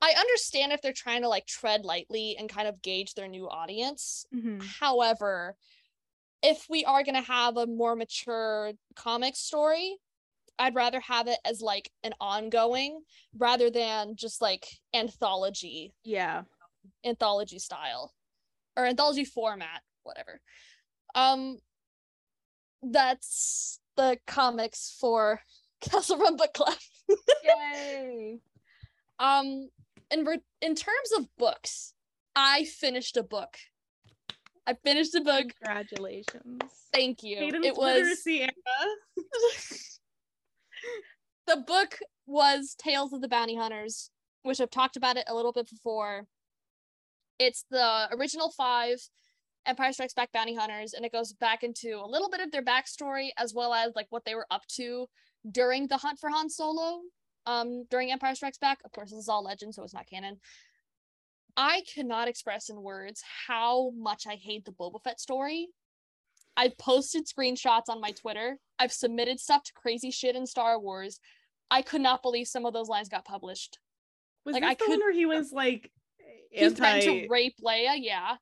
I 0.00 0.14
understand 0.18 0.72
if 0.72 0.82
they're 0.82 0.92
trying 0.92 1.22
to 1.22 1.28
like 1.28 1.46
tread 1.46 1.84
lightly 1.84 2.36
and 2.36 2.48
kind 2.48 2.66
of 2.66 2.82
gauge 2.82 3.14
their 3.14 3.28
new 3.28 3.48
audience. 3.48 4.26
Mhm. 4.34 4.60
However, 4.80 5.56
if 6.42 6.68
we 6.68 6.84
are 6.84 7.04
going 7.04 7.14
to 7.14 7.22
have 7.22 7.56
a 7.56 7.66
more 7.66 7.94
mature 7.96 8.72
comic 8.96 9.36
story, 9.36 9.98
I'd 10.58 10.74
rather 10.74 11.00
have 11.00 11.28
it 11.28 11.38
as 11.44 11.60
like 11.62 11.92
an 12.02 12.14
ongoing 12.20 13.04
rather 13.34 13.70
than 13.70 14.16
just 14.16 14.40
like 14.42 14.80
anthology 14.94 15.94
Yeah. 16.04 16.44
anthology 17.04 17.58
style 17.58 18.14
or 18.76 18.86
anthology 18.86 19.24
format 19.24 19.82
whatever 20.04 20.40
um 21.14 21.58
that's 22.82 23.80
the 23.96 24.18
comics 24.26 24.96
for 25.00 25.40
Kessel 25.80 26.16
Run 26.18 26.36
book 26.36 26.52
club 26.54 26.76
Yay. 27.44 28.38
um 29.18 29.68
in 30.10 30.24
re- 30.24 30.38
in 30.60 30.74
terms 30.74 31.12
of 31.16 31.26
books 31.38 31.94
i 32.34 32.64
finished 32.64 33.16
a 33.16 33.22
book 33.22 33.56
i 34.66 34.74
finished 34.84 35.14
a 35.14 35.20
book 35.20 35.46
Congratulations. 35.62 36.62
thank 36.92 37.22
you 37.22 37.36
Hayden's 37.36 37.66
it 37.66 37.76
was 37.76 37.94
literacy 37.94 38.40
era. 38.42 38.52
the 41.46 41.56
book 41.66 41.98
was 42.26 42.74
Tales 42.78 43.12
of 43.12 43.20
the 43.20 43.28
Bounty 43.28 43.56
Hunters, 43.56 44.10
which 44.42 44.60
I've 44.60 44.70
talked 44.70 44.96
about 44.96 45.16
it 45.16 45.24
a 45.28 45.34
little 45.34 45.52
bit 45.52 45.68
before. 45.68 46.26
It's 47.38 47.64
the 47.70 48.08
original 48.12 48.50
five 48.50 48.98
Empire 49.66 49.92
Strikes 49.92 50.14
Back 50.14 50.32
bounty 50.32 50.54
hunters, 50.54 50.92
and 50.92 51.04
it 51.04 51.12
goes 51.12 51.32
back 51.32 51.62
into 51.62 52.00
a 52.02 52.06
little 52.06 52.28
bit 52.28 52.40
of 52.40 52.50
their 52.50 52.64
backstory 52.64 53.28
as 53.36 53.54
well 53.54 53.72
as 53.72 53.92
like 53.94 54.06
what 54.10 54.24
they 54.24 54.34
were 54.34 54.46
up 54.50 54.66
to 54.76 55.06
during 55.50 55.86
the 55.86 55.96
hunt 55.96 56.18
for 56.18 56.30
Han 56.30 56.48
Solo. 56.50 57.00
Um, 57.44 57.86
during 57.90 58.12
Empire 58.12 58.36
Strikes 58.36 58.58
Back. 58.58 58.78
Of 58.84 58.92
course, 58.92 59.10
this 59.10 59.18
is 59.18 59.28
all 59.28 59.42
legend, 59.42 59.74
so 59.74 59.82
it's 59.82 59.94
not 59.94 60.06
canon. 60.08 60.38
I 61.56 61.82
cannot 61.92 62.28
express 62.28 62.68
in 62.70 62.80
words 62.80 63.22
how 63.48 63.90
much 63.96 64.26
I 64.28 64.36
hate 64.36 64.64
the 64.64 64.70
Boba 64.72 65.02
Fett 65.02 65.20
story. 65.20 65.68
I've 66.56 66.78
posted 66.78 67.26
screenshots 67.26 67.88
on 67.88 68.00
my 68.00 68.12
Twitter. 68.12 68.58
I've 68.78 68.92
submitted 68.92 69.40
stuff 69.40 69.64
to 69.64 69.72
crazy 69.74 70.10
shit 70.12 70.36
in 70.36 70.46
Star 70.46 70.78
Wars. 70.78 71.18
I 71.70 71.82
could 71.82 72.00
not 72.00 72.22
believe 72.22 72.46
some 72.46 72.64
of 72.64 72.72
those 72.74 72.88
lines 72.88 73.08
got 73.08 73.24
published. 73.24 73.78
Was 74.44 74.52
Like, 74.54 74.62
this 74.62 74.70
I 74.70 74.74
the 74.74 74.84
one 74.90 74.98
could- 74.98 75.04
where 75.04 75.12
he 75.12 75.26
was 75.26 75.50
like 75.52 75.90
He 76.50 76.68
threatened 76.70 77.02
anti? 77.08 77.22
to 77.22 77.28
rape 77.28 77.56
Leia, 77.64 77.96
yeah. 77.98 78.30
What 78.30 78.36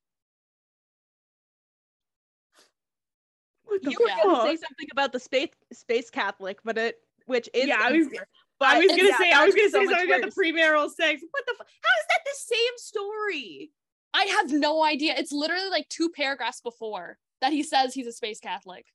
the 3.46 3.58
You 3.82 3.96
were 4.00 4.06
going 4.22 4.36
to 4.36 4.42
say 4.42 4.56
something 4.56 4.88
about 4.92 5.12
the 5.12 5.20
space 5.20 5.50
space 5.72 6.10
Catholic, 6.10 6.58
but 6.64 6.76
it 6.78 6.96
which 7.26 7.48
is 7.54 7.66
Yeah, 7.68 7.78
I 7.80 7.92
was- 7.92 8.06
unfair, 8.06 8.26
I 8.60 8.78
was 8.78 8.88
gonna 8.88 9.02
yeah, 9.04 9.16
say 9.18 9.32
I 9.32 9.44
was 9.46 9.54
gonna 9.54 9.70
so 9.70 9.78
say 9.80 9.84
much 9.86 9.94
something 9.98 10.08
about 10.10 10.20
the 10.20 10.26
worse. 10.26 10.34
premarital 10.36 10.90
sex. 10.90 11.22
What 11.30 11.46
the? 11.46 11.52
Fu- 11.54 11.64
How 11.64 11.64
is 12.00 12.06
that 12.08 12.20
the 12.24 12.36
same 12.36 12.76
story? 12.76 13.70
I 14.12 14.24
have 14.24 14.50
no 14.52 14.84
idea. 14.84 15.14
It's 15.16 15.32
literally 15.32 15.70
like 15.70 15.88
two 15.88 16.10
paragraphs 16.10 16.60
before 16.60 17.16
that 17.40 17.52
he 17.52 17.62
says 17.62 17.94
he's 17.94 18.06
a 18.08 18.12
space 18.12 18.40
Catholic. 18.40 18.86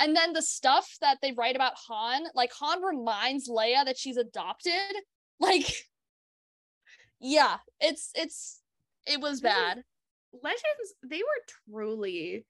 And 0.00 0.14
then 0.16 0.32
the 0.32 0.42
stuff 0.42 0.96
that 1.00 1.18
they 1.20 1.32
write 1.32 1.56
about 1.56 1.72
Han, 1.88 2.22
like 2.34 2.52
Han 2.60 2.82
reminds 2.82 3.48
Leia 3.48 3.84
that 3.84 3.98
she's 3.98 4.16
adopted. 4.16 4.72
Like, 5.40 5.70
yeah, 7.20 7.58
it's 7.80 8.10
it's 8.14 8.60
it 9.06 9.20
was 9.20 9.40
bad. 9.40 9.82
Legends, 10.42 10.94
they 11.04 11.18
were 11.18 11.44
truly. 11.70 12.44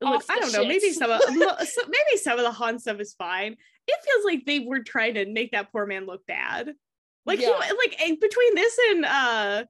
Look, 0.00 0.24
I 0.28 0.38
don't 0.38 0.52
know. 0.52 0.64
Maybe 0.66 0.92
some 0.92 1.10
of 1.10 1.20
maybe 1.30 2.16
some 2.16 2.38
of 2.38 2.44
the 2.44 2.52
Han 2.52 2.78
stuff 2.78 3.00
is 3.00 3.14
fine. 3.14 3.56
It 3.86 4.00
feels 4.04 4.24
like 4.24 4.44
they 4.44 4.60
were 4.60 4.80
trying 4.80 5.14
to 5.14 5.26
make 5.26 5.52
that 5.52 5.72
poor 5.72 5.86
man 5.86 6.06
look 6.06 6.26
bad. 6.26 6.72
Like 7.24 7.40
he 7.40 7.50
like 7.50 8.20
between 8.20 8.54
this 8.54 8.78
and 8.90 9.04
uh, 9.04 9.64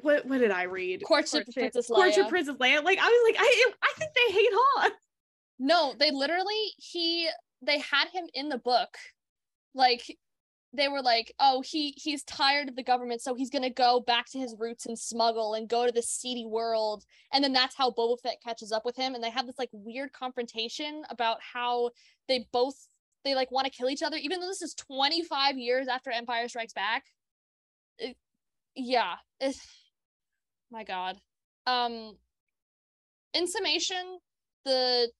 what 0.00 0.26
what 0.26 0.38
did 0.38 0.50
I 0.50 0.64
read? 0.64 1.02
Courtship 1.04 1.46
Courtship- 1.46 1.54
Princess 1.54 1.90
Leia. 1.90 1.94
Courtship 1.96 2.28
Princess 2.28 2.56
Leia. 2.56 2.82
Like 2.82 2.98
I 2.98 3.06
was 3.06 3.32
like 3.32 3.36
I 3.38 3.72
I 3.82 3.92
think 3.98 4.10
they 4.14 4.32
hate 4.32 4.50
Han. 4.52 4.90
No, 5.60 5.94
they 5.96 6.10
literally 6.10 6.72
he 6.78 7.28
they 7.62 7.78
had 7.78 8.08
him 8.12 8.24
in 8.34 8.48
the 8.48 8.58
book. 8.58 8.96
Like 9.72 10.02
they 10.74 10.88
were 10.88 11.02
like, 11.02 11.32
"Oh, 11.38 11.62
he 11.64 11.94
he's 11.96 12.24
tired 12.24 12.68
of 12.68 12.76
the 12.76 12.82
government, 12.82 13.22
so 13.22 13.34
he's 13.34 13.50
to 13.50 13.70
go 13.70 14.00
back 14.00 14.26
to 14.30 14.38
his 14.38 14.56
roots 14.58 14.86
and 14.86 14.98
smuggle 14.98 15.54
and 15.54 15.68
go 15.68 15.86
to 15.86 15.92
the 15.92 16.02
seedy 16.02 16.44
world." 16.44 17.04
And 17.32 17.42
then 17.44 17.52
that's 17.52 17.76
how 17.76 17.90
Boba 17.90 18.20
Fett 18.20 18.42
catches 18.42 18.72
up 18.72 18.84
with 18.84 18.96
him 18.96 19.14
and 19.14 19.22
they 19.22 19.30
have 19.30 19.46
this 19.46 19.58
like 19.58 19.70
weird 19.72 20.12
confrontation 20.12 21.02
about 21.10 21.38
how 21.40 21.90
they 22.28 22.46
both 22.52 22.88
they 23.24 23.34
like 23.34 23.50
want 23.50 23.66
to 23.66 23.72
kill 23.72 23.88
each 23.88 24.02
other 24.02 24.16
even 24.16 24.40
though 24.40 24.48
this 24.48 24.62
is 24.62 24.74
25 24.74 25.56
years 25.56 25.88
after 25.88 26.10
Empire 26.10 26.48
Strikes 26.48 26.72
Back. 26.72 27.04
It- 27.98 28.16
yeah, 28.74 29.14
it's, 29.40 29.60
my 30.70 30.84
god. 30.84 31.20
Um 31.66 32.16
in 33.32 33.46
summation, 33.48 34.18
the 34.64 35.10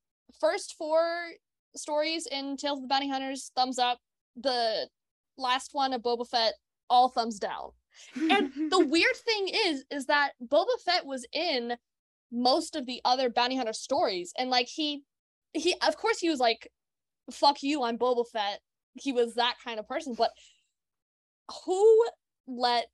first 0.40 0.74
four 0.78 1.30
stories 1.76 2.26
in 2.30 2.56
Tales 2.56 2.78
of 2.78 2.82
the 2.82 2.88
Bounty 2.88 3.08
Hunters, 3.08 3.50
thumbs 3.56 3.78
up. 3.78 3.98
The 4.36 4.88
last 5.36 5.70
one 5.72 5.92
of 5.92 6.02
Boba 6.02 6.28
Fett, 6.28 6.54
all 6.90 7.08
thumbs 7.08 7.38
down. 7.38 7.70
And 8.16 8.52
the 8.70 8.84
weird 8.84 9.16
thing 9.16 9.48
is, 9.66 9.84
is 9.90 10.06
that 10.06 10.32
Boba 10.42 10.80
Fett 10.84 11.06
was 11.06 11.26
in 11.32 11.76
most 12.32 12.76
of 12.76 12.86
the 12.86 13.00
other 13.04 13.30
bounty 13.30 13.56
hunter 13.56 13.72
stories, 13.72 14.32
and 14.38 14.50
like 14.50 14.68
he, 14.68 15.02
he 15.52 15.74
of 15.86 15.96
course 15.96 16.18
he 16.18 16.28
was 16.28 16.40
like, 16.40 16.70
"Fuck 17.30 17.62
you, 17.62 17.82
I'm 17.82 17.98
Boba 17.98 18.28
Fett." 18.28 18.60
He 18.94 19.12
was 19.12 19.34
that 19.34 19.56
kind 19.64 19.78
of 19.78 19.88
person, 19.88 20.14
but 20.14 20.30
who 21.64 22.06
let 22.46 22.86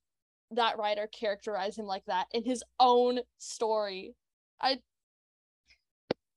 that 0.53 0.79
writer 0.79 1.07
characterize 1.07 1.77
him 1.77 1.87
like 1.87 2.05
that 2.07 2.27
in 2.33 2.45
his 2.45 2.63
own 2.79 3.21
story? 3.39 4.15
I 4.61 4.81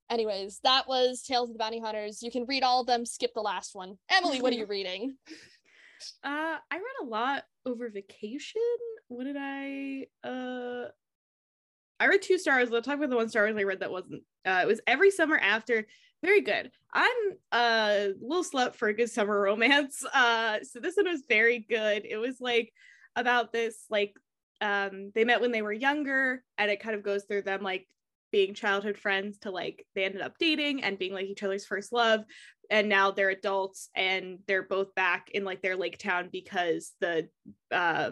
Anyways, 0.10 0.60
that 0.64 0.88
was 0.88 1.24
Tales 1.24 1.50
of 1.50 1.54
the 1.54 1.60
Bounty 1.60 1.80
Hunters. 1.80 2.22
You 2.22 2.30
can 2.30 2.46
read 2.46 2.62
all 2.62 2.82
of 2.82 2.88
them, 2.88 3.04
skip 3.04 3.34
the 3.34 3.42
last 3.42 3.74
one. 3.74 3.98
Emily, 4.10 4.42
what 4.42 4.54
are 4.54 4.58
you 4.58 4.66
reading? 4.70 5.18
Uh, 6.24 6.58
I 6.72 6.76
read 6.76 6.82
a 7.02 7.06
lot 7.06 7.44
over 7.66 7.90
vacation. 7.90 8.62
What 9.08 9.26
did 9.26 9.38
I? 9.40 10.08
Uh, 10.24 10.90
I 12.00 12.08
read 12.08 12.22
two 12.22 12.38
stars. 12.38 12.70
I'll 12.72 12.82
talk 12.82 12.98
about 12.98 13.10
the 13.10 13.16
one 13.16 13.30
Star 13.30 13.48
I 13.48 13.64
read 13.64 13.80
that 13.80 13.92
wasn't. 13.92 14.24
Uh, 14.46 14.60
it 14.64 14.68
was 14.68 14.82
every 14.88 15.12
summer 15.12 15.38
after. 15.38 15.88
Very 16.24 16.42
good. 16.42 16.72
I'm 16.94 17.18
a 17.52 18.14
little 18.22 18.44
slut 18.44 18.76
for 18.76 18.88
a 18.88 18.94
good 18.94 19.10
summer 19.10 19.40
romance. 19.42 20.04
Uh, 20.14 20.60
so 20.64 20.80
this 20.80 20.96
one 20.96 21.08
was 21.08 21.24
very 21.28 21.60
good. 21.60 22.06
It 22.06 22.18
was 22.18 22.38
like 22.40 22.72
about 23.16 23.54
this 23.54 23.86
like 23.92 24.16
um 24.60 25.12
they 25.14 25.24
met 25.24 25.42
when 25.42 25.52
they 25.52 25.62
were 25.62 25.74
younger, 25.74 26.44
and 26.58 26.72
it 26.72 26.82
kind 26.82 26.96
of 26.96 27.04
goes 27.04 27.24
through 27.26 27.44
them 27.44 27.62
like 27.62 27.88
being 28.34 28.56
childhood 28.56 28.98
friends 28.98 29.38
to 29.38 29.52
like 29.52 29.86
they 29.94 30.04
ended 30.04 30.22
up 30.22 30.38
dating 30.40 30.84
and 30.84 30.98
being 30.98 31.14
like 31.14 31.28
each 31.28 31.44
other's 31.44 31.68
first 31.68 31.94
love 31.94 32.22
and 32.70 32.90
now 32.90 33.12
they're 33.12 33.30
adults 33.30 33.90
and 33.96 34.40
they're 34.48 34.64
both 34.64 34.94
back 34.96 35.30
in 35.32 35.44
like 35.44 35.62
their 35.62 35.76
lake 35.76 35.98
town 35.98 36.30
because 36.32 36.94
the 37.02 37.28
uh 37.72 38.12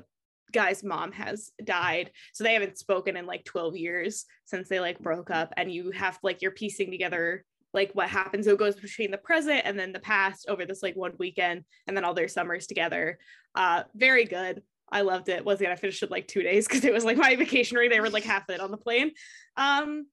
guy's 0.51 0.83
mom 0.83 1.13
has 1.13 1.51
died 1.63 2.11
so 2.33 2.43
they 2.43 2.53
haven't 2.53 2.77
spoken 2.77 3.15
in 3.15 3.25
like 3.25 3.45
12 3.45 3.77
years 3.77 4.25
since 4.45 4.67
they 4.67 4.81
like 4.81 4.99
broke 4.99 5.31
up 5.31 5.53
and 5.55 5.71
you 5.71 5.91
have 5.91 6.19
like 6.23 6.41
you're 6.41 6.51
piecing 6.51 6.91
together 6.91 7.45
like 7.73 7.91
what 7.93 8.09
happens 8.09 8.45
so 8.45 8.51
it 8.51 8.59
goes 8.59 8.75
between 8.75 9.11
the 9.11 9.17
present 9.17 9.61
and 9.63 9.79
then 9.79 9.93
the 9.93 9.99
past 9.99 10.45
over 10.49 10.65
this 10.65 10.83
like 10.83 10.95
one 10.95 11.13
weekend 11.19 11.63
and 11.87 11.95
then 11.95 12.03
all 12.03 12.13
their 12.13 12.27
summers 12.27 12.67
together 12.67 13.17
uh 13.55 13.83
very 13.95 14.25
good 14.25 14.61
I 14.91 15.01
loved 15.01 15.29
it. 15.29 15.45
wasn't 15.45 15.67
gonna 15.67 15.77
finish 15.77 16.03
it 16.03 16.11
like 16.11 16.27
two 16.27 16.43
days 16.43 16.67
because 16.67 16.83
it 16.83 16.93
was 16.93 17.05
like 17.05 17.17
my 17.17 17.35
vacation 17.37 17.77
read. 17.77 17.93
I 17.93 17.99
read 17.99 18.13
like 18.13 18.25
half 18.25 18.49
of 18.49 18.55
it 18.55 18.61
on 18.61 18.71
the 18.71 18.77
plane. 18.77 19.11
Um, 19.55 20.05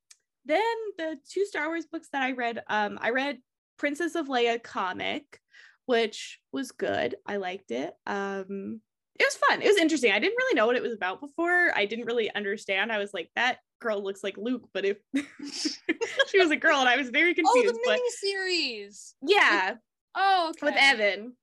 then 0.44 0.62
the 0.96 1.16
two 1.28 1.44
Star 1.44 1.66
Wars 1.66 1.86
books 1.86 2.08
that 2.12 2.22
I 2.22 2.32
read, 2.32 2.62
um, 2.68 2.98
I 3.00 3.10
read 3.10 3.38
Princess 3.78 4.14
of 4.14 4.28
Leia 4.28 4.62
comic, 4.62 5.40
which 5.86 6.40
was 6.52 6.72
good. 6.72 7.14
I 7.26 7.36
liked 7.36 7.70
it. 7.70 7.94
Um, 8.06 8.80
it 9.18 9.24
was 9.24 9.36
fun. 9.36 9.62
It 9.62 9.68
was 9.68 9.78
interesting. 9.78 10.12
I 10.12 10.18
didn't 10.20 10.36
really 10.36 10.54
know 10.54 10.66
what 10.66 10.76
it 10.76 10.82
was 10.82 10.92
about 10.92 11.20
before. 11.20 11.72
I 11.74 11.86
didn't 11.86 12.06
really 12.06 12.32
understand. 12.34 12.92
I 12.92 12.98
was 12.98 13.12
like, 13.12 13.30
that 13.34 13.58
girl 13.80 14.02
looks 14.02 14.22
like 14.22 14.36
Luke, 14.36 14.68
but 14.72 14.84
if 14.84 14.98
she 16.28 16.38
was 16.38 16.50
a 16.50 16.56
girl, 16.56 16.78
and 16.78 16.88
I 16.88 16.96
was 16.96 17.10
very 17.10 17.34
confused. 17.34 17.68
Oh, 17.68 17.72
the 17.72 17.78
mini 17.86 18.10
series. 18.10 19.14
yeah, 19.22 19.74
Oh, 20.14 20.48
okay. 20.50 20.66
with 20.66 20.74
Evan. 20.76 21.36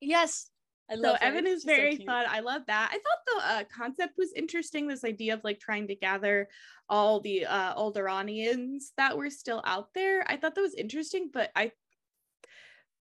Yes, 0.00 0.50
I 0.90 0.96
So. 0.96 1.16
Evan 1.20 1.46
is 1.46 1.62
so 1.62 1.68
very 1.68 1.96
cute. 1.96 2.06
fun. 2.06 2.26
I 2.28 2.40
love 2.40 2.62
that. 2.66 2.90
I 2.92 2.94
thought 2.94 3.24
the 3.26 3.54
uh, 3.54 3.64
concept 3.76 4.14
was 4.16 4.32
interesting. 4.34 4.86
This 4.86 5.04
idea 5.04 5.34
of 5.34 5.42
like 5.44 5.58
trying 5.58 5.88
to 5.88 5.94
gather 5.96 6.48
all 6.88 7.20
the 7.20 7.46
uh, 7.46 7.74
Alderaanians 7.74 8.84
that 8.96 9.16
were 9.16 9.30
still 9.30 9.62
out 9.64 9.88
there. 9.94 10.24
I 10.30 10.36
thought 10.36 10.54
that 10.54 10.60
was 10.60 10.74
interesting, 10.74 11.30
but 11.32 11.50
I 11.56 11.72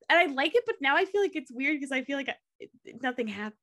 and 0.08 0.18
I 0.18 0.26
like 0.32 0.54
it. 0.54 0.64
But 0.66 0.76
now 0.80 0.96
I 0.96 1.04
feel 1.04 1.20
like 1.20 1.36
it's 1.36 1.52
weird 1.52 1.76
because 1.78 1.92
I 1.92 2.02
feel 2.02 2.16
like 2.16 2.30
I, 2.30 2.34
it- 2.60 3.02
nothing 3.02 3.28
happened 3.28 3.54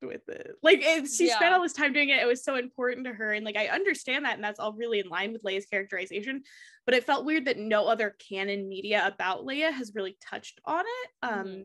with 0.00 0.26
it. 0.28 0.52
Like 0.62 0.78
it, 0.80 1.06
she 1.08 1.28
spent 1.28 1.52
all 1.52 1.62
this 1.62 1.74
time 1.74 1.92
doing 1.92 2.08
it. 2.08 2.22
It 2.22 2.26
was 2.26 2.42
so 2.42 2.56
important 2.56 3.06
to 3.06 3.12
her, 3.12 3.32
and 3.32 3.44
like 3.44 3.56
I 3.56 3.66
understand 3.66 4.24
that, 4.24 4.36
and 4.36 4.42
that's 4.44 4.58
all 4.58 4.72
really 4.72 5.00
in 5.00 5.08
line 5.08 5.32
with 5.34 5.42
Leia's 5.42 5.66
characterization. 5.66 6.42
But 6.86 6.94
it 6.94 7.04
felt 7.04 7.26
weird 7.26 7.44
that 7.44 7.58
no 7.58 7.86
other 7.86 8.16
canon 8.30 8.66
media 8.68 9.06
about 9.06 9.44
Leia 9.44 9.70
has 9.70 9.92
really 9.94 10.16
touched 10.26 10.60
on 10.64 10.84
it. 10.86 11.10
Um, 11.22 11.44
Mhm. 11.46 11.64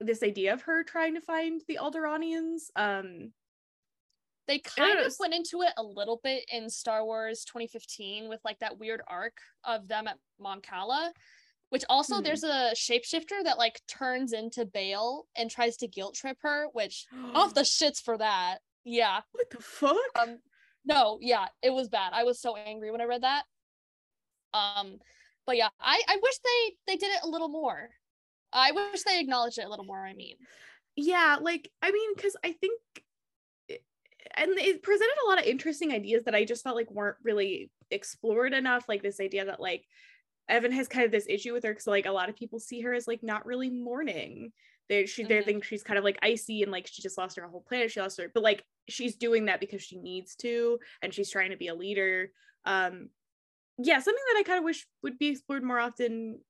This 0.00 0.22
idea 0.22 0.52
of 0.52 0.62
her 0.62 0.82
trying 0.82 1.14
to 1.14 1.20
find 1.20 1.62
the 1.68 1.78
Alderaanians. 1.80 2.70
Um, 2.76 3.32
They 4.46 4.58
kind 4.58 4.98
of 4.98 5.14
went 5.18 5.32
into 5.34 5.62
it 5.62 5.72
a 5.76 5.82
little 5.82 6.20
bit 6.22 6.44
in 6.52 6.68
Star 6.68 7.04
Wars 7.04 7.44
2015 7.44 8.28
with 8.28 8.40
like 8.44 8.58
that 8.58 8.78
weird 8.78 9.02
arc 9.06 9.38
of 9.64 9.88
them 9.88 10.06
at 10.08 10.18
Mon 10.38 10.60
Cala, 10.60 11.12
which 11.70 11.84
also 11.88 12.16
Mhm. 12.20 12.24
there's 12.24 12.44
a 12.44 12.72
shapeshifter 12.74 13.42
that 13.44 13.56
like 13.56 13.80
turns 13.86 14.32
into 14.32 14.66
Bail 14.66 15.28
and 15.36 15.50
tries 15.50 15.76
to 15.78 15.88
guilt 15.88 16.14
trip 16.14 16.38
her, 16.42 16.68
which 16.72 17.06
off 17.34 17.54
the 17.54 17.62
shits 17.62 18.02
for 18.02 18.18
that. 18.18 18.58
Yeah. 18.84 19.22
what 19.32 19.48
the 19.50 19.60
fuck? 19.62 19.96
Um 20.18 20.42
no, 20.84 21.18
yeah, 21.22 21.48
it 21.62 21.70
was 21.70 21.88
bad. 21.88 22.12
I 22.12 22.24
was 22.24 22.38
so 22.42 22.56
angry 22.56 22.90
when 22.90 23.00
I 23.00 23.04
read 23.04 23.22
that. 23.22 23.46
Um 24.52 25.00
but 25.46 25.56
yeah, 25.56 25.70
I 25.80 26.02
I 26.08 26.16
wish 26.22 26.38
they 26.40 26.76
they 26.86 26.96
did 26.96 27.14
it 27.14 27.22
a 27.22 27.28
little 27.28 27.48
more. 27.48 27.90
I 28.54 28.72
wish 28.72 29.02
they 29.02 29.20
acknowledged 29.20 29.58
it 29.58 29.66
a 29.66 29.68
little 29.68 29.84
more, 29.84 30.06
I 30.06 30.14
mean. 30.14 30.36
yeah, 30.96 31.38
like 31.40 31.70
I 31.82 31.90
mean, 31.90 32.14
because 32.14 32.36
I 32.44 32.52
think, 32.52 32.80
and 34.36 34.50
it 34.58 34.82
presented 34.82 35.16
a 35.24 35.28
lot 35.28 35.38
of 35.38 35.44
interesting 35.44 35.92
ideas 35.92 36.24
that 36.24 36.34
I 36.34 36.44
just 36.44 36.62
felt 36.64 36.76
like 36.76 36.90
weren't 36.90 37.18
really 37.22 37.70
explored 37.90 38.52
enough. 38.52 38.88
Like 38.88 39.02
this 39.02 39.20
idea 39.20 39.44
that 39.44 39.60
like 39.60 39.86
Evan 40.48 40.72
has 40.72 40.88
kind 40.88 41.04
of 41.06 41.12
this 41.12 41.26
issue 41.28 41.52
with 41.52 41.64
her 41.64 41.72
because 41.72 41.86
like 41.88 42.06
a 42.06 42.12
lot 42.12 42.28
of 42.30 42.36
people 42.36 42.60
see 42.60 42.82
her 42.82 42.94
as 42.94 43.08
like 43.08 43.22
not 43.22 43.46
really 43.46 43.70
mourning. 43.70 44.52
They 44.88 45.06
she 45.06 45.24
they 45.24 45.42
Mhm. 45.42 45.44
think 45.44 45.64
she's 45.64 45.84
kind 45.84 45.98
of 45.98 46.04
like 46.04 46.18
icy 46.22 46.62
and 46.62 46.72
like 46.72 46.86
she 46.88 47.02
just 47.02 47.18
lost 47.18 47.36
her 47.36 47.48
whole 47.48 47.62
planet. 47.62 47.92
She 47.92 48.00
lost 48.00 48.20
her, 48.20 48.30
but 48.34 48.42
like 48.44 48.64
she's 48.88 49.16
doing 49.16 49.46
that 49.46 49.60
because 49.60 49.82
she 49.82 49.98
needs 49.98 50.36
to, 50.36 50.80
and 51.02 51.14
she's 51.14 51.30
trying 51.30 51.50
to 51.50 51.56
be 51.58 51.68
a 51.68 51.74
leader. 51.74 52.32
Um, 52.64 53.10
yeah, 53.78 53.98
something 54.00 54.24
that 54.32 54.38
I 54.40 54.44
kind 54.44 54.58
of 54.58 54.64
wish 54.64 54.86
would 55.02 55.18
be 55.18 55.28
explored 55.28 55.64
more 55.64 55.80
often. 55.80 56.40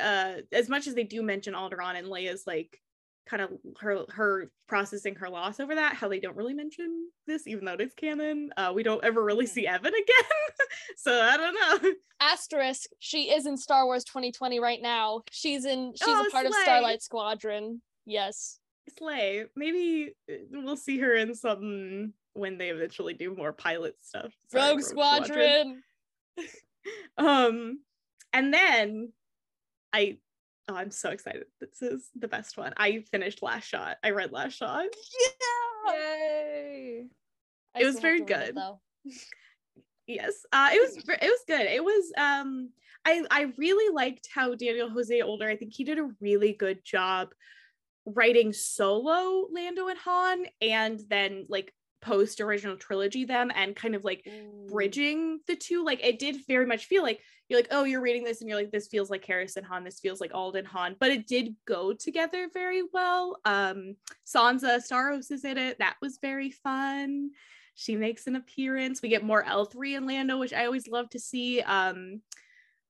Uh, 0.00 0.36
as 0.52 0.68
much 0.68 0.86
as 0.86 0.94
they 0.94 1.04
do 1.04 1.22
mention 1.22 1.54
Alderaan 1.54 1.96
and 1.98 2.06
Leia's 2.08 2.46
like 2.46 2.80
kind 3.28 3.40
of 3.42 3.50
her 3.78 4.04
her 4.10 4.50
processing 4.66 5.14
her 5.16 5.28
loss 5.28 5.60
over 5.60 5.74
that, 5.74 5.94
how 5.94 6.08
they 6.08 6.18
don't 6.18 6.36
really 6.36 6.54
mention 6.54 7.08
this, 7.26 7.46
even 7.46 7.64
though 7.64 7.76
it's 7.78 7.94
canon. 7.94 8.50
Uh, 8.56 8.72
we 8.74 8.82
don't 8.82 9.04
ever 9.04 9.22
really 9.22 9.44
Mhm. 9.44 9.50
see 9.50 9.66
Evan 9.66 9.92
again, 9.94 10.30
so 10.96 11.20
I 11.20 11.36
don't 11.36 11.54
know. 11.84 11.92
Asterisk, 12.20 12.90
she 12.98 13.30
is 13.30 13.46
in 13.46 13.56
Star 13.56 13.84
Wars 13.84 14.04
2020 14.04 14.58
right 14.60 14.80
now. 14.82 15.22
She's 15.30 15.64
in 15.64 15.92
she's 15.94 16.08
Oh, 16.08 16.26
a 16.26 16.30
part 16.30 16.46
of. 16.46 16.54
Starlight 16.54 17.02
Squadron. 17.02 17.82
Yes. 18.06 18.58
Slay. 18.98 19.44
Maybe 19.54 20.14
uh, 20.30 20.34
we'll 20.50 20.76
see 20.76 20.98
her 20.98 21.14
in 21.14 21.34
something 21.34 22.12
when 22.32 22.58
they 22.58 22.70
eventually 22.70 23.14
do 23.14 23.34
more 23.36 23.52
pilot 23.52 23.94
stuff. 24.00 24.32
Sorry, 24.48 24.70
Rogue 24.70 24.82
Squadron. 24.82 25.82
Um, 27.16 27.80
and 28.32 28.52
then 28.52 29.12
I 29.92 30.18
oh, 30.68 30.74
I'm 30.74 30.90
so 30.90 31.10
excited. 31.10 31.44
This 31.60 31.82
is 31.82 32.08
the 32.18 32.28
best 32.28 32.56
one. 32.56 32.72
I 32.76 33.04
finished 33.10 33.42
Last 33.42 33.64
Shot. 33.64 33.96
I 34.02 34.10
read 34.10 34.32
Last 34.32 34.54
Shot. 34.54 34.84
Yeah. 35.84 35.94
Yay. 35.94 37.06
I 37.74 37.80
It 37.80 37.86
was 37.86 38.00
very 38.00 38.24
to 38.24 38.34
read 38.34 38.48
it, 38.48 38.54
good. 38.54 39.12
Yes. 40.08 40.44
Uh 40.52 40.70
it 40.72 40.80
was 40.80 40.96
it 41.08 41.22
was 41.22 41.40
good. 41.46 41.66
It 41.66 41.82
was 41.82 42.12
um 42.18 42.70
I 43.04 43.24
I 43.30 43.52
really 43.56 43.94
liked 43.94 44.28
how 44.34 44.54
Daniel 44.54 44.90
Jose 44.90 45.20
Older, 45.20 45.48
I 45.48 45.56
think 45.56 45.72
he 45.72 45.84
did 45.84 45.98
a 45.98 46.10
really 46.20 46.52
good 46.52 46.84
job 46.84 47.28
writing 48.04 48.52
solo 48.52 49.46
Lando 49.52 49.86
and 49.88 49.98
Han 50.00 50.44
and 50.60 51.00
then 51.08 51.46
like 51.48 51.72
post 52.02 52.40
original 52.40 52.76
trilogy 52.76 53.24
them 53.24 53.50
and 53.54 53.76
kind 53.76 53.94
of 53.94 54.04
like 54.04 54.26
Ooh. 54.28 54.66
bridging 54.68 55.40
the 55.46 55.56
two 55.56 55.84
like 55.84 56.04
it 56.04 56.18
did 56.18 56.36
very 56.46 56.66
much 56.66 56.86
feel 56.86 57.02
like 57.02 57.20
you're 57.48 57.58
like 57.58 57.68
oh 57.70 57.84
you're 57.84 58.02
reading 58.02 58.24
this 58.24 58.40
and 58.40 58.50
you're 58.50 58.58
like 58.58 58.72
this 58.72 58.88
feels 58.88 59.08
like 59.08 59.24
Harrison 59.24 59.64
Han 59.64 59.84
this 59.84 60.00
feels 60.00 60.20
like 60.20 60.34
Alden 60.34 60.64
Han 60.66 60.96
but 60.98 61.10
it 61.10 61.26
did 61.26 61.54
go 61.66 61.92
together 61.92 62.48
very 62.52 62.82
well 62.92 63.38
um 63.44 63.96
Sana 64.24 64.58
Starros 64.58 65.30
is 65.30 65.44
in 65.44 65.56
it 65.56 65.78
that 65.78 65.96
was 66.02 66.18
very 66.20 66.50
fun 66.50 67.30
she 67.74 67.96
makes 67.96 68.26
an 68.26 68.36
appearance 68.36 69.00
we 69.00 69.08
get 69.08 69.24
more 69.24 69.44
L3 69.44 69.96
in 69.96 70.06
Lando 70.06 70.38
which 70.38 70.52
I 70.52 70.66
always 70.66 70.88
love 70.88 71.08
to 71.10 71.20
see 71.20 71.60
um 71.62 72.20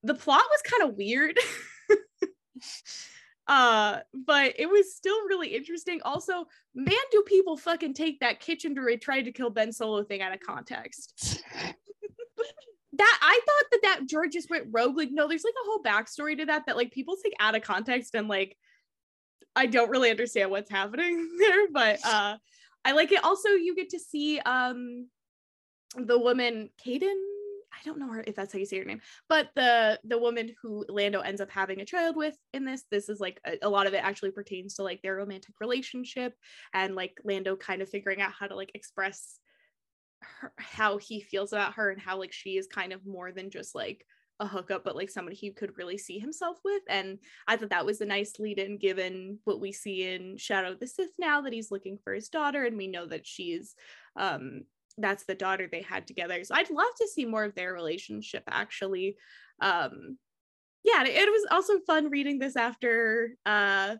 the 0.02 0.14
plot 0.14 0.43
was 0.51 0.62
kind 0.62 0.90
of 0.90 0.97
weird 0.97 1.36
uh 3.48 3.98
but 4.27 4.55
it 4.59 4.66
was 4.66 4.94
still 4.94 5.20
really 5.27 5.48
interesting. 5.48 6.01
Also 6.05 6.47
man 6.74 6.94
do 7.10 7.23
people 7.27 7.56
fucking 7.56 7.94
take 7.94 8.20
that 8.20 8.40
kitchen 8.40 8.74
droid 8.74 9.01
tried 9.01 9.23
to 9.23 9.32
kill 9.32 9.51
ben 9.51 9.73
solo 9.73 10.05
thing 10.05 10.23
out 10.23 10.35
of 10.35 10.40
context. 10.40 11.43
That 12.98 13.19
i 13.23 13.40
thought 13.47 13.70
that 13.70 13.81
that 13.85 14.06
george 14.06 14.32
just 14.32 14.51
went 14.51 14.66
rogue. 14.70 14.98
Like 14.98 15.09
no 15.10 15.27
there's 15.27 15.44
like 15.44 15.55
a 15.55 15.66
whole 15.66 15.82
backstory 15.82 16.36
to 16.36 16.44
that 16.44 16.66
that 16.66 16.77
like 16.77 16.93
people 16.93 17.16
take 17.16 17.32
out 17.40 17.56
of 17.56 17.62
context 17.62 18.14
and 18.14 18.28
like 18.28 18.55
i 19.56 19.64
don't 19.64 19.89
really 19.89 20.10
understand 20.10 20.51
what's 20.51 20.70
happening 20.70 21.27
there 21.39 21.69
but 21.73 21.98
uh 22.05 22.36
i 22.85 22.93
like 22.93 23.10
it. 23.10 23.24
Also 23.24 23.48
you 23.48 23.74
get 23.74 23.89
to 23.90 23.98
see 23.98 24.40
um 24.40 25.09
the 25.97 26.19
woman 26.19 26.69
Kaden 26.85 27.16
I 27.82 27.88
don't 27.88 27.98
know 27.98 28.09
her 28.09 28.24
if 28.26 28.36
that's 28.36 28.52
how 28.52 28.59
you 28.59 28.66
say 28.66 28.78
her 28.78 28.84
name, 28.84 29.00
but 29.28 29.50
the 29.56 29.98
the 30.04 30.18
woman 30.18 30.54
who 30.62 30.84
Lando 30.88 31.20
ends 31.20 31.40
up 31.40 31.50
having 31.50 31.80
a 31.80 31.84
child 31.84 32.16
with 32.16 32.36
in 32.52 32.64
this, 32.64 32.84
this 32.90 33.09
is 33.09 33.20
like 33.20 33.40
a, 33.46 33.59
a 33.62 33.68
lot 33.68 33.86
of 33.86 33.94
it 33.94 34.04
actually 34.04 34.30
pertains 34.30 34.74
to 34.74 34.82
like 34.82 35.02
their 35.02 35.16
romantic 35.16 35.54
relationship 35.60 36.34
and 36.72 36.94
like 36.94 37.18
Lando 37.24 37.56
kind 37.56 37.82
of 37.82 37.88
figuring 37.88 38.20
out 38.20 38.32
how 38.32 38.46
to 38.46 38.54
like 38.54 38.70
express 38.74 39.38
her, 40.20 40.52
how 40.59 40.98
he 40.98 41.20
feels 41.20 41.52
about 41.52 41.74
her 41.74 41.90
and 41.90 42.00
how 42.00 42.18
like 42.18 42.32
she 42.32 42.56
is 42.56 42.66
kind 42.66 42.92
of 42.92 43.04
more 43.06 43.32
than 43.32 43.50
just 43.50 43.74
like 43.74 44.06
a 44.40 44.46
hookup, 44.46 44.84
but 44.84 44.96
like 44.96 45.10
someone 45.10 45.34
he 45.34 45.50
could 45.50 45.76
really 45.76 45.98
see 45.98 46.18
himself 46.18 46.59
with. 46.64 46.82
And 46.88 47.18
I 47.46 47.56
thought 47.56 47.70
that 47.70 47.86
was 47.86 48.00
a 48.00 48.06
nice 48.06 48.38
lead 48.38 48.59
in 48.59 48.78
given 48.78 49.38
what 49.44 49.60
we 49.60 49.72
see 49.72 50.12
in 50.12 50.36
Shadow 50.36 50.72
of 50.72 50.80
the 50.80 50.86
Sith 50.86 51.12
now 51.18 51.42
that 51.42 51.52
he's 51.52 51.70
looking 51.70 51.98
for 52.02 52.12
his 52.12 52.28
daughter, 52.28 52.64
and 52.64 52.76
we 52.76 52.86
know 52.88 53.06
that 53.06 53.26
she's 53.26 53.74
um 54.16 54.62
that's 54.98 55.24
the 55.24 55.35
daughter 55.35 55.69
they 55.70 55.82
had 55.82 56.06
together. 56.06 56.43
So 56.44 56.55
I'd 56.55 56.70
love 56.70 56.94
to 57.01 57.09
see 57.09 57.24
more 57.24 57.44
of 57.44 57.55
their 57.55 57.73
relationship 57.73 58.44
actually. 58.48 59.16
Um 59.60 60.19
yeah, 60.85 61.05
it, 61.05 61.31
was 61.31 61.47
also 61.52 61.78
fun 61.86 62.10
reading 62.10 62.39
this 62.39 62.56
after 62.56 63.36
uh 63.47 63.97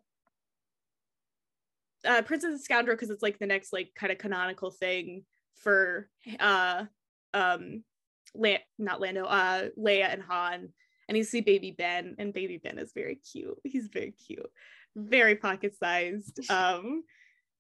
uh 2.06 2.23
Princess 2.23 2.51
and 2.51 2.60
Scoundrel 2.60 2.97
because 2.97 3.10
it's 3.10 3.23
like 3.23 3.39
the 3.39 3.47
next 3.47 3.73
like 3.73 3.90
kind 3.94 4.12
of 4.12 4.19
canonical 4.19 4.70
thing 4.70 5.24
for 5.56 6.09
uh 6.40 6.85
um 7.35 7.85
La- 8.35 8.56
not 8.78 9.01
Lando, 9.01 9.24
uh 9.24 9.69
Leia 9.78 10.12
and 10.12 10.23
Han. 10.23 10.69
And 11.09 11.19
you 11.19 11.24
see 11.24 11.40
baby 11.40 11.74
Ben, 11.77 12.14
and 12.19 12.32
baby 12.32 12.59
Ben 12.62 12.78
is 12.78 12.93
very 12.94 13.16
cute. 13.16 13.59
He's 13.64 13.89
very 13.89 14.12
cute, 14.12 14.51
very 14.97 15.36
pocket 15.36 15.77
sized. 15.78 16.40
Um 16.51 17.05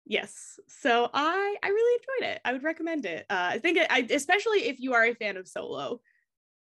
yes 0.09 0.59
so 0.66 1.09
i 1.12 1.56
i 1.62 1.68
really 1.68 2.01
enjoyed 2.02 2.32
it 2.35 2.40
i 2.44 2.52
would 2.52 2.62
recommend 2.64 3.05
it 3.05 3.26
uh 3.30 3.51
i 3.52 3.59
think 3.59 3.76
it, 3.76 3.86
i 3.90 4.06
especially 4.10 4.66
if 4.66 4.80
you 4.80 4.94
are 4.94 5.05
a 5.05 5.14
fan 5.14 5.36
of 5.36 5.47
solo 5.47 6.01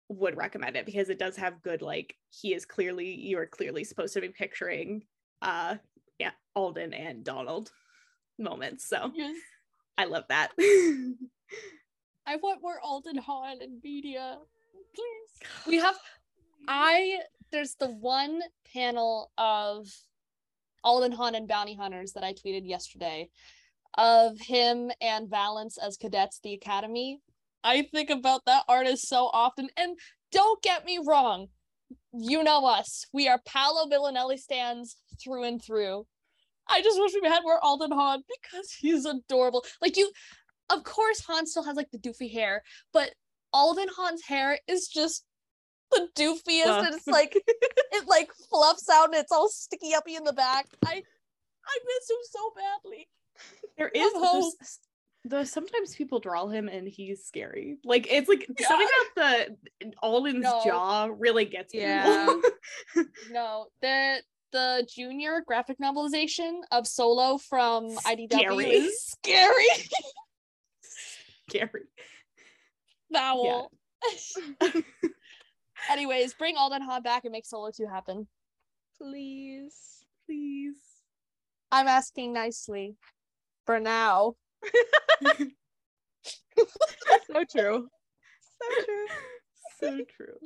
would 0.09 0.37
recommend 0.37 0.75
it 0.75 0.85
because 0.85 1.09
it 1.09 1.19
does 1.19 1.35
have 1.35 1.61
good 1.61 1.81
like 1.81 2.15
he 2.29 2.53
is 2.53 2.65
clearly 2.65 3.13
you 3.13 3.37
are 3.37 3.45
clearly 3.45 3.83
supposed 3.83 4.13
to 4.13 4.21
be 4.21 4.29
picturing 4.29 5.03
uh 5.41 5.75
yeah 6.19 6.31
alden 6.55 6.93
and 6.93 7.23
donald 7.23 7.71
moments 8.39 8.87
so 8.87 9.11
Yes. 9.13 9.35
i 9.97 10.05
love 10.05 10.23
that 10.29 10.51
I 12.25 12.37
want 12.37 12.61
more 12.61 12.79
Alden 12.81 13.17
Han 13.17 13.61
in 13.61 13.79
media. 13.83 14.37
Please. 14.95 15.49
We 15.67 15.77
have 15.77 15.95
I 16.67 17.19
there's 17.51 17.75
the 17.75 17.89
one 17.89 18.41
panel 18.73 19.31
of 19.37 19.93
Alden 20.83 21.11
Han 21.13 21.35
and 21.35 21.47
Bounty 21.47 21.75
Hunters 21.75 22.13
that 22.13 22.23
I 22.23 22.33
tweeted 22.33 22.67
yesterday. 22.67 23.29
of 23.95 24.39
him 24.39 24.91
and 25.01 25.29
Valance 25.29 25.77
as 25.77 25.97
cadets 25.97 26.39
at 26.39 26.43
the 26.43 26.53
academy. 26.53 27.19
I 27.63 27.83
think 27.93 28.09
about 28.09 28.45
that 28.45 28.63
artist 28.67 29.07
so 29.07 29.29
often. 29.31 29.69
And 29.77 29.97
don't 30.31 30.61
get 30.61 30.85
me 30.85 30.99
wrong, 31.05 31.47
you 32.11 32.43
know 32.43 32.65
us. 32.65 33.05
We 33.13 33.27
are 33.27 33.39
Paolo 33.45 33.87
Villanelli 33.87 34.37
stands 34.37 34.97
through 35.23 35.43
and 35.43 35.63
through. 35.63 36.05
I 36.67 36.81
just 36.81 36.99
wish 36.99 37.11
we 37.21 37.27
had 37.27 37.43
more 37.43 37.59
Alden 37.63 37.91
Han 37.91 38.23
because 38.41 38.71
he's 38.71 39.05
adorable. 39.05 39.63
Like 39.81 39.97
you, 39.97 40.11
of 40.69 40.83
course, 40.83 41.23
Han 41.27 41.45
still 41.45 41.63
has 41.63 41.75
like 41.75 41.91
the 41.91 41.99
doofy 41.99 42.31
hair, 42.31 42.63
but 42.93 43.11
Alden 43.51 43.89
Han's 43.97 44.23
hair 44.23 44.57
is 44.67 44.87
just 44.87 45.23
the 45.93 46.09
doofiest. 46.15 46.85
And 46.85 46.95
it's 46.95 47.07
like 47.07 47.35
it 47.47 48.07
like 48.07 48.31
fluffs 48.49 48.89
out 48.89 49.05
and 49.05 49.15
it's 49.15 49.31
all 49.31 49.49
sticky 49.49 49.93
uppy 49.95 50.15
in 50.15 50.23
the 50.23 50.33
back. 50.33 50.67
I 50.85 50.91
I 51.65 51.79
miss 51.85 52.09
him 52.09 52.17
so 52.29 52.51
badly. 52.55 53.07
There 53.77 53.89
is 53.89 54.13
there's- 54.13 54.79
though 55.25 55.43
sometimes 55.45 55.95
people 55.95 56.19
draw 56.19 56.47
him 56.47 56.67
and 56.67 56.85
he's 56.87 57.23
scary. 57.23 57.77
Like 57.85 58.07
it's 58.09 58.27
like 58.27 58.45
Yeah. 58.59 58.67
something 58.67 58.87
about 59.15 59.47
the 59.79 59.93
Alden's 60.03 60.43
No. 60.43 60.61
jaw 60.65 61.09
really 61.17 61.45
gets. 61.45 61.73
Yeah. 61.73 62.27
No, 63.31 63.67
the 63.81 64.21
the 64.51 64.87
junior 64.93 65.41
graphic 65.47 65.79
novelization 65.79 66.59
of 66.71 66.85
Solo 66.85 67.37
from 67.39 67.89
IDW 68.05 68.67
is 68.71 69.01
scary. 69.03 69.65
scary. 71.49 71.83
Vowel. 73.11 73.71
Anyways, 75.91 76.33
bring 76.33 76.57
Alden 76.57 76.81
Han 76.81 77.01
back 77.03 77.25
and 77.25 77.31
make 77.31 77.45
Solo 77.45 77.71
2 77.71 77.85
happen. 77.87 78.27
Please. 78.97 80.05
Please. 80.25 80.77
I'm 81.71 81.87
asking 81.87 82.33
nicely. 82.33 82.95
For 83.65 83.79
now. 83.79 84.35
So 87.33 87.43
true. 87.49 87.89
So 88.61 88.83
true. 88.85 89.07
so 89.79 89.97
true. 90.15 90.37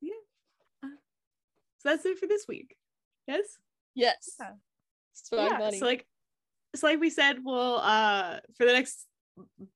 Yeah. 0.00 0.12
Uh, 0.82 0.88
so 1.78 1.88
that's 1.90 2.04
it 2.04 2.18
for 2.18 2.26
this 2.26 2.46
week. 2.48 2.74
Yes. 3.26 3.44
Yes. 3.94 4.34
Yeah. 4.40 4.50
Swag 5.12 5.52
yeah. 5.60 5.70
So 5.78 5.86
like, 5.86 6.06
so 6.74 6.86
like 6.88 7.00
we 7.00 7.10
said, 7.10 7.38
we'll 7.42 7.78
uh 7.78 8.38
for 8.56 8.66
the 8.66 8.72
next 8.72 9.06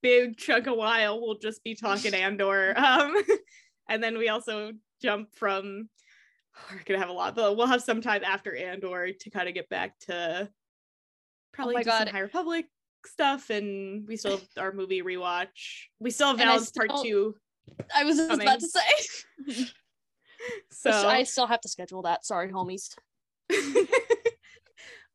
big 0.03 0.37
chunk 0.37 0.67
of 0.67 0.77
while, 0.77 1.21
we'll 1.21 1.39
just 1.39 1.63
be 1.63 1.75
talking 1.75 2.15
Andor. 2.15 2.75
Um, 2.77 3.15
and 3.89 4.03
then 4.03 4.19
we 4.19 4.29
also 4.29 4.73
jump 5.03 5.35
from. 5.35 5.89
We're 6.73 6.83
gonna 6.85 6.99
have 6.99 7.09
a 7.09 7.13
lot, 7.13 7.37
but 7.37 7.57
we'll 7.57 7.69
have 7.69 7.83
some 7.83 8.01
time 8.01 8.25
after 8.25 8.55
Andor 8.55 9.13
to 9.13 9.31
kind 9.31 9.49
of 9.49 9.55
get 9.55 9.69
back 9.69 9.99
to 10.07 10.49
probably 11.53 11.75
my 11.75 11.83
do 11.83 11.91
some 11.91 12.05
God. 12.07 12.09
High 12.09 12.21
Republic 12.21 12.67
stuff, 13.07 13.51
and 13.51 14.09
we 14.09 14.17
still 14.17 14.39
have 14.39 14.49
our 14.57 14.73
movie 14.73 15.03
rewatch. 15.03 15.87
We 16.01 16.11
still 16.11 16.29
have 16.29 16.39
Val's 16.39 16.73
part 16.73 16.91
two. 17.03 17.37
I 17.95 18.05
was 18.05 18.17
coming. 18.17 18.43
about 18.43 18.61
to 18.61 18.69
say. 18.69 19.67
So 20.71 20.91
I 20.91 21.25
still 21.25 21.47
have 21.47 21.61
to 21.63 21.69
schedule 21.69 22.03
that. 22.03 22.25
Sorry, 22.25 22.51
homies. 22.51 22.95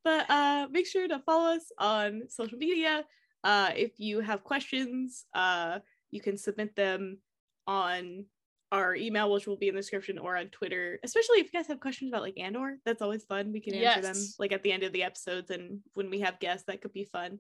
but 0.04 0.30
uh 0.30 0.68
make 0.72 0.88
sure 0.88 1.08
to 1.08 1.20
follow 1.20 1.56
us 1.56 1.72
on 1.78 2.24
social 2.28 2.58
media 2.58 3.06
uh 3.44 3.70
if 3.76 4.00
you 4.00 4.22
have 4.22 4.44
questions 4.44 5.26
uh 5.36 5.78
you 6.10 6.20
can 6.20 6.36
submit 6.36 6.76
them 6.76 7.20
on 7.68 8.26
our 8.74 8.96
email 8.96 9.32
which 9.32 9.46
will 9.46 9.56
be 9.56 9.68
in 9.68 9.76
the 9.76 9.80
description 9.80 10.18
or 10.18 10.36
on 10.36 10.48
twitter 10.48 11.00
especially 11.04 11.38
if 11.38 11.46
you 11.46 11.58
guys 11.58 11.68
have 11.68 11.80
questions 11.80 12.12
about 12.12 12.24
like 12.24 12.38
andor 12.40 12.80
that's 12.84 13.04
always 13.04 13.24
fun. 13.24 13.54
We 13.54 13.62
can 13.62 13.76
answer 13.76 14.02
them 14.02 14.16
like 14.40 14.52
at 14.52 14.64
the 14.64 14.72
end 14.72 14.84
of 14.84 14.92
the 14.92 15.04
episodes 15.04 15.52
and 15.52 15.80
when 15.94 16.10
we 16.10 16.20
have 16.22 16.40
guests 16.40 16.66
that 16.68 16.82
could 16.82 16.92
be 16.92 17.06
fun. 17.06 17.40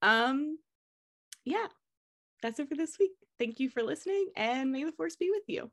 Um 0.00 0.56
yeah 1.44 1.66
that's 2.40 2.60
it 2.60 2.68
for 2.68 2.76
this 2.76 2.96
week. 3.00 3.10
Thank 3.40 3.58
you 3.58 3.68
for 3.68 3.82
listening 3.82 4.28
and 4.36 4.70
may 4.70 4.84
the 4.84 4.92
force 4.92 5.16
be 5.16 5.30
with 5.30 5.42
you 5.48 5.70